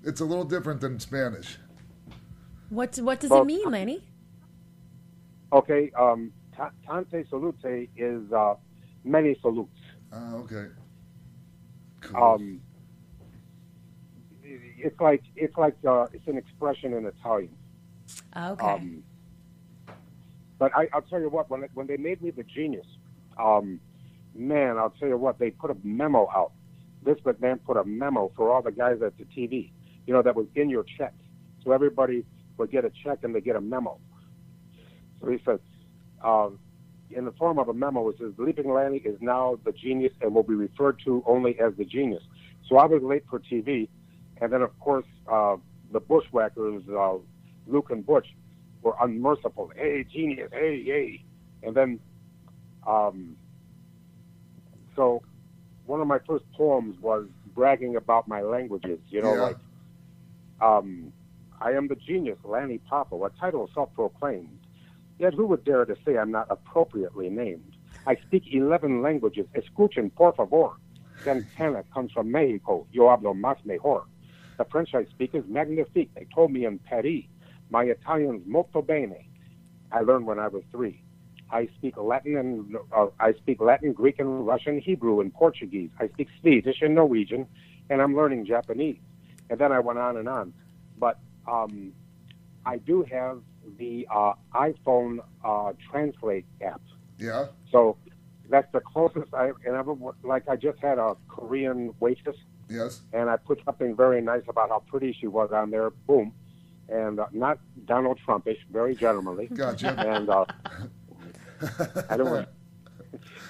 It's 0.04 0.22
a 0.22 0.26
little 0.26 0.46
different 0.46 0.80
than 0.80 0.98
Spanish. 1.00 1.58
What 2.70 2.96
what 2.98 3.20
does 3.20 3.30
Well- 3.32 3.42
it 3.42 3.46
mean, 3.46 3.70
Lenny? 3.70 4.02
Okay, 5.52 5.92
um, 5.98 6.32
ta- 6.58 6.72
tante 6.86 7.26
salute 7.30 7.90
is 7.96 8.32
uh, 8.34 8.56
many 9.04 9.38
salutes. 9.42 9.80
Ah, 10.12 10.36
okay. 10.36 10.68
Um, 12.16 12.62
it's 14.44 15.00
like 15.00 15.24
it's 15.36 15.58
like 15.58 15.76
uh, 15.88 16.08
it's 16.14 16.28
an 16.28 16.38
expression 16.38 16.94
in 16.94 17.06
Italian. 17.06 17.56
Okay. 18.36 18.66
Um, 18.66 19.04
but 20.60 20.72
I, 20.76 20.88
I'll 20.94 21.02
tell 21.02 21.20
you 21.20 21.30
what, 21.30 21.50
when 21.50 21.66
when 21.74 21.88
they 21.88 21.98
made 21.98 22.22
me 22.22 22.32
the 22.32 22.44
genius, 22.44 22.88
um, 23.38 23.80
man, 24.34 24.78
I'll 24.78 24.92
tell 25.00 25.08
you 25.08 25.18
what, 25.18 25.40
they 25.40 25.52
put 25.52 25.70
a 25.72 25.78
memo 25.84 26.28
out. 26.34 26.52
This 27.04 27.18
McMahon 27.20 27.60
put 27.64 27.78
a 27.78 27.84
memo 27.84 28.32
for 28.36 28.52
all 28.52 28.62
the 28.62 28.72
guys 28.72 29.02
at 29.06 29.18
the 29.18 29.26
TV, 29.26 29.72
you 30.06 30.14
know, 30.14 30.22
that 30.22 30.36
was 30.36 30.48
in 30.56 30.70
your 30.70 30.84
check. 30.98 31.14
So 31.64 31.72
everybody 31.72 32.26
would 32.58 32.72
get 32.72 32.86
a 32.86 32.92
check 33.04 33.20
and 33.24 33.36
they 33.36 33.42
get 33.42 33.56
a 33.56 33.62
memo. 33.62 34.00
So 35.22 35.30
he 35.30 35.38
said, 35.46 35.60
um, 36.24 36.60
in 37.10 37.26
the 37.26 37.32
form 37.32 37.58
of 37.60 37.70
a 37.70 37.74
memo, 37.74 38.02
which 38.02 38.18
says, 38.18 38.34
Leaping 38.38 38.72
Lanny 38.72 38.98
is 38.98 39.18
now 39.22 39.58
the 39.64 39.72
genius 39.72 40.14
and 40.22 40.34
will 40.34 40.44
be 40.44 40.56
referred 40.56 41.00
to 41.06 41.24
only 41.26 41.58
as 41.60 41.74
the 41.78 41.86
genius. 41.86 42.24
So 42.68 42.78
I 42.78 42.86
was 42.86 43.02
late 43.02 43.24
for 43.30 43.40
TV. 43.40 43.88
And 44.42 44.52
then, 44.52 44.62
of 44.62 44.78
course, 44.80 45.06
uh, 45.32 45.58
the 45.92 46.00
bushwhackers, 46.00 46.84
uh, 46.90 47.16
Luke 47.66 47.90
and 47.90 48.06
Butch, 48.06 48.28
were 48.82 48.96
unmerciful. 49.02 49.72
Hey, 49.76 50.04
genius, 50.04 50.50
hey, 50.52 50.84
hey. 50.84 51.24
And 51.64 51.76
then, 51.76 52.00
um, 52.86 53.36
so 54.96 55.22
one 55.86 56.02
of 56.02 56.08
my 56.08 56.20
first 56.28 56.44
poems 56.54 57.00
was 57.02 57.28
bragging 57.56 57.96
about 57.96 58.28
my 58.28 58.42
languages, 58.42 59.00
you 59.10 59.22
know, 59.22 59.34
Yeah. 59.34 59.42
like, 59.42 59.58
um, 60.62 61.14
I 61.60 61.72
am 61.72 61.88
the 61.88 61.96
genius, 61.96 62.38
Lanny 62.44 62.80
Poffo, 62.92 63.26
a 63.26 63.30
title 63.40 63.70
self-proclaimed. 63.74 64.60
Yet 65.20 65.34
who 65.34 65.48
would 65.48 65.64
dare 65.64 65.86
to 65.86 65.96
say 66.06 66.18
I'm 66.18 66.32
not 66.32 66.48
appropriately 66.50 67.30
named? 67.30 67.76
I 68.06 68.16
speak 68.16 68.44
11 68.52 69.02
languages. 69.02 69.48
Escuchen, 69.56 70.14
por 70.16 70.34
favor. 70.34 70.76
Santana 71.24 71.84
comes 71.94 72.12
from 72.12 72.32
Mexico. 72.32 72.88
Yo 72.92 73.08
hablo 73.08 73.34
más 73.34 73.58
mejor. 73.66 74.06
The 74.58 74.66
French 74.66 74.94
I 74.94 75.06
speak 75.06 75.32
is 75.34 75.44
magnifique. 75.48 76.12
They 76.16 76.28
told 76.34 76.52
me 76.52 76.66
in 76.66 76.80
Paris. 76.80 77.26
My 77.70 77.84
Italian's 77.84 78.44
molto 78.46 78.82
bene. 78.82 79.28
I 79.92 80.02
learned 80.02 80.26
when 80.26 80.40
I 80.40 80.48
was 80.48 80.64
three. 80.72 81.04
I 81.50 81.68
speak 81.78 81.96
Latin 81.98 82.38
and 82.38 82.76
uh, 82.96 83.08
I 83.20 83.34
speak 83.34 83.62
Latin, 83.62 83.94
Greek, 83.94 84.20
and 84.20 84.46
Russian, 84.46 84.80
Hebrew, 84.80 85.22
and 85.22 85.34
Portuguese. 85.34 85.90
I 86.00 86.08
speak 86.10 86.28
Swedish 86.42 86.82
and 86.82 86.96
Norwegian, 86.96 87.48
and 87.90 88.02
I'm 88.02 88.16
learning 88.16 88.46
Japanese. 88.46 89.00
And 89.50 89.60
then 89.60 89.72
I 89.72 89.80
went 89.80 89.98
on 89.98 90.18
and 90.18 90.28
on. 90.28 90.54
But 90.98 91.20
um, 91.50 91.94
I 92.66 92.78
do 92.78 93.04
have 93.10 93.42
the 93.78 94.08
uh, 94.14 94.34
iPhone 94.54 95.20
uh, 95.44 95.74
Translate 95.92 96.46
app. 96.62 96.82
Yeah. 97.18 97.48
So 97.72 97.98
that's 98.50 98.72
the 98.72 98.80
closest 98.80 99.34
I 99.34 99.48
and 99.66 99.76
ever 99.76 99.96
like. 100.24 100.48
I 100.48 100.56
just 100.56 100.80
had 100.80 100.98
a 101.00 101.16
Korean 101.28 101.94
waitress, 102.00 102.38
Yes. 102.70 103.02
and 103.14 103.30
I 103.30 103.38
put 103.38 103.60
something 103.66 103.96
very 103.96 104.22
nice 104.22 104.44
about 104.48 104.70
how 104.70 104.84
pretty 104.88 105.16
she 105.20 105.28
was 105.28 105.52
on 105.52 105.70
there. 105.72 105.90
Boom, 105.90 106.32
and 106.90 107.20
uh, 107.20 107.26
not 107.34 107.60
Donald 107.86 108.20
Trumpish, 108.26 108.58
very 108.72 108.96
gentlemanly. 108.96 109.48
Gotcha. 109.48 109.90
And 110.00 110.30
uh, 110.30 110.46
I 112.10 112.18
don't. 112.18 112.30
want- 112.30 112.50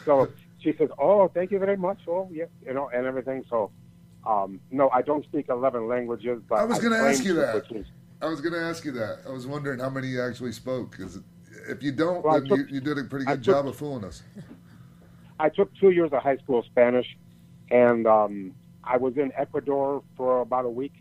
So 0.06 0.30
she 0.60 0.74
says, 0.78 0.90
"Oh, 0.98 1.28
thank 1.28 1.52
you 1.52 1.60
very 1.60 1.76
much." 1.76 2.00
Oh, 2.08 2.30
yeah, 2.32 2.46
you 2.66 2.74
know, 2.74 2.90
and 2.94 3.06
everything. 3.06 3.44
So, 3.50 3.72
um, 4.26 4.62
no, 4.72 4.90
I 4.90 5.02
don't 5.02 5.24
speak 5.26 5.50
eleven 5.50 5.88
languages, 5.90 6.42
but 6.48 6.60
I 6.60 6.64
was 6.64 6.80
going 6.80 6.94
to 6.94 7.00
ask 7.00 7.24
you 7.26 7.34
that. 7.36 7.66
is- 7.72 7.86
I 8.22 8.26
was 8.28 8.42
going 8.42 8.54
to 8.54 8.60
ask 8.62 8.84
you 8.86 8.92
that. 8.94 9.20
I 9.28 9.32
was 9.32 9.46
wondering 9.46 9.80
how 9.80 9.90
many 9.90 10.08
you 10.08 10.22
actually 10.22 10.52
spoke. 10.52 10.92
Because 10.92 11.20
if 11.70 11.84
you 11.84 11.92
don't, 11.92 12.24
Well, 12.24 12.40
then 12.40 12.46
took- 12.50 12.60
you, 12.70 12.76
you 12.76 12.82
did 12.82 12.98
a 12.98 13.04
pretty 13.04 13.26
good 13.26 13.44
took- 13.44 13.56
job 13.56 13.68
of 13.68 13.76
fooling 13.76 14.04
us. 14.04 14.24
I 15.40 15.50
took 15.50 15.72
two 15.76 15.92
years 15.92 16.12
of 16.14 16.24
high 16.24 16.38
school 16.38 16.64
Spanish, 16.64 17.16
and 17.70 18.08
um, 18.08 18.54
I 18.84 18.98
was 18.98 19.18
in 19.18 19.32
Ecuador 19.36 20.02
for 20.16 20.42
about 20.42 20.66
a 20.66 20.70
week, 20.70 20.94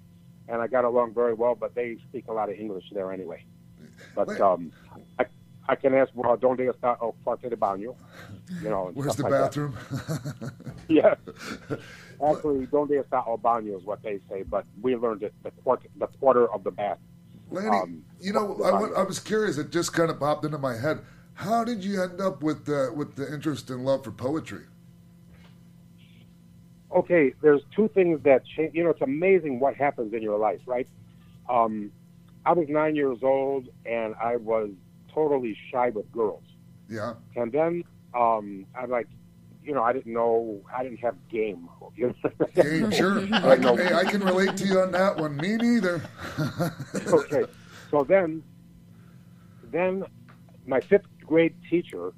and 0.47 0.61
I 0.61 0.67
got 0.67 0.85
along 0.85 1.15
very 1.15 1.33
well. 1.33 1.55
But 1.55 1.75
they 1.75 1.97
speak 2.11 2.27
a 2.29 2.33
lot 2.35 2.51
of 2.51 2.57
English 2.57 2.85
there 2.93 3.11
anyway. 3.13 3.47
But 4.15 4.39
um, 4.41 4.73
I, 5.69 5.75
can 5.77 5.95
ask, 5.95 6.11
well, 6.15 6.37
don't 6.37 6.59
¿dónde 6.59 6.73
está 6.73 6.97
el 7.03 7.13
cuarto 7.25 7.49
de 7.49 7.57
baño? 7.57 7.95
You 8.63 8.69
know, 8.71 8.91
Where's 8.95 9.17
the 9.17 9.25
like 9.25 9.33
bathroom? 9.33 9.77
yeah. 10.89 11.15
Actually, 12.25 12.67
¿dónde 12.67 13.03
está 13.03 13.25
el 13.27 13.39
baño 13.39 13.77
is 13.77 13.85
what 13.85 14.03
they 14.03 14.21
say, 14.29 14.43
but 14.43 14.65
we 14.81 14.97
learned 14.97 15.23
it 15.23 15.35
the 15.43 15.51
quarter, 15.63 15.89
the 15.99 16.07
quarter 16.07 16.53
of 16.53 16.65
the 16.65 16.71
bath. 16.71 16.99
Lanny, 17.51 17.69
Um, 17.69 18.05
you 18.21 18.33
know, 18.33 18.61
I, 18.65 18.73
wa- 18.73 18.93
I 18.97 19.03
was 19.03 19.21
curious. 19.21 19.59
It 19.59 19.71
just 19.71 19.93
kind 19.93 20.11
of 20.11 20.19
popped 20.19 20.45
into 20.45 20.59
my 20.59 20.77
head. 20.77 21.01
How 21.35 21.65
did 21.65 21.85
you 21.85 22.03
end 22.03 22.21
up 22.21 22.43
with 22.43 22.69
uh, 22.69 22.93
with 22.95 23.17
the 23.17 23.33
interest 23.33 23.71
and 23.71 23.85
love 23.85 24.05
for 24.05 24.11
poetry? 24.11 24.65
okay, 26.97 27.35
there's 27.43 27.61
two 27.75 27.89
things 27.89 28.21
that 28.25 28.43
change. 28.47 28.75
You 28.75 28.85
know, 28.85 28.91
it's 28.91 29.03
amazing 29.03 29.61
what 29.61 29.75
happens 29.75 30.15
in 30.15 30.23
your 30.23 30.39
life, 30.39 30.61
right? 30.67 30.89
Um, 31.49 31.93
I 32.45 32.53
was 32.53 32.69
nine 32.69 32.97
years 32.97 33.19
old 33.23 33.69
and 33.85 34.15
I 34.21 34.37
was 34.37 34.71
totally 35.17 35.57
shy 35.73 35.89
with 35.89 36.11
girls. 36.13 36.45
Yeah. 36.89 37.15
And 37.35 37.51
then 37.51 37.83
um, 38.15 38.67
I 38.79 38.85
like, 38.85 39.09
you 39.65 39.75
know, 39.75 39.83
I 39.83 39.93
didn't 39.93 40.13
know, 40.13 40.61
I 40.75 40.85
didn't 40.85 40.99
have 40.99 41.17
game. 41.29 41.69
Game, 42.55 42.91
sure. 42.91 43.21
I, 43.33 43.57
hey, 43.57 43.95
I 43.95 44.05
can 44.05 44.23
relate 44.23 44.57
to 44.59 44.67
you 44.67 44.81
on 44.81 44.93
that 44.93 45.17
one. 45.17 45.37
Me 45.37 45.57
neither. 45.57 46.03
okay. 47.07 47.45
So 47.91 48.05
then, 48.05 48.43
then 49.73 50.05
my 50.67 50.81
fifth 50.81 51.07
grade 51.25 51.55
teacher, 51.71 52.13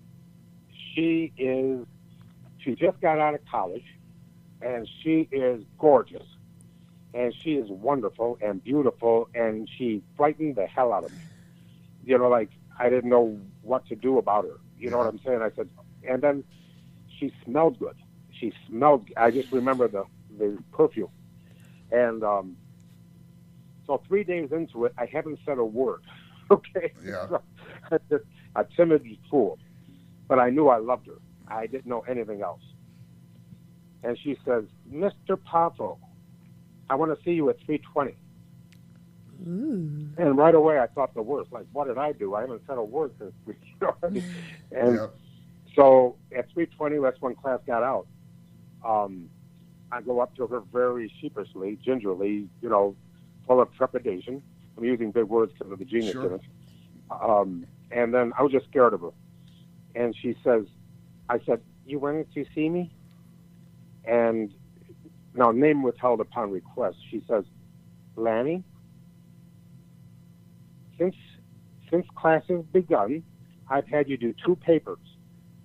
she 0.93 1.33
is, 1.39 1.87
she 2.59 2.75
just 2.75 3.01
got 3.01 3.21
out 3.21 3.35
of 3.35 3.41
college, 3.49 3.85
and 4.61 4.89
she 5.01 5.29
is 5.31 5.63
gorgeous, 5.79 6.27
and 7.15 7.33
she 7.33 7.55
is 7.55 7.71
wonderful 7.71 8.37
and 8.43 8.63
beautiful, 8.65 9.29
and 9.35 9.69
she 9.79 10.03
frightened 10.17 10.57
the 10.57 10.67
hell 10.67 10.93
out 10.93 11.05
of 11.05 11.13
me. 11.13 11.19
You 12.05 12.19
know, 12.19 12.29
like 12.29 12.51
I 12.79 12.89
didn't 12.89 13.11
know 13.11 13.39
what 13.63 13.87
to 13.89 13.97
do 13.97 14.19
about 14.19 14.45
her. 14.45 14.59
You 14.79 14.91
know 14.91 14.99
what 14.99 15.09
I'm 15.09 15.21
saying? 15.25 15.43
I 15.43 15.51
said, 15.57 15.69
and 16.09 16.23
then 16.23 16.45
she 17.19 17.33
smelled 17.45 17.79
good. 17.79 17.95
She 18.39 18.53
smelled. 18.69 19.09
I 19.17 19.31
just 19.31 19.51
remember 19.51 19.89
the 19.89 20.05
the 20.39 20.59
perfume, 20.73 21.09
and 21.91 22.23
um, 22.23 22.57
so 23.87 24.01
three 24.07 24.23
days 24.23 24.51
into 24.53 24.85
it, 24.85 24.95
I 24.99 25.09
haven't 25.13 25.41
said 25.45 25.59
a 25.59 25.65
word. 25.65 26.01
Okay. 26.51 26.95
Yeah. 27.05 27.29
So, 27.29 28.19
a 28.57 28.65
timid 28.75 29.03
fool, 29.31 29.59
but 30.29 30.39
I 30.39 30.49
knew 30.49 30.69
I 30.69 30.79
loved 30.79 31.09
her. 31.09 31.19
I 31.47 31.67
didn't 31.67 31.85
know 31.85 32.01
anything 32.09 32.41
else. 32.41 32.63
And 34.03 34.19
she 34.25 34.39
says, 34.47 34.65
"Mr. 34.91 35.37
Poffo, 35.37 35.99
I 36.89 36.95
want 36.95 37.15
to 37.15 37.23
see 37.23 37.33
you 37.33 37.51
at 37.51 37.57
3:20." 37.69 38.15
And 39.45 40.37
right 40.37 40.55
away, 40.55 40.79
I 40.79 40.87
thought 40.89 41.15
the 41.15 41.23
worst. 41.23 41.53
Like, 41.53 41.67
what 41.73 41.87
did 41.87 41.99
I 41.99 42.13
do? 42.13 42.35
I 42.35 42.41
haven't 42.43 42.63
said 42.67 42.79
a 42.79 42.83
word 42.83 43.13
since. 43.19 43.33
we- 43.47 43.55
You 43.81 43.87
know 43.87 43.95
what 44.01 44.11
I 44.11 44.13
mean? 44.13 44.25
And 44.73 44.95
Yep. 44.95 45.15
so 45.77 46.17
at 46.37 46.51
3:20, 46.51 46.99
that's 47.03 47.21
when 47.21 47.35
class 47.35 47.61
got 47.67 47.83
out. 47.83 48.07
Um, 48.85 49.31
I 49.93 50.01
go 50.03 50.21
up 50.21 50.35
to 50.37 50.47
her 50.47 50.61
very 50.73 51.13
sheepishly, 51.21 51.77
gingerly, 51.85 52.49
you 52.61 52.69
know, 52.69 52.97
full 53.47 53.61
of 53.61 53.73
trepidation. 53.73 54.43
I'm 54.77 54.85
using 54.85 55.11
big 55.13 55.25
words 55.25 55.53
because 55.59 55.73
of 55.73 55.79
the 55.79 55.85
genius 55.85 56.13
Sure. 56.15 56.27
in 56.27 56.33
it. 56.35 56.41
Um, 57.11 57.67
and 57.91 58.13
then 58.13 58.33
I 58.39 58.43
was 58.43 58.53
just 58.53 58.67
scared 58.67 58.93
of 58.95 59.01
her. 59.01 59.11
And 59.95 60.15
she 60.21 60.37
says, 60.45 60.65
I 61.29 61.39
said, 61.47 61.61
You 61.85 61.99
wanted 61.99 62.31
to 62.35 62.45
see 62.55 62.69
me? 62.69 62.93
And 64.05 64.53
now, 65.35 65.51
name 65.53 65.83
withheld 65.83 66.21
upon 66.21 66.51
request. 66.51 66.97
She 67.11 67.23
says, 67.29 67.45
Lanny, 68.17 68.65
since 70.99 71.15
since 71.91 72.07
class 72.17 72.43
has 72.49 72.65
begun, 72.73 73.23
I've 73.71 73.87
had 73.87 74.09
you 74.09 74.17
do 74.17 74.35
two 74.45 74.57
papers. 74.57 74.99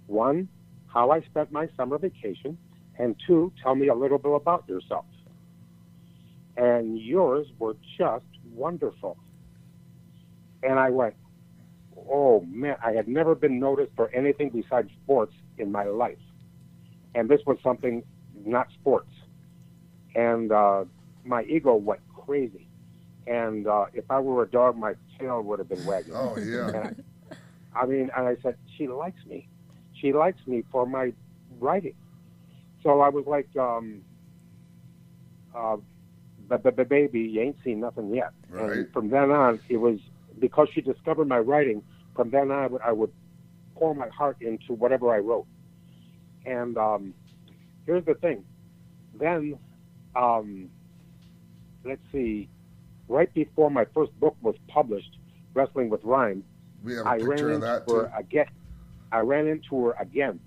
One, 0.08 0.48
how 0.88 1.12
I 1.12 1.22
spent 1.22 1.52
my 1.52 1.68
summer 1.76 1.98
vacation, 1.98 2.58
and 2.98 3.16
two, 3.28 3.52
tell 3.62 3.76
me 3.76 3.88
a 3.88 3.96
little 3.96 4.18
bit 4.18 4.34
about 4.34 4.68
yourself. 4.68 5.06
And 6.56 7.00
yours 7.00 7.48
were 7.60 7.76
just 7.98 8.26
wonderful. 8.54 9.18
And 10.62 10.80
I 10.80 10.92
went, 10.92 11.16
oh 12.10 12.42
man, 12.48 12.78
I 12.84 12.92
had 12.92 13.08
never 13.08 13.36
been 13.36 13.60
noticed 13.60 13.92
for 13.96 14.10
anything 14.14 14.50
besides 14.50 14.90
sports 15.04 15.34
in 15.58 15.72
my 15.72 15.86
life. 15.86 16.18
And 17.16 17.28
this 17.30 17.42
was 17.46 17.58
something 17.64 18.04
not 18.46 18.68
sports. 18.80 19.12
And 20.16 20.52
uh, 20.52 20.86
my 21.26 21.44
ego 21.44 21.76
went 21.76 22.02
crazy. 22.26 22.68
And 23.28 23.68
uh, 23.68 23.86
if 23.94 24.06
I 24.10 24.20
were 24.20 24.44
a 24.44 24.48
dog, 24.48 24.78
my 24.78 24.94
tail 25.24 25.42
would 25.42 25.60
have 25.60 25.70
been 25.70 25.86
wagging. 25.86 26.14
Oh, 26.16 26.38
yeah. 26.38 26.92
I, 27.76 27.82
I 27.82 27.86
mean, 27.86 28.10
and 28.16 28.28
I 28.28 28.36
said, 28.42 28.58
she 28.78 28.88
likes 28.88 29.26
me. 29.26 29.48
She 29.94 30.14
likes 30.14 30.46
me 30.46 30.64
for 30.72 30.86
my 30.86 31.14
writing. 31.60 31.96
So 32.82 33.02
I 33.02 33.10
was 33.10 33.26
like, 33.26 33.48
um, 33.58 34.02
uh, 35.56 35.78
the, 36.50 36.58
the, 36.58 36.72
the 36.72 36.86
baby, 36.86 37.22
you 37.22 37.42
ain't 37.42 37.58
seen 37.64 37.80
nothing 37.80 38.14
yet. 38.14 38.32
Right. 38.50 38.72
And 38.72 38.94
from 38.94 39.10
then 39.10 39.32
on, 39.32 39.60
it 39.70 39.78
was 39.78 40.00
because 40.40 40.68
she 40.74 40.82
discovered 40.82 41.28
my 41.28 41.40
writing. 41.40 41.84
From 42.16 42.30
then 42.30 42.52
on, 42.52 42.64
I 42.64 42.68
would, 42.68 42.82
I 42.82 42.92
would 42.92 43.12
pour 43.76 43.96
my 43.96 44.10
heart 44.10 44.38
into 44.42 44.74
whatever 44.74 45.14
I 45.14 45.20
wrote. 45.20 45.48
And 46.46 46.78
um, 46.78 47.14
here's 47.86 48.06
the 48.06 48.16
thing. 48.16 48.44
Then, 49.18 49.58
um, 50.16 50.70
let's 51.86 52.02
see, 52.12 52.50
right 53.14 53.32
before 53.34 53.70
my 53.70 53.86
first 53.94 54.12
book 54.20 54.36
was 54.42 54.56
published, 54.68 55.18
Wrestling 55.54 55.90
with 55.90 56.04
Rhyme, 56.04 56.44
We 56.84 56.96
have 56.96 57.06
a 57.06 57.10
I 57.10 57.18
ran 57.18 57.40
of 57.40 57.52
into 57.52 57.60
that 57.60 57.84
her 57.88 58.08
too. 58.08 58.12
again. 58.18 58.48
I 59.12 59.20
ran 59.20 59.46
into 59.48 59.86
her 59.86 59.92
again, 60.00 60.40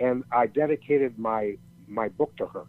and 0.00 0.24
I 0.32 0.46
dedicated 0.46 1.18
my 1.18 1.58
my 1.86 2.08
book 2.08 2.34
to 2.38 2.46
her, 2.46 2.64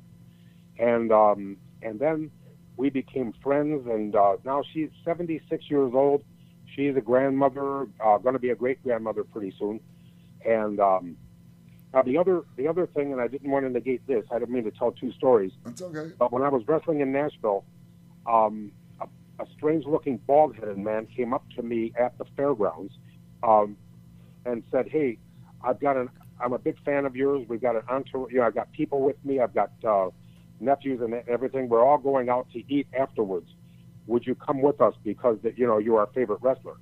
and 0.78 1.12
um, 1.14 1.58
and 1.82 1.98
then 2.00 2.30
we 2.76 2.90
became 2.90 3.34
friends. 3.42 3.88
And 3.88 4.14
uh, 4.14 4.36
now 4.44 4.62
she's 4.74 4.90
76 5.06 5.70
years 5.70 5.94
old. 5.96 6.24
She's 6.76 6.96
a 6.98 7.02
grandmother, 7.02 7.88
uh, 8.04 8.18
going 8.18 8.34
to 8.34 8.40
be 8.40 8.50
a 8.50 8.56
great 8.56 8.84
grandmother 8.84 9.24
pretty 9.24 9.54
soon. 9.58 9.80
And 10.46 10.80
um, 10.82 11.16
now 11.94 12.02
the 12.02 12.18
other 12.18 12.42
the 12.58 12.68
other 12.68 12.88
thing, 12.88 13.14
and 13.14 13.22
I 13.22 13.30
didn't 13.30 13.50
want 13.50 13.66
to 13.66 13.72
negate 13.72 14.06
this. 14.06 14.26
I 14.30 14.40
didn't 14.40 14.54
mean 14.54 14.66
to 14.66 14.72
tell 14.72 14.92
two 14.92 15.14
stories. 15.14 15.54
That's 15.64 15.82
okay. 15.82 16.12
But 16.20 16.34
when 16.34 16.44
I 16.44 16.50
was 16.50 16.68
wrestling 16.68 17.00
in 17.00 17.14
Nashville, 17.14 17.64
um, 18.26 18.74
a, 19.40 19.44
a 19.44 19.46
strange-looking 19.56 20.18
bald-headed 20.28 20.78
man 20.78 21.08
came 21.08 21.34
up 21.34 21.44
to 21.56 21.64
me 21.64 21.94
at 22.00 22.18
the 22.18 22.26
fairgrounds 22.36 22.94
um, 23.44 23.78
and 24.46 24.64
said, 24.72 24.88
"Hey, 24.90 25.18
I've 25.64 25.80
got 25.80 25.98
an. 25.98 26.10
I'm 26.40 26.54
a 26.54 26.60
big 26.60 26.76
fan 26.84 27.06
of 27.06 27.16
yours. 27.16 27.46
We've 27.48 27.62
got 27.62 27.76
an 27.76 27.84
entourage. 27.90 28.32
You 28.32 28.40
know, 28.40 28.46
I've 28.46 28.56
got 28.56 28.72
people 28.72 29.02
with 29.02 29.16
me. 29.24 29.40
I've 29.40 29.54
got 29.54 29.72
uh, 29.88 30.10
nephews 30.60 31.02
and 31.02 31.14
everything. 31.28 31.70
We're 31.70 31.86
all 31.86 31.98
going 31.98 32.30
out 32.30 32.48
to 32.54 32.64
eat 32.74 32.88
afterwards. 32.98 33.50
Would 34.08 34.26
you 34.26 34.36
come 34.36 34.62
with 34.62 34.82
us 34.82 34.96
because 35.04 35.38
that 35.44 35.58
you 35.58 35.68
know 35.68 35.78
you're 35.78 36.00
our 36.00 36.10
favorite 36.14 36.40
wrestler?" 36.42 36.76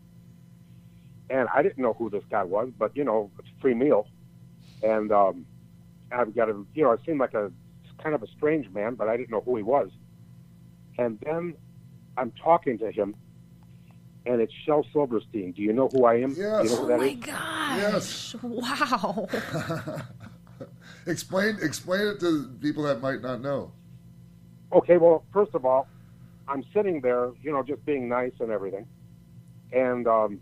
And 1.29 1.47
I 1.53 1.61
didn't 1.61 1.77
know 1.77 1.93
who 1.93 2.09
this 2.09 2.23
guy 2.29 2.43
was, 2.43 2.69
but 2.77 2.95
you 2.95 3.03
know, 3.03 3.31
it's 3.39 3.47
a 3.47 3.61
free 3.61 3.73
meal, 3.73 4.07
and 4.83 5.11
um, 5.11 5.45
I've 6.11 6.35
got 6.35 6.49
a 6.49 6.65
you 6.73 6.83
know, 6.83 6.91
it 6.91 7.01
seemed 7.05 7.19
like 7.19 7.33
a 7.33 7.51
kind 8.01 8.15
of 8.15 8.23
a 8.23 8.27
strange 8.27 8.69
man, 8.71 8.95
but 8.95 9.07
I 9.07 9.17
didn't 9.17 9.31
know 9.31 9.41
who 9.41 9.55
he 9.55 9.63
was. 9.63 9.89
And 10.97 11.19
then 11.21 11.55
I'm 12.17 12.31
talking 12.43 12.77
to 12.79 12.91
him, 12.91 13.15
and 14.25 14.41
it's 14.41 14.53
Shel 14.65 14.85
Silverstein. 14.93 15.53
Do 15.53 15.61
you 15.61 15.73
know 15.73 15.87
who 15.89 16.05
I 16.05 16.15
am? 16.15 16.33
Do 16.33 16.41
Yes. 16.41 16.63
you 16.63 16.69
know 16.69 16.75
who 16.75 16.83
Oh 16.83 16.87
that 16.87 16.99
my 16.99 17.05
is? 17.07 18.35
gosh! 18.35 18.35
Wow. 18.43 19.27
explain 21.07 21.57
explain 21.61 22.07
it 22.07 22.19
to 22.19 22.49
people 22.61 22.83
that 22.83 23.01
might 23.01 23.21
not 23.21 23.41
know. 23.41 23.71
Okay, 24.73 24.97
well, 24.97 25.23
first 25.33 25.53
of 25.53 25.65
all, 25.65 25.87
I'm 26.47 26.63
sitting 26.73 27.01
there, 27.01 27.31
you 27.41 27.51
know, 27.51 27.63
just 27.63 27.83
being 27.85 28.07
nice 28.07 28.31
and 28.39 28.51
everything. 28.51 28.85
And 29.73 30.07
um, 30.07 30.39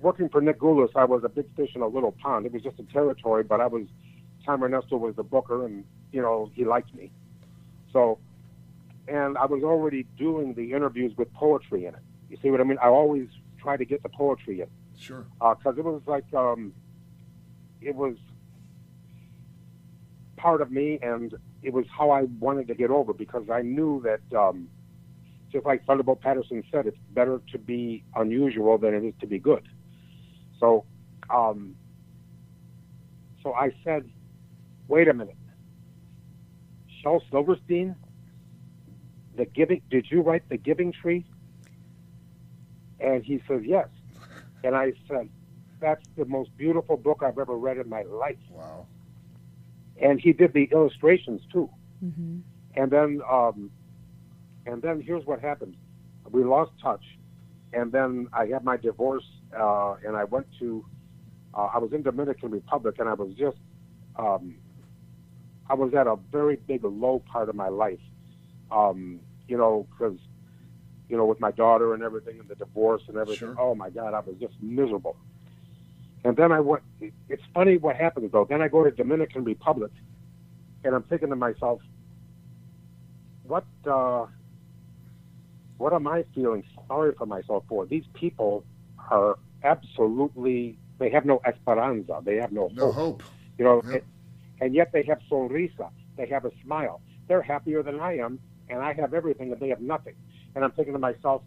working 0.00 0.28
for 0.28 0.40
Nick 0.40 0.60
Gulas, 0.60 0.90
I 0.96 1.04
was 1.04 1.22
a 1.24 1.28
big 1.28 1.46
fish 1.56 1.70
in 1.74 1.82
a 1.82 1.86
little 1.86 2.12
pond. 2.12 2.46
It 2.46 2.52
was 2.52 2.62
just 2.62 2.78
a 2.80 2.84
territory, 2.84 3.44
but 3.44 3.60
I 3.60 3.66
was, 3.66 3.86
Tom 4.44 4.60
Renesto 4.60 4.98
was 4.98 5.14
the 5.16 5.22
booker, 5.22 5.64
and, 5.64 5.84
you 6.12 6.20
know, 6.22 6.50
he 6.54 6.64
liked 6.64 6.92
me. 6.94 7.12
So, 7.92 8.18
and 9.08 9.38
I 9.38 9.46
was 9.46 9.62
already 9.62 10.04
doing 10.18 10.54
the 10.54 10.72
interviews 10.72 11.12
with 11.16 11.32
poetry 11.32 11.86
in 11.86 11.94
it. 11.94 12.00
You 12.28 12.36
see 12.42 12.50
what 12.50 12.60
I 12.60 12.64
mean? 12.64 12.78
I 12.82 12.88
always 12.88 13.28
try 13.60 13.76
to 13.76 13.84
get 13.84 14.02
the 14.02 14.08
poetry 14.08 14.60
in. 14.60 14.68
Sure. 14.98 15.26
because 15.38 15.76
it 15.76 15.84
was 15.84 16.02
like 16.06 16.24
um, 16.34 16.72
it 17.80 17.94
was 17.94 18.16
part 20.36 20.60
of 20.60 20.70
me, 20.70 20.98
and 21.02 21.34
it 21.62 21.72
was 21.72 21.84
how 21.96 22.10
I 22.10 22.22
wanted 22.40 22.68
to 22.68 22.74
get 22.74 22.90
over 22.90 23.12
because 23.12 23.50
I 23.50 23.62
knew 23.62 24.02
that 24.02 24.36
um, 24.36 24.68
just 25.52 25.66
like 25.66 25.84
Thunderbolt 25.86 26.20
Patterson 26.20 26.62
said, 26.70 26.86
it's 26.86 26.98
better 27.10 27.40
to 27.52 27.58
be 27.58 28.04
unusual 28.14 28.78
than 28.78 28.94
it 28.94 29.04
is 29.04 29.14
to 29.20 29.26
be 29.26 29.38
good. 29.38 29.68
So, 30.58 30.84
um, 31.28 31.76
so 33.42 33.52
I 33.52 33.72
said, 33.84 34.08
"Wait 34.88 35.08
a 35.08 35.14
minute, 35.14 35.36
Shel 37.02 37.22
Silverstein, 37.30 37.94
the 39.36 39.44
Giving? 39.44 39.82
Did 39.90 40.06
you 40.10 40.22
write 40.22 40.48
the 40.48 40.56
Giving 40.56 40.92
Tree?" 40.92 41.24
And 43.00 43.24
he 43.24 43.42
says, 43.46 43.62
"Yes." 43.64 43.88
And 44.64 44.74
I 44.74 44.92
said, 45.08 45.28
"That's 45.80 46.04
the 46.16 46.24
most 46.24 46.56
beautiful 46.56 46.96
book 46.96 47.22
I've 47.22 47.38
ever 47.38 47.56
read 47.56 47.78
in 47.78 47.88
my 47.88 48.02
life." 48.02 48.38
Wow. 48.50 48.86
And 50.00 50.20
he 50.20 50.32
did 50.32 50.52
the 50.52 50.68
illustrations 50.72 51.42
too. 51.52 51.70
Mm-hmm. 52.04 52.38
And 52.74 52.90
then, 52.90 53.22
um, 53.30 53.70
and 54.66 54.82
then 54.82 55.00
here's 55.00 55.24
what 55.24 55.40
happened: 55.40 55.76
we 56.30 56.44
lost 56.44 56.72
touch, 56.82 57.04
and 57.72 57.92
then 57.92 58.28
I 58.32 58.46
had 58.46 58.64
my 58.64 58.76
divorce, 58.76 59.24
uh, 59.56 59.94
and 60.04 60.16
I 60.16 60.24
went 60.24 60.46
to, 60.58 60.84
uh, 61.54 61.68
I 61.74 61.78
was 61.78 61.92
in 61.92 62.02
Dominican 62.02 62.50
Republic, 62.50 62.96
and 62.98 63.08
I 63.08 63.14
was 63.14 63.32
just, 63.34 63.58
um, 64.16 64.56
I 65.68 65.74
was 65.74 65.94
at 65.94 66.06
a 66.06 66.16
very 66.30 66.56
big 66.56 66.84
low 66.84 67.22
part 67.30 67.48
of 67.48 67.54
my 67.54 67.68
life, 67.68 68.00
um, 68.70 69.20
you 69.48 69.56
know, 69.56 69.86
because, 69.90 70.18
you 71.08 71.16
know, 71.16 71.24
with 71.24 71.40
my 71.40 71.50
daughter 71.50 71.94
and 71.94 72.02
everything, 72.02 72.38
and 72.40 72.48
the 72.48 72.54
divorce 72.54 73.02
and 73.08 73.16
everything. 73.16 73.54
Oh 73.58 73.74
my 73.74 73.90
God, 73.90 74.14
I 74.14 74.20
was 74.20 74.36
just 74.40 74.54
miserable. 74.60 75.16
And 76.24 76.36
then 76.36 76.50
I 76.52 76.60
went. 76.60 76.82
It's 77.28 77.42
funny 77.54 77.76
what 77.76 77.96
happens 77.96 78.32
though. 78.32 78.46
Then 78.48 78.60
I 78.60 78.68
go 78.68 78.82
to 78.82 78.90
Dominican 78.90 79.44
Republic, 79.44 79.92
and 80.82 80.94
I'm 80.94 81.04
thinking 81.04 81.28
to 81.28 81.36
myself, 81.36 81.80
what 83.44 83.64
uh, 83.88 84.26
what 85.78 85.92
am 85.92 86.08
I 86.08 86.24
feeling 86.34 86.64
sorry 86.88 87.14
for 87.16 87.26
myself 87.26 87.64
for? 87.68 87.86
These 87.86 88.06
people 88.14 88.64
are 89.10 89.38
absolutely 89.62 90.78
they 90.98 91.10
have 91.10 91.24
no 91.24 91.40
esperanza. 91.44 92.20
They 92.24 92.36
have 92.36 92.52
no, 92.52 92.68
No 92.72 92.90
hope. 92.90 93.22
You 93.58 93.64
know, 93.64 93.82
and, 93.92 94.02
and 94.60 94.74
yet 94.74 94.92
they 94.92 95.02
have 95.04 95.18
sonrisa. 95.30 95.90
They 96.16 96.26
have 96.26 96.44
a 96.44 96.50
smile. 96.64 97.00
They're 97.28 97.42
happier 97.42 97.82
than 97.82 98.00
I 98.00 98.18
am, 98.18 98.38
and 98.68 98.80
I 98.82 98.92
have 98.94 99.14
everything, 99.14 99.52
and 99.52 99.60
they 99.60 99.68
have 99.68 99.80
nothing. 99.80 100.14
And 100.54 100.64
I'm 100.64 100.72
thinking 100.72 100.94
to 100.94 100.98
myself, 100.98 101.42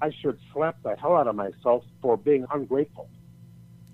I 0.00 0.10
should 0.20 0.38
slap 0.52 0.82
the 0.82 0.96
hell 0.96 1.16
out 1.16 1.28
of 1.28 1.36
myself 1.36 1.84
for 2.00 2.16
being 2.16 2.46
ungrateful. 2.52 3.08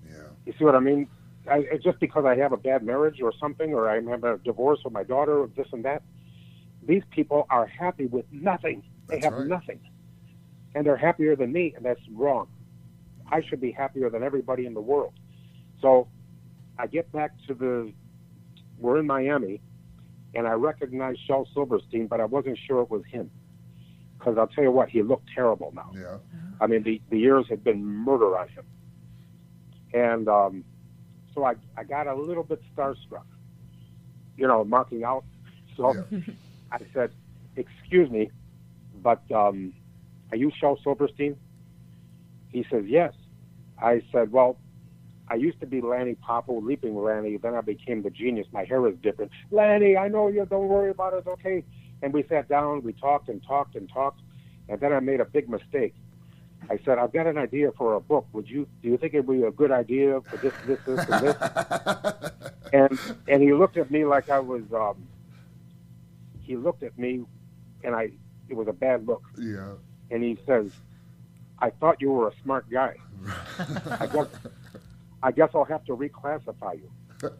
Yeah. 0.07 0.23
You 0.45 0.53
see 0.57 0.65
what 0.65 0.75
I 0.75 0.79
mean? 0.79 1.07
I, 1.49 1.59
it's 1.71 1.83
just 1.83 1.99
because 1.99 2.25
I 2.25 2.35
have 2.35 2.51
a 2.51 2.57
bad 2.57 2.83
marriage 2.83 3.21
or 3.21 3.33
something, 3.39 3.73
or 3.73 3.89
I 3.89 4.01
have 4.01 4.23
a 4.23 4.37
divorce 4.39 4.79
with 4.83 4.93
my 4.93 5.03
daughter, 5.03 5.39
or 5.43 5.49
this 5.55 5.67
and 5.71 5.83
that. 5.85 6.03
These 6.85 7.03
people 7.11 7.45
are 7.49 7.65
happy 7.65 8.07
with 8.07 8.25
nothing. 8.31 8.83
They 9.07 9.15
That's 9.15 9.25
have 9.25 9.33
right. 9.33 9.47
nothing, 9.47 9.79
and 10.75 10.85
they're 10.85 10.97
happier 10.97 11.35
than 11.35 11.51
me, 11.51 11.73
and 11.75 11.85
that's 11.85 12.01
wrong. 12.11 12.47
I 13.31 13.41
should 13.41 13.61
be 13.61 13.71
happier 13.71 14.09
than 14.09 14.23
everybody 14.23 14.65
in 14.65 14.73
the 14.73 14.81
world. 14.81 15.13
So, 15.81 16.07
I 16.77 16.87
get 16.87 17.11
back 17.11 17.31
to 17.47 17.53
the. 17.53 17.93
We're 18.77 18.99
in 18.99 19.07
Miami, 19.07 19.61
and 20.35 20.47
I 20.47 20.51
recognized 20.53 21.19
Shel 21.25 21.47
Silverstein, 21.53 22.07
but 22.07 22.19
I 22.19 22.25
wasn't 22.25 22.57
sure 22.67 22.81
it 22.81 22.89
was 22.89 23.03
him. 23.05 23.29
because 24.17 24.37
I'll 24.37 24.47
tell 24.47 24.63
you 24.63 24.71
what, 24.71 24.89
he 24.89 25.01
looked 25.01 25.29
terrible 25.33 25.71
now. 25.75 25.91
Yeah. 25.95 26.17
I 26.61 26.67
mean, 26.67 26.83
the, 26.83 27.01
the 27.09 27.17
years 27.17 27.45
had 27.49 27.63
been 27.63 27.83
murder 27.85 28.37
on 28.37 28.47
him. 28.49 28.65
And 29.93 30.27
um, 30.27 30.63
so 31.33 31.43
I, 31.45 31.55
I 31.77 31.83
got 31.83 32.05
a 32.07 32.13
little 32.13 32.43
bit 32.43 32.61
starstruck, 32.75 33.25
you 34.37 34.45
know, 34.47 34.63
marking 34.63 35.03
out. 35.03 35.23
So 35.77 35.93
I 36.73 36.79
said, 36.93 37.11
Excuse 37.55 38.09
me, 38.11 38.29
but 39.01 39.21
um, 39.31 39.73
are 40.31 40.35
you 40.37 40.51
Shel 40.59 40.77
Silverstein? 40.83 41.37
He 42.51 42.65
says, 42.69 42.83
Yes. 42.85 43.13
I 43.81 44.01
said, 44.11 44.31
Well, 44.33 44.57
I 45.29 45.35
used 45.35 45.59
to 45.59 45.67
be 45.67 45.81
Lanny 45.81 46.15
Poffo, 46.15 46.63
Leaping 46.63 46.95
Lanny. 47.01 47.37
Then 47.37 47.53
I 47.53 47.61
became 47.61 48.01
the 48.01 48.09
genius. 48.09 48.47
My 48.51 48.65
hair 48.65 48.87
is 48.87 48.95
different. 49.01 49.31
Lanny, 49.51 49.95
I 49.95 50.07
know 50.07 50.27
you. 50.27 50.45
Don't 50.45 50.67
worry 50.67 50.89
about 50.89 51.13
it. 51.13 51.17
It's 51.17 51.27
okay. 51.27 51.63
And 52.01 52.13
we 52.13 52.23
sat 52.27 52.49
down. 52.49 52.81
We 52.81 52.93
talked 52.93 53.29
and 53.29 53.43
talked 53.43 53.75
and 53.75 53.89
talked. 53.89 54.21
And 54.67 54.79
then 54.79 54.91
I 54.93 54.99
made 54.99 55.19
a 55.19 55.25
big 55.25 55.49
mistake. 55.49 55.93
I 56.69 56.79
said, 56.83 56.97
I've 56.97 57.13
got 57.13 57.27
an 57.27 57.37
idea 57.37 57.71
for 57.77 57.95
a 57.95 57.99
book. 57.99 58.27
Would 58.33 58.49
you 58.49 58.67
do 58.81 58.89
you 58.89 58.97
think 58.97 59.13
it'd 59.13 59.27
be 59.27 59.43
a 59.43 59.51
good 59.51 59.71
idea 59.71 60.21
for 60.21 60.37
this, 60.37 60.53
this, 60.65 60.79
this, 60.85 61.05
and 61.09 61.27
this? 61.27 62.31
and 62.73 62.99
and 63.27 63.41
he 63.41 63.53
looked 63.53 63.77
at 63.77 63.89
me 63.89 64.05
like 64.05 64.29
I 64.29 64.39
was. 64.39 64.63
Um, 64.73 65.07
he 66.41 66.57
looked 66.57 66.83
at 66.83 66.97
me, 66.97 67.23
and 67.83 67.95
I. 67.95 68.11
It 68.49 68.55
was 68.55 68.67
a 68.67 68.73
bad 68.73 69.07
look. 69.07 69.23
Yeah. 69.37 69.73
And 70.11 70.23
he 70.23 70.37
says, 70.45 70.71
"I 71.59 71.69
thought 71.69 72.01
you 72.01 72.11
were 72.11 72.27
a 72.27 72.33
smart 72.43 72.69
guy. 72.69 72.95
I 73.99 74.07
guess. 74.07 74.27
I 75.21 75.31
guess 75.31 75.49
I'll 75.53 75.65
have 75.65 75.85
to 75.85 75.95
reclassify 75.95 76.81
you." 76.81 76.91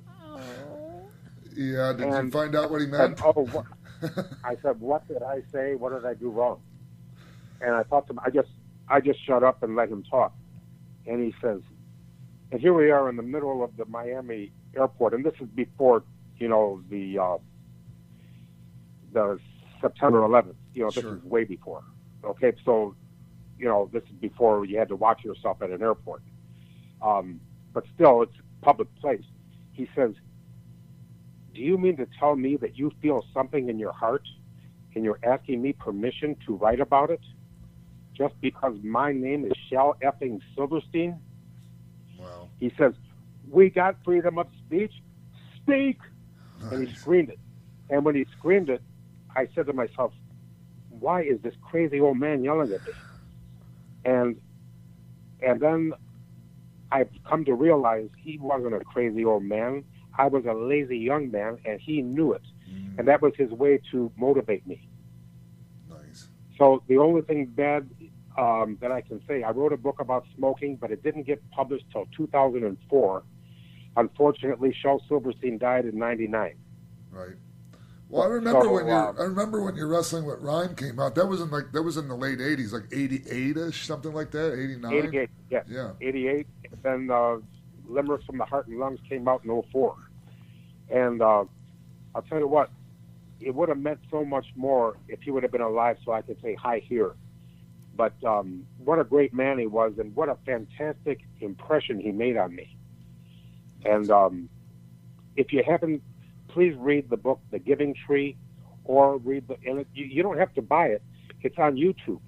Yeah. 1.56 1.92
Did 1.92 2.08
you 2.08 2.32
find 2.32 2.56
out 2.56 2.72
what 2.72 2.80
he 2.80 2.88
meant? 2.88 3.18
said, 3.18 3.26
oh, 3.36 3.46
what? 3.48 3.66
I 4.46 4.56
said, 4.62 4.80
"What 4.80 5.06
did 5.10 5.22
I 5.22 5.42
say? 5.52 5.76
What 5.76 5.92
did 5.92 6.06
I 6.06 6.14
do 6.14 6.30
wrong?" 6.30 6.62
And 7.60 7.76
I 7.76 7.84
thought 7.84 8.08
to 8.08 8.14
him, 8.14 8.20
I 8.24 8.30
just, 8.30 8.50
I 8.88 9.02
just 9.02 9.20
shut 9.26 9.44
up 9.44 9.62
and 9.64 9.76
let 9.76 9.90
him 9.90 10.04
talk. 10.04 10.34
And 11.06 11.22
he 11.22 11.34
says, 11.42 11.60
and 12.52 12.62
here 12.62 12.74
we 12.74 12.92
are 12.92 13.10
in 13.10 13.16
the 13.18 13.24
middle 13.24 13.64
of 13.64 13.76
the 13.78 13.86
Miami 13.86 14.52
airport, 14.76 15.14
and 15.14 15.26
this 15.26 15.34
is 15.42 15.48
before, 15.50 16.04
you 16.38 16.48
know, 16.48 16.82
the 16.90 17.20
uh, 17.20 17.38
the 19.14 19.40
September 19.82 20.20
11th. 20.22 20.56
You 20.74 20.84
know, 20.84 20.92
this 20.92 21.04
is 21.04 21.24
way 21.24 21.44
before. 21.44 21.84
Okay, 22.24 22.54
so, 22.64 22.96
you 23.58 23.66
know, 23.66 23.90
this 23.92 24.04
is 24.04 24.16
before 24.22 24.66
you 24.66 24.78
had 24.78 24.88
to 24.90 24.96
watch 24.96 25.24
yourself 25.24 25.62
at 25.62 25.70
an 25.70 25.82
airport. 25.82 26.22
Um, 27.02 27.40
but 27.74 27.84
still, 27.96 28.24
it's 28.24 28.34
a 28.62 28.66
public 28.66 28.94
place. 29.00 29.24
He 29.74 29.90
says, 29.96 30.14
do 31.54 31.62
you 31.66 31.78
mean 31.78 31.98
to 31.98 32.08
tell 32.18 32.38
me 32.38 32.56
that 32.58 32.78
you 32.78 32.92
feel 33.02 33.26
something 33.34 33.70
in 33.70 33.80
your 33.80 33.92
heart 33.92 34.24
and 34.96 35.04
you're 35.04 35.20
asking 35.24 35.62
me 35.62 35.74
permission 35.74 36.38
to 36.46 36.56
write 36.56 36.80
about 36.80 37.10
it 37.10 37.22
just 38.16 38.40
because 38.40 38.78
my 38.84 39.12
name 39.12 39.46
is 39.46 39.52
Shel 39.70 39.96
effing 40.02 40.40
Silverstein? 40.56 41.20
Wow. 42.18 42.50
He 42.60 42.72
says, 42.78 42.94
We 43.50 43.70
got 43.70 43.98
freedom 44.06 44.38
of 44.38 44.48
speech. 44.66 44.94
Speak! 45.58 45.98
And 46.72 46.88
he 46.88 46.94
screamed 46.96 47.30
it. 47.30 47.40
And 47.90 48.06
when 48.06 48.16
he 48.16 48.26
screamed 48.38 48.70
it, 48.70 48.82
I 49.36 49.48
said 49.56 49.66
to 49.66 49.74
myself, 49.74 50.14
Why 50.90 51.24
is 51.24 51.42
this 51.42 51.56
crazy 51.62 52.00
old 52.00 52.18
man 52.18 52.44
yelling 52.44 52.72
at 52.72 52.86
me? 52.86 52.94
And 54.06 54.40
and 55.42 55.60
then 55.60 55.94
I've 56.92 57.10
come 57.28 57.46
to 57.46 57.54
realize 57.54 58.10
he 58.18 58.38
wasn't 58.38 58.74
a 58.76 58.80
crazy 58.80 59.24
old 59.26 59.44
man. 59.44 59.84
I 60.18 60.28
was 60.28 60.46
a 60.46 60.54
lazy 60.54 60.98
young 60.98 61.32
man, 61.32 61.60
and 61.66 61.80
he 61.80 62.02
knew 62.02 62.34
it. 62.34 62.42
And 62.98 63.08
that 63.08 63.22
was 63.22 63.34
his 63.38 63.50
way 63.52 63.80
to 63.92 64.12
motivate 64.18 64.68
me. 64.68 64.88
Nice. 65.90 66.28
So 66.58 66.84
the 66.88 66.98
only 66.98 67.22
thing 67.22 67.46
bad 67.46 67.90
um, 68.38 68.78
that 68.82 68.92
I 68.92 69.00
can 69.02 69.22
say, 69.26 69.42
I 69.44 69.52
wrote 69.52 69.72
a 69.72 69.78
book 69.78 70.00
about 70.00 70.26
smoking, 70.36 70.76
but 70.76 70.92
it 70.92 71.02
didn't 71.02 71.24
get 71.24 71.42
published 71.52 71.86
till 71.94 72.08
2004. 72.18 73.24
Unfortunately, 73.96 74.76
Shel 74.82 75.02
Silverstein 75.08 75.58
died 75.58 75.86
in 75.86 75.98
'99. 75.98 76.56
Right. 77.12 77.30
Well, 78.10 78.24
I 78.24 78.28
remember 78.28 78.62
So, 78.64 78.74
when 78.74 78.88
your 78.88 79.10
uh, 79.10 79.22
I 79.22 79.24
remember 79.24 79.62
when 79.62 79.76
your 79.76 79.88
wrestling 79.88 80.26
with 80.26 80.40
Rhyme 80.42 80.76
came 80.76 81.00
out. 81.00 81.16
That 81.16 81.28
was 81.28 81.42
in 81.42 81.50
like 81.50 81.72
that 81.74 81.84
was 81.84 81.98
in 81.98 82.08
the 82.08 82.16
late 82.16 82.40
'80s, 82.40 82.74
like 82.74 82.86
'88 82.92 83.58
ish, 83.58 83.86
something 83.86 84.14
like 84.14 84.32
that. 84.32 84.54
'89. 84.54 84.94
88, 84.94 85.30
yes. 85.50 85.66
Yeah. 85.70 85.92
88. 86.02 86.48
And 86.72 86.84
then 86.84 87.12
uh, 87.12 87.38
from 88.26 88.38
the 88.38 88.46
Heart 88.46 88.68
and 88.68 88.80
Lungs 88.80 89.00
came 89.08 89.28
out 89.28 89.44
in 89.44 89.64
04. 89.72 89.96
And 90.90 91.22
uh, 91.22 91.46
I'll 92.16 92.22
tell 92.24 92.40
you 92.40 92.48
what, 92.48 92.70
it 93.40 93.54
would 93.54 93.70
have 93.70 93.78
meant 93.80 94.00
so 94.12 94.26
much 94.26 94.46
more 94.56 94.98
if 95.08 95.22
he 95.22 95.32
would 95.32 95.44
have 95.44 95.52
been 95.52 95.62
alive 95.62 95.98
so 96.04 96.12
I 96.12 96.22
could 96.22 96.42
say 96.42 96.56
hi 96.56 96.80
here. 96.80 97.16
But 97.96 98.14
um, 98.24 98.66
what 98.78 99.00
a 99.00 99.04
great 99.04 99.34
man 99.34 99.60
he 99.60 99.68
was, 99.68 99.94
and 99.98 100.16
what 100.16 100.30
a 100.30 100.38
fantastic 100.46 101.20
impression 101.42 102.00
he 102.00 102.12
made 102.12 102.38
on 102.38 102.56
me. 102.56 102.78
And 103.86 104.10
um, 104.10 104.50
if 105.36 105.52
you 105.52 105.64
haven't, 105.66 106.02
please 106.48 106.76
read 106.78 107.10
the 107.10 107.18
book, 107.18 107.42
The 107.52 107.60
Giving 107.60 107.94
Tree, 107.94 108.38
or 108.86 109.18
read 109.18 109.48
the. 109.48 109.58
And 109.66 109.80
it, 109.80 109.88
you, 109.94 110.06
you 110.06 110.24
don't 110.24 110.38
have 110.38 110.54
to 110.56 110.62
buy 110.62 110.88
it; 110.88 111.04
it's 111.42 111.58
on 111.58 111.76
YouTube. 111.76 112.22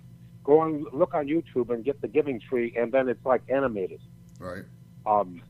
Go 0.44 0.60
on, 0.60 0.86
look 0.92 1.14
on 1.14 1.28
YouTube, 1.28 1.70
and 1.70 1.86
get 1.86 2.02
The 2.02 2.08
Giving 2.08 2.40
Tree, 2.40 2.74
and 2.78 2.92
then 2.92 3.08
it's 3.08 3.26
like 3.26 3.42
animated. 3.48 4.02
Right. 4.42 4.64
Um, 5.06 5.42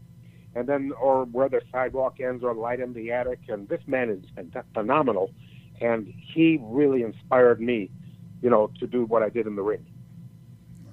and 0.53 0.67
then, 0.67 0.91
or 0.99 1.23
where 1.25 1.47
the 1.47 1.61
sidewalk 1.71 2.19
ends, 2.19 2.43
or 2.43 2.53
light 2.53 2.79
in 2.81 2.93
the 2.93 3.11
attic. 3.11 3.39
And 3.47 3.67
this 3.69 3.81
man 3.87 4.09
is 4.09 4.25
phenomenal, 4.73 5.33
and 5.79 6.13
he 6.33 6.59
really 6.61 7.03
inspired 7.03 7.61
me, 7.61 7.89
you 8.41 8.49
know, 8.49 8.69
to 8.79 8.87
do 8.87 9.05
what 9.05 9.23
I 9.23 9.29
did 9.29 9.47
in 9.47 9.55
the 9.55 9.61
ring. 9.61 9.85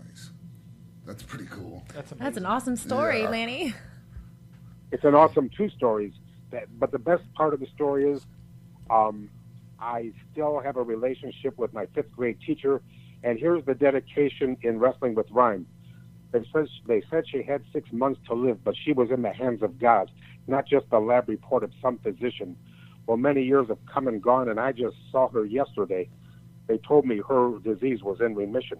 Nice. 0.06 0.30
That's 1.04 1.24
pretty 1.24 1.46
cool. 1.50 1.82
That's 1.92 2.12
That's 2.12 2.36
an 2.36 2.46
awesome 2.46 2.76
story, 2.76 3.22
Yeah. 3.22 3.30
Lanny. 3.30 3.74
it's 4.92 5.04
an 5.04 5.14
awesome 5.14 5.50
two 5.56 5.68
stories. 5.70 6.14
That, 6.50 6.66
but 6.78 6.92
the 6.92 6.98
best 6.98 7.24
part 7.34 7.52
of 7.52 7.60
the 7.60 7.66
story 7.74 8.10
is, 8.10 8.24
um, 8.90 9.28
I 9.80 10.12
still 10.32 10.60
have 10.60 10.76
a 10.76 10.82
relationship 10.82 11.58
with 11.58 11.72
my 11.72 11.86
fifth 11.94 12.12
grade 12.12 12.38
teacher, 12.46 12.80
and 13.24 13.38
here's 13.38 13.64
the 13.64 13.74
dedication 13.74 14.56
in 14.62 14.78
wrestling 14.78 15.14
with 15.14 15.26
rhyme. 15.30 15.66
They 16.32 16.44
said 16.52 16.66
they 16.86 17.02
said 17.10 17.24
she 17.26 17.42
had 17.42 17.62
six 17.72 17.90
months 17.92 18.20
to 18.28 18.34
live, 18.34 18.62
but 18.62 18.74
she 18.84 18.92
was 18.92 19.10
in 19.10 19.22
the 19.22 19.32
hands 19.32 19.62
of 19.62 19.78
God, 19.78 20.10
not 20.46 20.66
just 20.66 20.88
the 20.90 20.98
lab 20.98 21.28
report 21.28 21.64
of 21.64 21.70
some 21.80 21.98
physician. 21.98 22.56
Well, 23.06 23.16
many 23.16 23.42
years 23.42 23.68
have 23.68 23.78
come 23.92 24.08
and 24.08 24.22
gone, 24.22 24.50
and 24.50 24.60
I 24.60 24.72
just 24.72 24.96
saw 25.10 25.28
her 25.30 25.44
yesterday. 25.44 26.10
They 26.66 26.76
told 26.78 27.06
me 27.06 27.22
her 27.26 27.58
disease 27.60 28.02
was 28.02 28.20
in 28.20 28.34
remission. 28.34 28.78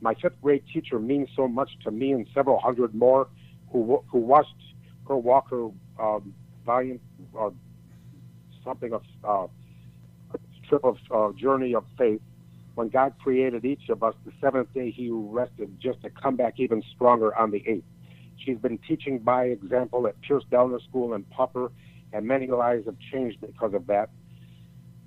My 0.00 0.14
fifth 0.14 0.40
grade 0.40 0.62
teacher 0.72 1.00
means 1.00 1.28
so 1.34 1.48
much 1.48 1.70
to 1.84 1.90
me 1.90 2.12
and 2.12 2.26
several 2.32 2.60
hundred 2.60 2.94
more 2.94 3.28
who 3.72 4.02
who 4.10 4.18
watched 4.18 4.54
her 5.08 5.16
walk 5.16 5.50
her 5.50 5.68
um, 5.98 6.32
valiant 6.64 7.00
uh, 7.38 7.50
something 8.64 8.92
of 8.92 9.02
uh, 9.24 9.46
a 10.34 10.38
trip 10.68 10.84
of 10.84 10.96
uh, 11.10 11.32
journey 11.36 11.74
of 11.74 11.84
faith. 11.98 12.20
When 12.80 12.88
God 12.88 13.12
created 13.22 13.66
each 13.66 13.90
of 13.90 14.02
us, 14.02 14.14
the 14.24 14.32
seventh 14.40 14.72
day 14.72 14.90
He 14.90 15.10
rested 15.12 15.78
just 15.78 16.00
to 16.00 16.08
come 16.08 16.36
back 16.36 16.54
even 16.56 16.82
stronger 16.94 17.36
on 17.36 17.50
the 17.50 17.62
eighth. 17.66 17.84
She's 18.38 18.56
been 18.56 18.78
teaching 18.78 19.18
by 19.18 19.48
example 19.48 20.06
at 20.06 20.18
Pierce 20.22 20.44
Downer 20.50 20.80
School 20.88 21.12
in 21.12 21.24
Pupper, 21.24 21.72
and 22.14 22.26
many 22.26 22.46
lives 22.46 22.86
have 22.86 22.96
changed 23.12 23.42
because 23.42 23.74
of 23.74 23.86
that. 23.88 24.08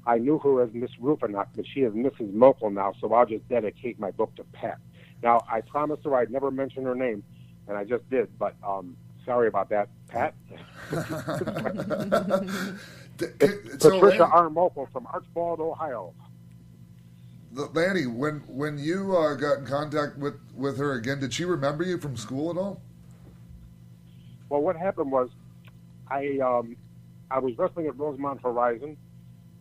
I 0.06 0.20
knew 0.20 0.38
her 0.38 0.62
as 0.62 0.70
Miss 0.72 0.92
Rufinock, 1.02 1.48
but 1.56 1.66
she 1.66 1.80
is 1.80 1.94
Mrs. 1.94 2.32
Mokel 2.32 2.72
now, 2.72 2.94
so 3.02 3.12
I'll 3.12 3.26
just 3.26 3.50
dedicate 3.50 4.00
my 4.00 4.12
book 4.12 4.36
to 4.36 4.44
Pat. 4.54 4.78
Now, 5.24 5.42
I 5.52 5.62
promised 5.62 6.04
her 6.04 6.16
I'd 6.16 6.30
never 6.30 6.52
mention 6.52 6.84
her 6.84 6.94
name, 6.94 7.24
and 7.68 7.76
I 7.76 7.86
just 7.86 8.08
did, 8.12 8.38
but 8.38 8.54
um, 8.64 8.96
sorry 9.26 9.48
about 9.48 9.70
that, 9.70 9.90
Pat. 10.10 10.36
Patricia 13.18 14.28
R. 14.28 14.50
Mokel 14.50 14.92
from 14.92 15.08
Archbald, 15.12 15.60
Ohio. 15.60 16.14
Lanny, 17.54 18.08
when 18.08 18.40
when 18.48 18.78
you 18.78 19.16
uh, 19.16 19.36
got 19.36 19.60
in 19.60 19.66
contact 19.66 20.18
with 20.18 20.36
with 20.56 20.78
her 20.78 20.94
again, 20.94 21.20
did 21.20 21.34
she 21.34 21.46
remember 21.46 21.84
you 21.84 21.98
from 22.00 22.18
school 22.18 22.50
at 22.50 22.58
all? 22.58 22.82
Well, 24.50 24.62
what 24.62 24.76
happened 24.76 25.12
was, 25.12 25.30
I 26.10 26.40
um, 26.40 26.76
I 27.30 27.40
was 27.40 27.58
wrestling 27.58 27.88
at 27.88 27.98
Rosemont 27.98 28.42
Horizon, 28.42 28.98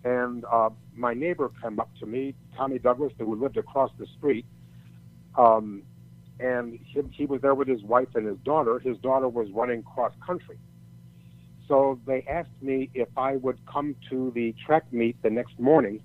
and 0.04 0.44
uh, 0.50 0.70
my 0.94 1.12
neighbor 1.12 1.50
came 1.62 1.78
up 1.80 1.90
to 2.00 2.06
me, 2.06 2.34
Tommy 2.56 2.78
Douglas, 2.78 3.12
who 3.18 3.34
lived 3.34 3.58
across 3.58 3.90
the 3.98 4.06
street, 4.18 4.46
um, 5.36 5.82
and 6.40 6.78
he, 6.84 7.02
he 7.12 7.26
was 7.26 7.42
there 7.42 7.54
with 7.54 7.68
his 7.68 7.82
wife 7.82 8.08
and 8.14 8.26
his 8.26 8.38
daughter. 8.38 8.78
His 8.78 8.96
daughter 8.98 9.28
was 9.28 9.50
running 9.50 9.82
cross 9.82 10.12
country, 10.24 10.58
so 11.68 12.00
they 12.06 12.24
asked 12.28 12.62
me 12.62 12.88
if 12.94 13.08
I 13.18 13.36
would 13.36 13.58
come 13.66 13.96
to 14.08 14.32
the 14.34 14.54
track 14.64 14.90
meet 14.92 15.20
the 15.22 15.30
next 15.30 15.58
morning, 15.58 16.02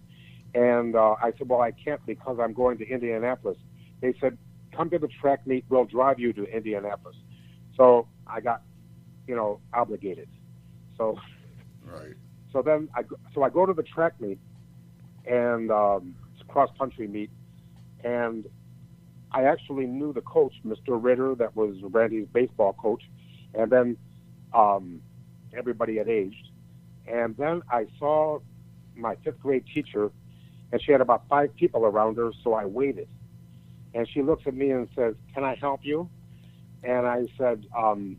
and 0.58 0.96
uh, 0.96 1.16
I 1.22 1.32
said, 1.38 1.48
"Well, 1.48 1.62
I 1.62 1.72
can't 1.72 2.04
because 2.06 2.40
I'm 2.42 2.54
going 2.54 2.78
to 2.80 2.88
Indianapolis." 2.90 3.58
They 4.02 4.14
said, 4.20 4.38
"Come 4.76 4.90
to 4.90 4.98
the 4.98 5.08
track 5.22 5.46
meet. 5.46 5.66
We'll 5.70 5.86
drive 5.86 6.20
you 6.20 6.34
to 6.34 6.46
Indianapolis." 6.46 7.16
So 7.76 8.08
I 8.26 8.42
got, 8.42 8.64
you 9.28 9.36
know, 9.36 9.60
obligated. 9.74 10.28
So 10.98 11.18
Right. 11.86 12.16
so 12.52 12.62
then 12.64 12.90
I 12.96 13.04
go- 13.04 13.20
so 13.36 13.44
I 13.44 13.50
go 13.50 13.66
to 13.68 13.74
the 13.74 13.84
track 13.84 14.20
meet, 14.20 14.40
and 15.26 15.72
um, 15.72 16.16
it's 16.34 16.42
a 16.42 16.46
cross 16.52 16.70
country 16.80 17.08
meet, 17.08 17.30
and 18.04 18.46
I 19.32 19.44
actually 19.44 19.86
knew 19.86 20.14
the 20.14 20.22
coach, 20.22 20.54
Mr. 20.66 21.02
Ritter, 21.02 21.36
that 21.36 21.56
was 21.56 21.76
Randy's 21.84 22.28
baseball 22.34 22.74
coach, 22.74 23.04
and 23.54 23.72
then 23.72 23.98
um, 24.54 25.02
everybody 25.56 25.98
had 25.98 26.10
aged. 26.10 26.52
And 27.06 27.36
then 27.38 27.62
I 27.70 27.86
saw 28.00 28.40
my 28.96 29.16
fifth 29.24 29.40
grade 29.40 29.66
teacher, 29.74 30.12
and 30.72 30.82
she 30.82 30.92
had 30.92 31.02
about 31.02 31.28
five 31.30 31.56
people 31.56 31.86
around 31.86 32.18
her, 32.18 32.32
so 32.44 32.54
I 32.54 32.66
waited. 32.66 33.08
And 33.94 34.08
she 34.14 34.22
looks 34.22 34.44
at 34.46 34.54
me 34.54 34.72
and 34.72 34.88
says, 34.96 35.16
Can 35.34 35.44
I 35.44 35.56
help 35.56 35.82
you? 35.84 36.10
And 36.84 37.08
I 37.08 37.26
said, 37.38 37.66
um, 37.76 38.18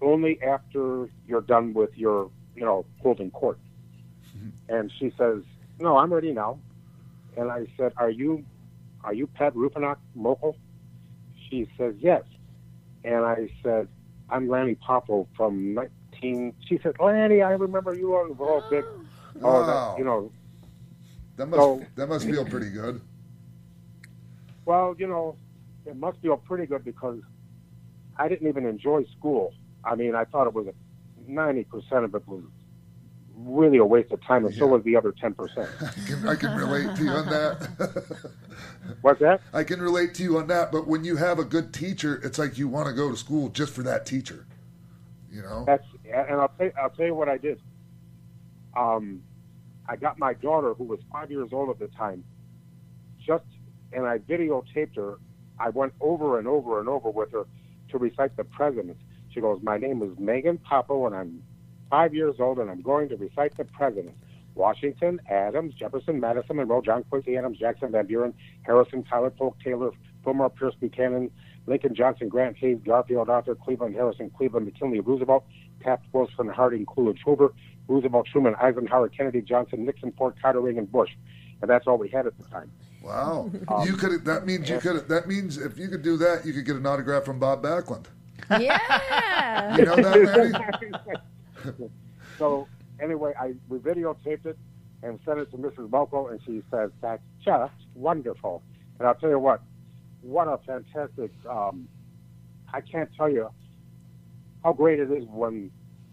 Only 0.00 0.40
after 0.42 1.08
you're 1.26 1.40
done 1.42 1.74
with 1.74 1.90
your, 1.96 2.30
you 2.54 2.64
know, 2.64 2.86
holding 3.02 3.30
court. 3.30 3.58
And 4.68 4.90
she 4.98 5.12
says, 5.18 5.42
No, 5.80 5.96
I'm 5.98 6.12
ready 6.12 6.32
now. 6.32 6.58
And 7.36 7.50
I 7.50 7.66
said, 7.76 7.92
Are 7.96 8.10
you 8.10 8.44
are 9.04 9.12
you 9.14 9.26
Pat 9.26 9.54
Rufinok 9.54 9.96
local? 10.14 10.56
She 11.50 11.68
says, 11.76 11.94
Yes. 11.98 12.22
And 13.04 13.24
I 13.24 13.50
said, 13.62 13.88
I'm 14.30 14.48
Lanny 14.48 14.76
Poffo 14.76 15.26
from 15.36 15.74
19. 15.74 16.54
She 16.68 16.78
said, 16.82 16.94
Lanny, 17.00 17.42
I 17.42 17.50
remember 17.52 17.94
you 17.94 18.08
the 18.28 18.34
whole 18.34 18.64
big. 18.70 18.84
Oh, 19.42 19.62
Wow. 19.62 19.62
that, 19.64 19.98
you 19.98 20.04
know. 20.04 20.32
That 21.36 21.46
must 21.46 21.60
So- 21.60 21.82
that 21.96 22.08
must 22.08 22.26
feel 22.26 22.44
pretty 22.44 22.70
good. 22.70 23.00
Well, 24.64 24.94
you 24.98 25.06
know, 25.08 25.36
it 25.86 25.96
must 25.96 26.20
feel 26.20 26.36
pretty 26.36 26.66
good 26.66 26.84
because 26.84 27.20
I 28.16 28.28
didn't 28.28 28.48
even 28.48 28.66
enjoy 28.66 29.04
school. 29.18 29.52
I 29.84 29.96
mean, 29.96 30.14
I 30.14 30.24
thought 30.24 30.46
it 30.46 30.54
was 30.54 30.66
ninety 31.26 31.64
percent 31.64 32.04
of 32.04 32.14
it 32.14 32.26
was 32.28 32.44
really 33.34 33.78
a 33.78 33.84
waste 33.84 34.12
of 34.12 34.22
time, 34.22 34.44
and 34.44 34.54
so 34.54 34.66
was 34.66 34.84
the 34.84 34.94
other 34.94 35.12
ten 35.12 35.34
percent. 35.34 35.68
I 35.80 35.86
can, 36.06 36.28
I 36.28 36.34
can 36.36 36.56
relate 36.56 36.94
to 36.96 37.02
you 37.02 37.10
on 37.10 37.26
that. 37.26 38.30
What's 39.00 39.20
that? 39.20 39.40
I 39.52 39.64
can 39.64 39.80
relate 39.80 40.14
to 40.14 40.22
you 40.22 40.38
on 40.38 40.46
that. 40.48 40.70
But 40.70 40.86
when 40.86 41.04
you 41.04 41.16
have 41.16 41.38
a 41.38 41.44
good 41.44 41.72
teacher, 41.72 42.20
it's 42.22 42.38
like 42.38 42.58
you 42.58 42.68
want 42.68 42.86
to 42.88 42.92
go 42.92 43.10
to 43.10 43.16
school 43.16 43.48
just 43.48 43.74
for 43.74 43.82
that 43.82 44.06
teacher. 44.06 44.46
You 45.30 45.42
know. 45.42 45.64
That's 45.66 45.84
and 46.04 46.40
I'll 46.40 46.52
tell 46.58 46.70
I'll 46.80 46.90
tell 46.90 47.06
you 47.06 47.14
what 47.14 47.28
I 47.28 47.38
did. 47.38 47.60
Um, 48.76 49.22
I 49.88 49.96
got 49.96 50.18
my 50.18 50.34
daughter, 50.34 50.74
who 50.74 50.84
was 50.84 51.00
five 51.10 51.30
years 51.30 51.50
old 51.52 51.70
at 51.70 51.78
the 51.78 51.88
time, 51.88 52.24
just 53.24 53.44
and 53.92 54.06
I 54.06 54.18
videotaped 54.18 54.96
her. 54.96 55.18
I 55.58 55.68
went 55.68 55.92
over 56.00 56.38
and 56.38 56.48
over 56.48 56.80
and 56.80 56.88
over 56.88 57.10
with 57.10 57.32
her 57.32 57.44
to 57.90 57.98
recite 57.98 58.36
the 58.36 58.44
presidents. 58.44 59.00
She 59.30 59.40
goes, 59.40 59.60
"My 59.62 59.78
name 59.78 60.02
is 60.02 60.18
Megan 60.18 60.58
Poffo, 60.58 61.06
and 61.06 61.14
I'm 61.14 61.42
five 61.90 62.14
years 62.14 62.36
old, 62.38 62.58
and 62.58 62.70
I'm 62.70 62.80
going 62.80 63.08
to 63.10 63.16
recite 63.16 63.56
the 63.56 63.64
presidents: 63.64 64.18
Washington, 64.54 65.20
Adams, 65.28 65.74
Jefferson, 65.74 66.20
Madison, 66.20 66.56
Monroe, 66.56 66.82
John 66.82 67.04
Quincy 67.04 67.36
Adams, 67.36 67.58
Jackson, 67.58 67.92
Van 67.92 68.06
Buren, 68.06 68.34
Harrison, 68.62 69.02
Tyler, 69.02 69.30
Polk, 69.30 69.56
Taylor, 69.62 69.90
Fillmore, 70.24 70.50
Pierce, 70.50 70.74
Buchanan, 70.80 71.30
Lincoln, 71.66 71.94
Johnson, 71.94 72.28
Grant, 72.28 72.56
Hayes, 72.58 72.78
Garfield, 72.84 73.28
Arthur, 73.28 73.54
Cleveland, 73.54 73.94
Harrison, 73.94 74.30
Cleveland, 74.30 74.66
McKinley, 74.66 75.00
Roosevelt, 75.00 75.44
Taft, 75.82 76.04
Wilson, 76.12 76.48
Harding, 76.48 76.86
Coolidge, 76.86 77.20
Hoover, 77.24 77.52
Roosevelt, 77.88 78.26
Truman, 78.30 78.54
Eisenhower, 78.60 79.08
Kennedy, 79.08 79.42
Johnson, 79.42 79.84
Nixon, 79.84 80.12
Ford, 80.12 80.34
Carter, 80.40 80.60
Reagan, 80.60 80.86
Bush, 80.86 81.10
and 81.60 81.70
that's 81.70 81.86
all 81.86 81.98
we 81.98 82.08
had 82.08 82.26
at 82.26 82.36
the 82.38 82.44
time. 82.44 82.70
Wow. 83.02 83.50
Um, 83.68 83.86
you 83.86 83.94
could. 83.94 84.24
That 84.24 84.46
means 84.46 84.68
you 84.68 84.78
could. 84.78 85.08
That 85.08 85.26
means 85.26 85.58
if 85.58 85.76
you 85.76 85.88
could 85.88 86.02
do 86.02 86.16
that, 86.18 86.46
you 86.46 86.52
could 86.52 86.64
get 86.64 86.76
an 86.76 86.86
autograph 86.86 87.24
from 87.24 87.38
Bob 87.38 87.62
Backlund. 87.62 88.06
Yeah. 88.60 89.76
You 89.76 89.84
know 89.86 89.96
that, 89.96 90.52
Randy? 91.64 91.90
so 92.38 92.68
anyway, 93.00 93.32
I 93.40 93.54
we 93.68 93.78
videotaped 93.78 94.44
it 94.44 94.58
and 95.02 95.18
sent 95.24 95.38
it 95.38 95.50
to 95.52 95.56
Mrs. 95.56 95.90
Moco, 95.90 96.28
and 96.28 96.40
she 96.44 96.62
says 96.70 96.90
that's 97.00 97.22
just 97.42 97.72
wonderful. 97.94 98.62
And 98.98 99.08
I'll 99.08 99.14
tell 99.14 99.30
you 99.30 99.38
what, 99.38 99.62
what 100.20 100.48
a 100.48 100.58
fantastic! 100.66 101.30
Um, 101.48 101.88
I 102.72 102.80
can't 102.80 103.10
tell 103.16 103.30
you 103.30 103.48
how 104.62 104.72
great 104.72 105.00
it 105.00 105.10
is 105.10 105.24
when 105.28 105.70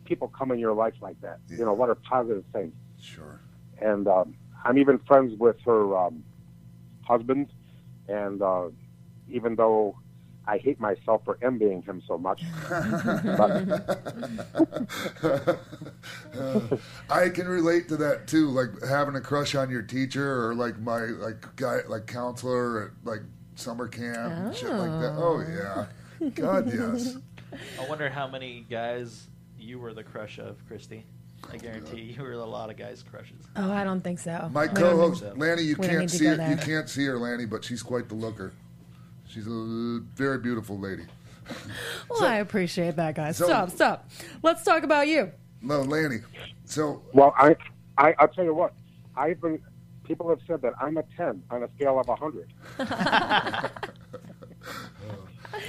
people 0.09 0.27
come 0.27 0.51
in 0.51 0.59
your 0.59 0.73
life 0.73 0.95
like 1.01 1.21
that. 1.21 1.39
You 1.47 1.63
know, 1.63 1.73
what 1.73 1.89
a 1.89 1.95
positive 1.95 2.43
thing. 2.51 2.73
Sure. 2.99 3.39
And 3.79 4.07
um, 4.07 4.35
I'm 4.65 4.77
even 4.77 4.99
friends 4.99 5.39
with 5.39 5.55
her 5.61 5.95
um, 5.95 6.23
husband, 7.03 7.47
and 8.09 8.41
uh, 8.41 8.69
even 9.29 9.55
though 9.55 9.95
I 10.47 10.57
hate 10.57 10.79
myself 10.79 11.21
for 11.23 11.37
envying 11.43 11.83
him 11.83 12.01
so 12.07 12.17
much, 12.17 12.41
but 12.67 13.51
I 17.09 17.29
can 17.29 17.47
relate 17.47 17.87
to 17.89 17.97
that 17.97 18.25
too, 18.27 18.47
like 18.47 18.69
having 18.83 19.15
a 19.15 19.21
crush 19.21 19.53
on 19.53 19.69
your 19.69 19.83
teacher 19.83 20.47
or 20.47 20.55
like 20.55 20.79
my 20.79 21.01
like 21.01 21.55
guy 21.55 21.81
like 21.87 22.07
counselor 22.07 22.87
at 22.87 22.91
like 23.03 23.21
summer 23.55 23.87
camp 23.87 24.17
and 24.17 24.55
shit 24.55 24.71
like 24.71 24.99
that. 25.01 25.13
Oh 25.17 25.39
yeah, 25.39 26.29
God 26.31 26.73
yes. 26.73 27.15
I 27.79 27.87
wonder 27.87 28.09
how 28.09 28.27
many 28.27 28.65
guys 28.69 29.28
you 29.59 29.79
were 29.79 29.93
the 29.93 30.03
crush 30.03 30.39
of, 30.39 30.57
Christy. 30.67 31.05
I 31.51 31.57
guarantee 31.57 32.01
you 32.17 32.21
were 32.21 32.33
a 32.33 32.37
lot 32.45 32.69
of 32.69 32.77
guys' 32.77 33.03
crushes. 33.09 33.37
Oh, 33.55 33.71
I 33.71 33.83
don't 33.83 34.01
think 34.01 34.19
so. 34.19 34.49
My 34.51 34.67
We 34.67 34.73
co-host 34.73 35.23
need- 35.23 35.37
Lanny, 35.37 35.61
you 35.63 35.75
we 35.79 35.87
don't 35.87 35.97
can't 35.99 36.09
to 36.09 36.17
see 36.17 36.25
go 36.25 36.35
her. 36.37 36.49
You 36.51 36.57
can't 36.57 36.89
see 36.89 37.05
her, 37.05 37.17
Lanny, 37.17 37.45
but 37.45 37.63
she's 37.63 37.81
quite 37.81 38.09
the 38.09 38.15
looker. 38.15 38.51
She's 39.27 39.47
a 39.47 39.99
very 40.15 40.37
beautiful 40.39 40.77
lady. 40.77 41.03
Well, 42.09 42.23
I 42.25 42.35
appreciate 42.37 42.95
that, 42.97 43.15
guys. 43.15 43.37
so- 43.37 43.45
stop, 43.45 43.69
stop. 43.71 44.09
Let's 44.43 44.63
talk 44.63 44.83
about 44.83 45.07
you. 45.07 45.31
No, 45.61 45.81
Lanny. 45.81 46.19
So 46.65 47.01
Well, 47.13 47.33
I, 47.37 47.55
I, 47.97 48.13
I'll 48.19 48.27
tell 48.27 48.43
you 48.45 48.53
what. 48.53 48.73
I've 49.15 49.41
been. 49.41 49.59
People 50.03 50.29
have 50.29 50.39
said 50.47 50.61
that 50.61 50.73
I'm 50.81 50.97
a 50.97 51.03
ten 51.17 51.41
on 51.51 51.63
a 51.63 51.69
scale 51.75 51.99
of 51.99 52.07
a 52.09 52.15
hundred. 52.15 52.51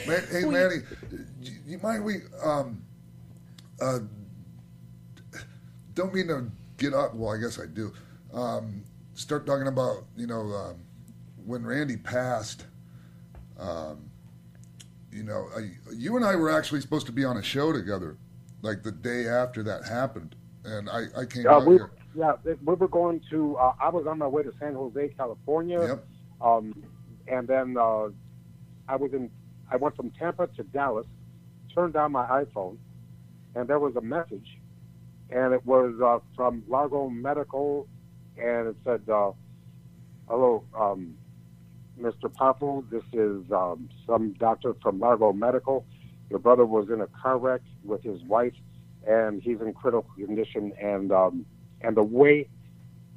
Man, 0.07 0.23
hey, 0.31 0.45
Lanny, 0.45 0.77
you, 1.43 1.53
you 1.67 1.79
mind 1.79 2.05
we 2.05 2.17
um, 2.43 2.83
uh, 3.81 3.99
don't 5.95 6.15
mean 6.15 6.29
to 6.29 6.51
get 6.77 6.95
up. 6.95 7.15
Well, 7.15 7.33
I 7.33 7.39
guess 7.39 7.59
I 7.59 7.67
do. 7.67 7.93
Um, 8.33 8.83
start 9.15 9.47
talking 9.47 9.67
about 9.69 10.05
you 10.17 10.27
know 10.27 10.41
um, 10.53 10.77
when 11.45 11.65
Randy 11.65 11.97
passed. 11.97 12.67
Um, 13.59 14.11
you 15.13 15.25
know, 15.25 15.49
uh, 15.57 15.61
you 15.95 16.17
and 16.17 16.25
I 16.25 16.37
were 16.37 16.51
actually 16.51 16.81
supposed 16.81 17.07
to 17.07 17.13
be 17.13 17.25
on 17.25 17.37
a 17.37 17.43
show 17.43 17.73
together, 17.73 18.17
like 18.63 18.83
the 18.85 18.93
day 18.93 19.27
after 19.27 19.63
that 19.65 19.85
happened, 19.85 20.37
and 20.65 20.89
I, 20.89 21.07
I 21.17 21.25
came 21.27 21.47
Uh, 21.49 21.55
out 21.57 21.67
we, 21.67 21.75
here. 21.75 21.91
yeah, 22.15 22.33
we 22.65 22.75
were 22.75 22.87
going 22.89 23.21
to. 23.31 23.57
Uh, 23.57 23.73
I 23.81 23.89
was 23.89 24.07
on 24.07 24.19
my 24.19 24.29
way 24.29 24.45
to 24.45 24.53
San 24.61 24.75
Jose, 24.75 25.09
California. 25.17 25.99
Um, 26.41 26.73
and 27.27 27.47
then 27.47 27.77
uh, 27.77 28.09
I 28.89 28.97
was 28.97 29.13
in. 29.13 29.31
I 29.71 29.77
went 29.77 29.97
from 29.97 30.11
Tampa 30.11 30.47
to 30.57 30.63
Dallas. 30.63 31.07
Turned 31.75 31.97
on 31.97 32.13
my 32.13 32.27
iPhone, 32.27 32.79
and 33.55 33.69
there 33.69 33.79
was 33.79 33.97
a 33.97 34.01
message, 34.01 34.59
and 35.31 35.53
it 35.53 35.65
was 35.65 35.95
uh, 36.03 36.19
from 36.37 36.63
Largo 36.69 37.09
Medical, 37.09 37.87
and 38.37 38.69
it 38.69 38.77
said, 38.85 39.03
uh, 39.09 39.33
"Hello, 40.29 40.65
um, 40.79 41.17
Mr. 42.01 42.33
Poffo. 42.33 42.85
This 42.91 43.03
is 43.13 43.51
um, 43.53 43.89
some 44.07 44.33
doctor 44.39 44.75
from 44.83 44.99
Largo 44.99 45.33
Medical. 45.33 45.85
Your 46.31 46.39
brother 46.39 46.65
was 46.65 46.89
in 46.91 47.01
a 47.01 47.07
car 47.09 47.39
wreck 47.39 47.61
with 47.85 48.03
his 48.03 48.23
wife, 48.23 48.55
and 49.07 49.43
he's 49.43 49.61
in 49.61 49.73
critical 49.75 50.07
condition. 50.17 50.73
And 50.81 51.13
um, 51.13 51.47
and 51.81 51.97
the 51.97 52.03
way 52.03 52.49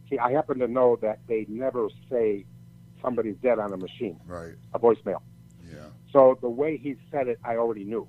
he, 0.05 0.17
I 0.19 0.31
happen 0.31 0.59
to 0.59 0.67
know 0.67 0.97
that 1.01 1.19
they 1.27 1.45
never 1.47 1.89
say 2.09 2.45
somebody's 3.01 3.35
dead 3.41 3.59
on 3.59 3.73
a 3.73 3.77
machine, 3.77 4.19
right? 4.25 4.53
A 4.73 4.79
voicemail. 4.79 5.21
Yeah. 5.69 5.87
So 6.11 6.37
the 6.41 6.49
way 6.49 6.77
he 6.77 6.95
said 7.11 7.27
it, 7.27 7.39
I 7.43 7.57
already 7.57 7.83
knew. 7.83 8.07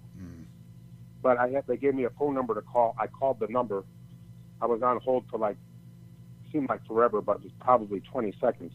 But 1.24 1.38
I 1.38 1.48
had, 1.48 1.66
they 1.66 1.78
gave 1.78 1.94
me 1.94 2.05
a 2.05 2.10
phone 2.10 2.34
number 2.34 2.55
to 2.55 2.60
call. 2.60 2.94
I 3.01 3.06
called 3.06 3.40
the 3.40 3.46
number. 3.48 3.82
I 4.60 4.66
was 4.66 4.82
on 4.82 5.01
hold 5.01 5.24
for 5.30 5.38
like 5.38 5.56
seemed 6.52 6.68
like 6.68 6.86
forever, 6.86 7.22
but 7.22 7.36
it 7.36 7.44
was 7.44 7.52
probably 7.60 8.01
20 8.01 8.34
seconds. 8.40 8.72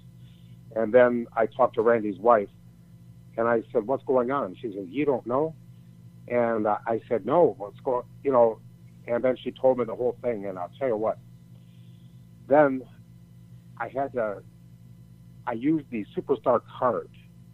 And 0.75 0.91
then 0.91 1.27
I 1.37 1.45
talked 1.45 1.75
to 1.75 1.83
Randy's 1.83 2.17
wife, 2.19 2.49
and 3.37 3.47
I 3.47 3.61
said, 3.71 3.85
"What's 3.85 4.03
going 4.03 4.31
on?" 4.31 4.55
She 4.55 4.73
said, 4.73 4.87
"You 4.89 5.05
don't 5.05 5.25
know." 5.27 5.53
And 6.27 6.65
uh, 6.65 6.79
I 6.87 7.01
said, 7.07 7.25
"No, 7.25 7.53
what's 7.57 7.79
going?" 7.81 8.03
You 8.23 8.31
know. 8.31 8.59
And 9.07 9.23
then 9.23 9.37
she 9.37 9.51
told 9.51 9.77
me 9.77 9.85
the 9.85 9.95
whole 9.95 10.17
thing, 10.21 10.45
and 10.45 10.57
I'll 10.59 10.71
tell 10.77 10.87
you 10.87 10.97
what. 10.97 11.19
Then 12.47 12.81
I 13.77 13.89
had 13.89 14.13
to. 14.13 14.41
I 15.45 15.53
used 15.53 15.89
the 15.91 16.03
superstar 16.17 16.61
card, 16.79 17.09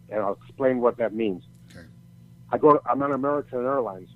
and 0.08 0.20
I'll 0.20 0.38
explain 0.42 0.80
what 0.80 0.96
that 0.98 1.14
means. 1.14 1.44
I 2.50 2.58
go. 2.58 2.74
To, 2.74 2.80
I'm 2.90 3.02
on 3.02 3.12
American 3.12 3.58
Airlines, 3.60 4.10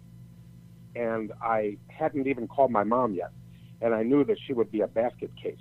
and 0.94 1.32
I 1.42 1.78
hadn't 1.88 2.26
even 2.26 2.48
called 2.48 2.70
my 2.70 2.84
mom 2.84 3.14
yet, 3.14 3.32
and 3.80 3.94
I 3.94 4.02
knew 4.02 4.24
that 4.24 4.38
she 4.46 4.52
would 4.52 4.70
be 4.70 4.80
a 4.80 4.86
basket 4.86 5.30
case. 5.40 5.58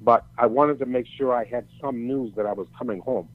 But 0.00 0.26
I 0.36 0.46
wanted 0.46 0.78
to 0.80 0.86
make 0.86 1.06
sure 1.16 1.34
I 1.34 1.44
had 1.44 1.66
some 1.80 2.06
news 2.06 2.32
that 2.36 2.46
I 2.46 2.52
was 2.52 2.66
coming 2.78 3.00
home. 3.00 3.28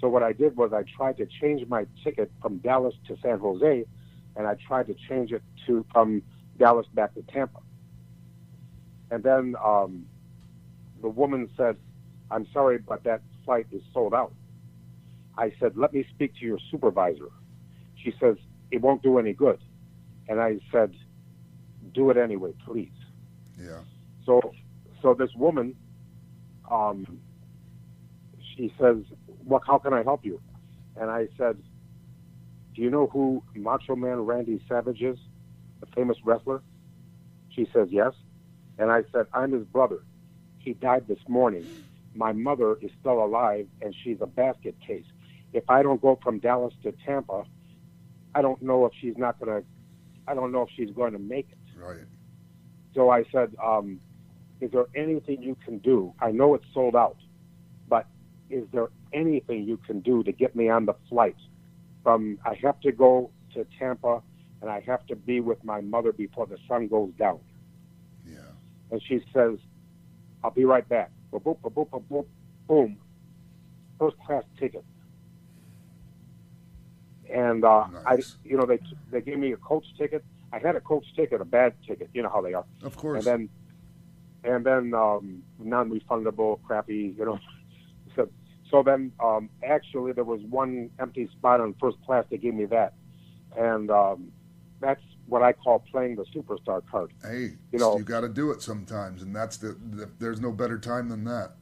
So 0.00 0.08
what 0.08 0.22
I 0.22 0.32
did 0.32 0.56
was 0.56 0.72
I 0.72 0.82
tried 0.96 1.16
to 1.18 1.26
change 1.40 1.66
my 1.68 1.86
ticket 2.02 2.30
from 2.40 2.58
Dallas 2.58 2.94
to 3.06 3.16
San 3.22 3.38
Jose, 3.38 3.84
and 4.36 4.46
I 4.46 4.56
tried 4.66 4.88
to 4.88 4.94
change 5.08 5.32
it 5.32 5.42
to 5.66 5.84
from 5.92 6.22
Dallas 6.58 6.86
back 6.94 7.14
to 7.14 7.22
Tampa. 7.22 7.60
And 9.10 9.22
then 9.22 9.54
um, 9.64 10.06
the 11.00 11.08
woman 11.08 11.48
said, 11.56 11.76
"I'm 12.30 12.46
sorry, 12.52 12.78
but 12.78 13.04
that 13.04 13.22
flight 13.44 13.66
is 13.70 13.82
sold 13.92 14.14
out." 14.14 14.32
I 15.36 15.52
said, 15.58 15.76
let 15.76 15.92
me 15.92 16.04
speak 16.14 16.34
to 16.36 16.44
your 16.44 16.58
supervisor. 16.70 17.28
She 18.02 18.14
says, 18.20 18.36
it 18.70 18.80
won't 18.80 19.02
do 19.02 19.18
any 19.18 19.32
good. 19.32 19.58
And 20.28 20.40
I 20.40 20.58
said, 20.70 20.94
do 21.94 22.10
it 22.10 22.16
anyway, 22.16 22.52
please. 22.64 22.92
Yeah. 23.58 23.80
So, 24.24 24.40
so 25.00 25.14
this 25.14 25.30
woman, 25.36 25.74
um, 26.70 27.20
she 28.56 28.72
says, 28.80 28.96
"What? 29.44 29.62
How 29.66 29.78
can 29.78 29.92
I 29.92 30.02
help 30.02 30.24
you?" 30.24 30.40
And 30.96 31.10
I 31.10 31.28
said, 31.36 31.56
"Do 32.74 32.82
you 32.82 32.90
know 32.90 33.08
who 33.08 33.42
Macho 33.54 33.96
Man 33.96 34.20
Randy 34.20 34.62
Savage 34.68 35.02
is, 35.02 35.18
the 35.80 35.86
famous 35.94 36.16
wrestler?" 36.24 36.62
She 37.50 37.68
says, 37.72 37.88
"Yes." 37.90 38.12
And 38.78 38.90
I 38.90 39.02
said, 39.12 39.26
"I'm 39.32 39.52
his 39.52 39.64
brother. 39.64 40.04
He 40.58 40.74
died 40.74 41.06
this 41.08 41.18
morning. 41.28 41.68
My 42.14 42.32
mother 42.32 42.76
is 42.80 42.90
still 43.00 43.24
alive, 43.24 43.66
and 43.80 43.94
she's 44.02 44.18
a 44.20 44.26
basket 44.26 44.76
case. 44.86 45.06
If 45.52 45.64
I 45.68 45.82
don't 45.82 46.00
go 46.00 46.18
from 46.22 46.38
Dallas 46.38 46.74
to 46.82 46.92
Tampa, 47.04 47.44
I 48.34 48.42
don't 48.42 48.62
know 48.62 48.86
if 48.86 48.92
she's 49.00 49.16
not 49.16 49.38
gonna. 49.38 49.62
I 50.26 50.34
don't 50.34 50.52
know 50.52 50.62
if 50.62 50.68
she's 50.76 50.90
going 50.90 51.12
to 51.12 51.18
make 51.18 51.48
it." 51.50 51.58
Right. 51.78 52.06
So 52.94 53.10
I 53.10 53.24
said, 53.32 53.54
um, 53.62 54.00
"Is 54.60 54.70
there 54.70 54.86
anything 54.94 55.42
you 55.42 55.56
can 55.64 55.78
do? 55.78 56.12
I 56.20 56.30
know 56.30 56.54
it's 56.54 56.66
sold 56.72 56.96
out, 56.96 57.16
but 57.88 58.06
is 58.50 58.66
there 58.72 58.88
anything 59.12 59.64
you 59.64 59.78
can 59.78 60.00
do 60.00 60.22
to 60.22 60.32
get 60.32 60.54
me 60.54 60.68
on 60.68 60.86
the 60.86 60.94
flight 61.08 61.36
from? 62.02 62.38
I 62.44 62.54
have 62.62 62.80
to 62.80 62.92
go 62.92 63.30
to 63.54 63.66
Tampa, 63.78 64.22
and 64.60 64.70
I 64.70 64.80
have 64.80 65.06
to 65.06 65.16
be 65.16 65.40
with 65.40 65.62
my 65.64 65.80
mother 65.80 66.12
before 66.12 66.46
the 66.46 66.58
sun 66.68 66.88
goes 66.88 67.12
down." 67.18 67.40
Yeah. 68.26 68.38
And 68.90 69.02
she 69.02 69.24
says, 69.32 69.58
"I'll 70.44 70.50
be 70.50 70.64
right 70.64 70.88
back." 70.88 71.10
Boop, 71.32 71.42
boop, 71.44 71.60
boop, 71.60 71.88
boop, 71.88 72.02
boop, 72.10 72.26
boom. 72.68 72.98
First 73.98 74.18
class 74.26 74.44
ticket. 74.58 74.84
And 77.32 77.64
uh, 77.64 77.86
I, 78.06 78.18
you 78.44 78.56
know, 78.58 78.66
they 78.66 78.78
they 79.10 79.22
gave 79.22 79.38
me 79.38 79.52
a 79.52 79.56
coach 79.56 79.86
ticket. 79.96 80.22
I 80.52 80.58
had 80.58 80.76
a 80.76 80.80
coach 80.80 81.06
ticket, 81.16 81.40
a 81.40 81.44
bad 81.46 81.72
ticket. 81.86 82.10
You 82.12 82.22
know 82.22 82.28
how 82.28 82.42
they 82.42 82.52
are. 82.52 82.66
Of 82.82 82.96
course. 82.96 83.24
And 83.26 83.48
then, 84.44 84.52
and 84.54 84.66
then 84.66 84.92
um, 84.94 85.42
non-refundable, 85.58 86.60
crappy. 86.62 87.14
You 87.18 87.24
know. 87.24 87.38
so, 88.16 88.28
so 88.70 88.82
then, 88.82 89.12
um, 89.18 89.48
actually, 89.64 90.12
there 90.12 90.24
was 90.24 90.42
one 90.42 90.90
empty 90.98 91.28
spot 91.32 91.60
on 91.60 91.74
first 91.80 91.96
class. 92.04 92.26
They 92.30 92.36
gave 92.36 92.52
me 92.54 92.66
that, 92.66 92.92
and 93.56 93.90
um, 93.90 94.30
that's 94.80 95.00
what 95.26 95.42
I 95.42 95.52
call 95.54 95.78
playing 95.90 96.16
the 96.16 96.24
superstar 96.36 96.82
card. 96.90 97.12
Hey, 97.22 97.52
You 97.72 97.78
know- 97.78 97.96
you 97.96 98.04
got 98.04 98.20
to 98.20 98.28
do 98.28 98.50
it 98.50 98.60
sometimes, 98.60 99.22
and 99.22 99.34
that's 99.34 99.56
the, 99.56 99.68
the. 99.90 100.10
There's 100.18 100.40
no 100.40 100.52
better 100.52 100.78
time 100.78 101.08
than 101.08 101.24
that. 101.24 101.52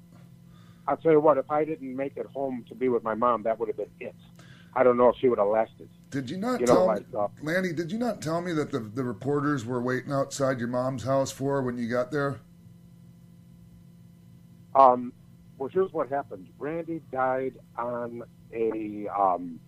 I'll 0.88 0.96
tell 0.96 1.12
you 1.12 1.20
what. 1.20 1.38
If 1.38 1.48
I 1.48 1.64
didn't 1.64 1.94
make 1.94 2.16
it 2.16 2.26
home 2.26 2.64
to 2.68 2.74
be 2.74 2.88
with 2.88 3.04
my 3.04 3.14
mom, 3.14 3.44
that 3.44 3.60
would 3.60 3.68
have 3.68 3.76
been 3.76 3.90
it. 4.00 4.16
I 4.74 4.82
don't 4.82 4.96
know 4.96 5.08
if 5.08 5.16
she 5.20 5.28
would 5.28 5.38
have 5.38 5.48
lasted. 5.48 5.88
Did 6.10 6.30
you 6.30 6.36
not 6.36 6.60
You 6.60 6.66
know, 6.66 6.74
tell 6.74 6.86
like, 6.86 7.12
me, 7.12 7.18
uh, 7.18 7.28
Lanny? 7.42 7.72
Did 7.72 7.90
you 7.90 7.98
not 7.98 8.20
tell 8.20 8.40
me 8.40 8.52
that 8.52 8.70
the 8.70 8.80
the 8.80 9.04
reporters 9.04 9.64
were 9.64 9.80
waiting 9.80 10.12
outside 10.12 10.58
your 10.58 10.68
mom's 10.68 11.04
house 11.04 11.30
for 11.30 11.54
her 11.56 11.62
when 11.62 11.78
you 11.78 11.88
got 11.88 12.10
there? 12.10 12.40
Um, 14.74 15.12
well, 15.58 15.68
here's 15.68 15.92
what 15.92 16.08
happened. 16.08 16.48
Randy 16.58 17.00
died 17.12 17.54
on 17.76 18.22
a. 18.52 19.08
Um, 19.08 19.60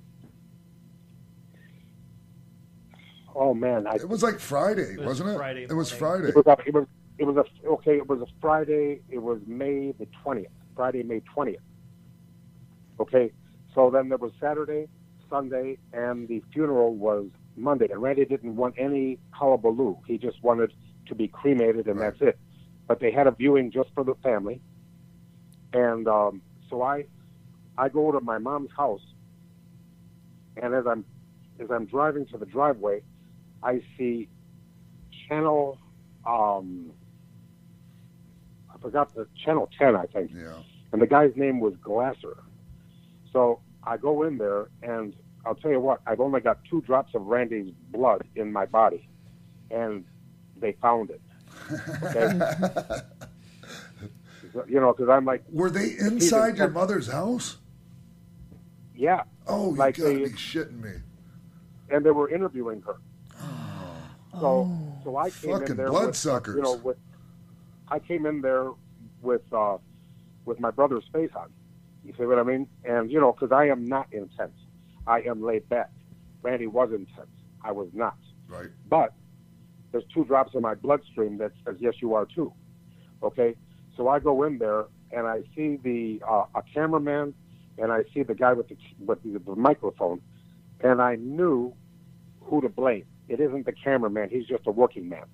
oh 3.35 3.55
man, 3.55 3.87
I, 3.87 3.97
It 3.97 4.09
was 4.09 4.23
like 4.23 4.39
Friday, 4.39 4.97
was 4.97 5.07
wasn't 5.07 5.31
it? 5.31 5.37
Friday 5.37 5.63
it 5.65 5.73
was. 5.73 5.91
Friday. 5.91 6.29
It 6.29 6.37
was, 6.37 6.47
a, 6.47 6.57
it 6.67 6.75
was 6.75 6.87
it 7.19 7.25
was 7.25 7.37
a 7.37 7.69
okay. 7.69 7.97
It 7.97 8.09
was 8.09 8.21
a 8.21 8.27
Friday. 8.41 9.01
It 9.09 9.19
was 9.19 9.41
May 9.47 9.93
the 9.93 10.07
twentieth. 10.23 10.51
Friday, 10.75 11.03
May 11.03 11.21
twentieth. 11.21 11.61
Okay, 13.01 13.33
so 13.75 13.91
then 13.91 14.09
there 14.09 14.19
was 14.19 14.33
Saturday, 14.41 14.89
Sunday, 15.31 15.79
and 15.93 16.29
the 16.29 16.43
funeral 16.53 16.95
was 16.95 17.27
Monday. 17.57 17.89
And 17.91 18.03
Randy 18.03 18.25
didn't 18.25 18.57
want 18.57 18.75
any 18.79 19.19
hullabaloo. 19.31 19.99
He 20.07 20.19
just 20.19 20.43
wanted 20.43 20.73
to 21.07 21.15
be 21.15 21.29
cremated, 21.29 21.87
and 21.89 22.01
that's 22.01 22.21
it. 22.21 22.39
But 22.87 23.01
they 23.01 23.11
had 23.11 23.27
a 23.27 23.31
viewing 23.31 23.71
just 23.71 23.91
for 23.95 24.05
the 24.05 24.15
family, 24.23 24.61
and 25.73 26.07
um, 26.09 26.43
so 26.69 26.83
I 26.83 27.07
I 27.79 27.89
go 27.89 28.13
to 28.13 28.21
my 28.21 28.39
mom's 28.39 28.71
house, 28.77 29.03
and 30.57 30.75
as 30.75 30.87
I'm 30.87 31.05
as 31.61 31.71
I'm 31.71 31.87
driving 31.87 32.27
to 32.27 32.39
the 32.39 32.47
driveway, 32.47 33.03
I 33.63 33.83
see 33.97 34.29
channel 35.29 35.79
um 36.27 36.93
I 38.73 38.79
forgot 38.79 39.15
the 39.15 39.27
channel 39.45 39.71
ten 39.79 39.97
I 39.97 40.07
think. 40.07 40.33
Yeah. 40.35 40.55
And 40.93 41.01
the 41.01 41.07
guy's 41.07 41.35
name 41.37 41.61
was 41.61 41.75
Glasser. 41.83 42.37
So 43.33 43.61
I 43.85 43.97
go 43.97 44.23
in 44.25 44.39
there 44.39 44.69
and 44.83 45.15
I'll 45.45 45.55
tell 45.55 45.71
you 45.71 45.81
what, 45.81 46.01
I've 46.07 46.21
only 46.21 46.41
got 46.41 46.59
two 46.69 46.81
drops 46.83 47.15
of 47.15 47.27
Randy's 47.27 47.73
blood 47.91 48.23
in 48.37 48.53
my 48.53 48.67
body. 48.67 49.09
And 49.71 50.05
they 50.61 50.73
found 50.81 51.11
it. 51.11 51.21
Okay? 52.05 52.39
you 54.69 54.81
know, 54.81 54.93
because 54.93 55.09
I'm 55.09 55.25
like, 55.25 55.43
Were 55.51 55.71
they 55.71 55.93
inside 55.99 56.59
your 56.59 56.69
mother's 56.69 57.09
house? 57.11 57.57
yeah. 58.95 59.23
Oh, 59.49 59.71
you 59.73 59.77
Like 59.77 59.97
gotta 59.97 60.11
they- 60.11 60.25
be 60.25 60.31
shitting 60.31 60.81
me. 60.83 60.93
and 61.91 62.05
they 62.07 62.11
were 62.13 62.29
interviewing 62.29 62.83
her. 62.83 62.97
So, 64.41 64.71
so 65.05 65.17
I 65.17 65.29
came 65.31 65.51
Fucking 65.53 65.69
in 65.73 65.77
there 65.77 65.93
with, 65.93 66.03
bloodsuckers. 66.03 66.57
you 66.57 66.63
know, 66.63 66.77
with 66.77 66.97
I 67.89 67.99
came 67.99 68.25
in 68.25 68.41
there 68.41 68.71
with 69.21 69.43
uh, 69.53 69.77
with 70.47 70.59
my 70.59 70.71
brother's 70.71 71.05
face 71.13 71.31
on. 71.37 71.51
You 72.05 72.13
see 72.19 72.25
what 72.25 72.39
I 72.39 72.43
mean? 72.43 72.67
And 72.85 73.11
you 73.11 73.21
know, 73.21 73.33
because 73.33 73.53
I 73.53 73.67
am 73.67 73.87
not 73.87 74.09
intense, 74.13 74.57
I 75.07 75.21
am 75.21 75.43
laid 75.43 75.69
back. 75.69 75.91
Randy 76.43 76.67
was 76.67 76.91
intense. 76.91 77.31
I 77.63 77.73
was 77.73 77.89
not. 77.93 78.17
Right. 78.49 78.71
But 78.89 79.15
there's 79.93 80.05
two 80.13 80.25
drops 80.25 80.55
in 80.55 80.63
my 80.63 80.75
bloodstream 80.75 81.39
that 81.39 81.53
says 81.65 81.77
yes, 81.79 81.95
you 82.01 82.15
are 82.15 82.27
too. 82.27 82.53
Okay, 83.23 83.55
so 83.97 84.09
I 84.09 84.19
go 84.19 84.43
in 84.43 84.59
there 84.59 84.87
and 85.13 85.27
I 85.27 85.43
see 85.55 85.77
the 85.77 86.21
uh, 86.29 86.45
a 86.55 86.63
cameraman 86.75 87.35
and 87.79 87.93
I 87.93 88.03
see 88.13 88.23
the 88.23 88.35
guy 88.35 88.53
with 88.53 88.69
the 88.69 88.77
with 88.99 89.23
the, 89.23 89.39
the 89.39 89.57
microphone, 89.57 90.21
and 90.81 91.01
I 91.01 91.17
knew 91.17 91.73
who 92.41 92.61
to 92.61 92.69
blame. 92.69 93.05
It 93.29 93.41
isn't 93.41 93.67
the 93.67 93.73
cameraman; 93.73 94.29
he's 94.31 94.47
just 94.47 94.67
a 94.67 94.71
working 94.71 95.09
man. 95.09 95.25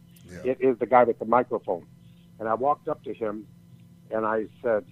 It 0.44 0.58
is 0.60 0.78
the 0.78 0.86
guy 0.86 1.04
with 1.04 1.18
the 1.18 1.24
microphone. 1.24 1.86
And 2.38 2.48
I 2.48 2.54
walked 2.54 2.88
up 2.88 3.02
to 3.04 3.14
him, 3.14 3.46
and 4.10 4.24
I 4.24 4.46
said, 4.62 4.84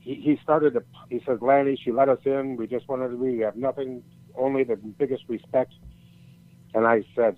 he, 0.00 0.14
he 0.14 0.38
started 0.42 0.74
to, 0.74 0.82
he 1.10 1.22
says, 1.26 1.38
Lanny, 1.40 1.76
she 1.82 1.92
let 1.92 2.08
us 2.08 2.18
in. 2.24 2.56
We 2.56 2.66
just 2.66 2.88
wanted 2.88 3.08
to, 3.08 3.16
we 3.16 3.38
have 3.40 3.56
nothing, 3.56 4.02
only 4.36 4.64
the 4.64 4.76
biggest 4.76 5.24
respect. 5.28 5.72
And 6.74 6.86
I 6.86 7.04
said, 7.14 7.36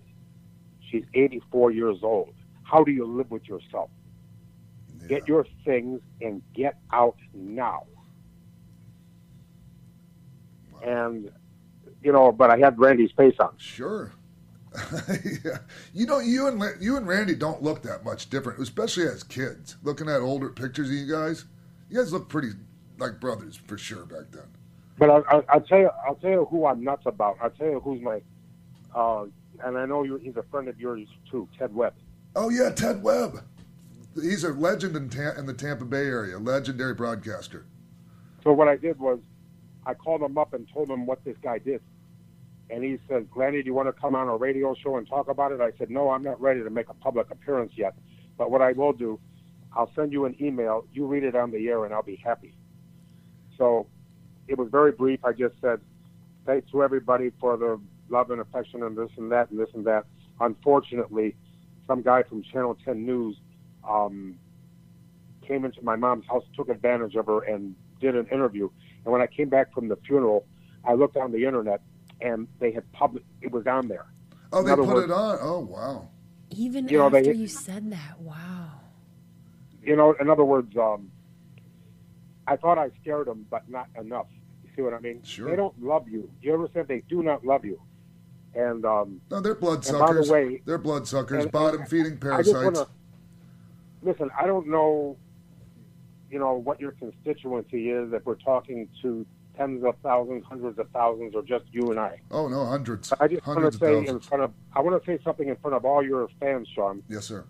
she's 0.91 1.05
84 1.15 1.73
years 1.73 1.99
old. 2.03 2.35
How 2.63 2.85
do 2.85 2.93
you 2.93 3.05
live 3.05 3.31
with 3.31 3.49
yourself? 3.49 3.91
Get 5.09 5.27
your 5.27 5.47
things 5.65 6.01
and 6.21 6.43
get 6.55 6.79
out 6.93 7.17
now. 7.35 7.87
And, 10.85 11.31
you 12.03 12.13
know, 12.13 12.33
but 12.33 12.51
I 12.51 12.59
had 12.59 12.79
Randy's 12.79 13.11
face 13.13 13.35
on. 13.41 13.55
Sure. 13.57 14.13
yeah. 15.45 15.59
You 15.93 16.07
know, 16.07 16.21
you 16.21 16.47
and 16.47 16.63
you 16.81 16.97
and 16.97 17.07
Randy 17.07 17.35
don't 17.35 17.63
look 17.63 17.83
that 17.83 18.05
much 18.05 18.31
different, 18.31 18.61
especially 18.61 19.05
as 19.05 19.23
kids. 19.25 19.77
Looking 19.83 20.09
at 20.09 20.21
older 20.21 20.49
pictures 20.49 20.89
of 20.89 20.95
you 20.95 21.11
guys, 21.11 21.45
you 21.91 21.99
guys 21.99 22.13
look 22.13 22.29
pretty 22.29 22.51
like 22.99 23.21
brothers 23.21 23.57
for 23.57 23.77
sure 23.77 24.07
back 24.07 24.31
then. 24.31 24.45
But 24.99 25.11
I, 25.11 25.17
I, 25.37 25.43
I'll 25.49 25.61
tell 25.61 25.79
you, 25.79 25.91
I'll 26.07 26.15
tell 26.15 26.31
you 26.31 26.47
who 26.51 26.67
I'm 26.67 26.85
nuts 26.85 27.03
about. 27.07 27.39
I'll 27.43 27.51
tell 27.51 27.67
you 27.67 27.81
who's 27.81 28.01
my, 28.01 28.21
uh, 28.95 29.25
and 29.65 29.77
I 29.77 29.87
know 29.87 30.03
he's 30.03 30.37
a 30.37 30.45
friend 30.51 30.69
of 30.69 30.79
yours 30.79 31.07
too, 31.31 31.49
Ted 31.59 31.75
Webb. 31.75 31.95
Oh 32.37 32.49
yeah, 32.49 32.71
Ted 32.71 33.03
Webb. 33.03 33.45
He's 34.15 34.45
a 34.45 34.51
legend 34.51 34.97
in, 34.97 35.09
Ta- 35.09 35.39
in 35.39 35.47
the 35.47 35.55
Tampa 35.55 35.85
Bay 35.85 36.07
area, 36.07 36.39
legendary 36.39 36.95
broadcaster. 36.95 37.67
So 38.43 38.53
what 38.53 38.69
I 38.69 38.77
did 38.77 38.99
was, 38.99 39.21
I 39.87 39.95
called 39.95 40.23
him 40.23 40.37
up 40.37 40.53
and 40.53 40.69
told 40.73 40.91
him 40.91 41.07
what 41.07 41.25
this 41.25 41.37
guy 41.43 41.59
did, 41.59 41.81
and 42.69 42.85
he 42.85 42.99
said, 43.09 43.31
"Glenny, 43.31 43.63
do 43.63 43.67
you 43.67 43.75
want 43.75 43.89
to 43.89 43.99
come 43.99 44.15
on 44.15 44.29
a 44.29 44.37
radio 44.37 44.75
show 44.75 44.97
and 44.97 45.09
talk 45.09 45.29
about 45.29 45.53
it?" 45.53 45.61
I 45.61 45.71
said, 45.79 45.91
"No, 45.91 46.11
I'm 46.11 46.23
not 46.23 46.41
ready 46.41 46.63
to 46.63 46.71
make 46.71 46.89
a 46.89 46.95
public 46.95 47.31
appearance 47.31 47.73
yet, 47.77 47.95
but 48.37 48.51
what 48.51 48.63
I 48.63 48.73
will 48.73 48.93
do, 48.93 49.19
I'll 49.75 49.91
send 49.95 50.13
you 50.13 50.25
an 50.25 50.37
email. 50.41 50.87
You 50.93 51.07
read 51.07 51.25
it 51.25 51.35
on 51.35 51.51
the 51.51 51.69
air, 51.69 51.85
and 51.85 51.95
I'll 51.95 52.03
be 52.03 52.17
happy." 52.17 52.55
So 53.57 53.87
it 54.49 54.59
was 54.59 54.69
very 54.71 54.93
brief. 54.93 55.25
I 55.25 55.33
just 55.33 55.55
said, 55.61 55.81
"Thanks 56.47 56.71
to 56.73 56.83
everybody 56.83 57.31
for 57.41 57.57
the 57.57 57.81
love 58.09 58.31
and 58.31 58.41
affection 58.41 58.83
and 58.83 58.97
this 58.97 59.11
and 59.17 59.31
that 59.33 59.51
and 59.51 59.59
this 59.61 59.69
and 59.75 59.85
that." 59.87 60.07
Unfortunately, 60.41 61.37
some 61.87 62.03
guy 62.03 62.23
from 62.23 62.43
Channel 62.43 62.77
10 62.85 63.05
News 63.05 63.37
um, 63.89 64.39
came 65.47 65.65
into 65.65 65.83
my 65.83 65.97
mom's 65.97 66.27
house, 66.27 66.45
took 66.57 66.69
advantage 66.69 67.15
of 67.15 67.27
her, 67.27 67.41
and 67.43 67.75
did 68.01 68.17
an 68.17 68.27
interview. 68.29 68.69
And 69.05 69.13
when 69.13 69.21
I 69.21 69.27
came 69.27 69.49
back 69.49 69.73
from 69.73 69.89
the 69.89 69.97
funeral, 69.97 70.47
I 70.85 70.95
looked 70.95 71.17
on 71.17 71.31
the 71.33 71.45
internet, 71.45 71.81
and 72.21 72.49
they 72.59 72.73
had 72.73 72.91
public. 72.93 73.25
It 73.43 73.51
was 73.53 73.67
on 73.67 73.89
there. 73.89 74.07
Oh, 74.53 74.61
In 74.61 74.67
they 74.67 74.75
put 74.75 74.87
words- 74.87 75.05
it 75.05 75.11
on. 75.13 75.39
Oh 75.41 75.61
wow. 75.61 76.09
Even 76.51 76.89
You 76.89 76.99
know, 76.99 77.11
they- 77.11 77.19
after 77.19 77.33
you 77.33 77.47
said 77.47 77.91
that, 77.93 78.21
wow. 78.21 78.80
You 79.83 79.97
know, 79.97 80.15
in 80.21 80.29
other 80.29 80.45
words, 80.45 80.77
um, 80.77 81.11
I 82.47 82.57
thought 82.57 82.79
I 82.79 82.91
scared 83.01 83.27
them, 83.27 83.47
but 83.51 83.69
not 83.69 83.89
enough. 83.99 84.27
You 84.65 84.71
see 84.77 84.83
what 84.83 84.93
I 84.95 84.99
mean? 85.01 85.23
Sure. 85.23 85.49
They 85.49 85.57
don't 85.57 85.81
love 85.83 86.09
you. 86.09 86.31
You 86.43 86.55
understand? 86.55 86.89
They 86.89 87.03
do 87.09 87.23
not 87.23 87.45
love 87.45 87.65
you. 87.65 87.81
And 88.55 88.85
um, 88.85 89.21
No, 89.31 89.41
they're 89.41 89.55
by 89.55 89.61
the 89.61 89.67
bloodsuckers. 89.67 90.31
way, 90.31 90.61
they're 90.65 90.79
bloodsuckers, 90.79 91.47
bottom 91.47 91.87
feeding 91.87 92.15
I 92.15 92.17
parasites. 92.17 92.55
wanna 92.77 92.87
listen. 94.03 94.29
I 94.39 94.47
don't 94.47 94.67
know, 94.67 95.17
you 96.31 96.39
know, 96.41 96.55
what 96.55 96.81
your 96.81 96.93
constituency 96.93 97.91
is. 97.91 98.13
If 98.13 98.27
we're 98.27 98.35
talking 98.35 98.89
to 99.03 99.25
tens 99.57 99.85
of 99.85 99.95
thousands, 100.03 100.45
hundreds 100.49 100.79
of 100.81 100.89
thousands, 100.91 101.35
or 101.37 101.43
just 101.43 101.65
you 101.71 101.91
and 101.91 102.01
I. 102.01 102.21
Oh 102.33 102.49
no, 102.49 102.65
hundreds. 102.67 103.13
I 103.21 103.29
just 103.29 103.47
want 103.47 103.59
hundreds 103.59 103.79
to 103.79 103.87
of 103.87 104.05
say 104.07 104.11
in 104.11 104.19
front 104.21 104.43
of. 104.43 104.53
I 104.75 104.81
want 104.81 105.01
to 105.01 105.07
say 105.07 105.23
something 105.23 105.49
in 105.49 105.55
front 105.57 105.77
of 105.77 105.85
all 105.85 106.03
your 106.05 106.29
fans, 106.41 106.67
Sean. 106.75 107.05
Yes, 107.09 107.27
sir. 107.27 107.45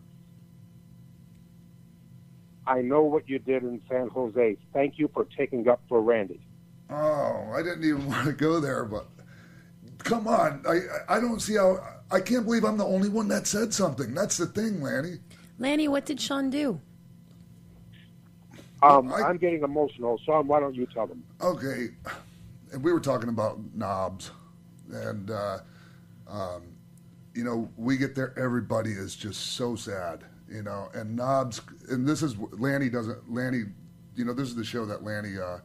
I 2.70 2.82
know 2.82 3.02
what 3.02 3.28
you 3.28 3.40
did 3.40 3.64
in 3.64 3.82
San 3.90 4.08
Jose. 4.10 4.56
Thank 4.72 4.96
you 4.96 5.10
for 5.12 5.26
taking 5.36 5.66
up 5.68 5.82
for 5.88 6.00
Randy. 6.00 6.40
Oh, 6.88 7.50
I 7.52 7.64
didn't 7.64 7.82
even 7.82 8.06
want 8.08 8.26
to 8.26 8.32
go 8.32 8.60
there, 8.60 8.84
but 8.84 9.08
come 9.98 10.28
on. 10.28 10.64
I 10.68 11.16
I 11.16 11.20
don't 11.20 11.40
see 11.40 11.56
how. 11.56 11.84
I 12.12 12.20
can't 12.20 12.44
believe 12.44 12.64
I'm 12.64 12.76
the 12.76 12.86
only 12.86 13.08
one 13.08 13.28
that 13.28 13.48
said 13.48 13.74
something. 13.74 14.14
That's 14.14 14.36
the 14.36 14.46
thing, 14.46 14.80
Lanny. 14.80 15.18
Lanny, 15.58 15.88
what 15.88 16.06
did 16.06 16.20
Sean 16.20 16.48
do? 16.48 16.80
Um, 18.82 19.12
I'm 19.12 19.36
getting 19.36 19.62
emotional, 19.62 20.18
Sean. 20.24 20.46
Why 20.46 20.60
don't 20.60 20.74
you 20.74 20.86
tell 20.86 21.06
them? 21.06 21.22
Okay, 21.42 21.88
and 22.72 22.82
we 22.82 22.92
were 22.92 23.00
talking 23.00 23.28
about 23.28 23.58
Knobbs, 23.74 24.30
and 24.92 25.30
uh, 25.30 25.58
um, 26.28 26.62
you 27.34 27.42
know 27.42 27.68
we 27.76 27.96
get 27.96 28.14
there. 28.14 28.32
Everybody 28.38 28.92
is 28.92 29.16
just 29.16 29.54
so 29.54 29.74
sad, 29.74 30.24
you 30.50 30.62
know. 30.62 30.88
And 30.94 31.16
Knobbs, 31.16 31.60
and 31.88 32.06
this 32.06 32.22
is 32.22 32.36
Lanny 32.38 32.88
doesn't. 32.88 33.32
Lanny, 33.32 33.64
you 34.16 34.24
know, 34.24 34.34
this 34.34 34.48
is 34.48 34.56
the 34.56 34.64
show 34.64 34.84
that 34.86 35.04
Lanny 35.04 35.38
uh, 35.38 35.58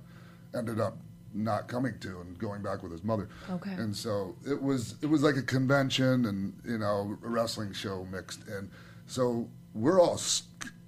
ended 0.57 0.79
up 0.79 0.97
not 1.33 1.67
coming 1.67 1.93
to 1.99 2.21
and 2.21 2.37
going 2.39 2.61
back 2.61 2.81
with 2.81 2.91
his 2.91 3.03
mother. 3.03 3.27
Okay. 3.49 3.73
And 3.73 3.95
so 3.95 4.35
it 4.47 4.61
was 4.61 4.95
it 5.01 5.07
was 5.07 5.21
like 5.21 5.35
a 5.35 5.41
convention 5.41 6.25
and 6.25 6.53
you 6.63 6.77
know 6.77 7.17
a 7.23 7.27
wrestling 7.27 7.73
show 7.73 8.07
mixed, 8.11 8.47
and 8.47 8.69
so 9.07 9.49
we're 9.73 9.99
all 9.99 10.17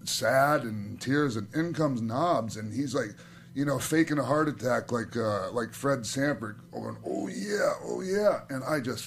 sad 0.03 0.64
and 0.64 0.99
tears, 0.99 1.36
and 1.36 1.53
in 1.53 1.74
comes 1.74 2.02
Knobbs, 2.02 2.57
and 2.57 2.74
he's 2.74 2.95
like, 2.95 3.10
you 3.53 3.65
know, 3.65 3.80
faking 3.80 4.18
a 4.18 4.24
heart 4.24 4.48
attack 4.48 4.91
like 4.91 5.15
uh, 5.18 5.52
like 5.52 5.74
Fred 5.74 6.06
Sanford, 6.06 6.60
going, 6.72 6.98
oh 7.06 7.28
yeah, 7.28 7.74
oh 7.84 8.02
yeah, 8.02 8.41
and 8.49 8.64
I 8.64 8.80
just, 8.80 9.06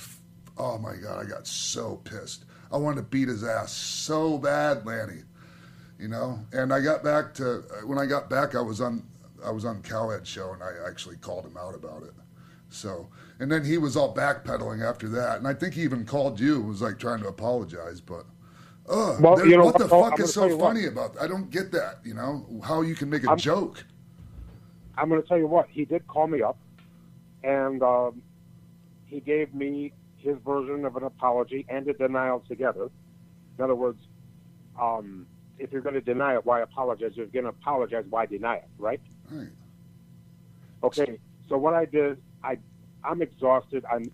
oh 0.61 0.79
my 0.79 0.95
god, 0.97 1.25
I 1.25 1.29
got 1.29 1.47
so 1.47 1.97
pissed. 2.05 2.45
I 2.73 2.77
wanted 2.77 2.97
to 2.97 3.03
beat 3.03 3.29
his 3.29 3.43
ass 3.43 3.73
so 3.73 4.39
bad, 4.39 4.85
Lanny, 4.87 5.23
you 5.99 6.09
know. 6.09 6.39
And 6.53 6.73
I 6.73 6.81
got 6.81 7.03
back 7.03 7.35
to 7.35 7.65
when 7.87 7.99
I 7.99 8.07
got 8.07 8.29
back, 8.31 8.55
I 8.55 8.61
was 8.61 8.81
on 8.81 9.03
I 9.45 9.51
was 9.51 9.65
on 9.65 9.83
Cowhead 9.83 10.27
show, 10.27 10.53
and 10.53 10.63
I 10.63 10.73
actually 10.87 11.17
called 11.17 11.47
him 11.47 11.57
out 11.57 11.75
about 11.75 12.03
it. 12.03 12.13
So, 12.69 13.09
and 13.41 13.51
then 13.51 13.65
he 13.65 13.79
was 13.79 13.97
all 13.97 14.15
backpedaling 14.15 14.87
after 14.87 15.09
that, 15.09 15.39
and 15.39 15.49
I 15.49 15.55
think 15.55 15.75
he 15.75 15.83
even 15.83 16.05
called 16.05 16.39
you, 16.39 16.61
was 16.61 16.83
like 16.83 16.99
trying 16.99 17.21
to 17.23 17.29
apologize, 17.29 18.01
but. 18.01 18.27
Ugh, 18.89 19.21
Well, 19.23 19.47
you 19.47 19.57
know 19.57 19.65
what 19.67 19.79
the 19.79 19.87
though? 19.87 20.03
fuck 20.11 20.19
is 20.19 20.35
so 20.35 20.47
you 20.47 20.57
what. 20.57 20.69
funny 20.75 20.87
about 20.87 21.15
that? 21.15 21.23
I 21.23 21.27
don't 21.29 21.49
get 21.51 21.71
that, 21.73 22.01
you 22.05 22.13
know, 22.15 22.45
how 22.65 22.83
you 22.83 22.95
can 22.97 23.09
make 23.09 23.23
a 23.25 23.29
I'm- 23.29 23.39
joke. 23.39 23.85
I'm 24.99 25.09
going 25.09 25.23
to 25.23 25.27
tell 25.29 25.39
you 25.39 25.47
what. 25.47 25.69
He 25.71 25.85
did 25.85 26.07
call 26.09 26.27
me 26.27 26.43
up, 26.43 26.59
and 27.45 27.83
um, 27.83 28.21
he 29.07 29.21
gave 29.21 29.55
me 29.55 29.93
his 30.23 30.37
version 30.45 30.85
of 30.85 30.97
an 30.97 31.05
apology 31.05 31.67
and 31.69 31.87
a 31.89 31.93
denial 31.93 32.41
together. 32.47 32.91
In 33.59 33.65
other 33.65 33.75
words, 33.75 33.99
um, 34.81 35.27
if 35.59 35.73
you're 35.73 35.83
going 35.83 35.95
to 35.95 36.01
deny 36.01 36.35
it, 36.35 36.45
why 36.47 36.61
apologize? 36.61 37.11
If 37.13 37.17
you're 37.17 37.27
going 37.27 37.45
to 37.45 37.51
apologize, 37.51 38.05
why 38.09 38.27
deny 38.27 38.57
it? 38.57 38.69
Right? 38.79 39.01
Right. 39.31 39.49
Okay. 40.83 41.19
So 41.49 41.57
what 41.59 41.75
I 41.75 41.85
did, 41.85 42.19
I, 42.43 42.59
I'm 43.05 43.21
exhausted. 43.23 43.85
I'm, 43.91 44.11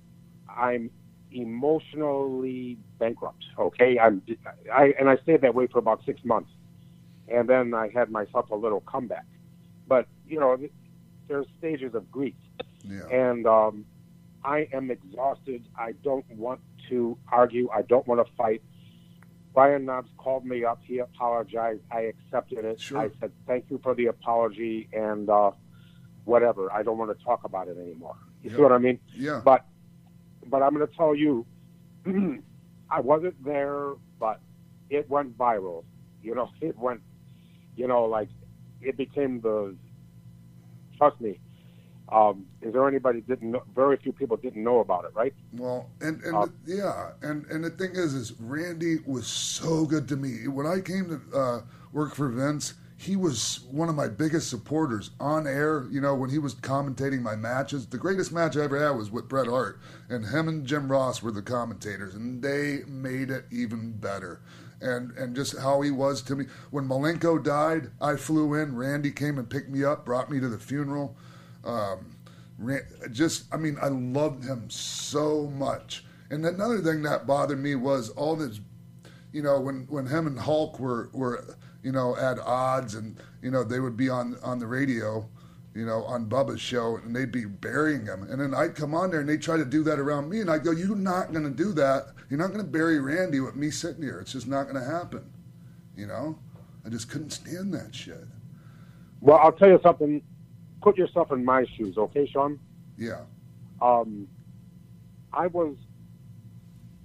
I'm 0.48 0.90
emotionally 1.30 2.78
bankrupt. 2.98 3.44
Okay. 3.58 3.98
I'm, 3.98 4.22
I, 4.72 4.94
and 4.98 5.08
I 5.08 5.16
stayed 5.18 5.42
that 5.42 5.54
way 5.54 5.66
for 5.66 5.78
about 5.78 6.04
six 6.04 6.24
months, 6.24 6.50
and 7.28 7.48
then 7.48 7.74
I 7.74 7.90
had 7.94 8.10
myself 8.10 8.50
a 8.50 8.56
little 8.56 8.80
comeback. 8.80 9.26
But 9.86 10.08
you 10.26 10.40
know, 10.40 10.56
there's 11.28 11.46
stages 11.58 11.94
of 11.94 12.10
grief, 12.10 12.34
Yeah. 12.82 13.06
and 13.08 13.46
um, 13.46 13.84
I 14.46 14.68
am 14.72 14.90
exhausted. 14.92 15.64
I 15.76 15.92
don't 16.04 16.24
want 16.30 16.60
to 16.88 17.18
argue. 17.32 17.68
I 17.74 17.82
don't 17.82 18.06
want 18.06 18.24
to 18.24 18.32
fight. 18.34 18.62
Brian 19.52 19.86
Knobbs 19.86 20.10
called 20.18 20.46
me 20.46 20.64
up. 20.64 20.80
He 20.84 20.98
apologized. 20.98 21.80
I 21.90 22.12
accepted 22.12 22.64
it. 22.64 22.80
I 22.94 23.10
said 23.20 23.32
thank 23.46 23.64
you 23.70 23.80
for 23.82 23.94
the 23.94 24.06
apology 24.06 24.88
and 24.92 25.28
uh, 25.28 25.50
whatever. 26.24 26.72
I 26.72 26.84
don't 26.84 26.96
want 26.96 27.16
to 27.18 27.24
talk 27.24 27.42
about 27.42 27.66
it 27.66 27.76
anymore. 27.76 28.16
You 28.42 28.50
see 28.50 28.56
what 28.56 28.72
I 28.72 28.78
mean? 28.78 29.00
Yeah. 29.14 29.40
But 29.44 29.64
but 30.46 30.62
I'm 30.62 30.74
going 30.74 30.86
to 30.86 30.94
tell 30.94 31.14
you, 31.14 31.44
I 32.90 33.00
wasn't 33.00 33.42
there, 33.44 33.94
but 34.20 34.40
it 34.90 35.10
went 35.10 35.36
viral. 35.36 35.84
You 36.22 36.36
know, 36.36 36.50
it 36.60 36.78
went. 36.78 37.00
You 37.74 37.88
know, 37.88 38.04
like 38.04 38.28
it 38.80 38.96
became 38.96 39.40
the. 39.40 39.74
Trust 40.98 41.20
me. 41.20 41.40
Um, 42.08 42.46
is 42.62 42.72
there 42.72 42.86
anybody 42.86 43.20
didn't 43.20 43.50
know? 43.50 43.62
Very 43.74 43.96
few 43.96 44.12
people 44.12 44.36
didn't 44.36 44.62
know 44.62 44.78
about 44.80 45.04
it, 45.04 45.10
right? 45.14 45.34
Well, 45.52 45.90
and 46.00 46.22
and 46.22 46.36
Uh, 46.36 46.46
yeah, 46.64 47.10
and 47.22 47.44
and 47.46 47.64
the 47.64 47.70
thing 47.70 47.92
is, 47.96 48.14
is 48.14 48.32
Randy 48.40 48.98
was 49.06 49.26
so 49.26 49.86
good 49.86 50.06
to 50.08 50.16
me. 50.16 50.46
When 50.46 50.66
I 50.66 50.80
came 50.80 51.08
to 51.08 51.36
uh, 51.38 51.60
work 51.92 52.14
for 52.14 52.28
Vince, 52.28 52.74
he 52.96 53.16
was 53.16 53.60
one 53.70 53.88
of 53.88 53.96
my 53.96 54.06
biggest 54.08 54.48
supporters 54.48 55.10
on 55.18 55.48
air. 55.48 55.86
You 55.90 56.00
know, 56.00 56.14
when 56.14 56.30
he 56.30 56.38
was 56.38 56.54
commentating 56.54 57.22
my 57.22 57.34
matches, 57.34 57.86
the 57.86 57.98
greatest 57.98 58.30
match 58.32 58.56
I 58.56 58.62
ever 58.62 58.80
had 58.80 58.96
was 58.96 59.10
with 59.10 59.28
Bret 59.28 59.48
Hart, 59.48 59.80
and 60.08 60.26
him 60.26 60.46
and 60.46 60.64
Jim 60.64 60.90
Ross 60.90 61.22
were 61.22 61.32
the 61.32 61.42
commentators, 61.42 62.14
and 62.14 62.40
they 62.40 62.82
made 62.86 63.30
it 63.30 63.46
even 63.50 63.92
better. 63.92 64.42
And 64.80 65.10
and 65.12 65.34
just 65.34 65.58
how 65.58 65.80
he 65.80 65.90
was 65.90 66.22
to 66.22 66.36
me. 66.36 66.44
When 66.70 66.86
Malenko 66.86 67.42
died, 67.42 67.90
I 68.00 68.14
flew 68.14 68.54
in. 68.54 68.76
Randy 68.76 69.10
came 69.10 69.38
and 69.38 69.50
picked 69.50 69.70
me 69.70 69.82
up, 69.82 70.04
brought 70.04 70.30
me 70.30 70.38
to 70.38 70.48
the 70.48 70.58
funeral. 70.58 71.16
Um, 71.66 72.16
just, 73.12 73.52
I 73.52 73.56
mean, 73.56 73.76
I 73.82 73.88
loved 73.88 74.44
him 74.44 74.70
so 74.70 75.48
much. 75.48 76.04
And 76.30 76.44
another 76.44 76.78
thing 76.78 77.02
that 77.02 77.26
bothered 77.26 77.58
me 77.58 77.74
was 77.74 78.10
all 78.10 78.36
this, 78.36 78.60
you 79.32 79.42
know, 79.42 79.60
when, 79.60 79.86
when 79.88 80.06
him 80.06 80.26
and 80.26 80.38
Hulk 80.38 80.80
were, 80.80 81.10
were, 81.12 81.56
you 81.82 81.92
know, 81.92 82.16
at 82.16 82.38
odds 82.38 82.94
and, 82.94 83.16
you 83.42 83.50
know, 83.50 83.62
they 83.62 83.80
would 83.80 83.96
be 83.96 84.08
on, 84.08 84.36
on 84.42 84.58
the 84.58 84.66
radio, 84.66 85.28
you 85.74 85.84
know, 85.84 86.04
on 86.04 86.26
Bubba's 86.26 86.60
show 86.60 86.96
and 86.96 87.14
they'd 87.14 87.30
be 87.30 87.44
burying 87.44 88.06
him. 88.06 88.22
And 88.22 88.40
then 88.40 88.54
I'd 88.54 88.74
come 88.74 88.94
on 88.94 89.10
there 89.10 89.20
and 89.20 89.28
they'd 89.28 89.42
try 89.42 89.56
to 89.58 89.64
do 89.64 89.82
that 89.84 89.98
around 89.98 90.30
me. 90.30 90.40
And 90.40 90.50
I'd 90.50 90.64
go, 90.64 90.70
you're 90.70 90.96
not 90.96 91.32
going 91.32 91.44
to 91.44 91.50
do 91.50 91.72
that. 91.74 92.06
You're 92.30 92.40
not 92.40 92.48
going 92.48 92.64
to 92.64 92.70
bury 92.70 92.98
Randy 92.98 93.40
with 93.40 93.54
me 93.54 93.70
sitting 93.70 94.02
here. 94.02 94.18
It's 94.18 94.32
just 94.32 94.48
not 94.48 94.64
going 94.64 94.82
to 94.82 94.90
happen. 94.90 95.30
You 95.96 96.06
know? 96.06 96.38
I 96.84 96.88
just 96.88 97.10
couldn't 97.10 97.30
stand 97.30 97.74
that 97.74 97.94
shit. 97.94 98.24
Well, 99.20 99.38
I'll 99.38 99.52
tell 99.52 99.68
you 99.68 99.80
something. 99.82 100.22
Put 100.86 100.96
yourself 100.98 101.32
in 101.32 101.44
my 101.44 101.64
shoes, 101.76 101.98
okay, 101.98 102.28
Sean? 102.32 102.60
Yeah. 102.96 103.22
Um, 103.82 104.28
I 105.32 105.48
was 105.48 105.74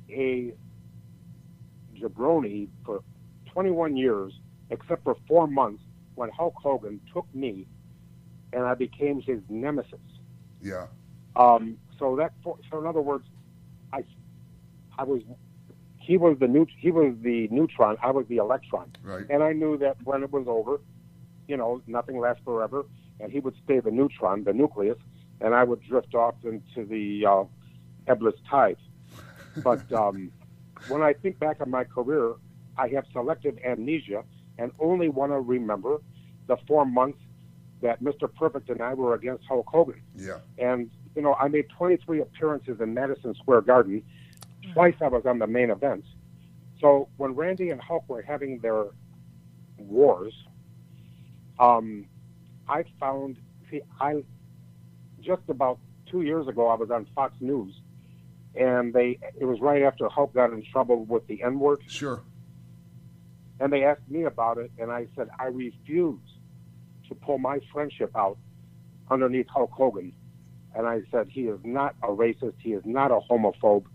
a 0.07 0.53
jabroni 1.99 2.67
for 2.85 3.01
21 3.51 3.97
years, 3.97 4.33
except 4.69 5.03
for 5.03 5.17
four 5.27 5.47
months 5.47 5.81
when 6.13 6.29
Hulk 6.29 6.53
Hogan 6.61 7.01
took 7.11 7.25
me, 7.33 7.65
and 8.53 8.65
I 8.65 8.75
became 8.75 9.19
his 9.19 9.39
nemesis. 9.49 9.97
Yeah. 10.61 10.85
Um, 11.35 11.75
so 11.97 12.15
that, 12.17 12.33
so 12.43 12.59
in 12.79 12.85
other 12.85 13.01
words, 13.01 13.25
I, 13.91 14.03
I 14.95 15.05
was, 15.05 15.23
he 15.97 16.17
was 16.17 16.37
the 16.39 16.45
neut, 16.45 16.69
he 16.77 16.91
was 16.91 17.15
the 17.23 17.47
neutron, 17.47 17.97
I 18.03 18.11
was 18.11 18.27
the 18.27 18.37
electron, 18.37 18.91
Right. 19.01 19.25
and 19.27 19.41
I 19.41 19.53
knew 19.53 19.75
that 19.79 19.97
when 20.03 20.21
it 20.21 20.31
was 20.31 20.45
over, 20.47 20.81
you 21.47 21.57
know, 21.57 21.81
nothing 21.87 22.19
lasts 22.19 22.43
forever, 22.45 22.85
and 23.21 23.31
he 23.31 23.39
would 23.39 23.55
stay 23.63 23.79
the 23.79 23.91
neutron, 23.91 24.43
the 24.43 24.53
nucleus, 24.53 24.97
and 25.39 25.53
I 25.53 25.63
would 25.63 25.81
drift 25.83 26.15
off 26.15 26.35
into 26.43 26.85
the 26.85 27.25
uh, 27.25 27.43
ebless 28.07 28.35
tide. 28.49 28.77
But 29.63 29.91
um, 29.93 30.31
when 30.87 31.01
I 31.01 31.13
think 31.13 31.39
back 31.39 31.57
on 31.61 31.69
my 31.69 31.83
career, 31.83 32.33
I 32.77 32.87
have 32.89 33.05
selective 33.11 33.57
amnesia 33.63 34.23
and 34.57 34.71
only 34.79 35.09
want 35.09 35.31
to 35.31 35.39
remember 35.39 36.01
the 36.47 36.57
four 36.67 36.85
months 36.85 37.19
that 37.81 38.01
Mr. 38.03 38.33
Perfect 38.33 38.69
and 38.69 38.81
I 38.81 38.93
were 38.93 39.13
against 39.13 39.45
Hulk 39.45 39.67
Hogan. 39.67 40.01
Yeah. 40.15 40.37
And, 40.57 40.89
you 41.15 41.21
know, 41.21 41.33
I 41.35 41.47
made 41.47 41.67
23 41.69 42.21
appearances 42.21 42.79
in 42.79 42.93
Madison 42.93 43.33
Square 43.35 43.61
Garden. 43.61 44.03
Twice 44.73 44.95
I 45.01 45.07
was 45.07 45.25
on 45.25 45.39
the 45.39 45.47
main 45.47 45.71
event. 45.71 46.05
So 46.79 47.09
when 47.17 47.33
Randy 47.33 47.69
and 47.71 47.81
Hulk 47.81 48.07
were 48.07 48.21
having 48.21 48.59
their 48.59 48.85
wars, 49.77 50.33
um, 51.59 52.05
I 52.71 52.83
found, 52.99 53.37
see, 53.69 53.81
I 53.99 54.23
just 55.21 55.41
about 55.49 55.79
two 56.09 56.21
years 56.21 56.47
ago, 56.47 56.67
I 56.67 56.75
was 56.75 56.89
on 56.89 57.05
Fox 57.13 57.35
News, 57.39 57.73
and 58.55 58.93
they, 58.93 59.19
it 59.39 59.45
was 59.45 59.59
right 59.59 59.83
after 59.83 60.09
Hulk 60.09 60.33
got 60.33 60.51
in 60.51 60.63
trouble 60.71 61.05
with 61.05 61.27
the 61.27 61.43
N 61.43 61.59
word. 61.59 61.81
Sure. 61.87 62.23
And 63.59 63.71
they 63.71 63.83
asked 63.83 64.09
me 64.09 64.23
about 64.23 64.57
it, 64.57 64.71
and 64.79 64.91
I 64.91 65.07
said, 65.15 65.29
I 65.39 65.45
refuse 65.45 66.19
to 67.09 67.15
pull 67.15 67.37
my 67.37 67.59
friendship 67.71 68.11
out 68.15 68.37
underneath 69.09 69.47
Hulk 69.49 69.71
Hogan 69.71 70.13
and 70.75 70.87
I 70.87 71.01
said 71.11 71.27
he 71.29 71.41
is 71.41 71.59
not 71.63 71.95
a 72.01 72.07
racist. 72.07 72.53
He 72.59 72.73
is 72.73 72.83
not 72.85 73.11
a 73.11 73.19
homophobe. 73.29 73.85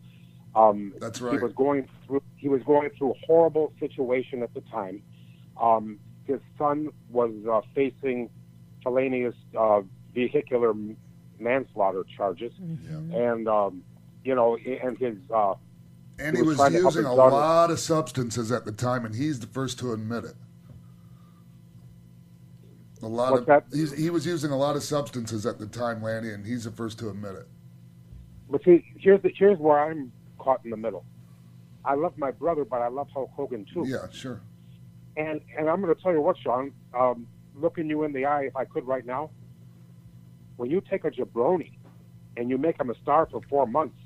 Um, 0.55 0.95
That's 0.99 1.19
He 1.19 1.39
was 1.39 1.53
going 1.55 1.89
through. 2.07 2.23
He 2.37 2.49
was 2.49 2.63
going 2.63 2.91
through 2.97 3.13
a 3.13 3.27
horrible 3.27 3.73
situation 3.79 4.43
at 4.43 4.53
the 4.55 4.63
time. 4.63 5.03
Um, 5.61 5.99
his 6.27 6.41
son 6.59 6.91
was 7.11 7.33
uh, 7.51 7.61
facing 7.75 8.31
felonious 8.87 9.35
uh, 9.59 9.81
vehicular 10.15 10.73
manslaughter 11.41 12.05
charges, 12.17 12.53
and 12.61 13.49
um, 13.49 13.83
you 14.23 14.33
know, 14.37 14.57
and 14.57 14.97
his 14.97 15.17
uh, 15.35 15.55
And 16.21 16.37
he 16.37 16.43
was 16.43 16.57
trying 16.57 16.73
to 16.73 16.79
using 16.79 17.05
a 17.05 17.17
daughter. 17.17 17.35
lot 17.35 17.71
of 17.73 17.81
substances 17.81 18.53
at 18.53 18.65
the 18.65 18.71
time, 18.71 19.05
and 19.05 19.13
he's 19.13 19.41
the 19.41 19.49
first 19.49 19.81
to 19.81 19.93
admit 19.93 20.25
it. 20.25 20.35
A 23.03 23.07
lot 23.09 23.33
What's 23.33 23.41
of 23.43 23.47
that? 23.47 23.65
He's, 23.73 23.93
he 23.93 24.09
was 24.09 24.25
using 24.25 24.53
a 24.53 24.57
lot 24.57 24.77
of 24.77 24.83
substances 24.85 25.45
at 25.47 25.59
the 25.59 25.67
time, 25.67 26.01
Lanny, 26.01 26.31
and 26.31 26.47
he's 26.47 26.65
the 26.65 26.71
first 26.71 26.99
to 27.01 27.11
admit 27.11 27.35
it. 27.35 27.49
But 28.49 28.63
see, 28.65 28.85
here's 28.97 29.21
the, 29.23 29.33
here's 29.37 29.59
where 29.59 29.79
I'm 29.81 30.13
caught 30.39 30.61
in 30.65 30.71
the 30.71 30.77
middle. 30.77 31.05
I 31.85 31.95
love 31.95 32.17
my 32.17 32.31
brother, 32.31 32.65
but 32.65 32.83
I 32.83 32.89
love 32.89 33.09
Hulk 33.13 33.31
Hogan 33.35 33.67
too. 33.73 33.85
Yeah, 33.87 34.07
sure. 34.13 34.41
And 35.17 35.41
and 35.59 35.69
I'm 35.69 35.81
going 35.83 35.95
to 35.95 36.01
tell 36.01 36.13
you 36.13 36.21
what, 36.21 36.37
Sean. 36.39 36.73
Um, 36.95 37.27
looking 37.57 37.89
you 37.89 38.05
in 38.05 38.13
the 38.13 38.27
eye, 38.27 38.43
if 38.43 38.57
I 38.57 38.65
could 38.65 38.87
right 38.87 39.05
now, 39.05 39.31
when 40.57 40.71
you 40.71 40.81
take 40.81 41.05
a 41.05 41.11
jabroni 41.11 41.73
and 42.37 42.51
you 42.51 42.59
make 42.59 42.79
him 42.79 42.91
a 42.91 42.95
star 43.03 43.27
for 43.31 43.41
four 43.49 43.67
months, 43.67 43.99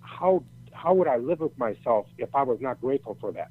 how 0.00 0.42
how 0.72 0.94
would 0.94 1.08
I 1.08 1.16
live 1.16 1.40
with 1.40 1.56
myself 1.56 2.06
if 2.18 2.34
I 2.34 2.42
was 2.42 2.58
not 2.60 2.80
grateful 2.80 3.16
for 3.20 3.32
that? 3.32 3.50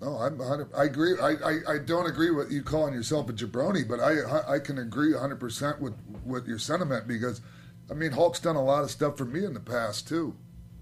No, 0.00 0.16
I'm, 0.16 0.40
I 0.76 0.84
agree. 0.84 1.14
I, 1.20 1.30
I, 1.30 1.74
I 1.74 1.78
don't 1.78 2.06
agree 2.06 2.30
with 2.32 2.50
you 2.50 2.62
calling 2.62 2.92
yourself 2.92 3.28
a 3.28 3.32
jabroni, 3.32 3.86
but 3.86 4.00
I 4.00 4.54
I 4.54 4.58
can 4.58 4.78
agree 4.78 5.12
100 5.12 5.38
percent 5.38 5.80
with 5.80 5.94
with 6.24 6.48
your 6.48 6.58
sentiment 6.58 7.06
because, 7.06 7.40
I 7.90 7.94
mean, 7.94 8.10
Hulk's 8.12 8.40
done 8.40 8.56
a 8.56 8.64
lot 8.64 8.82
of 8.82 8.90
stuff 8.90 9.16
for 9.16 9.24
me 9.24 9.44
in 9.44 9.54
the 9.54 9.60
past 9.60 10.08
too. 10.08 10.34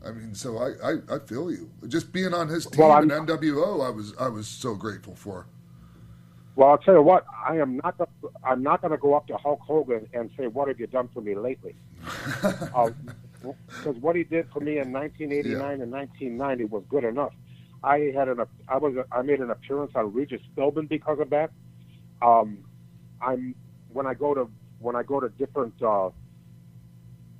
I 0.04 0.12
mean, 0.12 0.34
so 0.34 0.56
I, 0.56 0.92
I, 0.92 1.16
I 1.16 1.18
feel 1.18 1.50
you. 1.50 1.70
Just 1.86 2.12
being 2.12 2.32
on 2.32 2.48
his 2.48 2.64
team 2.64 2.80
Well, 2.80 3.02
in 3.02 3.08
NWO, 3.08 3.84
I 3.86 3.90
was 3.90 4.14
I 4.18 4.28
was 4.28 4.48
so 4.48 4.74
grateful 4.74 5.14
for. 5.14 5.46
Well, 6.56 6.68
I'll 6.68 6.78
tell 6.78 6.94
you 6.94 7.02
what. 7.02 7.24
I 7.46 7.56
am 7.56 7.80
not. 7.82 7.96
Gonna, 7.98 8.10
I'm 8.44 8.62
not 8.62 8.82
going 8.82 8.90
to 8.90 8.98
go 8.98 9.14
up 9.14 9.26
to 9.28 9.36
Hulk 9.36 9.60
Hogan 9.60 10.06
and 10.12 10.30
say, 10.36 10.46
"What 10.46 10.68
have 10.68 10.80
you 10.80 10.86
done 10.86 11.08
for 11.12 11.20
me 11.20 11.34
lately?" 11.34 11.74
Because 13.42 13.96
what 14.02 14.16
he 14.16 14.24
did 14.24 14.46
for 14.52 14.60
me 14.60 14.72
in 14.78 14.92
1989 14.92 15.80
and 15.80 15.90
1990 15.90 16.64
was 16.64 16.84
good 16.90 17.04
enough. 17.04 17.32
I 17.82 18.12
had 18.14 18.28
an. 18.28 18.40
I 18.68 18.76
was. 18.76 18.94
I 19.10 19.22
made 19.22 19.40
an 19.40 19.50
appearance 19.50 19.92
on 19.94 20.12
Regis 20.12 20.42
Philbin 20.56 20.88
because 20.88 21.18
of 21.20 21.30
that. 21.30 21.50
Um, 22.20 22.58
I'm 23.22 23.54
when 23.88 24.06
I 24.06 24.12
go 24.12 24.34
to 24.34 24.50
when 24.78 24.96
I 24.96 25.02
go 25.02 25.20
to 25.20 25.30
different 25.30 25.80
uh, 25.82 26.10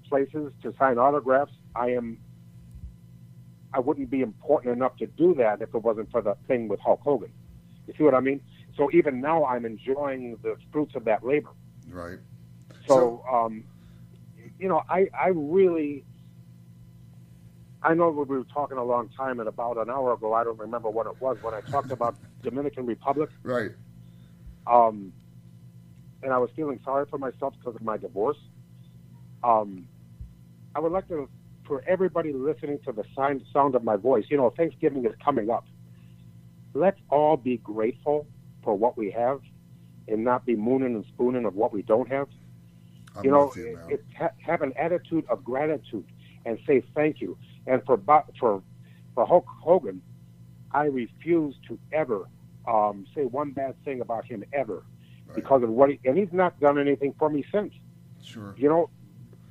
places 0.09 0.53
to 0.63 0.75
sign 0.79 0.99
autographs. 0.99 1.53
I 1.75 1.91
am. 1.91 2.19
I 3.75 3.81
wouldn't 3.81 4.11
be 4.11 4.23
important 4.23 4.75
enough 4.75 4.97
to 4.97 5.07
do 5.07 5.35
that 5.35 5.61
if 5.61 5.75
it 5.75 5.83
wasn't 5.83 6.11
for 6.11 6.23
the 6.23 6.37
thing 6.49 6.69
with 6.69 6.81
Hulk 6.81 7.01
Hogan. 7.03 7.33
You 7.87 7.95
see 7.97 8.05
what 8.05 8.15
I 8.15 8.21
mean? 8.21 8.41
So 8.77 8.91
even 8.93 9.21
now, 9.21 9.45
I'm 9.45 9.65
enjoying 9.65 10.39
the 10.43 10.57
fruits 10.73 10.95
of 10.95 11.05
that 11.05 11.25
labor. 11.25 11.51
Right. 11.89 12.19
So, 12.87 13.25
um, 13.31 13.65
you 14.59 14.69
know, 14.69 14.83
I, 14.89 15.09
I 15.19 15.29
really, 15.29 16.05
I 17.83 17.95
know 17.95 18.11
we 18.11 18.25
were 18.25 18.45
talking 18.45 18.79
a 18.79 18.85
long 18.85 19.09
time, 19.11 19.41
and 19.41 19.49
about 19.49 19.79
an 19.79 19.91
hour 19.91 20.13
ago, 20.13 20.33
I 20.33 20.45
don't 20.45 20.59
remember 20.59 20.91
what 20.91 21.07
it 21.07 21.21
was 21.21 21.39
when 21.43 21.55
I 21.55 21.61
talked 21.61 21.91
about 21.91 22.17
Dominican 22.43 22.87
Republic. 22.87 23.31
Right. 23.43 23.73
Um, 24.67 25.13
and 26.23 26.33
I 26.33 26.39
was 26.39 26.51
feeling 26.55 26.81
sorry 26.85 27.07
for 27.07 27.19
myself 27.19 27.55
because 27.59 27.77
of 27.77 27.83
my 27.83 27.97
divorce. 27.97 28.39
Um, 29.43 29.89
I 30.75 30.81
would 30.81 30.93
like 30.93 31.09
to, 31.09 31.29
for 31.67 31.83
everybody 31.87 32.33
listening 32.33 32.79
to 32.85 32.93
the 32.93 33.05
sound, 33.17 33.43
sound 33.53 33.75
of 33.75 33.85
my 33.85 33.97
voice, 33.97 34.27
you 34.29 34.37
know, 34.37 34.51
Thanksgiving 34.51 35.05
is 35.07 35.13
coming 35.25 35.51
up. 35.51 35.67
Let's 36.75 37.01
all 37.09 37.37
be 37.37 37.57
grateful 37.57 38.27
for 38.63 38.75
what 38.75 38.97
we 38.97 39.11
have 39.11 39.41
and 40.09 40.25
not 40.25 40.45
be 40.45 40.57
mooning 40.57 40.95
and 40.95 41.05
spooning 41.07 41.45
of 41.45 41.55
what 41.55 41.73
we 41.73 41.83
don't 41.83 42.11
have. 42.11 42.29
I'm 43.17 43.25
you 43.25 43.31
know, 43.31 43.53
you, 43.57 43.79
it, 43.89 44.05
ha- 44.17 44.31
have 44.39 44.63
an 44.63 44.73
attitude 44.79 45.25
of 45.29 45.45
gratitude 45.45 46.05
and 46.45 46.59
say 46.67 46.83
thank 46.95 47.21
you. 47.21 47.37
And 47.67 47.83
for 47.85 48.01
for 48.39 48.63
for 49.15 49.27
Hulk 49.27 49.47
Hogan, 49.63 50.03
I 50.73 50.85
refuse 50.85 51.55
to 51.69 51.79
ever 51.93 52.29
um, 52.67 53.07
say 53.15 53.23
one 53.25 53.51
bad 53.51 53.75
thing 53.85 54.01
about 54.01 54.25
him 54.25 54.45
ever 54.53 54.85
because 55.35 55.63
of 55.63 55.71
what 55.71 55.91
he 55.91 56.01
and 56.05 56.17
he's 56.17 56.33
not 56.33 56.59
done 56.61 56.79
anything 56.79 57.15
for 57.19 57.29
me 57.29 57.45
since. 57.53 57.73
Sure. 58.23 58.55
You 58.57 58.69
know, 58.69 58.91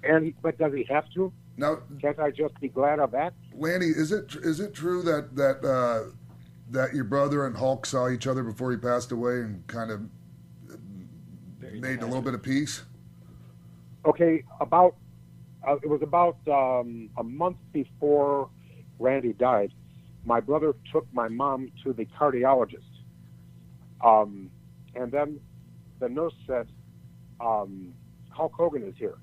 and 0.03 0.25
he, 0.25 0.35
but 0.41 0.57
does 0.57 0.73
he 0.73 0.85
have 0.89 1.05
to? 1.15 1.31
Now, 1.57 1.79
can't 2.01 2.19
I 2.19 2.31
just 2.31 2.59
be 2.61 2.69
glad 2.69 2.99
of 2.99 3.11
that? 3.11 3.33
Lanny, 3.53 3.87
is 3.87 4.11
it 4.11 4.35
is 4.35 4.59
it 4.59 4.73
true 4.73 5.01
that 5.03 5.35
that 5.35 5.65
uh, 5.65 6.11
that 6.71 6.93
your 6.93 7.03
brother 7.03 7.45
and 7.45 7.57
Hulk 7.57 7.85
saw 7.85 8.09
each 8.09 8.27
other 8.27 8.43
before 8.43 8.71
he 8.71 8.77
passed 8.77 9.11
away 9.11 9.39
and 9.39 9.65
kind 9.67 9.91
of 9.91 10.01
made 11.73 12.01
a 12.01 12.05
little 12.05 12.21
bit 12.21 12.33
of 12.33 12.43
peace? 12.43 12.83
Okay, 14.05 14.43
about 14.61 14.95
uh, 15.67 15.75
it 15.83 15.89
was 15.89 16.01
about 16.01 16.37
um, 16.47 17.09
a 17.17 17.23
month 17.23 17.57
before 17.73 18.49
Randy 18.97 19.33
died. 19.33 19.73
My 20.25 20.39
brother 20.39 20.73
took 20.91 21.07
my 21.13 21.27
mom 21.27 21.71
to 21.83 21.93
the 21.93 22.05
cardiologist, 22.05 22.83
um, 24.03 24.49
and 24.95 25.11
then 25.11 25.39
the 25.99 26.07
nurse 26.07 26.33
said, 26.47 26.67
um, 27.41 27.93
"Hulk 28.29 28.53
Hogan 28.53 28.83
is 28.83 28.95
here." 28.97 29.17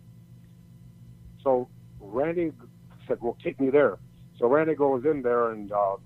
So 1.43 1.69
Randy 2.01 2.53
said, 3.09 3.19
"Well, 3.21 3.37
take 3.43 3.61
me 3.61 3.71
there." 3.71 3.99
So 4.39 4.47
Randy 4.47 4.75
goes 4.75 5.05
in 5.07 5.23
there 5.23 5.53
and 5.53 5.73
uh, 5.73 5.97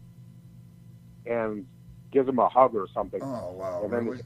and 1.27 1.67
gives 2.13 2.29
him 2.29 2.39
a 2.39 2.49
hug 2.49 2.75
or 2.75 2.87
something. 2.95 3.23
Oh 3.23 3.53
wow! 3.53 3.83
And 3.85 3.93
then, 3.93 4.07
really? 4.07 4.23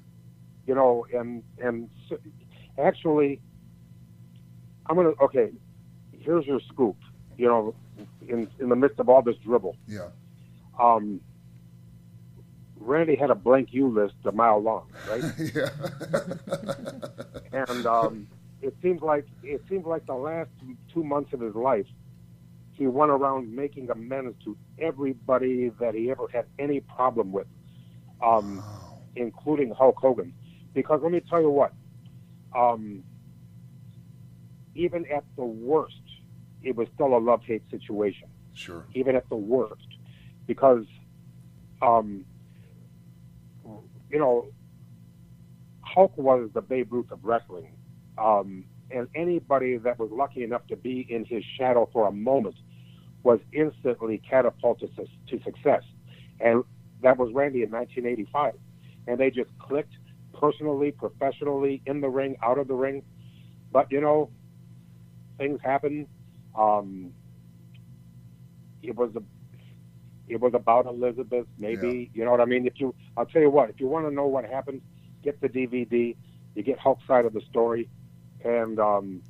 you 0.66 0.74
know, 0.74 1.06
and 1.12 1.42
and 1.58 1.90
actually, 2.78 3.40
I'm 4.86 4.96
gonna 4.96 5.12
okay. 5.22 5.50
Here's 6.12 6.46
your 6.46 6.60
scoop. 6.72 6.96
You 7.36 7.48
know, 7.48 7.74
in 8.28 8.48
in 8.60 8.68
the 8.68 8.76
midst 8.76 8.98
of 9.00 9.08
all 9.08 9.22
this 9.22 9.36
dribble, 9.44 9.76
Yeah. 9.88 10.08
um, 10.78 11.20
Randy 12.78 13.16
had 13.16 13.30
a 13.30 13.34
blank 13.34 13.68
U 13.72 13.88
list 13.88 14.14
a 14.24 14.32
mile 14.32 14.60
long, 14.60 14.86
right? 15.08 15.22
yeah. 15.54 15.68
and 17.68 17.86
um, 17.86 18.26
it 18.62 18.74
seems 18.82 19.02
like 19.02 19.26
it 19.42 19.62
seems 19.68 19.84
like 19.86 20.06
the 20.06 20.14
last 20.14 20.50
two 20.92 21.02
months 21.04 21.32
of 21.32 21.40
his 21.40 21.54
life, 21.54 21.86
he 22.74 22.86
went 22.88 23.10
around 23.10 23.54
making 23.54 23.88
amends 23.90 24.36
to 24.44 24.56
everybody 24.78 25.70
that 25.80 25.94
he 25.94 26.10
ever 26.10 26.26
had 26.32 26.46
any 26.58 26.80
problem 26.80 27.32
with, 27.32 27.46
um, 28.22 28.62
including 29.14 29.72
Hulk 29.72 29.96
Hogan. 29.96 30.34
Because 30.74 31.00
let 31.02 31.12
me 31.12 31.20
tell 31.20 31.40
you 31.40 31.50
what, 31.50 31.72
um, 32.54 33.04
even 34.74 35.06
at 35.06 35.24
the 35.36 35.44
worst, 35.44 35.94
it 36.62 36.74
was 36.74 36.88
still 36.94 37.16
a 37.16 37.18
love 37.18 37.42
hate 37.44 37.62
situation. 37.70 38.28
Sure. 38.54 38.84
Even 38.94 39.14
at 39.14 39.28
the 39.28 39.36
worst, 39.36 39.86
because, 40.46 40.84
um, 41.80 42.24
you 44.10 44.18
know, 44.18 44.48
Hulk 45.82 46.16
was 46.16 46.50
the 46.54 46.60
Babe 46.60 46.92
Ruth 46.92 47.10
of 47.12 47.24
wrestling. 47.24 47.76
Um, 48.18 48.64
and 48.90 49.08
anybody 49.14 49.76
that 49.78 49.98
was 49.98 50.10
lucky 50.12 50.44
enough 50.44 50.66
to 50.68 50.76
be 50.76 51.06
in 51.08 51.24
his 51.24 51.42
shadow 51.58 51.88
for 51.92 52.08
a 52.08 52.12
moment 52.12 52.56
was 53.24 53.40
instantly 53.52 54.18
catapulted 54.28 54.94
to, 54.96 55.06
to 55.26 55.42
success. 55.42 55.82
And 56.40 56.62
that 57.02 57.18
was 57.18 57.32
Randy 57.32 57.62
in 57.62 57.70
1985. 57.70 58.54
And 59.08 59.18
they 59.18 59.30
just 59.30 59.50
clicked 59.58 59.94
personally, 60.32 60.92
professionally, 60.92 61.82
in 61.86 62.00
the 62.00 62.08
ring, 62.08 62.36
out 62.42 62.58
of 62.58 62.68
the 62.68 62.74
ring. 62.74 63.02
But, 63.72 63.90
you 63.90 64.00
know, 64.00 64.30
things 65.38 65.60
happen. 65.62 66.06
Um, 66.56 67.12
it 68.82 68.94
was 68.94 69.10
a 69.16 69.22
it 70.26 70.40
was 70.40 70.54
about 70.54 70.86
Elizabeth, 70.86 71.46
maybe. 71.58 72.10
You 72.14 72.24
know 72.24 72.30
what 72.30 72.40
I 72.40 72.46
mean? 72.46 72.66
If 72.66 72.74
you, 72.80 72.94
I'll 73.16 73.26
tell 73.26 73.42
you 73.42 73.50
what. 73.50 73.68
If 73.68 73.78
you 73.78 73.86
want 73.88 74.06
to 74.06 74.10
know 74.10 74.26
what 74.26 74.44
happened, 74.46 74.80
get 75.22 75.40
the 75.40 75.48
DVD. 75.48 76.16
You 76.54 76.62
get 76.62 76.78
Hulk's 76.78 77.06
side 77.06 77.26
of 77.26 77.34
the 77.34 77.42
story, 77.50 77.90
and 78.42 78.78
um, 78.78 79.22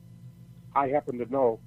I 0.77 0.89
happen 0.89 1.19
to 1.19 1.31
know 1.33 1.59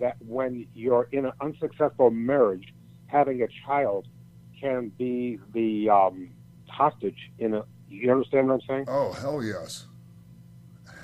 that 0.00 0.16
when 0.20 0.66
you're 0.74 1.08
in 1.12 1.26
an 1.26 1.32
unsuccessful 1.40 2.10
marriage, 2.10 2.72
having 3.06 3.42
a 3.42 3.48
child 3.66 4.06
can 4.60 4.90
be 4.98 5.38
the 5.52 5.88
um, 5.90 6.30
hostage 6.68 7.30
in 7.38 7.54
a. 7.54 7.64
You 7.90 8.10
understand 8.12 8.48
what 8.48 8.54
I'm 8.54 8.60
saying? 8.68 8.84
Oh 8.88 9.12
hell 9.12 9.42
yes. 9.42 9.86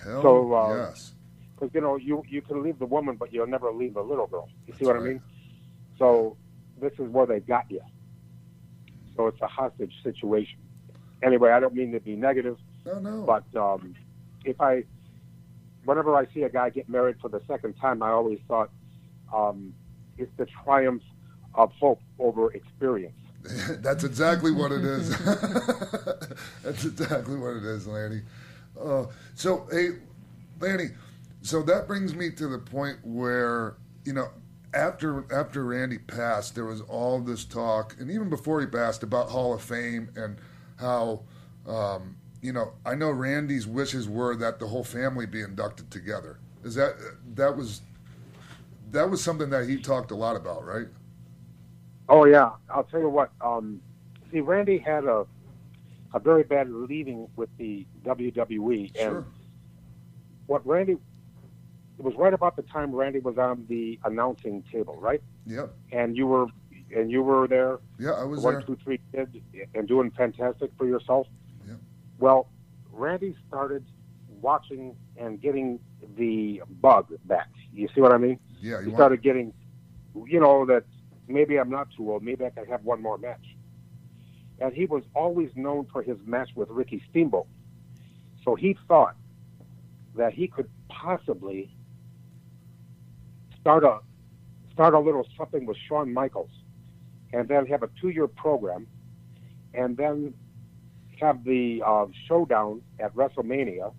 Hell 0.05 0.23
So, 0.23 0.55
uh, 0.55 0.77
yes. 0.91 1.15
because 1.55 1.75
you 1.75 1.81
know 1.81 1.97
you 1.97 2.23
you 2.29 2.43
can 2.43 2.62
leave 2.62 2.79
the 2.79 2.87
woman, 2.87 3.16
but 3.16 3.33
you'll 3.33 3.47
never 3.47 3.73
leave 3.73 3.95
the 3.95 4.03
little 4.03 4.27
girl. 4.27 4.49
You 4.66 4.75
see 4.79 4.85
what 4.85 4.97
I 4.97 5.01
mean? 5.01 5.23
So 5.99 6.37
this 6.81 6.93
is 6.95 7.09
where 7.11 7.27
they 7.27 7.41
got 7.41 7.71
you. 7.71 7.81
So 9.16 9.29
it's 9.29 9.41
a 9.41 9.47
hostage 9.47 9.95
situation. 10.03 10.59
Anyway, 11.23 11.51
I 11.53 11.61
don't 11.61 11.75
mean 11.75 11.93
to 11.93 12.01
be 12.01 12.16
negative, 12.16 12.59
No, 12.85 12.99
no. 12.99 13.23
but 13.23 13.45
um, 13.59 13.95
if 14.45 14.61
I 14.61 14.85
whenever 15.85 16.15
I 16.16 16.27
see 16.35 16.43
a 16.43 16.49
guy 16.51 16.69
get 16.71 16.89
married 16.89 17.16
for 17.21 17.29
the 17.29 17.41
second 17.49 17.75
time, 17.75 18.03
I 18.03 18.11
always 18.11 18.41
thought 18.49 18.71
um, 19.32 19.74
it's 20.18 20.30
the 20.36 20.46
triumph 20.64 21.02
of 21.55 21.70
hope 21.72 22.01
over 22.18 22.52
experience. 22.52 23.18
That's 23.80 24.05
exactly 24.05 24.52
what 24.52 24.72
it 24.72 24.84
is. 24.84 25.10
That's 26.64 26.84
exactly 26.84 27.36
what 27.36 27.56
it 27.56 27.64
is, 27.64 27.86
Lanny. 27.86 28.22
Uh, 28.80 29.05
so, 29.34 29.68
hey, 29.70 29.90
Lanny, 30.60 30.88
so 31.42 31.62
that 31.62 31.86
brings 31.86 32.14
me 32.14 32.30
to 32.30 32.48
the 32.48 32.59
point 32.59 32.98
where 33.02 33.76
you 34.05 34.14
know 34.14 34.28
after 34.72 35.24
after 35.32 35.64
Randy 35.64 35.98
passed, 35.98 36.55
there 36.55 36.64
was 36.64 36.80
all 36.82 37.20
this 37.20 37.44
talk, 37.44 37.96
and 37.98 38.10
even 38.10 38.28
before 38.30 38.60
he 38.60 38.66
passed, 38.66 39.02
about 39.02 39.28
Hall 39.28 39.55
of 39.55 39.62
Fame 39.62 40.10
and 40.16 40.38
how 40.76 41.20
um, 41.66 42.16
you 42.42 42.52
know 42.52 42.72
I 42.84 42.94
know 42.94 43.10
Randy's 43.10 43.66
wishes 43.66 44.09
were 44.09 44.34
that 44.36 44.59
the 44.59 44.66
whole 44.66 44.84
family 44.84 45.26
be 45.26 45.42
inducted 45.42 45.90
together. 45.90 46.38
Is 46.64 46.74
that 46.76 46.94
that 47.34 47.56
was 47.56 47.82
that 48.95 49.11
was 49.11 49.23
something 49.23 49.51
that 49.51 49.69
he 49.69 49.77
talked 49.77 50.11
a 50.11 50.15
lot 50.15 50.37
about, 50.37 50.65
right? 50.65 50.87
Oh 52.09 52.25
yeah, 52.25 52.51
I'll 52.71 52.85
tell 52.85 53.01
you 53.01 53.09
what. 53.09 53.31
Um, 53.41 53.81
see, 54.33 54.41
Randy 54.41 54.79
had 54.79 55.05
a 55.05 55.27
a 56.15 56.21
very 56.21 56.45
bad 56.45 56.71
leaving 56.71 57.29
with 57.37 57.51
the 57.59 57.85
WWE, 58.05 58.97
Sure. 58.97 59.19
and 59.19 59.25
what 60.47 60.65
Randy 60.66 60.93
it 60.93 62.03
was 62.05 62.15
right 62.16 62.35
about 62.35 62.57
the 62.57 62.62
time 62.62 62.93
Randy 62.95 63.21
was 63.21 63.37
on 63.39 63.66
the 63.69 63.99
announcing 64.05 64.65
table, 64.73 64.97
right? 65.01 65.23
Yep. 65.47 65.73
And 65.93 66.16
you 66.16 66.27
were 66.27 66.47
and 66.95 67.11
you 67.11 67.23
were 67.23 67.49
there. 67.49 67.79
Yeah, 67.99 68.12
I 68.12 68.25
was 68.25 68.41
one, 68.41 68.55
there. 68.55 68.62
two, 68.62 68.77
three 68.83 69.01
kid, 69.12 69.43
and 69.75 69.89
doing 69.89 70.11
fantastic 70.12 70.71
for 70.79 70.87
yourself. 70.87 71.27
Yep. 71.66 71.79
Well, 72.19 72.49
Randy 72.93 73.35
started 73.49 73.85
watching 74.41 74.95
and 75.16 75.41
getting 75.41 75.81
the 76.16 76.62
bug 76.81 77.12
back. 77.25 77.49
You 77.73 77.89
see 77.95 78.01
what 78.01 78.12
I 78.12 78.19
mean? 78.19 78.39
Yeah, 78.65 78.78
you 78.78 78.85
he 78.85 78.89
want- 78.89 78.97
started 78.97 79.23
getting, 79.23 79.53
you 80.27 80.41
know, 80.41 80.65
that 80.65 80.85
maybe 81.28 81.59
I'm 81.59 81.69
not 81.69 81.89
too 81.95 82.11
old. 82.11 82.23
Maybe 82.23 82.47
I 82.47 82.51
can 82.51 82.65
have 82.65 82.82
one 82.82 83.03
more 83.03 83.19
match. 83.19 83.57
And 84.59 84.73
he 84.73 84.86
was 84.86 85.03
always 85.15 85.51
known 85.55 85.86
for 85.93 86.03
his 86.03 86.16
match 86.24 86.49
with 86.55 86.70
Ricky 86.70 87.03
Steamboat. 87.11 87.47
So 88.43 88.55
he 88.55 88.78
thought 88.89 89.16
that 90.16 90.32
he 90.32 90.49
could 90.49 90.70
possibly 90.89 91.70
start 93.61 93.85
a 93.85 94.01
start 94.73 94.95
a 94.95 94.99
little 94.99 95.27
something 95.36 95.66
with 95.66 95.77
Shawn 95.86 96.12
Michaels, 96.12 96.51
and 97.35 97.47
then 97.47 97.66
have 97.66 97.82
a 97.82 97.91
two-year 98.01 98.28
program, 98.28 98.86
and 99.74 99.97
then 99.97 100.35
have 101.20 101.45
the 101.45 101.82
uh, 101.85 102.07
showdown 102.27 102.81
at 102.99 103.15
WrestleMania. 103.15 103.93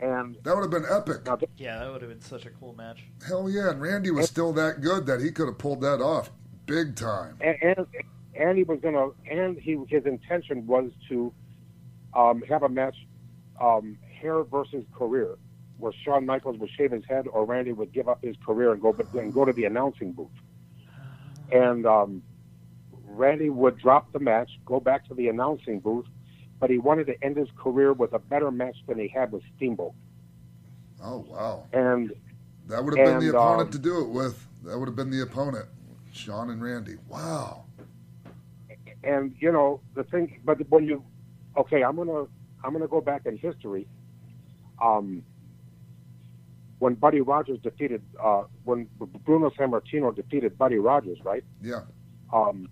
And 0.00 0.36
that 0.44 0.54
would 0.56 0.62
have 0.62 0.70
been 0.70 0.86
epic. 0.90 1.50
Yeah, 1.56 1.78
that 1.78 1.92
would 1.92 2.00
have 2.00 2.10
been 2.10 2.22
such 2.22 2.46
a 2.46 2.50
cool 2.50 2.74
match. 2.74 3.00
Hell 3.26 3.50
yeah, 3.50 3.70
and 3.70 3.80
Randy 3.82 4.10
was 4.10 4.28
still 4.28 4.52
that 4.54 4.80
good 4.80 5.06
that 5.06 5.20
he 5.20 5.30
could 5.30 5.46
have 5.46 5.58
pulled 5.58 5.82
that 5.82 6.00
off 6.00 6.30
big 6.70 6.96
time. 6.96 7.36
and 7.40 7.56
and, 7.62 7.86
and 8.34 8.58
he 8.58 8.64
was 8.64 8.78
gonna 8.80 9.08
and 9.30 9.58
he 9.58 9.78
his 9.88 10.06
intention 10.06 10.66
was 10.66 10.90
to 11.08 11.32
um, 12.14 12.42
have 12.48 12.62
a 12.62 12.68
match 12.68 12.96
um, 13.60 13.98
hair 14.20 14.42
versus 14.44 14.84
career 14.94 15.36
where 15.78 15.92
Shawn 16.04 16.26
Michaels 16.26 16.58
would 16.58 16.70
shave 16.76 16.92
his 16.92 17.04
head 17.08 17.26
or 17.26 17.44
Randy 17.44 17.72
would 17.72 17.92
give 17.92 18.08
up 18.08 18.22
his 18.22 18.36
career 18.44 18.72
and 18.72 18.80
go 18.80 18.96
and 19.14 19.32
go 19.32 19.44
to 19.44 19.52
the 19.52 19.64
announcing 19.64 20.12
booth 20.12 20.28
and 21.52 21.86
um, 21.86 22.22
Randy 23.06 23.50
would 23.50 23.78
drop 23.78 24.12
the 24.12 24.20
match 24.20 24.50
go 24.64 24.80
back 24.80 25.06
to 25.08 25.14
the 25.14 25.28
announcing 25.28 25.80
booth 25.80 26.06
but 26.60 26.70
he 26.70 26.78
wanted 26.78 27.06
to 27.06 27.24
end 27.24 27.36
his 27.36 27.48
career 27.56 27.92
with 27.92 28.12
a 28.12 28.18
better 28.18 28.50
match 28.50 28.76
than 28.86 28.98
he 28.98 29.08
had 29.08 29.32
with 29.32 29.42
Steamboat 29.56 29.94
Oh 31.02 31.24
wow, 31.28 31.66
and 31.72 32.12
that 32.68 32.84
would 32.84 32.96
have 32.96 33.04
been 33.06 33.20
the 33.26 33.36
opponent 33.36 33.68
um, 33.68 33.72
to 33.72 33.78
do 33.78 34.00
it 34.02 34.08
with. 34.10 34.46
That 34.64 34.78
would 34.78 34.86
have 34.86 34.96
been 34.96 35.10
the 35.10 35.22
opponent, 35.22 35.66
Sean 36.12 36.50
and 36.50 36.62
Randy. 36.62 36.96
Wow. 37.08 37.64
and 39.02 39.34
you 39.40 39.50
know 39.50 39.80
the 39.94 40.04
thing 40.04 40.40
but 40.44 40.58
when 40.68 40.84
you 40.84 41.02
okay 41.56 41.82
i'm 41.82 41.96
gonna 41.96 42.26
i'm 42.62 42.72
gonna 42.74 42.86
go 42.86 43.00
back 43.00 43.24
in 43.24 43.38
history 43.38 43.88
um 44.82 45.22
when 46.80 46.94
buddy 46.94 47.22
rogers 47.22 47.58
defeated 47.62 48.02
uh 48.22 48.42
when 48.64 48.86
bruno 49.24 49.48
sammartino 49.58 50.14
defeated 50.14 50.56
buddy 50.58 50.76
rogers 50.78 51.18
right 51.24 51.44
Yeah. 51.62 51.80
um 52.32 52.68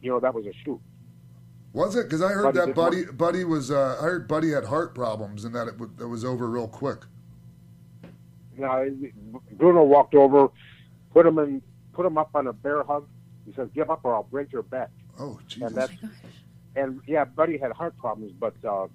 you 0.00 0.10
know 0.12 0.20
that 0.20 0.32
was 0.32 0.46
a 0.46 0.52
shoot 0.64 0.80
Was 1.72 1.94
it? 1.96 2.04
Because 2.04 2.22
I 2.22 2.28
heard 2.28 2.44
Buddy 2.44 2.58
that 2.58 2.66
did 2.66 2.74
Buddy 2.74 3.04
Buddy 3.04 3.44
was. 3.44 3.70
Uh, 3.70 3.96
I 4.00 4.02
heard 4.04 4.26
Buddy 4.28 4.50
had 4.50 4.64
heart 4.64 4.94
problems 4.94 5.44
and 5.44 5.54
that 5.54 5.68
it, 5.68 5.78
w- 5.78 5.92
it 6.00 6.06
was 6.06 6.24
over 6.24 6.48
real 6.48 6.68
quick. 6.68 7.04
now 8.56 8.84
bruno 9.52 9.84
walked 9.84 10.14
over 10.14 10.48
put 11.12 11.24
him 11.26 11.38
in 11.38 11.62
put 11.92 12.04
him 12.06 12.18
up 12.18 12.30
on 12.34 12.46
a 12.48 12.52
bear 12.52 12.82
hug 12.82 13.06
he 13.46 13.52
says 13.54 13.68
give 13.74 13.88
up 13.90 14.00
or 14.02 14.14
i'll 14.14 14.24
break 14.24 14.50
your 14.52 14.62
back 14.64 14.90
Oh 15.18 15.38
Jesus. 15.46 15.62
and 15.68 15.76
that's 15.76 15.92
and 16.74 17.00
yeah 17.06 17.24
buddy 17.24 17.56
had 17.58 17.70
heart 17.72 17.96
problems 17.98 18.32
but 18.38 18.54
uh 18.64 18.86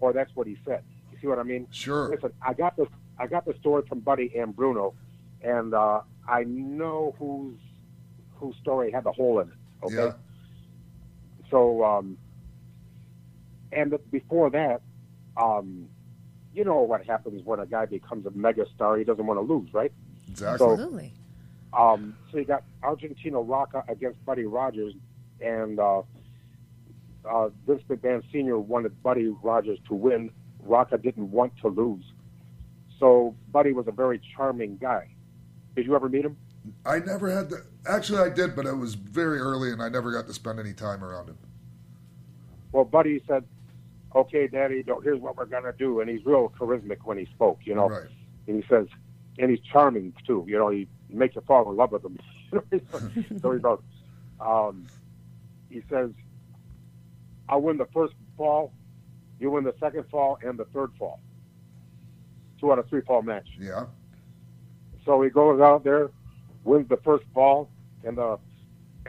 or 0.00 0.12
that's 0.12 0.30
what 0.34 0.46
he 0.46 0.58
said 0.66 0.82
you 1.10 1.18
see 1.20 1.26
what 1.26 1.38
i 1.38 1.42
mean 1.42 1.66
Sure. 1.70 2.10
listen 2.10 2.30
i 2.46 2.52
got 2.52 2.76
this 2.76 2.88
i 3.18 3.26
got 3.26 3.44
the 3.46 3.54
story 3.60 3.82
from 3.88 4.00
buddy 4.00 4.30
and 4.36 4.54
bruno 4.54 4.92
and 5.42 5.72
uh 5.72 6.00
i 6.28 6.44
know 6.44 7.14
whose 7.18 7.58
whose 8.34 8.56
story 8.60 8.90
had 8.92 9.04
the 9.04 9.12
hole 9.12 9.40
in 9.40 9.48
it 9.48 9.54
okay 9.86 9.94
Yeah. 9.96 10.12
So 11.50 11.84
um 11.84 12.16
and 13.72 13.94
before 14.10 14.50
that 14.50 14.80
um 15.36 15.86
you 16.54 16.64
know 16.64 16.80
what 16.80 17.04
happens 17.06 17.42
when 17.44 17.60
a 17.60 17.66
guy 17.66 17.84
becomes 17.86 18.26
a 18.26 18.30
mega 18.30 18.64
star 18.74 18.96
he 18.96 19.04
doesn't 19.04 19.26
want 19.26 19.38
to 19.38 19.42
lose 19.54 19.72
right 19.72 19.92
Exactly. 20.30 20.58
So- 20.58 20.72
Absolutely. 20.72 21.12
um, 21.72 22.14
so 22.30 22.38
you 22.38 22.44
got 22.44 22.62
Argentino 22.82 23.42
Rocca 23.48 23.82
against 23.88 24.22
Buddy 24.26 24.44
Rogers, 24.44 24.92
and 25.40 25.80
uh, 25.80 26.02
uh, 27.24 27.48
Vince 27.66 27.82
McMahon 27.88 28.22
Sr. 28.30 28.58
wanted 28.58 29.02
Buddy 29.02 29.28
Rogers 29.42 29.78
to 29.88 29.94
win. 29.94 30.30
Rocca 30.62 30.98
didn't 30.98 31.30
want 31.30 31.54
to 31.62 31.68
lose. 31.68 32.04
So 33.00 33.34
Buddy 33.50 33.72
was 33.72 33.88
a 33.88 33.92
very 33.92 34.20
charming 34.36 34.76
guy. 34.76 35.08
Did 35.74 35.86
you 35.86 35.96
ever 35.96 36.10
meet 36.10 36.26
him? 36.26 36.36
I 36.84 36.98
never 36.98 37.30
had 37.30 37.48
the. 37.48 37.64
Actually, 37.88 38.20
I 38.20 38.28
did, 38.28 38.54
but 38.54 38.66
it 38.66 38.76
was 38.76 38.94
very 38.94 39.38
early, 39.38 39.72
and 39.72 39.82
I 39.82 39.88
never 39.88 40.12
got 40.12 40.26
to 40.26 40.34
spend 40.34 40.60
any 40.60 40.74
time 40.74 41.02
around 41.02 41.30
him. 41.30 41.38
Well, 42.70 42.84
Buddy 42.84 43.22
said, 43.26 43.44
"Okay, 44.14 44.46
Daddy, 44.46 44.84
here's 45.02 45.20
what 45.20 45.36
we're 45.36 45.46
gonna 45.46 45.72
do," 45.72 46.00
and 46.00 46.10
he's 46.10 46.24
real 46.26 46.50
charismatic 46.50 46.98
when 47.04 47.16
he 47.16 47.24
spoke, 47.26 47.60
you 47.64 47.74
know. 47.74 47.88
Right. 47.88 48.10
And 48.46 48.62
he 48.62 48.68
says, 48.68 48.86
and 49.38 49.50
he's 49.50 49.60
charming 49.60 50.12
too. 50.26 50.44
You 50.46 50.58
know, 50.58 50.68
he 50.68 50.86
makes 51.08 51.34
you 51.34 51.40
fall 51.42 51.70
in 51.70 51.76
love 51.76 51.92
with 51.92 52.04
him. 52.04 52.18
so 53.40 53.52
he 53.52 53.58
goes, 53.58 53.80
um, 54.40 54.86
he 55.70 55.82
says, 55.88 56.10
"I'll 57.48 57.62
win 57.62 57.78
the 57.78 57.86
first 57.86 58.14
fall, 58.36 58.72
you 59.40 59.50
win 59.50 59.64
the 59.64 59.74
second 59.80 60.04
fall, 60.10 60.38
and 60.42 60.58
the 60.58 60.66
third 60.66 60.90
fall. 60.98 61.20
Two 62.60 62.70
out 62.70 62.78
of 62.78 62.88
three 62.88 63.00
fall 63.00 63.22
match." 63.22 63.48
Yeah. 63.58 63.86
So 65.06 65.22
he 65.22 65.30
goes 65.30 65.60
out 65.62 65.84
there, 65.84 66.10
wins 66.64 66.86
the 66.90 66.98
first 66.98 67.24
fall, 67.32 67.70
and 68.04 68.16
the 68.16 68.38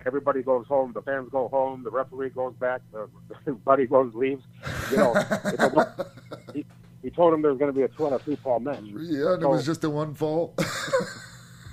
everybody 0.05 0.41
goes 0.41 0.65
home. 0.67 0.93
The 0.93 1.01
fans 1.01 1.29
go 1.31 1.47
home. 1.47 1.83
The 1.83 1.91
referee 1.91 2.29
goes 2.29 2.53
back. 2.55 2.81
The 2.91 3.51
buddy 3.65 3.85
goes 3.85 4.13
leaves. 4.13 4.43
You 4.91 4.97
know, 4.97 5.13
it's 5.15 5.63
a, 5.63 6.11
he, 6.53 6.65
he 7.01 7.09
told 7.09 7.33
him 7.33 7.41
there 7.41 7.51
was 7.51 7.59
going 7.59 7.71
to 7.71 7.77
be 7.77 7.83
a 7.83 7.87
two 7.87 8.07
out 8.07 8.13
of 8.13 8.21
three 8.21 8.35
fall 8.37 8.59
match. 8.59 8.81
Yeah, 8.83 9.33
and 9.33 9.43
it 9.43 9.47
was 9.47 9.65
just 9.65 9.83
a 9.83 9.89
one 9.89 10.13
fall. 10.13 10.55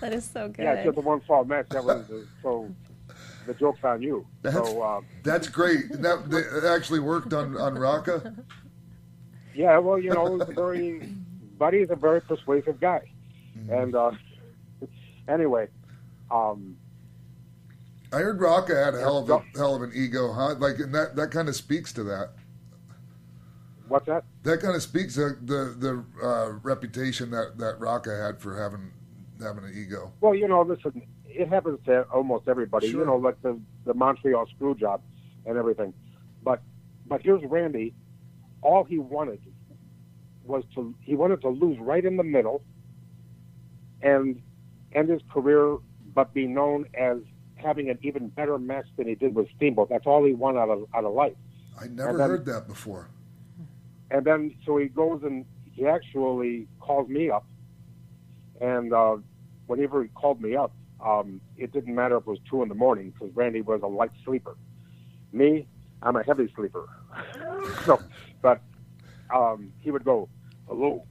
That 0.02 0.12
is 0.12 0.28
so 0.30 0.48
good. 0.48 0.62
Yeah, 0.62 0.74
it's 0.74 0.84
just 0.84 0.98
a 0.98 1.00
one 1.00 1.22
fall 1.22 1.46
match. 1.46 1.70
That 1.70 1.82
was 1.82 2.04
so. 2.42 2.70
The 3.46 3.54
joke's 3.54 3.82
on 3.82 4.02
you. 4.02 4.26
That's, 4.42 4.54
so 4.54 4.82
uh, 4.82 5.00
that's 5.22 5.48
great. 5.48 5.90
That, 5.90 6.28
that 6.28 6.64
actually 6.66 7.00
worked 7.00 7.32
on 7.32 7.56
on 7.56 7.78
Rocca. 7.78 8.34
yeah, 9.54 9.78
well, 9.78 9.98
you 9.98 10.10
know, 10.10 10.38
he's 10.38 10.50
a 10.50 10.52
very 10.52 11.00
Buddy 11.58 11.78
is 11.78 11.90
a 11.90 11.96
very 11.96 12.20
persuasive 12.20 12.78
guy, 12.78 13.10
and 13.70 13.94
uh, 13.94 14.10
anyway, 15.28 15.68
um, 16.30 16.76
I 18.12 18.18
heard 18.18 18.40
Rocca 18.40 18.74
had 18.74 18.94
a 18.94 19.00
hell 19.00 19.18
of 19.18 19.30
a 19.30 19.42
hell 19.56 19.74
of 19.74 19.82
an 19.82 19.92
ego, 19.94 20.32
huh? 20.32 20.54
Like, 20.58 20.78
and 20.78 20.94
that 20.94 21.16
that 21.16 21.30
kind 21.30 21.48
of 21.48 21.56
speaks 21.56 21.92
to 21.94 22.04
that. 22.04 22.30
what's 23.88 24.06
that? 24.06 24.24
That 24.44 24.60
kind 24.60 24.76
of 24.76 24.82
speaks 24.82 25.14
to 25.14 25.36
the 25.42 25.74
the 25.76 26.04
uh, 26.22 26.52
reputation 26.62 27.30
that 27.30 27.58
that 27.58 27.80
Rocca 27.80 28.16
had 28.16 28.40
for 28.40 28.56
having 28.56 28.92
having 29.42 29.64
an 29.64 29.72
ego. 29.76 30.12
Well, 30.20 30.34
you 30.34 30.48
know, 30.48 30.62
listen, 30.62 31.02
it 31.26 31.48
happens 31.48 31.78
to 31.86 32.02
almost 32.04 32.48
everybody. 32.48 32.90
Sure. 32.90 33.00
You 33.00 33.06
know, 33.06 33.16
like 33.16 33.40
the 33.42 33.60
the 33.84 33.94
Montreal 33.94 34.46
screw 34.54 34.74
job 34.74 35.02
and 35.44 35.56
everything. 35.58 35.92
But 36.42 36.62
but 37.06 37.22
here's 37.22 37.42
Randy. 37.44 37.94
All 38.62 38.84
he 38.84 38.98
wanted 38.98 39.40
was 40.44 40.64
to 40.74 40.94
he 41.00 41.14
wanted 41.16 41.40
to 41.42 41.48
lose 41.48 41.78
right 41.80 42.04
in 42.04 42.16
the 42.16 42.24
middle 42.24 42.62
and 44.00 44.40
end 44.92 45.08
his 45.08 45.20
career, 45.32 45.78
but 46.14 46.32
be 46.32 46.46
known 46.46 46.86
as 46.94 47.18
having 47.66 47.90
an 47.90 47.98
even 48.02 48.28
better 48.28 48.58
match 48.58 48.86
than 48.96 49.08
he 49.08 49.16
did 49.16 49.34
with 49.34 49.48
Steamboat. 49.56 49.88
That's 49.90 50.06
all 50.06 50.24
he 50.24 50.32
wanted 50.32 50.60
out 50.60 50.70
of 50.70 50.86
out 50.94 51.04
of 51.04 51.12
life. 51.12 51.34
I 51.78 51.88
never 51.88 52.16
then- 52.16 52.30
heard 52.30 52.44
that 52.46 52.66
before. 52.68 53.08
And 54.10 54.24
then 54.24 54.54
so 54.64 54.78
he 54.78 54.86
goes 54.86 55.22
and 55.24 55.44
he 55.72 55.84
actually 55.86 56.68
calls 56.78 57.08
me 57.08 57.28
up, 57.28 57.44
and 58.60 58.92
uh, 58.92 59.16
whenever 59.66 60.02
he 60.04 60.08
called 60.10 60.40
me 60.40 60.54
up, 60.54 60.72
um, 61.04 61.40
it 61.56 61.72
didn't 61.72 61.92
matter 61.94 62.16
if 62.16 62.22
it 62.22 62.28
was 62.28 62.38
two 62.48 62.62
in 62.62 62.68
the 62.68 62.74
morning 62.76 63.10
because 63.10 63.34
Randy 63.34 63.62
was 63.62 63.80
a 63.82 63.88
light 63.88 64.12
sleeper. 64.24 64.56
Me, 65.32 65.66
I'm 66.02 66.14
a 66.14 66.22
heavy 66.22 66.50
sleeper. 66.54 66.88
so, 67.84 68.00
but 68.42 68.60
um, 69.34 69.72
he 69.80 69.90
would 69.90 70.04
go, 70.04 70.28
"Hello," 70.68 71.04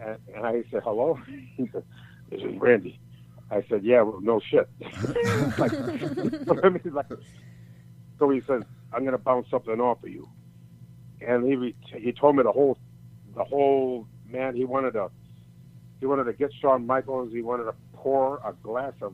and, 0.00 0.16
and 0.32 0.46
I 0.46 0.62
said, 0.70 0.82
"Hello." 0.84 1.18
He 1.56 1.68
said, 1.72 1.82
"This 2.30 2.40
is 2.40 2.56
Randy." 2.58 3.00
I 3.52 3.62
said, 3.68 3.84
"Yeah, 3.84 4.00
well, 4.00 4.20
no 4.22 4.40
shit." 4.40 4.68
like, 5.58 5.74
I 5.74 6.68
mean, 6.70 6.80
like, 6.92 7.06
so 8.18 8.30
he 8.30 8.40
says, 8.40 8.62
"I'm 8.92 9.00
going 9.00 9.12
to 9.12 9.18
bounce 9.18 9.50
something 9.50 9.78
off 9.78 10.02
of 10.02 10.08
you," 10.08 10.26
and 11.20 11.44
he 11.46 11.74
he 11.98 12.12
told 12.12 12.36
me 12.36 12.42
the 12.42 12.52
whole 12.52 12.78
the 13.36 13.44
whole 13.44 14.06
man. 14.26 14.56
He 14.56 14.64
wanted 14.64 14.92
to 14.92 15.10
he 16.00 16.06
wanted 16.06 16.24
to 16.24 16.32
get 16.32 16.50
Shawn 16.62 16.86
Michaels. 16.86 17.30
He 17.30 17.42
wanted 17.42 17.64
to 17.64 17.74
pour 17.92 18.38
a 18.38 18.54
glass 18.62 18.94
of 19.02 19.12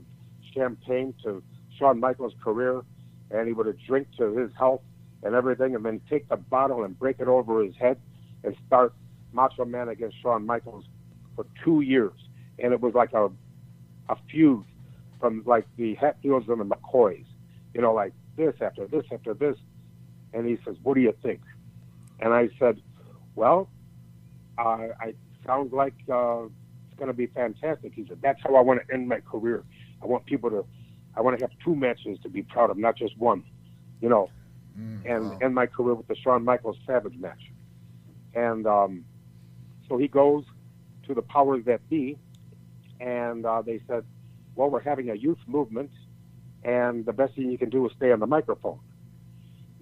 champagne 0.54 1.14
to 1.24 1.42
Shawn 1.76 1.98
Michaels' 1.98 2.34
career, 2.42 2.82
and 3.32 3.48
he 3.48 3.52
would 3.52 3.66
have 3.66 3.76
drink 3.88 4.06
to 4.18 4.36
his 4.36 4.52
health 4.56 4.82
and 5.24 5.34
everything, 5.34 5.74
and 5.74 5.84
then 5.84 6.00
take 6.08 6.28
the 6.28 6.36
bottle 6.36 6.84
and 6.84 6.96
break 6.96 7.18
it 7.18 7.26
over 7.26 7.64
his 7.64 7.74
head 7.74 7.98
and 8.44 8.54
start 8.68 8.94
Macho 9.32 9.64
Man 9.64 9.88
against 9.88 10.22
Shawn 10.22 10.46
Michaels 10.46 10.84
for 11.34 11.44
two 11.64 11.80
years, 11.80 12.14
and 12.60 12.72
it 12.72 12.80
was 12.80 12.94
like 12.94 13.12
a 13.14 13.30
a 14.08 14.16
feud 14.30 14.64
from 15.20 15.42
like 15.46 15.66
the 15.76 15.94
Hatfields 15.94 16.48
and 16.48 16.60
the 16.60 16.64
McCoys, 16.64 17.24
you 17.74 17.80
know, 17.80 17.92
like 17.92 18.12
this 18.36 18.54
after 18.60 18.86
this 18.86 19.04
after 19.12 19.34
this, 19.34 19.56
and 20.32 20.46
he 20.46 20.58
says, 20.64 20.76
"What 20.82 20.94
do 20.94 21.00
you 21.00 21.14
think?" 21.22 21.40
And 22.20 22.32
I 22.32 22.48
said, 22.58 22.80
"Well, 23.34 23.68
uh, 24.58 24.88
I 25.00 25.14
sounds 25.46 25.72
like 25.72 25.94
uh, 26.10 26.44
it's 26.44 26.98
going 26.98 27.08
to 27.08 27.12
be 27.12 27.26
fantastic." 27.26 27.92
He 27.94 28.06
said, 28.08 28.18
"That's 28.22 28.40
how 28.42 28.54
I 28.56 28.60
want 28.60 28.80
to 28.86 28.94
end 28.94 29.08
my 29.08 29.20
career. 29.20 29.64
I 30.02 30.06
want 30.06 30.24
people 30.26 30.50
to, 30.50 30.64
I 31.16 31.20
want 31.20 31.38
to 31.38 31.44
have 31.44 31.52
two 31.64 31.74
matches 31.74 32.18
to 32.22 32.28
be 32.28 32.42
proud 32.42 32.70
of, 32.70 32.78
not 32.78 32.96
just 32.96 33.16
one, 33.18 33.44
you 34.00 34.08
know, 34.08 34.30
and 35.04 35.32
end 35.42 35.54
my 35.54 35.66
career 35.66 35.94
with 35.94 36.06
the 36.06 36.16
Shawn 36.16 36.44
Michaels 36.44 36.76
Savage 36.86 37.16
match." 37.18 37.52
And 38.34 38.66
um, 38.66 39.04
so 39.88 39.96
he 39.96 40.06
goes 40.06 40.44
to 41.06 41.14
the 41.14 41.22
powers 41.22 41.64
that 41.64 41.88
be, 41.88 42.18
and 43.00 43.44
uh, 43.46 43.62
they 43.62 43.80
said, 43.86 44.04
"Well, 44.54 44.70
we're 44.70 44.80
having 44.80 45.10
a 45.10 45.14
youth 45.14 45.38
movement, 45.46 45.90
and 46.64 47.04
the 47.06 47.12
best 47.12 47.34
thing 47.34 47.50
you 47.50 47.58
can 47.58 47.70
do 47.70 47.86
is 47.86 47.92
stay 47.96 48.12
on 48.12 48.20
the 48.20 48.26
microphone." 48.26 48.78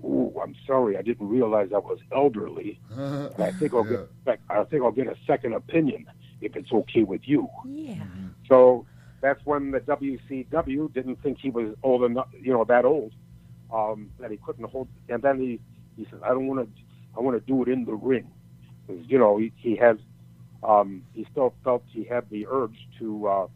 Ooh, 0.05 0.33
I'm 0.43 0.55
sorry, 0.67 0.97
I 0.97 1.03
didn't 1.03 1.29
realize 1.29 1.69
I 1.75 1.79
was 1.79 1.99
elderly. 2.15 2.81
And 3.37 3.45
I 3.45 3.53
think 3.53 3.75
I'll 3.75 3.85
get, 3.85 4.01
I 4.49 4.65
think 4.65 4.83
I'll 4.83 4.91
get 4.93 5.09
a 5.09 5.17
second 5.27 5.53
opinion 5.53 6.07
if 6.41 6.57
it's 6.57 6.73
okay 6.73 7.03
with 7.03 7.21
you. 7.25 7.49
Yeah. 7.67 8.03
So 8.49 8.87
that's 9.21 9.41
when 9.45 9.73
the 9.73 9.81
WCW 9.81 10.93
didn't 10.95 11.23
think 11.23 11.39
he 11.41 11.51
was 11.51 11.75
old 11.83 12.05
enough, 12.05 12.29
you 12.41 12.53
know, 12.53 12.65
that 12.65 12.87
old, 12.87 13.13
um, 13.73 14.11
that 14.19 14.31
he 14.31 14.39
couldn't 14.39 14.71
hold. 14.71 14.89
And 15.11 15.23
then 15.23 15.39
he 15.39 15.61
he 15.97 16.07
said, 16.11 16.21
"I 16.25 16.29
don't 16.29 16.47
want 16.47 16.61
to, 16.61 16.83
I 17.17 17.21
want 17.21 17.39
to 17.39 17.47
do 17.47 17.63
it 17.63 17.69
in 17.69 17.85
the 17.85 17.95
ring," 17.95 18.27
'Cause, 18.87 18.99
you 19.07 19.19
know, 19.19 19.37
he, 19.39 19.53
he 19.57 19.77
had, 19.77 19.99
um, 20.63 21.03
he 21.15 21.27
still 21.31 21.55
felt 21.65 21.83
he 21.89 22.05
had 22.05 22.29
the 22.31 22.47
urge 22.51 22.77
to 22.99 23.27
uh, 23.29 23.47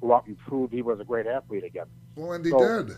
go 0.00 0.14
out 0.14 0.26
and 0.26 0.38
prove 0.38 0.70
he 0.70 0.82
was 0.82 1.00
a 1.00 1.04
great 1.04 1.26
athlete 1.26 1.64
again. 1.64 1.86
Well, 2.16 2.32
and 2.32 2.44
he 2.44 2.50
So- 2.50 2.82
did. 2.84 2.96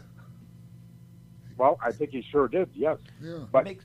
Well, 1.57 1.79
I 1.83 1.91
think 1.93 2.11
he 2.11 2.23
sure 2.31 2.49
did. 2.49 2.69
Yes. 2.75 2.99
Yeah. 3.21 3.39
But, 3.51 3.67
it 3.67 3.81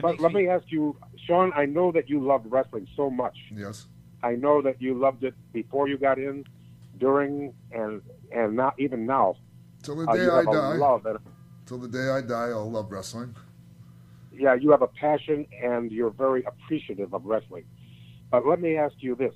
but 0.00 0.04
makes 0.12 0.20
let 0.22 0.32
me- 0.32 0.42
me 0.44 0.48
ask 0.48 0.64
you, 0.70 0.96
Sean. 1.26 1.52
I 1.54 1.66
know 1.66 1.92
that 1.92 2.08
you 2.08 2.20
loved 2.24 2.46
wrestling 2.50 2.86
so 2.96 3.10
much. 3.10 3.36
Yes. 3.54 3.86
I 4.22 4.36
know 4.36 4.62
that 4.62 4.80
you 4.80 4.94
loved 4.98 5.24
it 5.24 5.34
before 5.52 5.86
you 5.88 5.98
got 5.98 6.18
in, 6.18 6.44
during, 6.98 7.52
and 7.72 8.00
and 8.32 8.54
not 8.56 8.78
even 8.78 9.04
now. 9.06 9.36
Till 9.82 9.96
the 9.96 10.06
Uh, 10.10 10.14
day 10.16 10.22
you 10.24 10.32
I 10.32 10.36
have 10.36 10.48
a 10.48 10.52
die. 10.52 10.74
love 10.76 11.04
and 11.06 11.18
Till 11.66 11.78
the 11.78 11.88
day 11.88 12.08
I 12.08 12.20
die, 12.22 12.50
I'll 12.50 12.70
love 12.70 12.90
wrestling. 12.90 13.34
yeah, 14.32 14.54
you 14.54 14.70
have 14.70 14.82
a 14.82 14.86
passion 14.86 15.46
and 15.62 15.90
you're 15.92 16.10
very 16.10 16.42
appreciative 16.44 17.12
of 17.12 17.24
wrestling. 17.26 17.64
But 18.30 18.46
let 18.46 18.60
me 18.60 18.76
ask 18.76 18.94
you 18.98 19.14
this. 19.14 19.34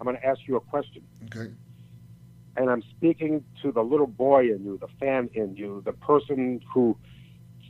I'm 0.00 0.04
going 0.04 0.16
to 0.16 0.26
ask 0.26 0.40
you 0.46 0.56
a 0.56 0.60
question. 0.60 1.02
Okay. 1.26 1.50
And 2.56 2.70
I'm 2.70 2.82
speaking 2.96 3.42
to 3.62 3.72
the 3.72 3.82
little 3.82 4.06
boy 4.06 4.42
in 4.52 4.64
you, 4.64 4.78
the 4.78 4.88
fan 5.00 5.28
in 5.34 5.56
you, 5.56 5.82
the 5.84 5.92
person 5.92 6.60
who 6.72 6.96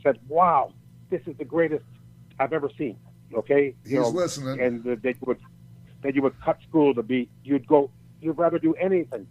said, 0.03 0.19
wow, 0.27 0.73
this 1.09 1.21
is 1.25 1.35
the 1.37 1.45
greatest 1.45 1.85
I've 2.39 2.53
ever 2.53 2.69
seen. 2.77 2.97
Okay? 3.33 3.73
He's 3.87 3.97
listening. 4.09 4.59
And 4.59 4.83
that 4.83 5.01
that 5.01 5.13
you 5.15 5.21
would, 5.25 5.39
that 6.03 6.13
you 6.13 6.21
would 6.21 6.39
cut 6.41 6.59
school 6.67 6.93
to 6.93 7.01
be, 7.01 7.29
you'd 7.43 7.65
go, 7.67 7.89
you'd 8.21 8.37
rather 8.37 8.59
do 8.59 8.73
anything, 8.75 9.25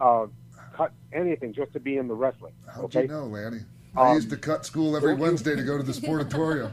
uh, 0.00 0.26
cut 0.74 0.92
anything 1.12 1.52
just 1.52 1.72
to 1.74 1.80
be 1.80 1.96
in 1.96 2.08
the 2.08 2.14
wrestling. 2.14 2.54
How'd 2.66 2.84
okay? 2.86 3.02
you 3.02 3.08
know, 3.08 3.26
Lanny? 3.26 3.60
I 3.96 4.10
Um, 4.10 4.14
used 4.16 4.30
to 4.30 4.36
cut 4.36 4.64
school 4.66 4.96
every 4.96 5.14
Wednesday 5.14 5.54
to 5.54 5.62
go 5.62 5.76
to 5.76 5.82
the 5.84 5.92
sportatorium. 6.00 6.70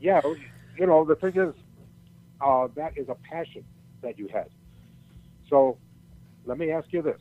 yeah, 0.00 0.20
you 0.76 0.86
know, 0.86 1.04
the 1.04 1.14
thing 1.16 1.36
is, 1.36 1.54
uh, 2.40 2.68
that 2.74 2.96
is 2.96 3.08
a 3.08 3.14
passion 3.14 3.64
that 4.02 4.18
you 4.18 4.28
had. 4.28 4.48
So 5.48 5.78
let 6.44 6.58
me 6.58 6.70
ask 6.70 6.92
you 6.92 7.02
this. 7.02 7.20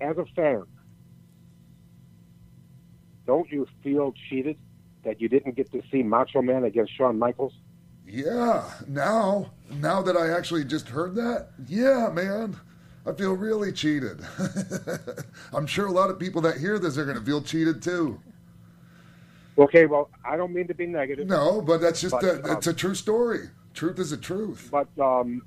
As 0.00 0.16
a 0.16 0.24
fan, 0.34 0.64
don't 3.26 3.50
you 3.50 3.66
feel 3.82 4.14
cheated 4.28 4.56
that 5.04 5.20
you 5.20 5.28
didn't 5.28 5.54
get 5.54 5.70
to 5.72 5.82
see 5.90 6.02
Macho 6.02 6.42
Man 6.42 6.64
against 6.64 6.96
Shawn 6.96 7.18
Michaels? 7.18 7.52
Yeah, 8.06 8.68
now, 8.88 9.52
now 9.70 10.02
that 10.02 10.16
I 10.16 10.30
actually 10.36 10.64
just 10.64 10.88
heard 10.88 11.14
that, 11.14 11.50
yeah, 11.68 12.08
man, 12.12 12.58
I 13.06 13.12
feel 13.12 13.34
really 13.34 13.72
cheated. 13.72 14.20
I'm 15.52 15.66
sure 15.66 15.86
a 15.86 15.92
lot 15.92 16.10
of 16.10 16.18
people 16.18 16.42
that 16.42 16.56
hear 16.56 16.78
this 16.78 16.98
are 16.98 17.04
going 17.04 17.18
to 17.18 17.24
feel 17.24 17.40
cheated 17.40 17.82
too. 17.82 18.20
Okay, 19.60 19.84
well, 19.84 20.10
I 20.24 20.38
don't 20.38 20.54
mean 20.54 20.66
to 20.68 20.74
be 20.74 20.86
negative. 20.86 21.26
No, 21.28 21.60
but 21.60 21.82
that's 21.82 22.00
just 22.00 22.12
But, 22.12 22.24
a, 22.24 22.44
um, 22.44 22.56
it's 22.56 22.66
a 22.66 22.72
true 22.72 22.94
story. 22.94 23.50
Truth 23.74 23.98
is 23.98 24.10
a 24.10 24.16
truth. 24.16 24.70
But 24.72 24.88
um, 24.98 25.42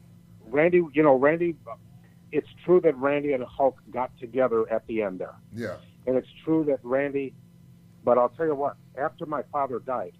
Randy, 0.45 0.83
you 0.93 1.01
know, 1.01 1.15
Randy, 1.15 1.55
it's 2.31 2.47
true 2.63 2.79
that 2.81 2.95
Randy 2.97 3.33
and 3.33 3.43
Hulk 3.43 3.79
got 3.89 4.15
together 4.19 4.71
at 4.71 4.85
the 4.85 5.01
end 5.01 5.19
there. 5.19 5.33
Yeah. 5.51 5.77
And 6.05 6.15
it's 6.15 6.27
true 6.45 6.63
that 6.65 6.79
Randy, 6.83 7.33
but 8.03 8.19
I'll 8.19 8.29
tell 8.29 8.45
you 8.45 8.53
what, 8.53 8.75
after 8.99 9.25
my 9.25 9.41
father 9.51 9.79
died 9.79 10.13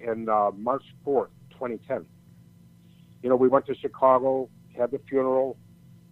in 0.00 0.30
uh, 0.30 0.50
March 0.56 0.84
4th, 1.06 1.28
2010, 1.50 2.06
you 3.22 3.28
know, 3.28 3.36
we 3.36 3.48
went 3.48 3.66
to 3.66 3.74
Chicago, 3.74 4.48
had 4.74 4.92
the 4.92 5.00
funeral. 5.10 5.58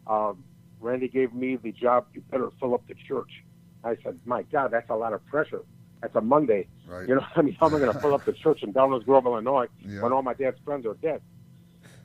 Um, 0.06 0.44
Randy 0.78 1.09
gave 1.09 1.32
me 1.32 1.56
the 1.56 1.72
job, 1.72 2.06
you 2.12 2.20
better 2.30 2.51
fill 2.60 2.74
up 2.74 2.86
the 2.86 2.94
church. 3.06 3.44
I 3.82 3.97
said, 4.02 4.20
my 4.26 4.43
God, 4.43 4.72
that's 4.72 4.90
a 4.90 4.94
lot 4.94 5.14
of 5.14 5.24
pressure. 5.24 5.62
That's 6.00 6.14
a 6.14 6.20
Monday. 6.20 6.68
Right. 6.86 7.08
You 7.08 7.16
know, 7.16 7.26
I 7.36 7.42
mean, 7.42 7.56
how 7.58 7.66
am 7.66 7.74
I 7.74 7.78
going 7.78 7.92
to 7.92 8.00
fill 8.00 8.14
up 8.14 8.24
the 8.24 8.32
church 8.32 8.62
in 8.62 8.72
Downers 8.72 9.04
Grove, 9.04 9.26
Illinois, 9.26 9.66
Yeah. 9.80 10.02
when 10.02 10.12
all 10.12 10.22
my 10.22 10.34
dad's 10.34 10.58
friends 10.64 10.86
are 10.86 10.94
dead? 10.94 11.20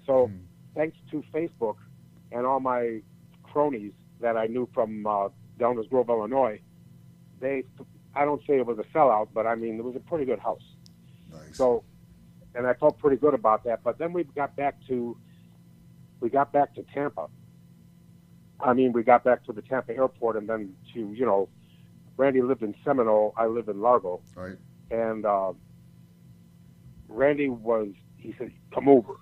So, 0.06 0.30
thanks 0.76 0.98
to 1.12 1.24
Facebook 1.34 1.76
and 2.32 2.46
all 2.46 2.60
my 2.60 3.02
cronies 3.44 3.94
that 4.20 4.36
I 4.36 4.48
knew 4.48 4.68
from 4.74 5.06
uh, 5.06 5.30
Downers 5.60 5.90
Grove, 5.90 6.10
Illinois, 6.10 6.60
they, 7.40 7.64
I 8.16 8.26
don't 8.26 8.42
say 8.48 8.58
it 8.58 8.66
was 8.66 8.80
a 8.80 8.98
sellout, 8.98 9.30
but 9.34 9.46
I 9.46 9.56
mean, 9.56 9.78
it 9.78 9.84
was 9.84 9.96
a 9.96 10.00
pretty 10.00 10.26
good 10.26 10.40
house. 10.40 10.64
Nice. 11.32 11.56
So, 11.58 11.84
and 12.56 12.66
I 12.68 12.74
felt 12.74 12.98
pretty 13.00 13.18
good 13.18 13.34
about 13.34 13.64
that. 13.66 13.84
But 13.84 13.98
then 13.98 14.14
we 14.14 14.24
got 14.24 14.56
back 14.56 14.76
to, 14.88 15.16
we 16.20 16.30
got 16.30 16.52
back 16.52 16.74
to 16.76 16.84
Tampa. 16.94 17.28
I 18.60 18.74
mean, 18.74 18.94
we 18.94 19.04
got 19.04 19.24
back 19.24 19.44
to 19.46 19.54
the 19.54 19.62
Tampa 19.62 19.94
airport 19.96 20.38
and 20.38 20.48
then 20.48 20.76
to, 20.94 21.00
you 21.14 21.26
know, 21.26 21.50
Randy 22.18 22.42
lived 22.42 22.62
in 22.64 22.76
Seminole. 22.84 23.34
I 23.38 23.46
live 23.48 23.68
in 23.70 23.82
Largo. 23.82 24.22
Right. 24.36 24.58
And 24.92 25.26
uh, 25.26 25.54
Randy 27.08 27.50
was, 27.50 27.90
he 28.18 28.36
said, 28.38 28.52
come 28.74 28.88
over. 28.88 29.14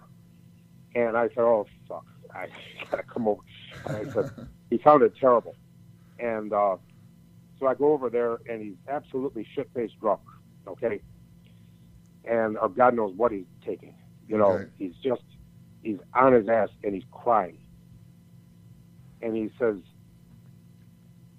And 0.96 1.16
I 1.16 1.30
said, 1.30 1.40
oh, 1.40 1.66
fuck, 1.88 2.06
I 2.34 2.48
gotta 2.92 3.04
come 3.04 3.28
over. 3.28 3.42
And 3.86 3.96
I 4.10 4.14
said, 4.14 4.32
he 4.70 4.80
sounded 4.84 5.16
terrible. 5.16 5.56
And 6.20 6.52
uh, 6.54 6.78
so 7.60 7.68
I 7.68 7.76
go 7.76 7.94
over 7.94 8.10
there, 8.10 8.40
and 8.50 8.62
he's 8.62 8.76
absolutely 8.88 9.48
shit-faced 9.56 10.00
drunk, 10.00 10.22
okay? 10.68 11.02
And 12.26 12.58
or 12.58 12.70
God 12.70 12.96
knows 12.96 13.14
what 13.16 13.32
he's 13.32 13.46
taking. 13.66 13.96
You 14.28 14.38
know, 14.38 14.52
Okay. 14.54 14.68
he's 14.78 14.94
just, 15.04 15.24
he's 15.82 15.98
on 16.14 16.34
his 16.34 16.48
ass, 16.50 16.70
and 16.84 16.94
he's 16.94 17.04
crying. 17.12 17.58
And 19.22 19.36
he 19.36 19.50
says, 19.58 19.78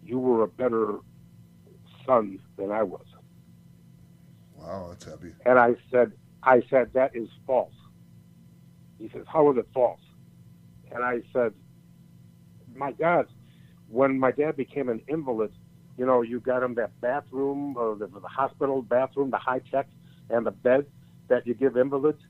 you 0.04 0.18
were 0.18 0.42
a 0.44 0.48
better 0.48 0.96
son 2.06 2.38
than 2.56 2.70
I 2.70 2.82
was. 2.82 3.06
Wow, 4.56 4.88
that's 4.90 5.04
heavy. 5.04 5.32
And 5.44 5.58
I 5.58 5.74
said, 5.90 6.12
I 6.42 6.62
said, 6.70 6.92
that 6.94 7.14
is 7.14 7.28
false. 7.46 7.74
He 8.98 9.08
says, 9.12 9.24
how 9.26 9.50
is 9.50 9.58
it 9.58 9.66
false? 9.74 10.00
And 10.92 11.02
I 11.02 11.22
said, 11.32 11.52
my 12.74 12.92
God, 12.92 13.26
when 13.88 14.18
my 14.18 14.30
dad 14.30 14.56
became 14.56 14.88
an 14.88 15.02
invalid, 15.08 15.52
you 15.98 16.06
know, 16.06 16.22
you 16.22 16.40
got 16.40 16.62
him 16.62 16.74
that 16.76 16.98
bathroom 17.00 17.76
or 17.76 17.96
the, 17.96 18.06
the 18.06 18.28
hospital 18.28 18.82
bathroom, 18.82 19.30
the 19.30 19.38
high 19.38 19.60
tech, 19.70 19.88
and 20.30 20.46
the 20.46 20.50
bed 20.50 20.86
that 21.28 21.46
you 21.46 21.54
give 21.54 21.76
invalids. 21.76 22.20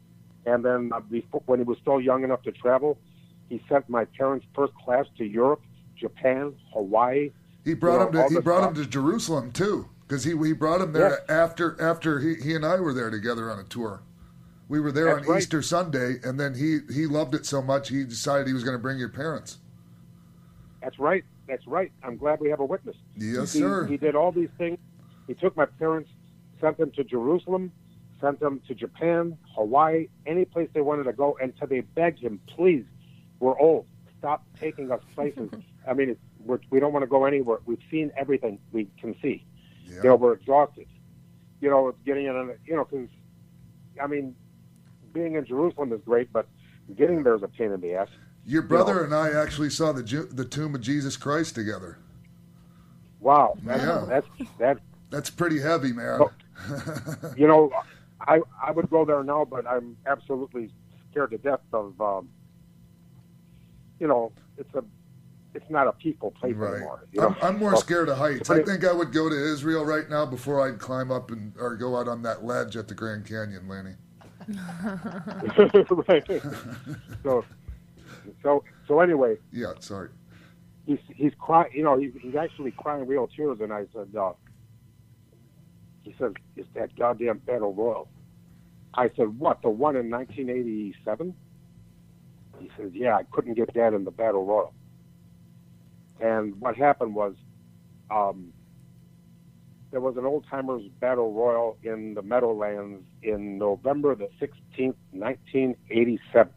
And 0.47 0.65
then 0.65 0.91
uh, 0.93 1.01
before, 1.01 1.43
when 1.47 1.61
he 1.61 1.65
was 1.65 1.79
still 1.81 2.01
young 2.01 2.25
enough 2.25 2.43
to 2.43 2.53
travel, 2.53 2.99
he 3.49 3.63
sent 3.69 3.89
my 3.89 4.05
parents 4.05 4.47
first 4.55 4.75
class 4.75 5.07
to 5.19 5.25
Europe, 5.25 5.63
Japan, 5.97 6.55
Hawaii. 6.73 7.31
He 7.65 7.75
brought 7.75 8.07
you 8.07 8.13
know, 8.13 8.23
him 8.23 8.29
to 8.29 8.35
he 8.35 8.41
brought 8.41 8.63
stuff. 8.63 8.77
him 8.77 8.85
to 8.85 8.91
Jerusalem 8.91 9.53
too, 9.53 9.89
because 10.07 10.25
he 10.25 10.37
he 10.37 10.53
brought 10.53 10.81
him 10.81 10.93
there 10.93 11.31
after 11.31 11.81
after 11.81 12.21
he, 12.21 12.35
he 12.35 12.55
and 12.55 12.65
I 12.65 12.81
were 12.81 12.93
there 12.93 13.11
together 13.11 13.51
on 13.51 13.59
a 13.59 13.65
tour. 13.65 14.03
We 14.69 14.81
were 14.81 14.93
there 14.93 15.15
That's 15.15 15.27
on 15.27 15.33
right. 15.33 15.39
Easter 15.39 15.63
Sunday, 15.63 16.17
and 16.25 16.41
then 16.41 16.55
he 16.55 16.81
he 16.93 17.07
loved 17.07 17.35
it 17.35 17.47
so 17.47 17.63
much 17.63 17.89
he 17.89 18.05
decided 18.05 18.47
he 18.47 18.53
was 18.53 18.65
going 18.65 18.77
to 18.77 18.83
bring 18.83 18.99
your 18.99 19.11
parents. 19.11 19.59
That's 20.81 20.99
right. 20.99 21.25
That's 21.47 21.67
right. 21.67 21.93
I'm 22.03 22.17
glad 22.17 22.41
we 22.41 22.51
have 22.51 22.61
a 22.61 22.65
witness. 22.65 22.97
Yes, 23.17 23.53
he, 23.53 23.61
sir. 23.61 23.87
He 23.87 23.97
did 23.97 24.15
all 24.15 24.33
these 24.33 24.49
things. 24.59 24.79
He 25.27 25.35
took 25.35 25.57
my 25.57 25.67
parents, 25.67 26.11
sent 26.61 26.79
them 26.79 26.91
to 26.93 27.05
Jerusalem, 27.05 27.73
sent 28.21 28.41
them 28.41 28.61
to 28.69 28.75
Japan, 28.75 29.37
Hawaii, 29.55 30.09
any 30.27 30.45
place 30.45 30.69
they 30.73 30.81
wanted 30.81 31.05
to 31.05 31.13
go, 31.13 31.37
until 31.41 31.67
they 31.67 31.81
begged 31.81 32.21
him, 32.21 32.41
please, 32.47 32.85
we're 33.41 33.59
old. 33.59 33.87
Stop 34.19 34.45
taking 34.59 34.91
us 34.91 35.01
places. 35.15 35.51
I 35.89 35.93
mean, 35.95 36.11
it's, 36.11 36.21
we're, 36.45 36.61
we 36.71 36.81
don't 36.81 36.93
want 36.93 37.03
to 37.03 37.07
go 37.09 37.25
anywhere. 37.25 37.59
We've 37.67 37.79
seen 37.91 38.13
everything 38.17 38.59
we 38.73 38.89
can 39.01 39.15
see. 39.23 39.45
You 39.85 40.03
know, 40.11 40.17
we're 40.17 40.33
exhausted. 40.35 40.87
You 41.61 41.71
know, 41.71 41.95
getting 42.05 42.27
in, 42.27 42.35
a, 42.35 42.47
you 42.65 42.75
know, 42.77 42.85
because, 42.85 43.09
I 44.03 44.07
mean, 44.07 44.35
being 45.13 45.35
in 45.35 45.45
Jerusalem 45.45 45.93
is 45.93 46.01
great, 46.05 46.33
but 46.33 46.49
getting 46.97 47.23
there 47.23 47.35
is 47.35 47.43
a 47.43 47.49
pain 47.49 47.73
in 47.73 47.81
the 47.81 47.95
ass. 47.95 48.09
Your 48.45 48.63
brother 48.63 49.05
and 49.05 49.15
I 49.15 49.31
actually 49.31 49.71
saw 49.71 49.93
the 49.93 50.03
Ju- 50.03 50.29
the 50.31 50.45
tomb 50.45 50.75
of 50.75 50.81
Jesus 50.81 51.17
Christ 51.17 51.55
together. 51.55 51.99
Wow, 53.21 53.57
that's, 53.63 53.83
Yeah. 53.83 54.05
that's 54.09 54.27
that. 54.59 54.79
That's 55.11 55.31
pretty 55.31 55.61
heavy, 55.61 55.93
man. 55.93 56.23
you 57.37 57.47
know, 57.47 57.71
I 58.21 58.41
I 58.61 58.73
would 58.73 58.91
go 58.91 59.05
there 59.05 59.23
now, 59.23 59.45
but 59.45 59.67
I'm 59.67 59.97
absolutely 60.07 60.71
scared 61.11 61.31
to 61.31 61.39
death 61.39 61.61
of. 61.73 62.01
Um, 62.01 62.29
you 64.01 64.09
know, 64.09 64.33
it's 64.59 64.75
a, 64.75 64.83
it's 65.55 65.69
not 65.71 65.87
a 65.87 65.93
people 65.93 66.31
place 66.33 66.55
Right. 66.57 66.75
anymore. 66.77 67.05
You 67.13 67.23
I'm. 67.23 67.37
I'm 67.43 67.59
more 67.59 67.73
So- 67.77 67.81
scared 67.83 68.09
of 68.09 68.17
heights. 68.19 68.49
I 68.51 68.63
think 68.63 68.85
I 68.85 68.93
would 68.93 69.13
go 69.13 69.29
to 69.29 69.35
Israel 69.37 69.85
right 69.85 70.09
now 70.09 70.25
before 70.27 70.61
I'd 70.67 70.79
climb 70.79 71.11
up 71.11 71.31
and 71.31 71.53
or 71.59 71.77
go 71.77 71.97
out 71.97 72.09
on 72.09 72.23
that 72.23 72.45
ledge 72.45 72.77
at 72.77 72.89
the 72.89 72.95
Grand 72.95 73.27
Canyon, 73.27 73.69
Lanny. 73.69 73.95
right. 76.09 76.43
So, 77.23 77.45
so 78.43 78.65
so 78.89 79.01
anyway, 79.01 79.37
Yeah, 79.53 79.73
sorry. 79.81 80.09
he's 80.87 80.99
he's 81.15 81.33
crying. 81.39 81.71
You 81.75 81.85
know, 81.85 81.97
he's 81.99 82.13
he's 82.21 82.35
actually 82.35 82.73
crying 82.73 83.07
real 83.07 83.29
tears, 83.29 83.59
and 83.61 83.73
I 83.73 83.87
said, 83.93 84.15
uh, 84.19 84.33
he 86.03 86.15
says, 86.19 86.33
"It's 86.57 86.69
that 86.75 86.97
goddamn 86.97 87.39
battle 87.39 87.73
royal." 87.75 88.09
I 88.95 89.11
said, 89.17 89.39
"What? 89.39 89.63
The 89.63 89.71
one 89.71 89.97
in 89.97 90.11
1987?" 90.11 91.35
He 92.59 92.71
says, 92.77 92.91
"Yeah, 92.93 93.17
I 93.17 93.23
couldn't 93.25 93.55
get 93.55 93.73
that 93.75 93.95
in 93.95 94.05
the 94.05 94.11
battle 94.11 94.45
royal." 94.45 94.75
And 96.23 96.59
what 96.61 96.77
happened 96.77 97.15
was, 97.17 97.35
um, 98.11 98.53
there 99.91 100.01
was 100.01 100.17
an 100.17 100.25
old 100.25 100.47
timers 100.49 100.83
battle 101.01 101.33
royal 101.33 101.77
in 101.83 102.15
the 102.15 102.23
Meadowlands 102.23 103.05
in 103.23 103.59
November 103.59 104.15
the 104.15 104.29
16th, 104.41 104.95
1987, 105.11 106.51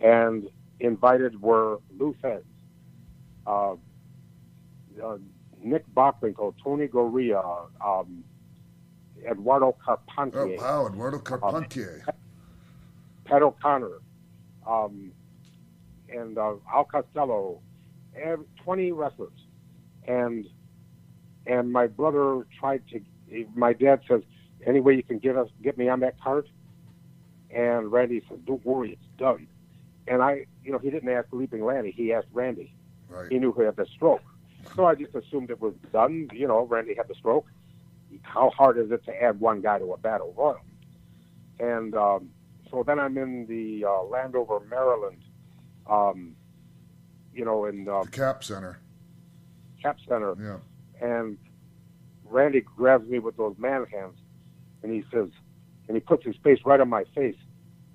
and 0.00 0.48
invited 0.80 1.40
were 1.40 1.78
Lou 1.98 2.14
Thesz, 2.22 2.42
uh, 3.46 3.72
uh, 5.02 5.18
Nick 5.62 5.84
Bockwinkel, 5.94 6.54
Tony 6.62 6.88
Garea, 6.88 7.68
um, 7.84 8.22
Eduardo 9.28 9.74
Carpentier, 9.82 10.56
Oh 10.60 10.62
wow, 10.62 10.86
Eduardo 10.88 11.18
Carpentier. 11.18 12.04
Pat 13.24 13.42
O'Connor, 13.42 14.00
um, 14.66 15.10
and 16.08 16.36
uh, 16.36 16.54
Al 16.72 16.84
Costello, 16.84 17.60
20 18.64 18.92
wrestlers. 18.92 19.32
And 20.06 20.46
and 21.46 21.72
my 21.72 21.86
brother 21.86 22.46
tried 22.58 22.82
to. 22.88 23.00
My 23.54 23.72
dad 23.72 24.00
says, 24.08 24.22
"Any 24.64 24.80
way 24.80 24.94
you 24.94 25.02
can 25.02 25.18
get 25.18 25.36
us, 25.36 25.48
get 25.62 25.78
me 25.78 25.88
on 25.88 26.00
that 26.00 26.20
card?" 26.20 26.48
And 27.50 27.90
Randy 27.90 28.22
said, 28.28 28.44
"Don't 28.46 28.64
worry, 28.64 28.92
it's 28.92 29.18
done." 29.18 29.46
And 30.06 30.22
I, 30.22 30.46
you 30.64 30.72
know, 30.72 30.78
he 30.78 30.90
didn't 30.90 31.08
ask 31.08 31.28
Leaping 31.32 31.64
Lanny. 31.64 31.90
He 31.90 32.12
asked 32.12 32.28
Randy. 32.32 32.74
Right. 33.08 33.30
He 33.30 33.38
knew 33.38 33.52
who 33.52 33.62
had 33.62 33.76
the 33.76 33.86
stroke, 33.86 34.22
so 34.74 34.84
I 34.86 34.94
just 34.94 35.14
assumed 35.14 35.50
it 35.50 35.60
was 35.60 35.74
done. 35.92 36.28
You 36.32 36.48
know, 36.48 36.64
Randy 36.64 36.94
had 36.94 37.08
the 37.08 37.14
stroke. 37.14 37.46
How 38.22 38.50
hard 38.50 38.78
is 38.78 38.90
it 38.90 39.04
to 39.04 39.22
add 39.22 39.40
one 39.40 39.62
guy 39.62 39.78
to 39.78 39.92
a 39.92 39.98
battle 39.98 40.34
royal? 40.36 40.60
And 41.58 41.94
um, 41.94 42.30
so 42.70 42.82
then 42.82 42.98
I'm 42.98 43.16
in 43.18 43.46
the 43.46 43.84
uh, 43.86 44.02
Landover, 44.02 44.60
Maryland, 44.60 45.22
um, 45.86 46.34
you 47.34 47.44
know, 47.44 47.66
in 47.66 47.88
uh, 47.88 48.02
Cap 48.10 48.44
Center. 48.44 48.78
Cap 49.82 49.98
Center. 50.08 50.34
Yeah. 50.40 51.06
And 51.06 51.38
Randy 52.24 52.60
grabs 52.60 53.08
me 53.08 53.18
with 53.18 53.36
those 53.36 53.56
man 53.58 53.86
hands, 53.92 54.18
and 54.82 54.92
he 54.92 55.04
says, 55.12 55.28
and 55.88 55.96
he 55.96 56.00
puts 56.00 56.24
his 56.24 56.36
face 56.42 56.60
right 56.64 56.80
on 56.80 56.88
my 56.88 57.04
face, 57.14 57.36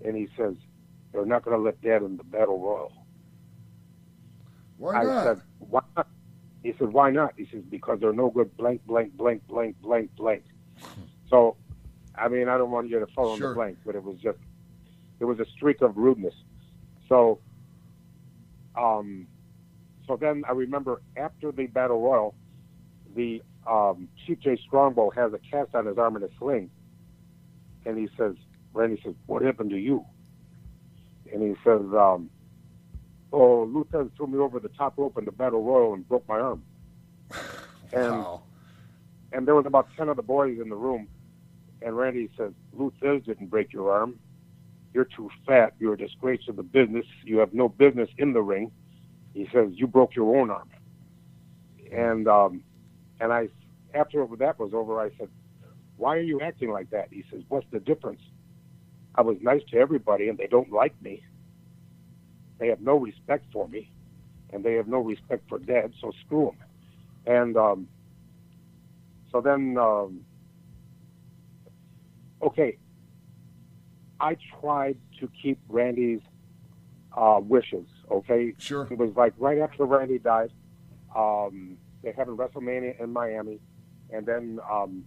and 0.03 0.15
he 0.15 0.27
says, 0.37 0.55
"They're 1.11 1.25
not 1.25 1.43
going 1.43 1.57
to 1.57 1.63
let 1.63 1.81
Dad 1.81 2.03
in 2.03 2.17
the 2.17 2.23
battle 2.23 2.59
royal." 2.59 2.91
Why 4.77 4.95
I 4.95 5.03
not? 5.03 5.23
said, 5.23 5.41
"Why 5.59 5.81
not?" 5.95 6.07
He 6.63 6.73
said, 6.77 6.91
"Why 6.91 7.09
not?" 7.11 7.33
He 7.37 7.47
says, 7.51 7.63
"Because 7.69 7.99
they're 7.99 8.13
no 8.13 8.29
good." 8.29 8.55
Blank, 8.57 8.85
blank, 8.85 9.13
blank, 9.13 9.47
blank, 9.47 9.75
blank, 9.81 10.15
blank. 10.15 10.43
So, 11.29 11.57
I 12.15 12.29
mean, 12.29 12.47
I 12.47 12.57
don't 12.57 12.71
want 12.71 12.87
you 12.87 12.99
to 12.99 13.07
fill 13.07 13.33
in 13.33 13.41
the 13.41 13.53
blank, 13.53 13.79
but 13.85 13.95
it 13.95 14.03
was 14.03 14.15
just, 14.17 14.37
it 15.19 15.25
was 15.25 15.41
a 15.41 15.45
streak 15.45 15.81
of 15.81 15.97
rudeness. 15.97 16.33
So, 17.09 17.39
um, 18.77 19.27
so 20.07 20.15
then 20.15 20.43
I 20.47 20.53
remember 20.53 21.01
after 21.17 21.51
the 21.51 21.67
battle 21.67 22.01
royal, 22.01 22.35
the 23.15 23.41
um, 23.65 24.07
Chief 24.25 24.39
Jay 24.39 24.57
Strongbow 24.65 25.09
has 25.11 25.33
a 25.33 25.39
cast 25.39 25.75
on 25.75 25.85
his 25.85 25.97
arm 25.97 26.15
in 26.15 26.23
a 26.23 26.29
sling, 26.39 26.69
and 27.85 27.97
he 27.97 28.07
says, 28.17 28.35
Randy 28.73 29.01
says, 29.03 29.15
"What 29.25 29.41
happened 29.41 29.71
to 29.71 29.77
you?" 29.77 30.05
And 31.33 31.41
he 31.41 31.55
says, 31.63 31.81
um, 31.93 32.29
"Oh, 33.33 33.63
Luther 33.63 34.09
threw 34.15 34.27
me 34.27 34.37
over 34.37 34.59
the 34.59 34.69
top 34.69 34.97
rope 34.97 35.17
in 35.17 35.25
the 35.25 35.31
battle 35.31 35.63
royal 35.63 35.93
and 35.93 36.07
broke 36.07 36.27
my 36.27 36.39
arm." 36.39 36.63
And 37.93 38.25
and 39.31 39.47
there 39.47 39.55
was 39.55 39.65
about 39.65 39.87
ten 39.95 40.09
of 40.09 40.17
the 40.17 40.21
boys 40.21 40.59
in 40.61 40.69
the 40.69 40.75
room, 40.75 41.07
and 41.81 41.97
Randy 41.97 42.29
says, 42.37 42.51
"Luther 42.73 43.19
didn't 43.19 43.47
break 43.47 43.71
your 43.71 43.91
arm. 43.91 44.19
You're 44.97 45.05
too 45.05 45.29
fat. 45.45 45.73
You're 45.77 45.93
a 45.93 45.97
disgrace 45.97 46.43
to 46.47 46.53
the 46.53 46.63
business. 46.63 47.05
You 47.23 47.37
have 47.37 47.53
no 47.53 47.69
business 47.69 48.09
in 48.17 48.33
the 48.33 48.41
ring." 48.41 48.71
He 49.35 49.47
says, 49.53 49.69
"You 49.73 49.85
broke 49.85 50.15
your 50.15 50.35
own 50.35 50.49
arm." 50.49 50.71
And 51.91 52.27
um, 52.27 52.63
and 53.19 53.31
I, 53.31 53.49
after 53.93 54.25
that 54.39 54.57
was 54.57 54.73
over, 54.73 54.99
I 54.99 55.11
said, 55.19 55.29
"Why 55.97 56.15
are 56.17 56.21
you 56.21 56.41
acting 56.41 56.71
like 56.71 56.89
that?" 56.89 57.09
He 57.11 57.23
says, 57.29 57.43
"What's 57.47 57.67
the 57.69 57.79
difference? 57.79 58.21
I 59.13 59.21
was 59.21 59.37
nice 59.39 59.61
to 59.69 59.77
everybody, 59.77 60.29
and 60.29 60.37
they 60.39 60.47
don't 60.47 60.71
like 60.71 60.99
me. 60.99 61.21
They 62.57 62.69
have 62.69 62.81
no 62.81 62.97
respect 62.97 63.45
for 63.53 63.67
me, 63.67 63.91
and 64.51 64.63
they 64.65 64.73
have 64.73 64.87
no 64.87 65.01
respect 65.01 65.47
for 65.47 65.59
Dad. 65.59 65.93
So 66.01 66.11
screw 66.25 66.55
them." 66.57 67.35
And 67.37 67.55
um, 67.55 67.87
so 69.31 69.41
then, 69.41 69.77
um, 69.77 70.21
okay, 72.41 72.79
I 74.19 74.37
tried 74.59 74.97
to 75.19 75.29
keep 75.41 75.59
Randy's 75.69 76.21
uh, 77.15 77.39
wishes. 77.41 77.87
Okay, 78.11 78.53
sure. 78.57 78.87
It 78.89 78.97
was 78.97 79.11
like 79.15 79.33
right 79.37 79.59
after 79.59 79.85
Randy 79.85 80.19
died. 80.19 80.51
Um, 81.15 81.77
they're 82.03 82.13
having 82.13 82.37
WrestleMania 82.37 83.01
in 83.01 83.11
Miami, 83.11 83.59
and 84.11 84.25
then 84.25 84.59
um, 84.71 85.03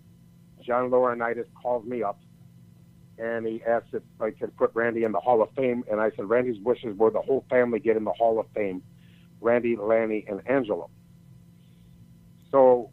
John 0.62 0.91
Laurinaitis 0.91 1.47
calls 1.61 1.85
me 1.87 2.03
up, 2.03 2.20
and 3.19 3.47
he 3.47 3.62
asked 3.66 3.93
if 3.93 4.03
I 4.20 4.31
could 4.31 4.57
put 4.57 4.70
Randy 4.74 5.05
in 5.05 5.12
the 5.12 5.20
Hall 5.20 5.43
of 5.43 5.51
Fame, 5.57 5.85
and 5.91 6.01
I 6.01 6.11
said 6.16 6.28
Randy's 6.28 6.61
wishes 6.62 6.97
were 6.97 7.11
the 7.11 7.20
whole 7.20 7.45
family 7.49 7.78
get 7.78 7.97
in 7.97 8.05
the 8.05 8.12
Hall 8.12 8.39
of 8.39 8.47
Fame, 8.55 8.82
Randy, 9.41 9.77
Lanny, 9.77 10.24
and 10.28 10.41
Angelo. 10.49 10.91
So 12.51 12.91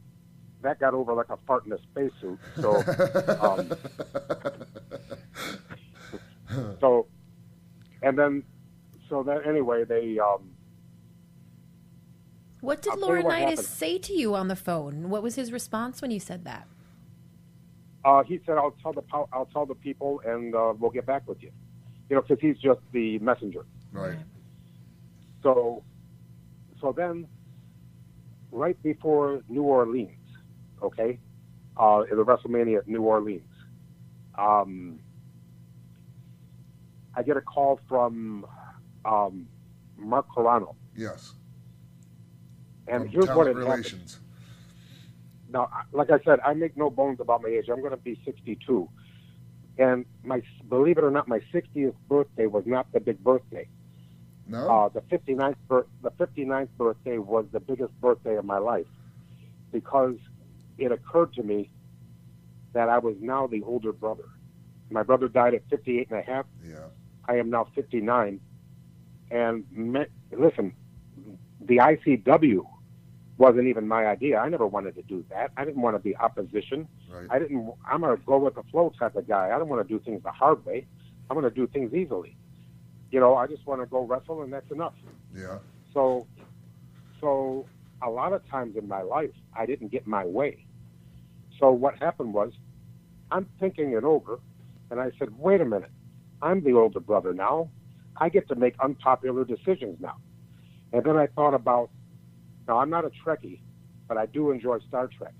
that 0.61 0.79
got 0.79 0.93
over 0.93 1.13
like 1.13 1.29
a 1.29 1.37
fart 1.47 1.65
in 1.65 1.73
a 1.73 1.77
spacesuit. 1.79 2.39
So, 2.59 2.75
um, 3.41 3.71
so, 6.79 7.07
and 8.01 8.17
then, 8.17 8.43
so 9.09 9.23
then 9.23 9.39
anyway, 9.47 9.83
they 9.83 10.17
um, 10.19 10.51
What 12.61 12.81
did 12.81 12.93
I'll 12.93 12.99
what 12.99 13.09
Laurinaitis 13.25 13.63
say 13.63 13.97
to 13.97 14.13
you 14.13 14.35
on 14.35 14.47
the 14.47 14.55
phone? 14.55 15.09
What 15.09 15.23
was 15.23 15.35
his 15.35 15.51
response 15.51 16.01
when 16.01 16.11
you 16.11 16.19
said 16.19 16.43
that? 16.45 16.67
Uh, 18.05 18.23
he 18.23 18.39
said, 18.45 18.57
"I'll 18.57 18.75
tell 18.81 18.93
the 18.93 19.01
pow- 19.01 19.27
I'll 19.33 19.47
tell 19.47 19.65
the 19.65 19.75
people, 19.75 20.21
and 20.25 20.55
uh, 20.55 20.73
we'll 20.79 20.91
get 20.91 21.05
back 21.05 21.27
with 21.27 21.41
you." 21.43 21.51
You 22.09 22.15
know, 22.15 22.21
because 22.21 22.39
he's 22.39 22.57
just 22.57 22.79
the 22.93 23.19
messenger. 23.19 23.65
Right. 23.91 24.17
So, 25.43 25.83
so 26.79 26.93
then, 26.93 27.27
right 28.51 28.81
before 28.81 29.41
New 29.49 29.63
Orleans, 29.63 30.11
okay, 30.81 31.19
uh, 31.75 32.03
in 32.09 32.17
the 32.17 32.23
WrestleMania 32.23 32.79
at 32.79 32.87
New 32.87 33.01
Orleans, 33.01 33.43
um, 34.37 34.99
I 37.17 37.23
get 37.23 37.35
a 37.35 37.41
call 37.41 37.79
from 37.89 38.45
um, 39.03 39.47
Mark 39.97 40.27
Carrano. 40.29 40.75
Yes. 40.95 41.33
And 42.87 43.03
From 43.05 43.11
here's 43.11 43.27
what 43.29 43.47
it 43.47 43.55
happened. 43.57 43.65
relations. 43.65 44.19
Now, 45.49 45.69
like 45.91 46.11
I 46.11 46.19
said, 46.23 46.39
I 46.45 46.53
make 46.53 46.77
no 46.77 46.91
bones 46.91 47.19
about 47.19 47.41
my 47.41 47.49
age. 47.49 47.65
I'm 47.69 47.79
going 47.79 47.91
to 47.91 47.97
be 47.97 48.19
62. 48.23 48.87
And 49.79 50.05
my, 50.23 50.43
believe 50.69 50.99
it 50.99 51.03
or 51.03 51.09
not, 51.09 51.27
my 51.27 51.39
60th 51.51 51.95
birthday 52.07 52.45
was 52.45 52.63
not 52.67 52.85
the 52.93 52.99
big 52.99 53.23
birthday. 53.23 53.67
No. 54.47 54.69
Uh, 54.69 54.89
the 54.89 55.01
59th, 55.01 55.55
bir- 55.67 55.87
the 56.03 56.11
59th 56.11 56.69
birthday 56.77 57.17
was 57.17 57.45
the 57.51 57.59
biggest 57.59 57.99
birthday 57.99 58.35
of 58.37 58.45
my 58.45 58.59
life 58.59 58.85
because 59.71 60.15
it 60.77 60.91
occurred 60.91 61.33
to 61.33 61.43
me 61.43 61.71
that 62.73 62.89
I 62.89 62.99
was 62.99 63.15
now 63.19 63.47
the 63.47 63.63
older 63.63 63.91
brother. 63.91 64.25
My 64.89 65.03
brother 65.03 65.27
died 65.27 65.53
at 65.55 65.63
58 65.69 66.09
and 66.11 66.19
a 66.19 66.21
half. 66.23 66.45
Yeah. 66.65 66.75
I 67.27 67.35
am 67.35 67.49
now 67.49 67.67
59. 67.75 68.39
And 69.29 69.65
me, 69.71 70.05
listen, 70.31 70.73
the 71.61 71.77
ICW 71.77 72.65
wasn't 73.37 73.67
even 73.67 73.87
my 73.87 74.07
idea. 74.07 74.39
I 74.39 74.49
never 74.49 74.65
wanted 74.65 74.95
to 74.95 75.03
do 75.03 75.23
that. 75.29 75.51
I 75.57 75.65
didn't 75.65 75.81
want 75.81 75.95
to 75.95 75.99
be 75.99 76.15
opposition. 76.15 76.87
Right. 77.11 77.27
I 77.29 77.39
didn't. 77.39 77.71
I'm 77.85 78.03
a 78.03 78.17
go 78.17 78.37
with 78.37 78.55
the 78.55 78.63
flow 78.71 78.91
type 78.97 79.15
of 79.15 79.27
guy. 79.27 79.51
I 79.53 79.59
don't 79.59 79.69
want 79.69 79.87
to 79.87 79.93
do 79.93 80.03
things 80.03 80.23
the 80.23 80.31
hard 80.31 80.65
way. 80.65 80.85
I'm 81.29 81.39
going 81.39 81.49
to 81.49 81.55
do 81.55 81.67
things 81.67 81.93
easily. 81.93 82.35
You 83.11 83.19
know, 83.19 83.35
I 83.35 83.47
just 83.47 83.65
want 83.65 83.81
to 83.81 83.85
go 83.85 84.03
wrestle, 84.05 84.41
and 84.43 84.51
that's 84.51 84.69
enough. 84.71 84.93
Yeah. 85.35 85.59
So, 85.93 86.25
so 87.21 87.65
a 88.01 88.09
lot 88.09 88.33
of 88.33 88.47
times 88.49 88.75
in 88.75 88.87
my 88.87 89.01
life, 89.01 89.31
I 89.55 89.65
didn't 89.65 89.89
get 89.89 90.07
my 90.07 90.25
way. 90.25 90.65
So 91.59 91.71
what 91.71 91.97
happened 91.99 92.33
was, 92.33 92.53
I'm 93.31 93.47
thinking 93.59 93.93
it 93.93 94.03
over, 94.03 94.39
and 94.89 94.99
I 94.99 95.11
said, 95.17 95.37
wait 95.37 95.61
a 95.61 95.65
minute, 95.65 95.91
I'm 96.41 96.63
the 96.63 96.73
older 96.73 96.99
brother 96.99 97.33
now. 97.33 97.69
I 98.15 98.29
get 98.29 98.47
to 98.49 98.55
make 98.55 98.75
unpopular 98.79 99.45
decisions 99.45 99.97
now. 99.99 100.17
And 100.93 101.03
then 101.03 101.17
I 101.17 101.27
thought 101.27 101.53
about, 101.53 101.89
now 102.67 102.79
I'm 102.79 102.89
not 102.89 103.05
a 103.05 103.09
Trekkie, 103.09 103.59
but 104.07 104.17
I 104.17 104.25
do 104.25 104.51
enjoy 104.51 104.79
Star 104.87 105.07
Trek. 105.07 105.33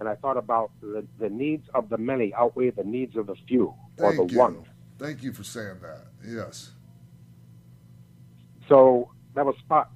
And 0.00 0.08
I 0.08 0.14
thought 0.16 0.36
about 0.36 0.70
the, 0.80 1.06
the 1.18 1.28
needs 1.28 1.68
of 1.74 1.88
the 1.88 1.98
many 1.98 2.34
outweigh 2.34 2.70
the 2.70 2.84
needs 2.84 3.16
of 3.16 3.26
the 3.26 3.36
few 3.46 3.74
or 3.98 4.12
Thank 4.12 4.28
the 4.28 4.34
you. 4.34 4.40
one. 4.40 4.64
Thank 4.98 5.22
you 5.22 5.32
for 5.32 5.44
saying 5.44 5.78
that. 5.82 6.06
Yes. 6.26 6.72
So 8.68 9.10
that 9.34 9.44
was 9.44 9.56
Spock 9.68 9.88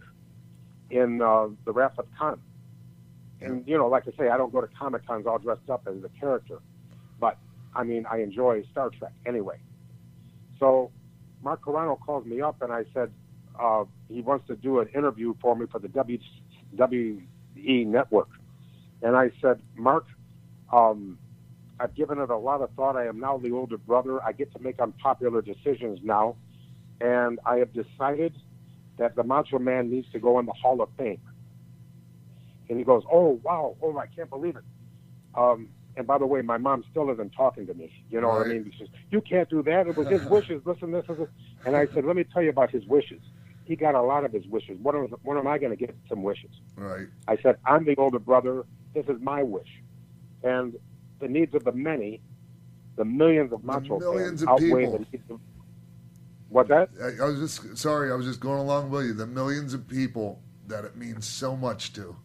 in 0.90 1.22
uh, 1.22 1.48
the 1.64 1.72
Wrath 1.72 1.98
of 1.98 2.06
Khan. 2.18 2.40
And 3.40 3.66
you 3.68 3.78
know, 3.78 3.86
like 3.86 4.04
I 4.08 4.16
say, 4.18 4.28
I 4.28 4.36
don't 4.36 4.52
go 4.52 4.60
to 4.60 4.66
Comic 4.66 5.06
Cons 5.06 5.26
all 5.26 5.38
dressed 5.38 5.70
up 5.70 5.86
as 5.86 6.02
a 6.02 6.08
character, 6.20 6.58
but 7.20 7.38
I 7.74 7.84
mean, 7.84 8.04
I 8.10 8.18
enjoy 8.18 8.64
Star 8.72 8.90
Trek 8.90 9.12
anyway. 9.26 9.60
So 10.58 10.90
Mark 11.42 11.62
Carrano 11.62 11.98
calls 12.00 12.24
me 12.26 12.40
up, 12.40 12.62
and 12.62 12.72
I 12.72 12.84
said 12.92 13.10
uh, 13.58 13.84
he 14.08 14.20
wants 14.20 14.46
to 14.48 14.56
do 14.56 14.80
an 14.80 14.88
interview 14.94 15.34
for 15.40 15.56
me 15.56 15.66
for 15.70 15.78
the 15.78 15.88
WWE 15.88 17.86
network. 17.86 18.28
And 19.02 19.16
I 19.16 19.30
said, 19.40 19.60
Mark, 19.76 20.06
um, 20.72 21.18
I've 21.80 21.94
given 21.94 22.18
it 22.18 22.30
a 22.30 22.36
lot 22.36 22.60
of 22.60 22.70
thought. 22.74 22.96
I 22.96 23.06
am 23.06 23.20
now 23.20 23.38
the 23.38 23.52
older 23.52 23.78
brother. 23.78 24.22
I 24.22 24.32
get 24.32 24.52
to 24.52 24.58
make 24.58 24.80
unpopular 24.80 25.42
decisions 25.42 26.00
now, 26.02 26.36
and 27.00 27.38
I 27.46 27.56
have 27.56 27.72
decided 27.72 28.34
that 28.98 29.14
the 29.14 29.22
Macho 29.22 29.58
Man 29.60 29.88
needs 29.88 30.10
to 30.12 30.18
go 30.18 30.40
in 30.40 30.46
the 30.46 30.52
Hall 30.52 30.82
of 30.82 30.88
Fame. 30.98 31.20
And 32.68 32.78
he 32.78 32.84
goes, 32.84 33.04
"Oh 33.10 33.40
wow, 33.44 33.76
oh 33.80 33.96
I 33.96 34.06
can't 34.06 34.28
believe 34.28 34.56
it." 34.56 34.64
Um, 35.36 35.68
and 35.98 36.06
by 36.06 36.16
the 36.16 36.26
way, 36.26 36.40
my 36.42 36.58
mom 36.58 36.84
still 36.90 37.10
isn't 37.10 37.32
talking 37.32 37.66
to 37.66 37.74
me. 37.74 37.90
You 38.08 38.20
know 38.20 38.28
what 38.28 38.46
I 38.46 38.50
mean? 38.50 38.70
She 38.72 38.78
says, 38.78 38.88
"You 39.10 39.20
can't 39.20 39.50
do 39.50 39.62
that. 39.64 39.88
It 39.88 39.96
was 39.96 40.06
his 40.06 40.24
wishes. 40.30 40.62
Listen, 40.64 40.92
this 40.92 41.04
is." 41.08 41.26
And 41.66 41.76
I 41.76 41.86
said, 41.88 42.04
"Let 42.04 42.14
me 42.14 42.24
tell 42.24 42.40
you 42.40 42.50
about 42.50 42.70
his 42.70 42.86
wishes. 42.86 43.20
He 43.64 43.74
got 43.74 43.96
a 43.96 44.00
lot 44.00 44.24
of 44.24 44.32
his 44.32 44.46
wishes. 44.46 44.78
When 44.80 44.94
am, 44.94 45.08
when 45.24 45.36
am 45.36 45.48
I 45.48 45.58
going 45.58 45.76
to 45.76 45.76
get 45.76 45.94
some 46.08 46.22
wishes?" 46.22 46.50
Right. 46.76 47.08
I 47.26 47.36
said, 47.38 47.56
"I'm 47.66 47.84
the 47.84 47.96
older 47.96 48.20
brother. 48.20 48.64
This 48.94 49.06
is 49.08 49.20
my 49.20 49.42
wish, 49.42 49.68
and 50.44 50.76
the 51.18 51.26
needs 51.26 51.52
of 51.56 51.64
the 51.64 51.72
many, 51.72 52.20
the 52.96 53.04
millions 53.04 53.52
of 53.52 53.64
macho 53.64 53.98
millions 53.98 54.40
fans 54.40 54.42
of 54.42 54.48
outweigh 54.50 54.84
people. 54.84 54.92
the 54.92 55.06
needs 55.12 55.30
of." 55.30 55.40
What 56.48 56.68
that? 56.68 56.90
I, 57.02 57.24
I 57.24 57.26
was 57.26 57.40
just 57.40 57.76
sorry. 57.76 58.12
I 58.12 58.14
was 58.14 58.24
just 58.24 58.38
going 58.38 58.60
along 58.60 58.90
with 58.90 59.04
you. 59.04 59.14
The 59.14 59.26
millions 59.26 59.74
of 59.74 59.88
people 59.88 60.40
that 60.68 60.84
it 60.84 60.96
means 60.96 61.26
so 61.26 61.56
much 61.56 61.92
to. 61.94 62.16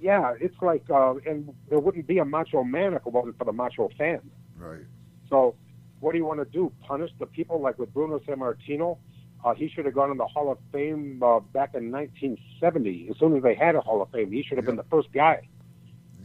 Yeah, 0.00 0.34
it's 0.40 0.54
like, 0.62 0.84
uh, 0.90 1.14
and 1.26 1.52
there 1.68 1.80
wouldn't 1.80 2.06
be 2.06 2.18
a 2.18 2.24
Macho 2.24 2.62
Man 2.62 2.94
if 2.94 3.04
it 3.04 3.12
wasn't 3.12 3.36
for 3.36 3.44
the 3.44 3.52
Macho 3.52 3.90
fans. 3.98 4.30
Right. 4.56 4.82
So, 5.28 5.56
what 6.00 6.12
do 6.12 6.18
you 6.18 6.24
want 6.24 6.38
to 6.40 6.44
do? 6.44 6.72
Punish 6.82 7.10
the 7.18 7.26
people 7.26 7.60
like 7.60 7.78
with 7.78 7.92
Bruno 7.92 8.20
Sammartino? 8.20 8.98
Uh, 9.44 9.54
he 9.54 9.68
should 9.68 9.84
have 9.84 9.94
gone 9.94 10.10
in 10.10 10.16
the 10.16 10.26
Hall 10.26 10.50
of 10.50 10.58
Fame 10.72 11.22
uh, 11.22 11.40
back 11.40 11.74
in 11.74 11.90
1970. 11.90 13.08
As 13.10 13.18
soon 13.18 13.36
as 13.36 13.42
they 13.42 13.54
had 13.54 13.74
a 13.76 13.80
Hall 13.80 14.02
of 14.02 14.10
Fame, 14.10 14.32
he 14.32 14.42
should 14.42 14.58
have 14.58 14.66
been 14.66 14.76
the 14.76 14.84
first 14.84 15.12
guy. 15.12 15.48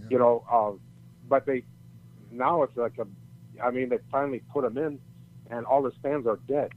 You 0.09 0.19
know, 0.19 0.43
uh, 0.51 0.71
but 1.27 1.45
they 1.45 1.63
now 2.31 2.63
it's 2.63 2.75
like 2.75 2.97
a. 2.99 3.07
I 3.63 3.71
mean, 3.71 3.89
they 3.89 3.99
finally 4.11 4.41
put 4.51 4.65
him 4.65 4.77
in, 4.77 4.99
and 5.49 5.65
all 5.65 5.85
his 5.85 5.93
fans 6.01 6.25
are 6.25 6.39
dead. 6.47 6.71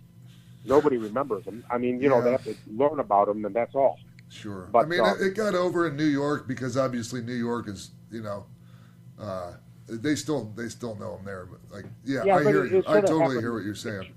Nobody 0.64 0.96
remembers 0.98 1.44
him. 1.44 1.64
I 1.70 1.78
mean, 1.78 2.00
you 2.02 2.08
know, 2.08 2.20
they 2.20 2.32
have 2.32 2.44
to 2.44 2.54
learn 2.70 3.00
about 3.00 3.28
him, 3.28 3.44
and 3.44 3.54
that's 3.54 3.74
all. 3.74 3.98
Sure. 4.28 4.68
But, 4.72 4.84
I 4.86 4.88
mean, 4.88 5.00
uh, 5.00 5.14
it, 5.14 5.22
it 5.28 5.34
got 5.36 5.54
over 5.54 5.86
in 5.86 5.96
New 5.96 6.04
York 6.04 6.46
because 6.48 6.76
obviously 6.76 7.20
New 7.22 7.34
York 7.34 7.68
is, 7.68 7.90
you 8.10 8.22
know, 8.22 8.46
uh, 9.20 9.52
they 9.88 10.14
still 10.16 10.52
they 10.56 10.68
still 10.68 10.96
know 10.96 11.16
him 11.16 11.24
there. 11.24 11.46
But 11.46 11.60
like, 11.70 11.84
yeah, 12.04 12.24
Yeah, 12.24 12.36
I 12.36 12.42
hear 12.42 12.64
it- 12.64 12.72
you. 12.72 12.78
it 12.78 12.88
I 12.88 13.00
totally 13.00 13.20
happened- 13.20 13.40
hear 13.40 13.52
what 13.54 13.64
you're 13.64 13.74
saying. 13.74 14.12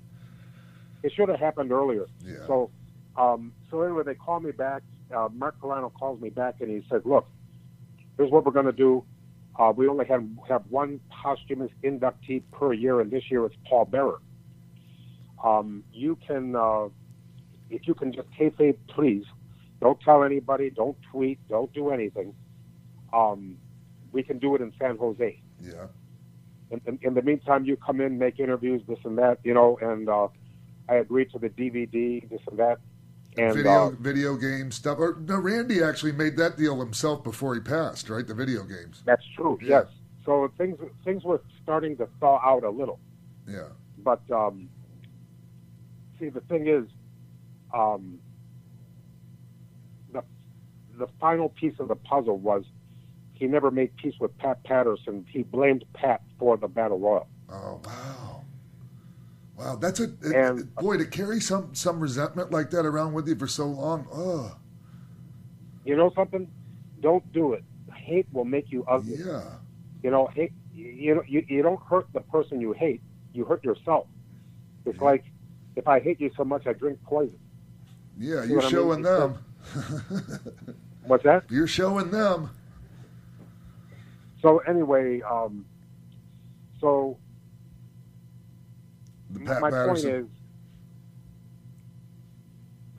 It 1.02 1.12
should 1.12 1.28
have 1.28 1.38
happened 1.38 1.72
earlier. 1.72 2.06
Yeah. 2.26 2.46
So, 2.46 2.70
um, 3.16 3.52
so 3.70 3.80
anyway, 3.82 4.02
they 4.04 4.14
call 4.14 4.40
me 4.40 4.50
back. 4.50 4.82
Uh, 5.14 5.28
Mark 5.32 5.58
Carrano 5.60 5.92
calls 5.92 6.20
me 6.20 6.28
back 6.28 6.56
and 6.60 6.68
he 6.70 6.84
said, 6.90 7.02
"Look, 7.06 7.26
here's 8.16 8.30
what 8.30 8.44
we're 8.44 8.52
going 8.52 8.66
to 8.66 8.72
do. 8.72 9.04
Uh, 9.58 9.72
we 9.74 9.88
only 9.88 10.04
have 10.06 10.24
have 10.48 10.62
one 10.68 11.00
posthumous 11.08 11.70
inductee 11.82 12.42
per 12.52 12.72
year, 12.72 13.00
and 13.00 13.10
this 13.10 13.30
year 13.30 13.44
it's 13.46 13.56
Paul 13.66 13.84
Bearer. 13.86 14.18
Um, 15.42 15.84
you 15.92 16.16
can, 16.26 16.54
uh, 16.54 16.88
if 17.70 17.86
you 17.88 17.94
can 17.94 18.12
just 18.12 18.28
kayfabe, 18.32 18.76
please, 18.88 19.24
don't 19.80 20.00
tell 20.00 20.22
anybody, 20.22 20.70
don't 20.70 20.96
tweet, 21.10 21.38
don't 21.48 21.72
do 21.72 21.90
anything. 21.90 22.34
Um, 23.12 23.56
we 24.12 24.22
can 24.22 24.38
do 24.38 24.54
it 24.54 24.60
in 24.60 24.72
San 24.78 24.96
Jose. 24.98 25.40
Yeah. 25.60 25.86
In, 26.70 26.80
in, 26.86 26.98
in 27.02 27.14
the 27.14 27.22
meantime, 27.22 27.64
you 27.64 27.76
come 27.76 28.00
in, 28.00 28.18
make 28.18 28.38
interviews, 28.38 28.82
this 28.86 28.98
and 29.04 29.18
that, 29.18 29.38
you 29.42 29.54
know, 29.54 29.78
and 29.80 30.08
uh, 30.08 30.28
I 30.88 30.96
agreed 30.96 31.30
to 31.32 31.38
the 31.38 31.48
DVD, 31.48 32.28
this 32.28 32.40
and 32.48 32.58
that. 32.58 32.78
And 33.38 33.54
video 33.54 33.72
uh, 33.72 33.90
video 33.90 34.36
game 34.36 34.72
stuff. 34.72 34.98
Or 34.98 35.16
no, 35.20 35.38
Randy 35.38 35.82
actually 35.82 36.12
made 36.12 36.36
that 36.38 36.56
deal 36.56 36.80
himself 36.80 37.22
before 37.22 37.54
he 37.54 37.60
passed, 37.60 38.10
right? 38.10 38.26
The 38.26 38.34
video 38.34 38.64
games. 38.64 39.02
that's 39.04 39.24
true, 39.36 39.56
yes. 39.62 39.86
So 40.24 40.50
things 40.58 40.76
things 41.04 41.22
were 41.22 41.40
starting 41.62 41.96
to 41.98 42.08
thaw 42.18 42.40
out 42.44 42.64
a 42.64 42.70
little. 42.70 42.98
Yeah. 43.46 43.68
But 43.98 44.20
um, 44.32 44.68
see, 46.18 46.28
the 46.28 46.40
thing 46.40 46.66
is, 46.66 46.88
um, 47.72 48.18
the 51.00 51.08
final 51.20 51.48
piece 51.48 51.74
of 51.80 51.88
the 51.88 51.96
puzzle 51.96 52.38
was 52.38 52.64
he 53.34 53.46
never 53.46 53.70
made 53.70 53.96
peace 53.96 54.14
with 54.20 54.36
Pat 54.38 54.62
Patterson. 54.64 55.26
He 55.28 55.42
blamed 55.42 55.84
Pat 55.94 56.22
for 56.38 56.56
the 56.56 56.68
battle 56.68 56.98
royal. 56.98 57.26
Oh 57.50 57.80
wow, 57.84 58.44
wow! 59.58 59.76
That's 59.76 59.98
a 60.00 60.04
it- 60.04 60.36
And- 60.36 60.74
boy 60.76 60.98
to 60.98 61.04
carry 61.06 61.40
some 61.40 61.74
some 61.74 61.98
resentment 62.00 62.50
like 62.52 62.70
that 62.70 62.86
around 62.86 63.12
with 63.14 63.26
you 63.26 63.34
for 63.34 63.46
so 63.48 63.66
long. 63.66 64.06
Oh, 64.12 64.56
You 65.84 65.96
know 65.96 66.12
something? 66.14 66.46
Don't 67.00 67.24
do 67.32 67.54
it. 67.54 67.64
Hate 67.94 68.26
will 68.32 68.44
make 68.44 68.70
you 68.70 68.84
ugly. 68.86 69.16
yeah, 69.16 69.42
You 70.02 70.10
know, 70.10 70.26
hate. 70.28 70.52
You 70.72 71.14
know, 71.16 71.22
you, 71.26 71.44
you 71.48 71.62
don't 71.62 71.80
hurt 71.82 72.06
the 72.14 72.20
person 72.20 72.60
you 72.60 72.72
hate. 72.72 73.02
You 73.34 73.44
hurt 73.44 73.62
yourself. 73.64 74.06
It's 74.86 75.00
like 75.00 75.24
if 75.76 75.86
I 75.88 75.98
hate 76.00 76.20
you 76.20 76.30
so 76.36 76.44
much, 76.44 76.66
I 76.66 76.72
drink 76.72 76.98
poison. 77.04 77.38
yeah. 78.18 78.42
See 78.42 78.48
You're 78.50 78.56
what 78.56 78.64
I 78.64 78.68
mean? 78.68 78.70
showing 78.70 79.02
them. 79.02 79.38
What's 81.10 81.24
that? 81.24 81.42
You're 81.50 81.66
showing 81.66 82.12
them. 82.12 82.50
So 84.40 84.58
anyway, 84.58 85.20
um, 85.22 85.66
so 86.80 87.18
The 89.30 89.40
my 89.40 89.72
Pat 89.72 89.88
point 89.88 90.04
is, 90.04 90.26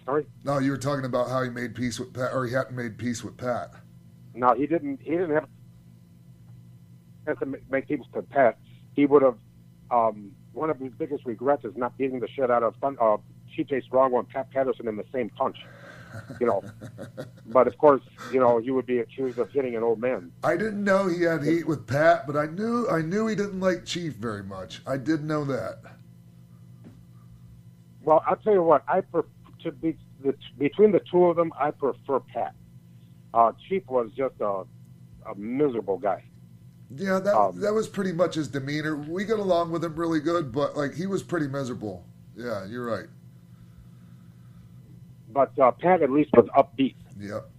sorry. 0.03 0.25
No, 0.43 0.57
you 0.57 0.71
were 0.71 0.77
talking 0.77 1.05
about 1.05 1.29
how 1.29 1.41
he 1.41 1.49
made 1.49 1.73
peace 1.73 2.01
with 2.01 2.13
Pat, 2.13 2.33
or 2.33 2.45
he 2.45 2.53
hadn't 2.53 2.75
made 2.75 2.97
peace 2.97 3.23
with 3.23 3.38
Pat. 3.38 3.71
No, 4.35 4.55
he 4.55 4.67
didn't. 4.67 4.99
He 5.01 5.11
didn't 5.11 5.31
have, 5.31 5.47
have 7.27 7.39
to 7.39 7.45
make 7.69 7.88
people 7.88 8.07
to 8.13 8.23
Pat. 8.23 8.57
He 8.93 9.05
would 9.05 9.21
have. 9.21 9.38
Um, 9.89 10.33
one 10.51 10.69
of 10.69 10.77
his 10.79 10.91
biggest 10.97 11.25
regrets 11.25 11.63
is 11.63 11.77
not 11.77 11.97
beating 11.97 12.19
the 12.19 12.27
shit 12.27 12.51
out 12.51 12.61
of 12.61 12.75
Fun, 12.81 12.97
uh, 12.99 13.15
T.J. 13.55 13.83
Strong 13.88 14.13
and 14.15 14.27
Pat 14.27 14.51
Patterson 14.51 14.89
in 14.89 14.97
the 14.97 15.05
same 15.13 15.29
punch. 15.29 15.55
You 16.39 16.47
know, 16.47 16.63
but 17.47 17.67
of 17.67 17.77
course, 17.77 18.01
you 18.31 18.39
know, 18.39 18.57
you 18.57 18.73
would 18.73 18.85
be 18.85 18.99
accused 18.99 19.38
of 19.39 19.51
hitting 19.51 19.75
an 19.75 19.83
old 19.83 19.99
man. 19.99 20.31
I 20.43 20.57
didn't 20.57 20.83
know 20.83 21.07
he 21.07 21.23
had 21.23 21.43
heat 21.43 21.67
with 21.67 21.88
Pat, 21.88 22.25
but 22.27 22.35
I 22.35 22.47
knew 22.47 22.89
I 22.89 23.01
knew 23.01 23.27
he 23.27 23.35
didn't 23.35 23.59
like 23.59 23.85
Chief 23.85 24.13
very 24.13 24.43
much. 24.43 24.81
I 24.85 24.97
did 24.97 25.23
know 25.23 25.45
that. 25.45 25.79
Well, 28.03 28.23
I'll 28.25 28.35
tell 28.38 28.53
you 28.53 28.63
what. 28.63 28.83
I 28.88 29.01
prefer 29.01 29.27
to 29.63 29.71
be 29.71 29.97
the, 30.23 30.33
between 30.57 30.91
the 30.91 31.01
two 31.11 31.25
of 31.25 31.35
them. 31.35 31.51
I 31.59 31.71
prefer 31.71 32.19
Pat. 32.19 32.55
Uh, 33.33 33.51
Chief 33.69 33.83
was 33.88 34.09
just 34.15 34.35
a, 34.41 34.63
a 35.29 35.35
miserable 35.35 35.97
guy. 35.97 36.23
Yeah, 36.95 37.19
that 37.19 37.38
Um, 37.38 37.61
that 37.61 37.73
was 37.73 37.88
pretty 37.88 38.11
much 38.11 38.35
his 38.35 38.47
demeanor. 38.47 38.95
We 38.97 39.23
got 39.23 39.39
along 39.39 39.71
with 39.71 39.83
him 39.83 39.95
really 39.95 40.19
good, 40.19 40.51
but 40.51 40.75
like 40.75 40.93
he 40.93 41.05
was 41.05 41.23
pretty 41.23 41.47
miserable. 41.47 42.05
Yeah, 42.35 42.65
you're 42.65 42.85
right. 42.85 43.05
But 45.31 45.57
uh, 45.59 45.71
Pat 45.71 46.01
at 46.01 46.11
least 46.11 46.31
was 46.33 46.47
upbeat. 46.57 46.95
Yep. 47.19 47.49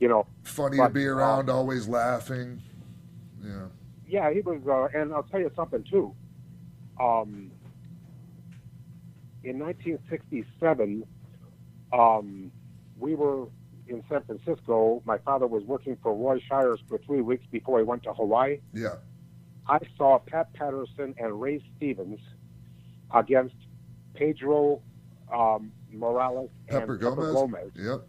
You 0.00 0.08
know, 0.08 0.26
Funny 0.42 0.76
but, 0.76 0.88
to 0.88 0.94
be 0.94 1.08
uh, 1.08 1.12
around, 1.12 1.48
always 1.48 1.88
laughing. 1.88 2.62
Yeah. 3.42 3.66
Yeah, 4.06 4.32
he 4.32 4.40
was, 4.40 4.60
uh, 4.68 4.98
and 4.98 5.12
I'll 5.12 5.24
tell 5.24 5.40
you 5.40 5.50
something 5.56 5.84
too. 5.90 6.14
Um, 7.00 7.50
in 9.42 9.58
1967, 9.58 11.04
um, 11.92 12.52
we 12.98 13.14
were 13.14 13.46
in 13.88 14.02
San 14.08 14.22
Francisco. 14.24 15.02
My 15.04 15.18
father 15.18 15.46
was 15.46 15.62
working 15.64 15.96
for 16.02 16.14
Roy 16.14 16.40
Shires 16.48 16.80
for 16.88 16.98
three 16.98 17.20
weeks 17.20 17.44
before 17.50 17.78
he 17.78 17.84
went 17.84 18.02
to 18.04 18.12
Hawaii. 18.12 18.60
Yeah. 18.72 18.96
I 19.68 19.78
saw 19.96 20.18
Pat 20.18 20.52
Patterson 20.54 21.14
and 21.18 21.40
Ray 21.40 21.62
Stevens 21.76 22.20
against 23.12 23.56
Pedro 24.14 24.80
um, 25.32 25.72
Morales 25.92 26.50
Pepper 26.68 26.92
and 26.92 27.00
Gomez. 27.00 27.16
Pepper 27.16 27.32
Gomez. 27.32 27.70
Yep. 27.74 28.08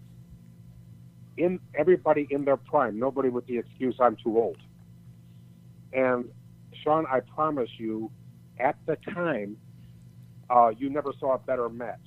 In 1.37 1.59
everybody 1.75 2.27
in 2.31 2.45
their 2.45 2.57
prime, 2.57 2.97
nobody 2.97 3.29
with 3.29 3.45
the 3.45 3.57
excuse 3.59 3.95
I'm 3.99 4.15
too 4.15 4.37
old. 4.37 4.57
And 5.93 6.25
Sean, 6.83 7.05
I 7.05 7.19
promise 7.19 7.69
you, 7.77 8.11
at 8.59 8.75
the 8.85 8.97
time, 9.13 9.57
uh, 10.49 10.71
you 10.77 10.89
never 10.89 11.13
saw 11.19 11.35
a 11.35 11.37
better 11.37 11.69
match. 11.69 11.99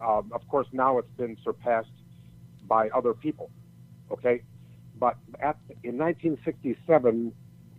Um, 0.00 0.30
of 0.34 0.46
course, 0.48 0.66
now 0.72 0.98
it's 0.98 1.10
been 1.16 1.36
surpassed 1.44 1.88
by 2.66 2.88
other 2.90 3.14
people. 3.14 3.50
Okay, 4.10 4.42
but 4.98 5.16
at 5.40 5.56
in 5.84 5.96
1967, 5.96 7.32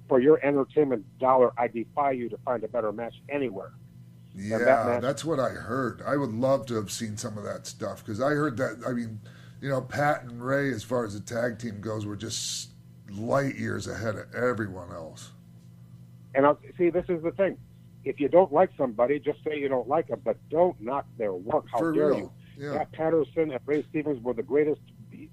for 0.08 0.20
your 0.20 0.44
entertainment 0.46 1.06
dollar, 1.20 1.52
I 1.58 1.68
defy 1.68 2.12
you 2.12 2.30
to 2.30 2.38
find 2.46 2.64
a 2.64 2.68
better 2.68 2.92
match 2.92 3.16
anywhere. 3.30 3.72
Yeah, 4.36 4.58
that 4.58 5.02
that's 5.02 5.24
what 5.24 5.40
I 5.40 5.50
heard. 5.50 6.02
I 6.06 6.18
would 6.18 6.32
love 6.32 6.66
to 6.68 6.76
have 6.76 6.92
seen 6.92 7.18
some 7.18 7.38
of 7.38 7.44
that 7.44 7.68
stuff 7.68 8.04
because 8.04 8.20
I 8.20 8.30
heard 8.30 8.58
that. 8.58 8.82
I 8.88 8.94
mean, 8.94 9.20
you 9.62 9.70
know, 9.70 9.82
Pat 9.82 10.24
and 10.24 10.44
Ray, 10.44 10.72
as 10.72 10.84
far 10.84 11.06
as 11.06 11.14
the 11.14 11.20
tag 11.20 11.60
team 11.60 11.82
goes, 11.82 12.06
were 12.06 12.16
just 12.16 12.72
light 13.10 13.56
years 13.56 13.88
ahead 13.88 14.16
of 14.16 14.34
everyone 14.34 14.92
else. 14.92 15.32
And 16.34 16.48
I'll, 16.48 16.60
see, 16.78 16.90
this 16.90 17.06
is 17.10 17.22
the 17.22 17.32
thing: 17.32 17.58
if 18.06 18.20
you 18.20 18.28
don't 18.28 18.52
like 18.52 18.72
somebody, 18.76 19.20
just 19.20 19.44
say 19.44 19.60
you 19.60 19.70
don't 19.70 19.88
like 19.88 20.08
them, 20.08 20.22
but 20.24 20.38
don't 20.50 20.80
knock 20.82 21.06
their 21.18 21.34
work. 21.34 21.66
How 21.72 21.78
For 21.78 21.94
dare 21.94 22.08
real, 22.08 22.34
you? 22.58 22.72
yeah. 22.72 22.78
Pat 22.80 22.92
Patterson 22.92 23.52
and 23.52 23.60
Ray 23.68 23.86
Stevens 23.90 24.24
were 24.24 24.34
the 24.34 24.44
greatest 24.44 24.82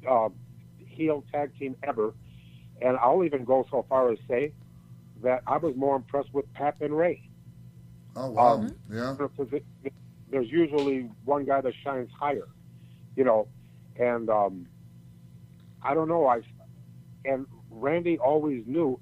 uh, 0.07 0.29
heel 0.77 1.25
tag 1.33 1.59
team 1.59 1.75
ever, 1.83 2.13
and 2.83 2.99
I'll 2.99 3.25
even 3.25 3.45
go 3.45 3.67
so 3.71 3.87
far 3.89 4.13
as 4.13 4.19
say 4.29 4.53
that 5.23 5.43
I 5.47 5.57
was 5.57 5.75
more 5.75 5.97
impressed 5.97 6.35
with 6.35 6.53
Pat 6.53 6.79
than 6.79 6.93
Ray. 6.93 7.30
Oh 8.17 8.31
wow, 8.31 8.55
Um, 8.55 8.75
yeah. 8.91 9.15
because 9.19 9.53
it, 9.53 9.65
it- 9.85 9.93
there's 10.31 10.49
usually 10.51 11.11
one 11.25 11.45
guy 11.45 11.61
that 11.61 11.73
shines 11.83 12.09
higher, 12.17 12.47
you 13.17 13.25
know, 13.25 13.49
and 13.97 14.31
um, 14.31 14.67
I 15.83 15.93
don't 15.95 16.07
know. 16.09 16.27
I 16.29 16.43
and 17.25 17.47
Randy 17.71 18.17
always 18.19 18.63
knew. 18.67 19.01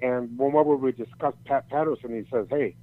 And 0.00 0.36
whenever 0.38 0.76
we 0.76 0.92
discussed 0.92 1.36
Pat 1.44 1.68
Patterson, 1.68 2.14
he 2.14 2.28
says, 2.30 2.46
"Hey, 2.50 2.74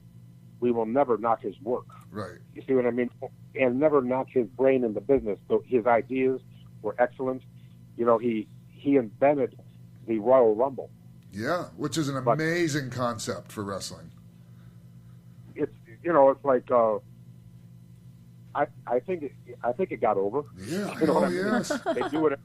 we 0.59 0.71
will 0.71 0.85
never 0.85 1.17
knock 1.17 1.41
his 1.41 1.59
work." 1.61 1.85
Right. 2.11 2.37
You 2.53 2.61
see 2.67 2.73
what 2.73 2.85
I 2.85 2.91
mean? 2.91 3.09
And 3.55 3.79
never 3.79 4.01
knock 4.01 4.27
his 4.29 4.47
brain 4.47 4.83
in 4.83 4.93
the 4.93 5.01
business. 5.01 5.39
So 5.47 5.63
his 5.65 5.85
ideas 5.85 6.41
were 6.81 6.95
excellent. 6.99 7.41
You 7.97 8.05
know, 8.05 8.17
he 8.17 8.47
he 8.69 8.95
invented 8.97 9.59
the 10.07 10.19
Royal 10.19 10.55
Rumble. 10.55 10.89
Yeah, 11.33 11.65
which 11.75 11.97
is 11.97 12.07
an 12.07 12.17
amazing 12.17 12.89
concept 12.91 13.51
for 13.51 13.63
wrestling. 13.63 14.11
It's 16.01 16.05
you 16.05 16.13
know, 16.13 16.29
it's 16.29 16.43
like 16.43 16.69
uh, 16.71 16.97
I 18.55 18.67
I 18.87 18.99
think 18.99 19.23
it, 19.23 19.31
I 19.63 19.71
think 19.71 19.91
it 19.91 20.01
got 20.01 20.17
over. 20.17 20.43
Yeah. 20.57 20.99
You 20.99 21.07
know 21.07 21.13
oh 21.13 21.21
what 21.21 21.23
I 21.25 21.29
mean? 21.29 21.45
yes. 21.45 21.79
they 21.85 22.09
do 22.09 22.27
it. 22.27 22.39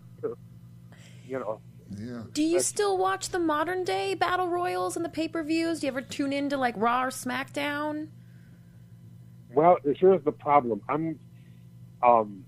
You 1.26 1.38
know. 1.40 1.60
Yeah. 1.96 2.22
Do 2.32 2.42
you 2.42 2.60
still 2.60 2.98
watch 2.98 3.30
the 3.30 3.38
modern 3.38 3.84
day 3.84 4.14
battle 4.14 4.48
royals 4.48 4.96
and 4.96 5.04
the 5.04 5.08
pay 5.08 5.28
per 5.28 5.42
views? 5.42 5.80
Do 5.80 5.86
you 5.86 5.92
ever 5.92 6.02
tune 6.02 6.32
into 6.32 6.56
like 6.56 6.74
Raw 6.76 7.04
or 7.04 7.10
SmackDown? 7.10 8.08
Well, 9.54 9.78
here's 9.84 10.22
the 10.24 10.32
problem. 10.32 10.82
I'm, 10.88 11.18
um, 12.02 12.44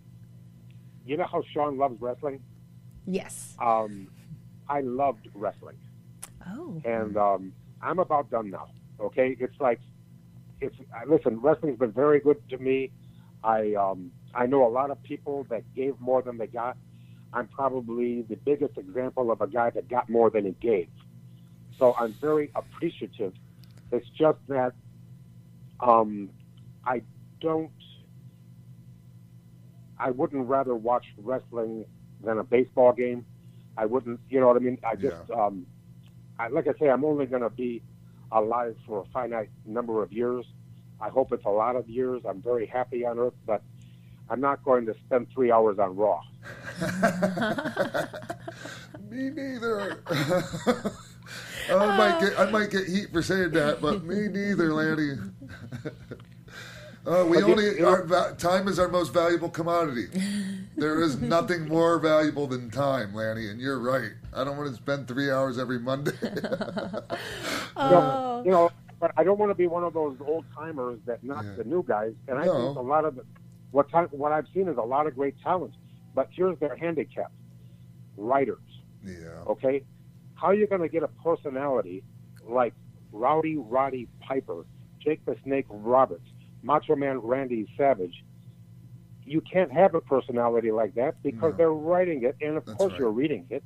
you 1.06 1.16
know 1.16 1.24
how 1.24 1.42
Sean 1.54 1.78
loves 1.78 2.00
wrestling. 2.00 2.42
Yes. 3.06 3.56
Um, 3.60 4.08
I 4.68 4.80
loved 4.82 5.28
wrestling. 5.32 5.76
Oh. 6.46 6.80
and 6.84 7.16
um, 7.16 7.52
I'm 7.82 7.98
about 7.98 8.30
done 8.30 8.50
now. 8.50 8.68
Okay, 9.00 9.36
it's 9.38 9.58
like 9.60 9.80
it's 10.60 10.76
I- 10.94 11.04
listen. 11.04 11.40
Wrestling's 11.40 11.78
been 11.78 11.92
very 11.92 12.20
good 12.20 12.36
to 12.50 12.58
me. 12.58 12.90
I 13.44 13.74
um, 13.74 14.10
I 14.34 14.46
know 14.46 14.66
a 14.66 14.68
lot 14.68 14.90
of 14.90 15.02
people 15.02 15.46
that 15.50 15.62
gave 15.74 15.98
more 16.00 16.22
than 16.22 16.38
they 16.38 16.46
got. 16.46 16.76
I'm 17.32 17.46
probably 17.48 18.22
the 18.22 18.36
biggest 18.36 18.78
example 18.78 19.30
of 19.30 19.40
a 19.40 19.46
guy 19.46 19.70
that 19.70 19.88
got 19.88 20.08
more 20.08 20.30
than 20.30 20.46
he 20.46 20.52
gave. 20.52 20.88
So 21.78 21.94
I'm 21.98 22.14
very 22.20 22.50
appreciative. 22.54 23.34
It's 23.92 24.08
just 24.18 24.38
that 24.48 24.72
um, 25.80 26.30
I 26.84 27.02
don't. 27.40 27.70
I 29.98 30.10
wouldn't 30.10 30.46
rather 30.46 30.74
watch 30.74 31.06
wrestling 31.18 31.84
than 32.22 32.38
a 32.38 32.44
baseball 32.44 32.92
game. 32.92 33.26
I 33.76 33.86
wouldn't, 33.86 34.20
you 34.28 34.40
know 34.40 34.48
what 34.48 34.56
I 34.56 34.60
mean? 34.60 34.78
I 34.84 34.94
just, 34.96 35.30
um, 35.32 35.66
I, 36.38 36.48
like 36.48 36.66
I 36.66 36.72
say, 36.78 36.88
I'm 36.88 37.04
only 37.04 37.26
going 37.26 37.42
to 37.42 37.50
be 37.50 37.82
alive 38.32 38.76
for 38.86 39.00
a 39.00 39.04
finite 39.12 39.50
number 39.64 40.02
of 40.02 40.12
years. 40.12 40.44
I 41.00 41.08
hope 41.08 41.32
it's 41.32 41.44
a 41.44 41.50
lot 41.50 41.76
of 41.76 41.88
years. 41.88 42.22
I'm 42.28 42.42
very 42.42 42.66
happy 42.66 43.04
on 43.04 43.18
Earth, 43.18 43.34
but 43.46 43.62
I'm 44.28 44.40
not 44.40 44.64
going 44.64 44.86
to 44.86 44.94
spend 45.06 45.28
three 45.32 45.50
hours 45.50 45.78
on 45.78 45.96
Raw. 45.96 46.20
Me 49.10 49.30
neither. 49.30 50.02
I 51.70 51.96
might 51.96 52.14
uh. 52.14 52.20
get 52.20 52.38
I 52.38 52.50
might 52.50 52.70
get 52.70 52.86
heat 52.86 53.10
for 53.12 53.22
saying 53.22 53.50
that, 53.52 53.80
but 53.80 54.04
me 54.04 54.28
neither, 54.28 54.72
Lanny. 54.72 55.18
Uh, 57.08 57.24
we 57.24 57.36
But 57.40 57.44
only 57.44 57.64
you 57.64 57.80
know- 57.80 57.88
our 58.14 58.34
time 58.34 58.68
is 58.68 58.78
our 58.78 58.88
most 58.88 59.12
valuable 59.14 59.48
commodity. 59.48 60.08
There 60.78 61.00
is 61.02 61.20
nothing 61.20 61.66
more 61.66 61.98
valuable 61.98 62.46
than 62.46 62.70
time, 62.70 63.12
Lanny, 63.12 63.48
and 63.48 63.60
you're 63.60 63.80
right. 63.80 64.12
I 64.32 64.44
don't 64.44 64.56
want 64.56 64.70
to 64.70 64.76
spend 64.76 65.08
three 65.08 65.28
hours 65.28 65.58
every 65.58 65.80
Monday. 65.80 66.12
You 66.22 67.90
know, 67.90 68.42
you 68.44 68.50
know, 68.52 68.70
but 69.00 69.10
I 69.16 69.24
don't 69.24 69.38
want 69.40 69.50
to 69.50 69.56
be 69.56 69.66
one 69.66 69.82
of 69.82 69.92
those 69.92 70.16
old 70.24 70.44
timers 70.56 71.00
that 71.06 71.24
knock 71.24 71.44
the 71.56 71.64
new 71.64 71.82
guys. 71.82 72.12
And 72.28 72.38
I 72.38 72.44
No. 72.44 72.54
think 72.66 72.76
a 72.78 72.80
lot 72.80 73.04
of 73.04 73.16
the, 73.16 73.24
what 73.72 73.88
time, 73.90 74.06
what 74.12 74.30
I've 74.30 74.46
seen 74.54 74.68
is 74.68 74.76
a 74.76 74.82
lot 74.82 75.06
of 75.08 75.16
great 75.16 75.34
talent. 75.42 75.74
But 76.14 76.28
here's 76.30 76.56
their 76.60 76.76
handicap: 76.76 77.32
writers. 78.16 78.58
Yeah. 79.04 79.28
Okay, 79.48 79.84
how 80.34 80.48
are 80.48 80.54
you 80.54 80.66
going 80.68 80.80
to 80.82 80.88
get 80.88 81.02
a 81.02 81.08
personality 81.24 82.04
like 82.44 82.74
Rowdy 83.12 83.56
Roddy 83.56 84.06
Piper, 84.20 84.64
Jake 85.00 85.24
the 85.24 85.36
Snake 85.44 85.66
Roberts, 85.68 86.28
Macho 86.62 86.96
Man 86.96 87.18
Randy 87.18 87.68
Savage? 87.76 88.24
You 89.24 89.40
can't 89.42 89.70
have 89.70 89.94
a 89.94 90.00
personality 90.00 90.70
like 90.70 90.94
that 90.94 91.22
because 91.22 91.54
they're 91.56 91.72
writing 91.72 92.24
it, 92.24 92.36
and 92.40 92.56
of 92.56 92.64
course 92.64 92.94
you're 92.98 93.10
reading 93.10 93.46
it. 93.50 93.62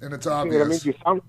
and 0.00 0.12
it's 0.12 0.26
You 0.26 0.32
see 0.32 0.36
what 0.36 0.54
I 0.54 0.64
mean? 0.64 0.80
You 0.82 0.94
sound 1.04 1.22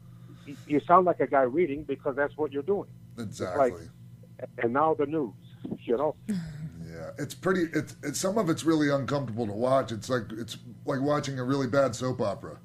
you 0.66 0.82
sound 0.88 1.06
like 1.06 1.20
a 1.20 1.28
guy 1.28 1.41
reading 1.41 1.84
because 1.84 2.16
that's 2.16 2.36
what 2.38 2.52
you're 2.52 2.64
doing. 2.64 2.90
Exactly. 3.18 3.72
Like, 3.72 4.49
and 4.60 4.74
now 4.74 4.94
the 4.94 5.06
news, 5.06 5.34
you 5.82 5.98
know. 5.98 6.16
Yeah, 6.28 7.12
it's 7.18 7.34
pretty. 7.34 7.68
It's, 7.74 7.95
it's 8.02 8.20
some 8.20 8.38
of 8.38 8.49
it's 8.49 8.64
really 8.64 8.90
uncomfortable 8.90 9.45
to 9.45 9.54
watch. 9.54 9.91
It's 9.91 10.10
like 10.10 10.24
it's 10.32 10.58
like 10.86 11.02
watching 11.02 11.38
a 11.40 11.44
really 11.44 11.68
bad 11.68 11.95
soap 11.95 12.22
opera. 12.22 12.58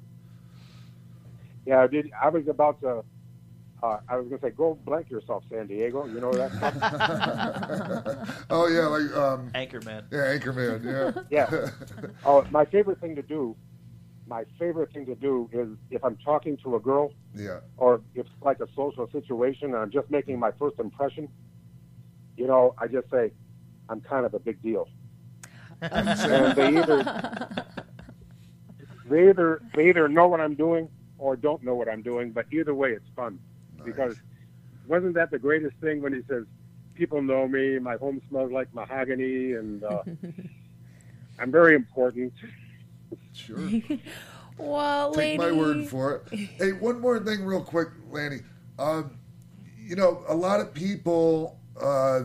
Yeah, 1.65 1.81
I 1.81 1.87
did. 1.87 2.09
I 2.21 2.29
was 2.29 2.47
about 2.47 2.79
to. 2.81 3.03
Uh, 3.83 3.99
I 4.07 4.15
was 4.15 4.29
going 4.29 4.39
to 4.39 4.47
say, 4.47 4.51
go 4.51 4.75
blank 4.85 5.09
yourself, 5.11 5.43
San 5.51 5.67
Diego. 5.67 6.05
You 6.05 6.21
know 6.21 6.31
that. 6.31 6.53
Oh 8.49 8.67
yeah, 8.67 8.87
like 8.87 9.13
um, 9.17 9.51
Anchorman. 9.53 10.05
Yeah, 10.09 10.37
Anchorman. 10.37 11.25
Yeah. 11.29 11.29
yeah. 11.51 11.69
Oh, 12.25 12.45
my 12.49 12.63
favorite 12.63 13.01
thing 13.01 13.13
to 13.17 13.21
do. 13.21 13.57
My 14.25 14.45
favorite 14.57 14.93
thing 14.93 15.05
to 15.07 15.15
do 15.15 15.49
is 15.51 15.67
if 15.91 16.01
I'm 16.05 16.15
talking 16.23 16.55
to 16.63 16.77
a 16.77 16.79
girl, 16.79 17.11
Yeah. 17.35 17.59
or 17.75 17.95
if 18.15 18.25
it's 18.25 18.29
like 18.41 18.61
a 18.61 18.67
social 18.73 19.09
situation, 19.11 19.65
and 19.73 19.75
I'm 19.75 19.91
just 19.91 20.09
making 20.09 20.39
my 20.39 20.51
first 20.51 20.79
impression. 20.79 21.27
You 22.37 22.47
know, 22.47 22.75
I 22.77 22.87
just 22.87 23.09
say, 23.11 23.33
I'm 23.89 23.99
kind 23.99 24.25
of 24.25 24.33
a 24.33 24.39
big 24.39 24.61
deal. 24.61 24.87
and 25.81 26.07
they 26.55 26.77
either 26.77 27.03
they 29.09 29.29
either 29.29 29.61
they 29.75 29.89
either 29.89 30.07
know 30.07 30.29
what 30.29 30.39
I'm 30.39 30.55
doing 30.55 30.87
or 31.17 31.35
don't 31.35 31.63
know 31.63 31.75
what 31.75 31.89
I'm 31.89 32.01
doing, 32.01 32.31
but 32.31 32.45
either 32.53 32.73
way, 32.73 32.91
it's 32.91 33.09
fun 33.13 33.39
because 33.85 34.15
wasn't 34.87 35.13
that 35.15 35.31
the 35.31 35.39
greatest 35.39 35.75
thing 35.77 36.01
when 36.01 36.13
he 36.13 36.21
says, 36.27 36.45
people 36.93 37.21
know 37.21 37.47
me. 37.47 37.79
My 37.79 37.95
home 37.95 38.21
smells 38.29 38.51
like 38.51 38.73
mahogany, 38.73 39.53
and 39.53 39.83
uh, 39.83 40.03
I'm 41.39 41.51
very 41.51 41.75
important. 41.75 42.33
Sure. 43.33 43.57
well, 44.57 45.13
Take 45.13 45.37
my 45.37 45.51
word 45.51 45.87
for 45.87 46.23
it. 46.31 46.39
Hey, 46.57 46.71
one 46.71 46.99
more 46.99 47.19
thing, 47.19 47.43
real 47.43 47.63
quick, 47.63 47.89
Lanny. 48.09 48.39
Um, 48.77 49.17
you 49.77 49.95
know, 49.95 50.23
a 50.27 50.35
lot 50.35 50.59
of 50.59 50.73
people 50.73 51.59
uh, 51.81 52.21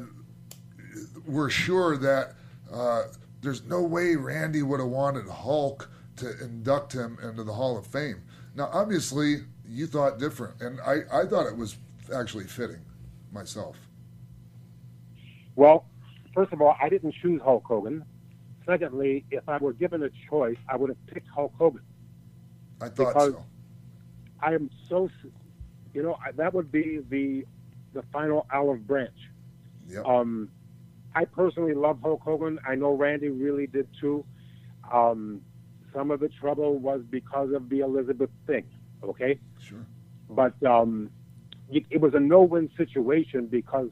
were 1.27 1.51
sure 1.51 1.97
that 1.97 2.35
uh, 2.73 3.05
there's 3.43 3.65
no 3.65 3.83
way 3.83 4.17
Randy 4.17 4.63
would 4.63 4.81
have 4.81 4.89
wanted 4.89 5.29
Hulk 5.29 5.91
to 6.17 6.31
induct 6.43 6.93
him 6.93 7.19
into 7.23 7.45
the 7.45 7.53
Hall 7.53 7.77
of 7.79 7.87
Fame. 7.87 8.23
Now, 8.55 8.69
obviously, 8.73 9.43
you 9.69 9.87
thought 9.87 10.19
different, 10.19 10.61
and 10.61 10.81
I, 10.81 11.01
I 11.13 11.27
thought 11.27 11.47
it 11.47 11.57
was 11.57 11.77
actually 12.15 12.45
fitting 12.45 12.81
myself. 13.33 13.77
Well, 15.57 15.85
first 16.35 16.53
of 16.53 16.61
all, 16.61 16.77
I 16.81 16.89
didn't 16.89 17.15
choose 17.21 17.41
Hulk 17.43 17.65
Hogan. 17.67 18.05
Secondly, 18.67 19.25
if 19.31 19.49
I 19.49 19.59
were 19.59 19.73
given 19.73 20.03
a 20.03 20.11
choice, 20.29 20.57
I 20.69 20.77
would 20.77 20.91
have 20.91 21.07
picked 21.07 21.29
Hulk 21.29 21.53
Hogan. 21.59 21.83
I 22.81 22.89
thought 22.89 23.15
because 23.15 23.33
so. 23.33 23.45
I 24.41 24.55
am 24.55 24.71
so, 24.89 25.11
you 25.95 26.03
know, 26.03 26.17
I- 26.25 26.33
that 26.33 26.55
would 26.55 26.71
be 26.71 27.01
the 27.09 27.45
the 27.95 28.03
final 28.13 28.47
olive 28.53 28.87
branch. 28.87 29.17
Yep. 29.89 30.05
Um, 30.05 30.51
I 31.15 31.25
personally 31.25 31.73
love 31.75 31.99
Hulk 32.03 32.21
Hogan. 32.21 32.59
I 32.69 32.75
know 32.75 32.93
Randy 32.93 33.31
really 33.31 33.67
did 33.67 33.89
too. 33.99 34.25
Um, 34.93 35.41
some 35.95 36.11
of 36.11 36.21
the 36.21 36.29
trouble 36.29 36.79
was 36.79 37.01
because 37.11 37.53
of 37.53 37.69
the 37.71 37.81
Elizabeth 37.81 38.31
thing. 38.47 38.65
Okay. 39.03 39.39
Sure. 39.61 39.85
But 40.31 40.61
um, 40.65 41.11
it, 41.71 41.85
it 41.91 42.01
was 42.01 42.15
a 42.15 42.21
no-win 42.21 42.71
situation 42.77 43.47
because 43.47 43.91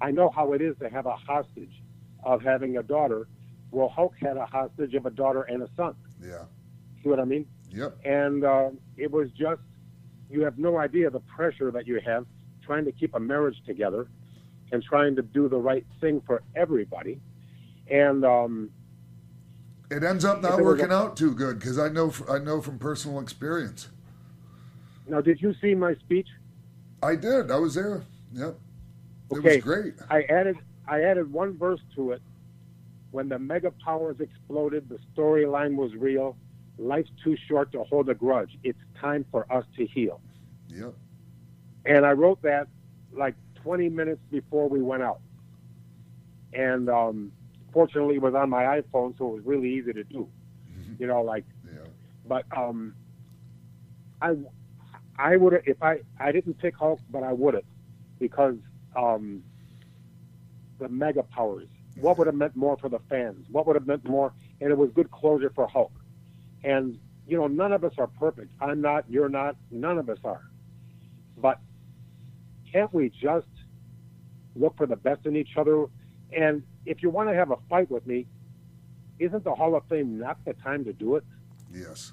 I 0.00 0.10
know 0.10 0.30
how 0.34 0.52
it 0.52 0.60
is 0.60 0.76
to 0.80 0.88
have 0.88 1.06
a 1.06 1.16
hostage 1.16 1.82
of 2.24 2.42
having 2.42 2.76
a 2.78 2.82
daughter. 2.82 3.28
Well, 3.70 3.88
Hulk 3.88 4.14
had 4.20 4.36
a 4.36 4.46
hostage 4.46 4.94
of 4.94 5.06
a 5.06 5.10
daughter 5.10 5.42
and 5.42 5.62
a 5.62 5.68
son. 5.76 5.94
Yeah. 6.22 6.44
See 7.02 7.08
what 7.08 7.20
I 7.20 7.24
mean? 7.24 7.46
Yep. 7.70 7.96
And 8.04 8.44
uh, 8.44 8.70
it 8.96 9.10
was 9.10 9.30
just, 9.32 9.60
you 10.30 10.42
have 10.42 10.58
no 10.58 10.78
idea 10.78 11.10
the 11.10 11.20
pressure 11.20 11.70
that 11.70 11.86
you 11.86 12.00
have 12.04 12.26
trying 12.62 12.84
to 12.84 12.92
keep 12.92 13.14
a 13.14 13.20
marriage 13.20 13.56
together 13.66 14.08
and 14.72 14.82
trying 14.82 15.14
to 15.16 15.22
do 15.22 15.48
the 15.48 15.56
right 15.58 15.84
thing 16.00 16.22
for 16.26 16.42
everybody. 16.56 17.20
And 17.90 18.24
um, 18.24 18.70
It 19.90 20.02
ends 20.02 20.24
up 20.24 20.40
not 20.40 20.60
working 20.62 20.90
a- 20.90 20.94
out 20.94 21.16
too 21.16 21.34
good 21.34 21.58
because 21.58 21.78
I 21.78 21.88
know 21.88 22.12
I 22.28 22.38
know 22.38 22.62
from 22.62 22.78
personal 22.78 23.20
experience. 23.20 23.88
Now, 25.06 25.20
did 25.20 25.40
you 25.40 25.54
see 25.60 25.74
my 25.74 25.94
speech? 25.96 26.28
I 27.02 27.16
did. 27.16 27.50
I 27.50 27.56
was 27.56 27.74
there. 27.74 28.02
Yep. 28.32 28.58
It 29.30 29.38
Okay. 29.38 29.56
was 29.56 29.64
great. 29.64 29.94
I 30.10 30.22
added 30.24 30.56
I 30.86 31.02
added 31.02 31.32
one 31.32 31.56
verse 31.56 31.80
to 31.96 32.12
it. 32.12 32.22
When 33.10 33.28
the 33.28 33.38
mega 33.38 33.70
powers 33.84 34.16
exploded, 34.20 34.88
the 34.88 34.98
storyline 35.14 35.76
was 35.76 35.94
real. 35.94 36.36
Life's 36.78 37.10
too 37.22 37.36
short 37.48 37.70
to 37.72 37.84
hold 37.84 38.08
a 38.10 38.14
grudge. 38.14 38.58
It's 38.64 38.78
time 39.00 39.24
for 39.30 39.50
us 39.52 39.64
to 39.76 39.86
heal. 39.86 40.20
Yep. 40.68 40.94
And 41.86 42.04
I 42.04 42.12
wrote 42.12 42.42
that 42.42 42.68
like 43.12 43.34
20 43.62 43.88
minutes 43.88 44.20
before 44.30 44.68
we 44.68 44.82
went 44.82 45.02
out. 45.02 45.20
And 46.52 46.88
um, 46.90 47.32
fortunately, 47.72 48.16
it 48.16 48.22
was 48.22 48.34
on 48.34 48.50
my 48.50 48.64
iPhone, 48.80 49.16
so 49.16 49.28
it 49.28 49.34
was 49.36 49.44
really 49.44 49.70
easy 49.72 49.92
to 49.92 50.04
do. 50.04 50.28
You 50.98 51.06
know, 51.06 51.22
like. 51.22 51.44
yeah. 51.66 51.80
But 52.26 52.44
um, 52.56 52.94
I, 54.22 54.34
I 55.18 55.36
would 55.36 55.62
if 55.66 55.82
I 55.82 56.00
I 56.18 56.32
didn't 56.32 56.58
pick 56.58 56.76
Hulk, 56.76 57.00
but 57.10 57.22
I 57.22 57.32
would 57.32 57.54
have 57.54 57.64
because 58.18 58.56
um, 58.96 59.42
the 60.78 60.88
mega 60.88 61.22
powers. 61.22 61.68
What 62.00 62.18
would 62.18 62.26
have 62.26 62.34
meant 62.34 62.56
more 62.56 62.76
for 62.76 62.88
the 62.88 62.98
fans? 63.08 63.46
What 63.50 63.66
would 63.66 63.76
have 63.76 63.86
meant 63.86 64.08
more? 64.08 64.32
And 64.60 64.70
it 64.70 64.76
was 64.76 64.90
good 64.90 65.10
closure 65.12 65.52
for 65.54 65.68
Hulk. 65.68 65.92
And 66.64 66.98
you 67.26 67.36
know, 67.36 67.46
none 67.46 67.72
of 67.72 67.84
us 67.84 67.92
are 67.98 68.06
perfect. 68.06 68.50
I'm 68.60 68.80
not. 68.80 69.04
You're 69.08 69.28
not. 69.28 69.56
None 69.70 69.98
of 69.98 70.08
us 70.10 70.18
are. 70.24 70.42
But 71.38 71.60
can't 72.70 72.92
we 72.92 73.10
just 73.10 73.46
look 74.56 74.76
for 74.76 74.86
the 74.86 74.96
best 74.96 75.26
in 75.26 75.36
each 75.36 75.56
other? 75.56 75.86
And 76.36 76.64
if 76.84 77.02
you 77.02 77.10
want 77.10 77.28
to 77.28 77.34
have 77.34 77.50
a 77.50 77.56
fight 77.70 77.90
with 77.90 78.06
me, 78.06 78.26
isn't 79.18 79.44
the 79.44 79.54
Hall 79.54 79.76
of 79.76 79.84
Fame 79.88 80.18
not 80.18 80.44
the 80.44 80.54
time 80.54 80.84
to 80.84 80.92
do 80.92 81.16
it? 81.16 81.24
Yes. 81.72 82.12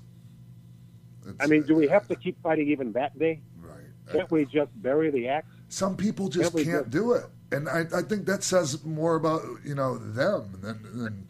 I 1.40 1.48
mean, 1.48 1.64
do 1.64 1.76
we 1.76 1.88
have 1.88 2.08
to 2.08 2.16
keep 2.16 2.42
fighting 2.42 2.68
even 2.70 2.92
that 2.94 3.18
day? 3.20 3.42
Right. 3.60 3.78
Can't 4.12 4.32
we 4.32 4.46
just 4.46 4.70
bury 4.82 5.12
the 5.12 5.28
axe? 5.28 5.48
Some 5.70 5.96
people 5.96 6.28
just 6.28 6.54
Can't 6.56 6.66
can't 6.66 6.78
just- 6.86 6.90
do 6.90 7.14
it, 7.14 7.26
and 7.52 7.70
I, 7.70 7.86
I 7.96 8.02
think 8.02 8.26
that 8.26 8.44
says 8.44 8.84
more 8.84 9.16
about 9.16 9.44
you 9.64 9.76
know 9.76 9.98
them 9.98 10.58
than, 10.62 10.82
than 11.02 11.28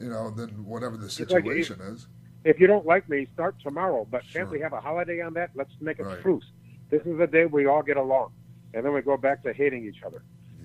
you 0.00 0.10
know 0.10 0.30
than 0.30 0.64
whatever 0.64 0.96
the 0.96 1.04
like 1.04 1.12
situation 1.12 1.80
is. 1.80 2.06
If 2.44 2.58
you 2.60 2.66
don't 2.66 2.86
like 2.86 3.08
me, 3.08 3.26
start 3.34 3.56
tomorrow. 3.62 4.06
But 4.10 4.22
can't 4.32 4.50
we 4.50 4.60
have 4.60 4.72
a 4.72 4.80
holiday 4.80 5.20
on 5.20 5.32
that? 5.34 5.50
Let's 5.54 5.72
make 5.80 5.98
a 6.00 6.04
Right. 6.04 6.22
truce. 6.22 6.44
This 6.90 7.02
is 7.06 7.16
the 7.18 7.26
day 7.26 7.46
we 7.46 7.66
all 7.66 7.82
get 7.82 7.96
along, 7.96 8.32
and 8.74 8.84
then 8.84 8.92
we 8.92 9.00
go 9.00 9.16
back 9.16 9.42
to 9.44 9.52
hating 9.52 9.84
each 9.84 10.02
other. 10.04 10.22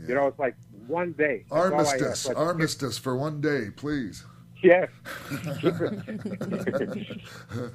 You 0.08 0.14
know, 0.14 0.28
it's 0.28 0.38
like 0.40 0.56
one 0.88 1.14
day. 1.14 1.46
That's 1.50 1.52
all 1.52 1.74
I 1.74 1.80
ask. 1.80 1.92
Armistice, 1.94 2.28
Like, 2.28 2.38
armistice 2.38 2.98
for 3.00 3.16
one 3.16 3.42
day, 3.42 3.70
please. 3.76 4.24
Yes. 4.62 4.90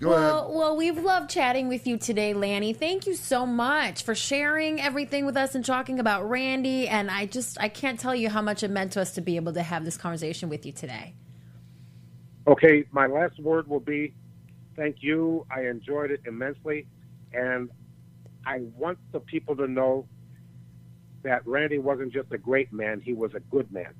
Go 0.00 0.12
ahead. 0.12 0.22
well, 0.22 0.52
well, 0.52 0.76
we've 0.76 0.98
loved 0.98 1.30
chatting 1.30 1.66
with 1.68 1.86
you 1.86 1.96
today, 1.96 2.32
Lanny. 2.34 2.72
Thank 2.72 3.06
you 3.06 3.14
so 3.14 3.44
much 3.44 4.02
for 4.02 4.14
sharing 4.14 4.80
everything 4.80 5.26
with 5.26 5.36
us 5.36 5.54
and 5.54 5.64
talking 5.64 5.98
about 5.98 6.28
Randy. 6.28 6.86
And 6.88 7.10
I 7.10 7.26
just, 7.26 7.60
I 7.60 7.68
can't 7.68 7.98
tell 7.98 8.14
you 8.14 8.28
how 8.28 8.40
much 8.40 8.62
it 8.62 8.70
meant 8.70 8.92
to 8.92 9.00
us 9.00 9.12
to 9.14 9.20
be 9.20 9.36
able 9.36 9.52
to 9.54 9.62
have 9.62 9.84
this 9.84 9.96
conversation 9.96 10.48
with 10.48 10.64
you 10.64 10.72
today. 10.72 11.14
Okay, 12.46 12.84
my 12.92 13.06
last 13.06 13.38
word 13.40 13.68
will 13.68 13.80
be 13.80 14.14
thank 14.76 15.02
you. 15.02 15.44
I 15.50 15.62
enjoyed 15.62 16.10
it 16.10 16.20
immensely. 16.26 16.86
And 17.32 17.68
I 18.46 18.60
want 18.76 18.98
the 19.12 19.20
people 19.20 19.56
to 19.56 19.66
know 19.66 20.06
that 21.22 21.46
Randy 21.46 21.78
wasn't 21.78 22.12
just 22.12 22.32
a 22.32 22.38
great 22.38 22.72
man, 22.72 23.00
he 23.00 23.12
was 23.12 23.34
a 23.34 23.40
good 23.40 23.70
man. 23.72 23.94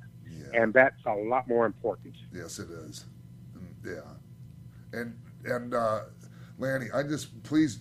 And 0.55 0.73
that's 0.73 1.05
a 1.05 1.15
lot 1.15 1.49
more 1.49 1.67
important. 1.67 2.15
Yes, 2.33 2.59
it 2.59 2.71
is. 2.71 3.05
Mm, 3.57 3.95
yeah, 3.95 4.99
and 4.99 5.19
and 5.45 5.75
uh, 5.75 6.01
Lanny, 6.59 6.87
I 6.93 7.03
just 7.03 7.43
please 7.43 7.81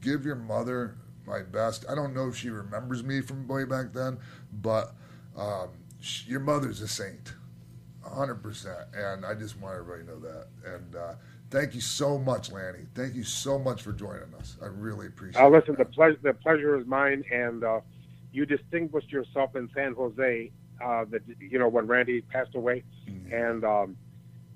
give 0.00 0.24
your 0.24 0.36
mother 0.36 0.96
my 1.26 1.42
best. 1.42 1.84
I 1.88 1.94
don't 1.94 2.14
know 2.14 2.28
if 2.28 2.36
she 2.36 2.50
remembers 2.50 3.02
me 3.02 3.20
from 3.20 3.46
way 3.48 3.64
back 3.64 3.92
then, 3.92 4.18
but 4.62 4.94
um, 5.36 5.70
sh 6.00 6.26
your 6.26 6.40
mother's 6.40 6.80
a 6.80 6.88
saint, 6.88 7.34
hundred 8.02 8.36
percent. 8.36 8.88
And 8.94 9.24
I 9.24 9.34
just 9.34 9.60
want 9.60 9.76
everybody 9.76 10.04
to 10.04 10.10
know 10.10 10.20
that. 10.20 10.46
And 10.64 10.96
uh, 10.96 11.14
thank 11.50 11.74
you 11.74 11.80
so 11.80 12.18
much, 12.18 12.50
Lanny. 12.50 12.86
Thank 12.94 13.14
you 13.14 13.24
so 13.24 13.58
much 13.58 13.82
for 13.82 13.92
joining 13.92 14.34
us. 14.38 14.56
I 14.62 14.66
really 14.66 15.06
appreciate. 15.06 15.42
Uh, 15.42 15.48
it. 15.48 15.50
listen, 15.50 15.74
the 15.78 15.84
pleasure, 15.84 16.18
the 16.22 16.34
pleasure 16.34 16.78
is 16.78 16.86
mine, 16.86 17.24
and 17.32 17.64
uh, 17.64 17.80
you 18.32 18.46
distinguished 18.46 19.10
yourself 19.10 19.56
in 19.56 19.68
San 19.74 19.94
Jose. 19.94 20.50
Uh, 20.84 21.06
that 21.10 21.22
you 21.38 21.58
know 21.58 21.68
when 21.68 21.86
Randy 21.86 22.20
passed 22.20 22.54
away, 22.54 22.84
and 23.32 23.64
um, 23.64 23.96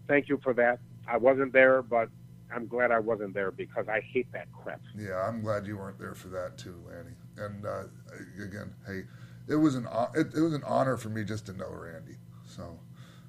thank 0.06 0.28
you 0.28 0.38
for 0.42 0.52
that. 0.52 0.78
I 1.08 1.16
wasn't 1.16 1.54
there, 1.54 1.80
but 1.80 2.10
I'm 2.54 2.66
glad 2.66 2.90
I 2.90 2.98
wasn't 2.98 3.34
there 3.34 3.50
because 3.50 3.88
I 3.88 4.00
hate 4.00 4.30
that 4.32 4.48
crap. 4.52 4.80
Yeah, 4.96 5.26
I'm 5.26 5.42
glad 5.42 5.66
you 5.66 5.76
weren't 5.76 5.98
there 5.98 6.14
for 6.14 6.28
that 6.28 6.58
too, 6.58 6.76
Lanny. 6.86 7.14
And 7.36 7.64
uh, 7.64 7.84
again, 8.42 8.74
hey, 8.86 9.04
it 9.48 9.56
was 9.56 9.74
an 9.74 9.86
it, 10.14 10.28
it 10.34 10.40
was 10.40 10.54
an 10.54 10.62
honor 10.64 10.96
for 10.96 11.08
me 11.08 11.24
just 11.24 11.46
to 11.46 11.52
know 11.52 11.68
Randy. 11.70 12.16
So, 12.46 12.78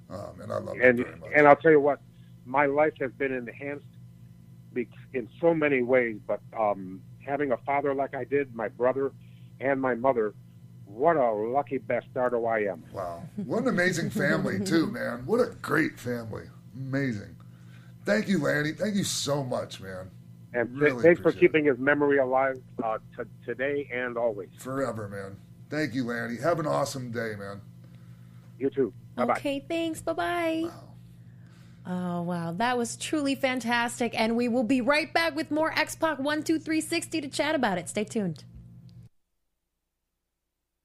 um, 0.09 0.41
and 0.41 0.51
I 0.51 0.57
love 0.57 0.77
and 0.81 0.99
him 0.99 1.05
very 1.05 1.19
much. 1.19 1.29
and 1.35 1.47
I'll 1.47 1.55
tell 1.55 1.71
you 1.71 1.79
what, 1.79 1.99
my 2.45 2.65
life 2.65 2.93
has 2.99 3.11
been 3.11 3.31
enhanced 3.33 3.85
in 5.13 5.29
so 5.39 5.53
many 5.53 5.81
ways. 5.81 6.17
But 6.25 6.41
um, 6.57 7.01
having 7.25 7.51
a 7.51 7.57
father 7.57 7.93
like 7.93 8.15
I 8.15 8.23
did, 8.23 8.55
my 8.55 8.67
brother, 8.67 9.11
and 9.59 9.79
my 9.79 9.95
mother, 9.95 10.33
what 10.85 11.15
a 11.15 11.31
lucky 11.31 11.79
bastardo 11.79 12.49
I 12.49 12.71
am. 12.71 12.83
Wow, 12.91 13.23
what 13.35 13.61
an 13.61 13.69
amazing 13.69 14.09
family 14.09 14.59
too, 14.63 14.87
man. 14.87 15.25
What 15.25 15.39
a 15.39 15.55
great 15.61 15.99
family. 15.99 16.45
Amazing. 16.75 17.35
Thank 18.05 18.27
you, 18.27 18.39
Lanny. 18.39 18.71
Thank 18.71 18.95
you 18.95 19.03
so 19.03 19.43
much, 19.43 19.79
man. 19.79 20.09
And 20.53 20.69
th- 20.69 20.81
Really 20.81 21.03
thanks 21.03 21.21
for 21.21 21.29
appreciate 21.29 21.39
keeping 21.51 21.65
his 21.65 21.77
memory 21.77 22.17
alive 22.17 22.61
uh, 22.83 22.97
t- 23.15 23.23
today 23.45 23.89
and 23.93 24.17
always. 24.17 24.49
Forever, 24.57 25.07
man. 25.07 25.37
Thank 25.69 25.93
you, 25.93 26.05
Lanny. 26.05 26.37
Have 26.37 26.59
an 26.59 26.67
awesome 26.67 27.11
day, 27.11 27.33
man. 27.37 27.61
You 28.59 28.69
too. 28.69 28.93
Bye-bye. 29.15 29.33
Okay, 29.33 29.65
thanks. 29.67 30.01
Bye 30.01 30.13
bye. 30.13 30.69
Oh, 31.85 32.21
wow. 32.21 32.51
That 32.51 32.77
was 32.77 32.95
truly 32.97 33.33
fantastic. 33.35 34.13
And 34.19 34.35
we 34.35 34.47
will 34.47 34.63
be 34.63 34.81
right 34.81 35.11
back 35.13 35.35
with 35.35 35.49
more 35.51 35.71
X 35.71 35.95
Pac 35.95 36.17
12360 36.17 37.21
to 37.21 37.27
chat 37.27 37.55
about 37.55 37.77
it. 37.77 37.89
Stay 37.89 38.03
tuned. 38.03 38.43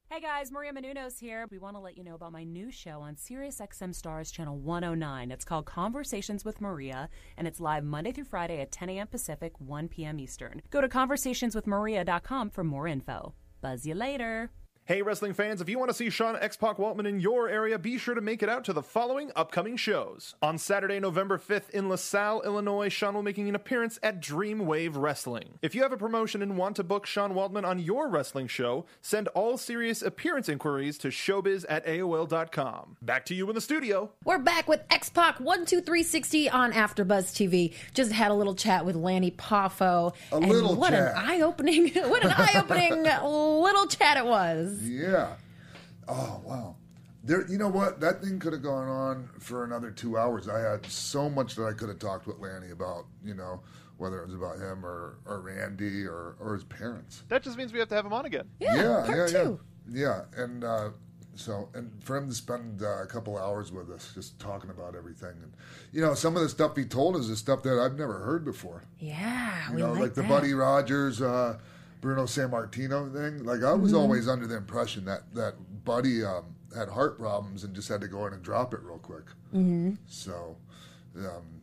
Hey 0.09 0.21
guys, 0.21 0.53
Maria 0.53 0.73
Menounos 0.73 1.19
here. 1.19 1.49
We 1.51 1.59
want 1.59 1.75
to 1.75 1.81
let 1.81 1.99
you 1.99 2.05
know 2.05 2.15
about 2.15 2.31
my 2.31 2.45
new 2.45 2.71
show 2.71 3.01
on 3.01 3.17
SiriusXM 3.17 3.93
Stars 3.93 4.31
Channel 4.31 4.57
109. 4.57 5.33
It's 5.33 5.45
called 5.45 5.67
Conversations 5.67 6.45
with 6.45 6.61
Maria, 6.61 7.09
and 7.37 7.49
it's 7.49 7.59
live 7.59 7.83
Monday 7.83 8.13
through 8.13 8.27
Friday 8.27 8.61
at 8.61 8.71
10 8.71 8.89
a.m. 8.89 9.09
Pacific, 9.09 9.55
1 9.59 9.89
p.m. 9.89 10.21
Eastern. 10.21 10.63
Go 10.71 10.81
to 10.81 10.89
conversationswithmaria.com 10.89 12.51
for 12.51 12.63
more 12.63 12.87
info. 12.87 13.35
Buzz 13.61 13.85
you 13.85 13.97
later. 13.97 14.53
Hey, 14.87 15.03
wrestling 15.03 15.35
fans, 15.35 15.61
if 15.61 15.69
you 15.69 15.81
want 15.81 15.91
to 15.91 15.97
see 15.97 16.11
Sean 16.11 16.37
X 16.37 16.57
Pac 16.57 16.77
Waltman 16.77 17.09
in 17.09 17.19
your 17.19 17.49
area, 17.49 17.77
be 17.77 17.99
sure 17.99 18.15
to 18.15 18.21
make 18.21 18.41
it 18.41 18.49
out 18.49 18.63
to 18.67 18.73
the 18.73 18.85
following 18.85 19.33
upcoming 19.35 19.77
shows. 19.77 20.37
On 20.41 20.59
Saturday, 20.59 21.01
November 21.01 21.39
5th 21.39 21.71
in 21.71 21.89
LaSalle, 21.89 22.43
Illinois, 22.43 22.89
Sean 22.89 23.15
will 23.15 23.23
be 23.23 23.25
making 23.25 23.49
an 23.49 23.57
appearance 23.57 23.99
at 24.01 24.23
Dreamwave 24.23 24.93
Wrestling. 24.95 25.59
If 25.61 25.75
you 25.75 25.83
have 25.83 25.91
a 25.91 25.97
promotion 25.97 26.41
and 26.41 26.57
want 26.57 26.77
to 26.77 26.85
book 26.85 27.05
Sean 27.05 27.33
Waltman 27.33 27.65
on 27.65 27.81
your 27.81 28.09
wrestling 28.09 28.47
show, 28.47 28.87
send 29.03 29.27
all 29.35 29.57
serious 29.57 30.03
appearance 30.03 30.49
inquiries 30.49 30.99
to 30.99 31.09
showbiz 31.09 31.65
at 31.69 31.85
AOL.com. 31.85 32.97
Back 33.03 33.27
to 33.27 33.35
you 33.35 33.49
in 33.49 33.57
the 33.57 33.61
studio. 33.61 34.13
We're 34.25 34.39
back 34.39 34.69
with 34.69 34.85
X 34.89 35.11
Pac 35.11 35.39
12360 35.39 36.49
on 36.51 36.73
AfterBuzz 36.73 37.35
TV. 37.35 37.75
Just 37.93 38.13
had 38.13 38.31
a 38.31 38.35
little 38.35 38.55
chat 38.55 38.87
with 38.87 38.95
Lanny 38.95 39.33
Poffo. 39.33 40.15
A 40.31 40.37
and 40.37 40.49
little 40.49 40.77
what 40.77 40.91
chat. 40.91 41.11
an 41.11 41.29
eye-opening, 41.29 41.89
what 42.09 42.25
an 42.25 42.31
eye-opening 42.31 43.03
little 43.03 43.89
chat 43.89 44.17
it 44.17 44.25
was. 44.27 44.76
Yeah. 44.83 45.35
Oh 46.09 46.41
wow. 46.45 46.77
There, 47.25 47.45
you 47.49 47.59
know 47.59 47.69
what? 47.69 47.99
That 48.01 48.23
thing 48.23 48.39
could 48.39 48.53
have 48.53 48.63
gone 48.63 48.89
on 48.89 49.29
for 49.41 49.65
another 49.65 49.91
two 49.91 50.17
hours. 50.17 50.49
I 50.49 50.61
had 50.61 50.87
so 50.87 51.29
much 51.29 51.57
that 51.57 51.65
I 51.65 51.73
could 51.73 51.89
have 51.89 51.99
talked 51.99 52.27
with 52.27 52.39
Lanny 52.39 52.71
about. 52.71 53.07
You 53.25 53.35
know, 53.35 53.61
whether 53.99 54.21
it 54.21 54.27
was 54.27 54.35
about 54.35 54.59
him 54.59 54.85
or 54.87 55.19
or 55.27 55.41
Randy 55.41 56.07
or 56.07 56.37
or 56.39 56.55
his 56.55 56.65
parents. 56.65 57.25
That 57.29 57.43
just 57.43 57.57
means 57.59 57.73
we 57.73 57.79
have 57.81 57.89
to 57.89 57.95
have 57.97 58.07
him 58.07 58.13
on 58.13 58.27
again. 58.27 58.49
yeah, 58.61 59.07
yeah, 59.09 59.27
yeah, 59.29 59.51
yeah. 59.91 60.21
And 60.37 60.63
uh, 60.63 60.91
so, 61.35 61.69
and 61.75 61.91
for 62.03 62.17
him 62.17 62.29
to 62.29 62.35
spend 62.35 62.83
uh, 62.83 63.03
a 63.03 63.07
couple 63.07 63.37
hours 63.37 63.73
with 63.73 63.91
us, 63.91 64.13
just 64.15 64.39
talking 64.39 64.71
about 64.71 64.95
everything, 64.95 65.35
and 65.43 65.53
you 65.93 66.01
know, 66.01 66.15
some 66.15 66.37
of 66.37 66.43
the 66.43 66.49
stuff 66.49 66.77
he 66.77 66.85
told 66.85 67.17
us 67.17 67.27
is 67.29 67.39
stuff 67.39 67.63
that 67.65 67.79
I've 67.79 67.99
never 67.99 68.21
heard 68.21 68.45
before. 68.45 68.85
Yeah, 69.01 69.69
You 69.71 69.75
we 69.77 69.83
know, 69.83 69.93
like, 69.93 70.01
like 70.01 70.15
the. 70.15 70.23
Buddy 70.23 70.55
Rogers, 70.55 71.21
uh, 71.21 71.59
Bruno 72.01 72.25
Sammartino 72.25 73.13
thing. 73.13 73.45
Like 73.45 73.63
I 73.63 73.73
was 73.73 73.93
Mhm. 73.93 73.99
always 73.99 74.29
under 74.29 74.47
the 74.47 74.57
impression 74.57 75.05
that 75.07 75.33
that 75.35 75.55
Buddy 75.85 76.25
um, 76.25 76.55
had 76.75 76.89
heart 76.89 77.19
problems 77.19 77.65
and 77.65 77.75
just 77.75 77.89
had 77.89 78.01
to 78.03 78.09
go 78.09 78.27
in 78.27 78.33
and 78.33 78.43
drop 78.43 78.75
it 78.75 78.81
real 78.83 78.99
quick. 78.99 79.25
Mhm. 79.55 79.97
So, 80.07 80.57
um, 81.17 81.61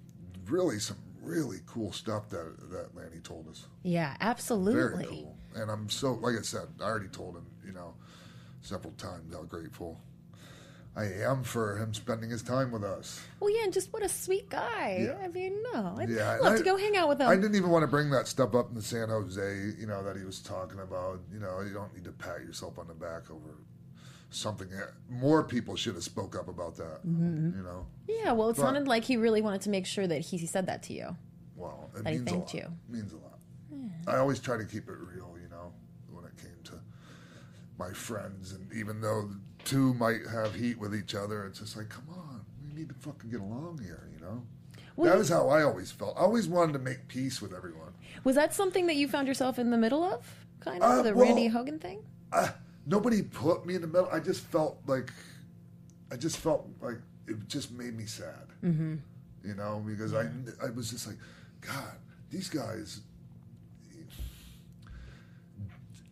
really, 0.48 0.80
some 0.80 0.98
really 1.22 1.62
cool 1.68 1.92
stuff 1.92 2.30
that 2.30 2.70
that 2.72 2.96
Lanny 2.96 3.20
told 3.20 3.48
us. 3.48 3.68
Yeah, 3.84 4.16
absolutely. 4.22 4.82
Very 5.06 5.06
cool. 5.06 5.38
And 5.56 5.70
I'm 5.70 5.90
so, 5.90 6.14
like 6.16 6.38
I 6.38 6.42
said, 6.42 6.68
I 6.80 6.84
already 6.84 7.10
told 7.10 7.36
him, 7.36 7.46
you 7.66 7.72
know, 7.74 7.94
several 8.62 8.94
times 8.94 9.34
how 9.34 9.44
grateful 9.44 10.00
I 10.96 11.06
am 11.06 11.44
for 11.44 11.78
him 11.78 11.92
spending 11.94 12.30
his 12.30 12.44
time 12.44 12.72
with 12.72 12.84
us. 12.84 13.20
Well, 13.40 13.50
yeah, 13.50 13.64
and 13.64 13.74
just 13.74 13.92
what 13.92 14.04
a 14.04 14.10
sweet 14.10 14.50
guy. 14.50 15.08
Yeah. 15.08 15.18
I 15.24 15.28
mean, 15.28 15.56
no, 15.74 15.96
I'd 15.98 16.10
Yeah, 16.10 16.38
love 16.38 16.54
and 16.54 16.58
to 16.60 16.64
go 16.64 16.78
hang 16.78 16.96
out 16.96 17.10
with 17.10 17.20
him. 17.20 17.28
I 17.28 17.36
didn't 17.36 17.56
even 17.56 17.72
want 17.72 17.82
to 17.84 17.88
bring 17.88 18.12
that 18.12 18.28
stuff 18.28 18.54
up 18.54 18.70
in 18.70 18.76
the 18.76 18.82
San 18.82 19.10
Jose, 19.10 19.74
you 19.80 19.88
know, 19.88 20.04
that 20.04 20.16
he 20.16 20.24
was 20.24 20.40
talking 20.40 20.80
about. 20.80 21.20
You 21.34 21.40
know, 21.40 21.62
you 21.62 21.74
don't 21.74 21.92
need 21.96 22.04
to 22.04 22.12
pat 22.12 22.42
yourself 22.42 22.78
on 22.78 22.88
the 22.88 22.94
back 22.94 23.32
over 23.32 23.56
something 24.30 24.70
that 24.70 24.92
more 25.10 25.44
people 25.44 25.76
should 25.76 25.96
have 25.96 26.04
spoke 26.04 26.36
up 26.36 26.48
about 26.48 26.76
that. 26.78 27.06
Mhm. 27.08 27.56
You 27.58 27.64
know, 27.64 27.88
Yeah, 28.08 28.32
well, 28.34 28.50
it 28.50 28.56
But- 28.58 28.62
sounded 28.64 28.88
like 28.88 29.04
he 29.06 29.16
really 29.18 29.42
wanted 29.42 29.62
to 29.62 29.70
make 29.70 29.86
sure 29.86 30.06
that 30.08 30.22
he, 30.22 30.38
he 30.38 30.46
said 30.48 30.66
that 30.68 30.84
to 30.84 30.94
you. 30.94 31.16
well, 31.56 31.90
it 31.96 32.04
That 32.04 32.10
he 32.12 32.18
means 32.20 32.28
a 32.28 32.32
thanked 32.32 32.48
lot. 32.48 32.54
you. 32.54 32.62
It 32.90 32.90
means 32.94 33.14
a 33.14 33.18
lot. 33.18 33.40
I 34.08 34.18
always 34.18 34.40
try 34.40 34.58
to 34.58 34.66
keep 34.66 34.90
it 34.90 34.96
real, 34.98 35.36
you 35.42 35.48
know, 35.50 35.72
when 36.12 36.26
it 36.26 36.36
came 36.38 36.62
to 36.66 36.80
my 37.80 37.92
friends, 37.94 38.52
and 38.52 38.72
even 38.74 39.02
though 39.02 39.30
two 39.66 39.94
might 39.96 40.26
have 40.32 40.54
heat 40.56 40.78
with 40.80 40.94
each 40.96 41.16
other, 41.16 41.46
it's 41.46 41.60
just 41.60 41.76
like, 41.78 41.90
come 41.90 42.06
on, 42.16 42.42
we 42.68 42.78
need 42.80 42.90
to 42.90 42.96
fucking 42.96 43.30
get 43.30 43.40
along 43.42 43.80
here, 43.84 44.08
you 44.14 44.20
know. 44.24 44.44
Well, 44.96 45.10
that 45.12 45.18
was 45.18 45.30
how 45.30 45.50
I 45.50 45.64
always 45.64 45.92
felt. 45.92 46.16
I 46.18 46.22
always 46.22 46.48
wanted 46.48 46.74
to 46.74 46.80
make 46.80 47.08
peace 47.08 47.42
with 47.42 47.54
everyone. 47.54 47.94
Was 48.24 48.36
that 48.36 48.54
something 48.54 48.86
that 48.88 48.96
you 48.96 49.08
found 49.08 49.28
yourself 49.28 49.58
in 49.58 49.72
the 49.72 49.78
middle 49.78 50.04
of? 50.04 50.24
Kind 50.60 50.84
of 50.84 51.00
Uh, 51.00 51.02
the 51.02 51.14
well- 51.14 51.26
Randy 51.26 51.48
Hogan 51.48 51.80
thing? 51.80 52.04
uh, 52.32 52.50
nobody 52.86 53.22
put 53.24 53.66
me 53.66 53.76
in 53.76 53.82
the 53.82 53.88
middle. 53.88 54.10
I 54.12 54.20
just 54.20 54.42
felt 54.42 54.78
like, 54.86 55.12
I 56.12 56.16
just 56.16 56.38
felt 56.38 56.68
like 56.82 56.98
it 57.28 57.48
just 57.48 57.72
made 57.72 57.96
me 57.98 58.06
sad, 58.06 58.48
Mm-hmm. 58.64 58.96
you 59.44 59.56
know, 59.56 59.84
because 59.86 60.14
I, 60.14 60.30
I 60.64 60.70
was 60.70 60.90
just 60.92 61.08
like, 61.08 61.18
God, 61.62 61.96
these 62.30 62.50
guys. 62.50 63.02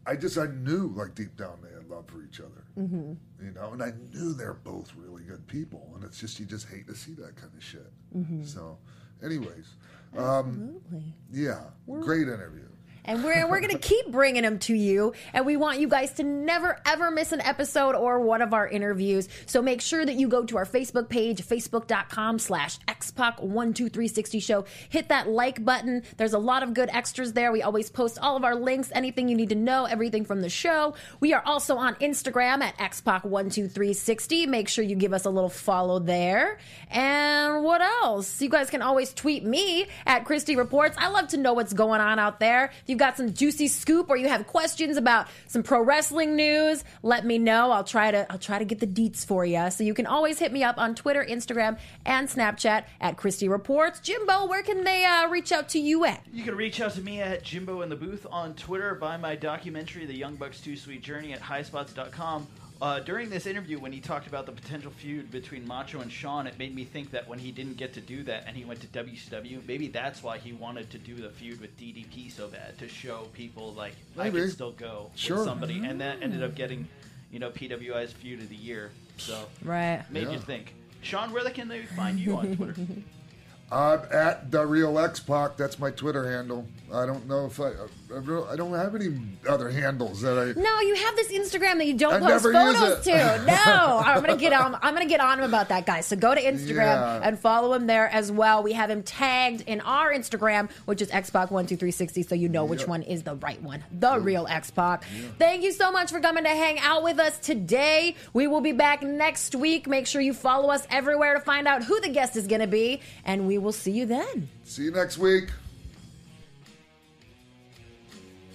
I 0.06 0.16
just 0.16 0.38
I 0.38 0.48
knew 0.48 0.88
like 0.96 1.14
deep 1.14 1.38
down 1.38 1.60
love 1.92 2.08
for 2.08 2.24
each 2.24 2.40
other, 2.40 2.64
Mm-hmm. 2.80 3.14
you 3.46 3.52
know, 3.52 3.74
and 3.74 3.84
I 3.84 3.92
knew 4.14 4.34
they're 4.34 4.54
both 4.54 4.94
really 4.96 5.24
good 5.24 5.46
people, 5.48 5.92
and 5.96 6.04
it's 6.04 6.20
just 6.20 6.40
you 6.40 6.46
just 6.46 6.68
hate 6.70 6.88
to 6.88 6.96
see 6.96 7.14
that 7.16 7.36
kind 7.36 7.52
of 7.56 7.64
shit. 7.64 7.92
Mhm. 8.16 8.46
So, 8.48 8.78
anyways, 9.22 9.76
um, 10.18 10.48
Absolutely. 10.48 11.14
yeah, 11.32 11.64
great 12.00 12.28
interview. 12.28 12.68
And 13.06 13.24
we're, 13.24 13.48
we're 13.50 13.60
going 13.60 13.72
to 13.72 13.80
keep 13.80 14.08
bringing 14.12 14.44
them 14.44 14.60
to 14.60 14.76
you. 14.76 15.14
And 15.34 15.46
we 15.46 15.58
want 15.58 15.80
you 15.80 15.88
guys 15.88 16.14
to 16.14 16.24
never, 16.24 16.80
ever 16.86 17.12
miss 17.12 17.32
an 17.32 17.42
episode 17.42 17.96
or 17.96 18.20
one 18.20 18.42
of 18.42 18.54
our 18.54 18.68
interviews. 18.68 19.28
So 19.46 19.62
make 19.62 19.82
sure 19.82 20.06
that 20.06 20.16
you 20.16 20.28
go 20.28 20.44
to 20.46 20.58
our 20.58 20.66
Facebook 20.66 21.10
page, 21.10 21.42
facebook.com 21.42 22.40
slash 22.40 22.78
xpac12360 22.88 24.42
show. 24.44 24.66
Hit 24.90 25.10
that 25.10 25.28
like 25.28 25.64
button. 25.64 26.04
There's 26.18 26.34
a 26.34 26.40
lot 26.40 26.64
of 26.64 26.74
good 26.74 26.90
extras 26.92 27.34
there. 27.34 27.52
We 27.52 27.62
always 27.62 27.90
post 27.90 28.20
all 28.20 28.38
of 28.38 28.44
our 28.44 28.56
links, 28.56 28.92
anything 28.94 29.28
you 29.30 29.36
need 29.36 29.50
to 29.50 29.56
know, 29.56 29.86
everything 29.86 30.26
from 30.26 30.42
the 30.42 30.50
show. 30.50 30.94
We 31.20 31.34
are 31.34 31.44
also 31.46 31.78
on 31.78 31.96
Instagram 31.96 32.62
at 32.62 32.78
xpac12360. 32.78 34.48
Make 34.48 34.70
sure 34.70 34.84
you 34.84 34.96
give 34.96 35.14
us 35.14 35.26
a 35.26 35.30
little 35.30 35.50
follow 35.50 36.00
there. 36.00 36.60
And 36.90 37.64
what 37.64 37.82
else? 37.82 38.42
You 38.42 38.50
guys 38.50 38.70
can 38.70 38.82
always 38.82 39.14
tweet 39.14 39.44
me 39.44 39.88
at 40.06 40.26
Christy 40.26 40.56
Reports. 40.56 40.96
I 41.00 41.10
love 41.10 41.30
to 41.30 41.38
know 41.38 41.54
what's 41.54 41.74
going 41.74 42.02
on 42.02 42.20
out 42.20 42.40
there. 42.40 42.72
If 42.86 42.90
you've 42.92 43.00
got 43.00 43.18
some 43.18 43.34
juicy 43.34 43.68
scoop 43.68 44.10
or 44.10 44.18
you 44.18 44.28
have 44.28 44.46
questions 44.46 44.98
about 44.98 45.28
some 45.48 45.64
pro 45.64 45.82
wrestling 45.82 46.36
news, 46.36 46.84
let 47.02 47.26
me 47.26 47.40
know. 47.40 47.72
I'll 47.72 47.84
try 47.84 48.12
to 48.12 48.32
I'll 48.32 48.38
try 48.38 48.60
to 48.60 48.66
get 48.66 48.80
the 48.80 48.88
deets 48.88 49.26
for 49.26 49.44
you. 49.46 49.72
So 49.72 49.84
you 49.84 49.96
can 49.96 50.06
always 50.06 50.38
hit 50.38 50.52
me 50.52 50.64
up 50.64 50.78
on 50.78 50.94
Twitter, 50.94 51.26
Instagram, 51.28 51.80
and 52.06 52.28
Snapchat 52.28 52.84
at 53.00 53.18
Christy 53.18 53.50
Reports. 53.50 54.00
Jimbo, 54.02 54.46
where 54.48 54.62
can 54.62 54.84
they 54.84 55.06
uh, 55.06 55.30
reach 55.30 55.52
out 55.52 55.70
to 55.70 55.80
you 55.80 56.06
at? 56.06 56.24
You 56.32 56.44
can 56.44 56.56
reach 56.56 56.80
out 56.82 56.92
to 56.94 57.02
me 57.02 57.22
at 57.22 57.44
Jimbo 57.44 57.82
in 57.82 57.90
the 57.90 57.96
Booth 57.96 58.28
on 58.32 58.54
Twitter, 58.56 58.94
buy 58.96 59.18
my 59.18 59.36
documentary, 59.36 60.06
The 60.06 60.16
Young 60.16 60.36
Bucks 60.36 60.60
Too 60.60 60.76
Sweet 60.76 61.02
Journey, 61.02 61.34
at 61.34 61.42
highspots.com. 61.42 62.48
Uh, 62.82 63.00
during 63.00 63.30
this 63.30 63.46
interview, 63.46 63.80
when 63.80 63.92
he 63.92 64.00
talked 64.00 64.26
about 64.26 64.48
the 64.48 64.52
potential 64.52 64.90
feud 64.90 65.30
between 65.30 65.68
Macho 65.68 66.00
and 66.02 66.12
Sean, 66.12 66.48
it 66.48 66.58
made 66.58 66.74
me 66.74 66.84
think 66.84 67.12
that 67.12 67.28
when 67.28 67.38
he 67.38 67.52
didn't 67.52 67.78
get 67.78 67.94
to 67.94 68.02
do 68.02 68.24
that 68.24 68.46
and 68.48 68.58
he 68.58 68.66
went 68.66 68.82
to 68.82 68.88
WCW, 68.88 69.62
maybe 69.68 69.88
that's 69.88 70.24
why 70.24 70.40
he 70.40 70.52
wanted 70.52 70.90
to 70.90 70.98
do 70.98 71.16
the 71.16 71.30
feud 71.30 71.62
with 71.62 71.78
DDP 71.78 72.32
so 72.32 72.48
bad 72.48 72.80
to 72.80 72.88
show 72.88 73.28
people 73.34 73.74
like 73.74 73.94
I 74.18 74.24
Maybe. 74.24 74.40
can 74.40 74.50
still 74.50 74.72
go 74.72 75.12
Sure. 75.16 75.38
with 75.38 75.46
somebody, 75.46 75.86
and 75.86 76.02
that 76.02 76.24
ended 76.24 76.42
up 76.42 76.56
getting, 76.56 76.88
you 77.32 77.38
know, 77.38 77.52
PWI's 77.52 78.14
feud 78.14 78.40
of 78.40 78.50
the 78.50 78.56
year. 78.56 78.90
So 79.18 79.46
Right. 79.64 80.04
made 80.10 80.24
Yeah. 80.24 80.32
you 80.34 80.40
think. 80.40 80.74
Sean, 81.04 81.32
where 81.32 81.48
can 81.52 81.68
they 81.68 81.84
find 81.86 82.20
you 82.20 82.36
on 82.38 82.56
Twitter? 82.56 82.76
I'm 83.72 84.02
at 84.12 84.50
the 84.50 84.66
real 84.66 84.98
X 84.98 85.20
Pac. 85.20 85.56
That's 85.56 85.78
my 85.78 85.92
Twitter 85.92 86.30
handle. 86.32 86.68
I 86.92 87.06
don't 87.06 87.28
know 87.28 87.46
if 87.46 87.60
I, 87.62 87.72
I, 88.18 88.56
don't- 88.56 88.74
have 88.74 88.96
any 88.96 89.18
other 89.48 89.70
handles 89.70 90.22
that 90.22 90.38
I. 90.38 90.60
No, 90.60 90.80
you 90.82 90.96
have 90.96 91.16
this 91.16 91.32
Instagram 91.32 91.78
that 91.78 91.86
you 91.88 91.94
don't 91.98 92.16
I 92.16 92.20
post 92.20 92.44
photos 92.44 93.04
to. 93.06 93.44
No, 93.46 94.02
I'm 94.06 94.22
gonna 94.22 94.38
get 94.38 94.54
on. 94.54 94.76
I'm 94.82 94.94
gonna 94.94 95.06
get 95.06 95.20
on 95.20 95.40
him 95.40 95.46
about 95.46 95.70
that, 95.70 95.86
guys. 95.86 96.06
So 96.06 96.16
go 96.16 96.34
to 96.34 96.42
Instagram 96.42 96.76
Yeah. 96.78 97.22
and 97.24 97.40
follow 97.40 97.74
him 97.74 97.88
there 97.88 98.08
as 98.08 98.32
well. 98.32 98.64
We 98.64 98.74
have 98.74 98.90
him 98.90 99.04
tagged 99.04 99.62
in 99.68 99.82
our 99.82 100.12
Instagram, 100.14 100.70
which 100.86 101.02
is 101.02 101.10
xpac12360, 101.10 102.28
so 102.28 102.36
you 102.36 102.50
know 102.50 102.66
which 102.66 102.82
Yep. 102.82 102.90
one 102.90 103.02
is 103.04 103.24
the 103.24 103.36
right 103.36 103.62
one, 103.62 103.84
the 103.92 104.20
real 104.20 104.46
Xpac. 104.46 105.04
Thank 105.38 105.64
you 105.64 105.72
so 105.72 105.92
much 105.92 106.12
for 106.12 106.20
coming 106.20 106.44
to 106.44 106.50
hang 106.50 106.80
out 106.80 107.04
with 107.04 107.20
us 107.20 107.38
today. 107.40 108.16
We 108.34 108.48
will 108.48 108.62
be 108.62 108.72
back 108.72 109.04
next 109.04 109.56
week. 109.56 109.88
Make 109.88 110.08
sure 110.08 110.22
you 110.22 110.34
follow 110.34 110.70
us 110.70 110.86
everywhere 110.90 111.34
to 111.36 111.40
find 111.40 111.68
out 111.68 111.84
who 111.84 112.00
the 112.02 112.10
guest 112.10 112.36
is 112.36 112.48
gonna 112.48 112.68
be, 112.68 113.02
and 113.26 113.48
we 113.48 113.58
will 113.58 113.72
see 113.72 113.92
you 113.92 114.06
then. 114.06 114.50
See 114.64 114.84
you 114.84 114.92
next 114.92 115.18
week. 115.18 115.50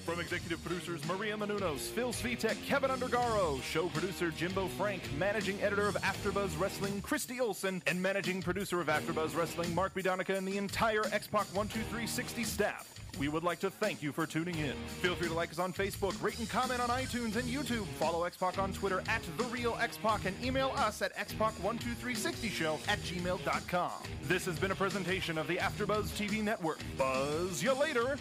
From 0.06 0.20
executive 0.20 0.64
producers 0.64 1.04
Maria 1.08 1.36
Menounos, 1.36 1.80
Phil 1.80 2.12
Svitek, 2.12 2.64
Keven 2.64 2.90
Undergaro, 2.90 3.60
show 3.60 3.88
producer 3.88 4.30
Jimbo 4.30 4.68
Frank, 4.68 5.02
managing 5.18 5.60
editor 5.60 5.88
of 5.88 5.96
AfterBuzz 5.96 6.58
Wrestling 6.60 7.00
Christy 7.00 7.40
Olson, 7.40 7.82
and 7.88 8.00
managing 8.00 8.40
producer 8.40 8.80
of 8.80 8.86
AfterBuzz 8.86 9.36
Wrestling 9.36 9.74
Mark 9.74 9.94
Bidonica 9.94 10.38
and 10.38 10.46
the 10.46 10.58
entire 10.58 11.02
Xpac 11.02 11.50
12360 11.52 12.44
staff. 12.44 12.88
We 13.18 13.26
would 13.26 13.42
like 13.42 13.58
to 13.60 13.70
thank 13.70 14.00
you 14.00 14.12
for 14.12 14.26
tuning 14.26 14.56
in. 14.58 14.74
Feel 15.02 15.16
free 15.16 15.26
to 15.26 15.34
like 15.34 15.50
us 15.50 15.58
on 15.58 15.72
Facebook, 15.72 16.22
rate 16.22 16.38
and 16.38 16.48
comment 16.48 16.80
on 16.80 16.88
iTunes 16.88 17.34
and 17.34 17.48
YouTube. 17.48 17.86
Follow 17.98 18.28
Xpac 18.28 18.62
on 18.62 18.72
Twitter 18.72 19.02
at 19.08 19.22
The 19.36 19.44
Real 19.44 19.72
Xpac 19.72 20.24
and 20.26 20.36
email 20.44 20.72
us 20.76 21.02
at 21.02 21.16
xpac12360show 21.16 22.78
at 22.86 23.00
gmail.com. 23.00 23.92
This 24.22 24.44
has 24.44 24.56
been 24.56 24.70
a 24.70 24.76
presentation 24.76 25.36
of 25.36 25.48
the 25.48 25.56
AfterBuzz 25.56 26.10
TV 26.10 26.44
Network. 26.44 26.78
Buzz 26.96 27.60
you 27.60 27.72
later. 27.72 28.18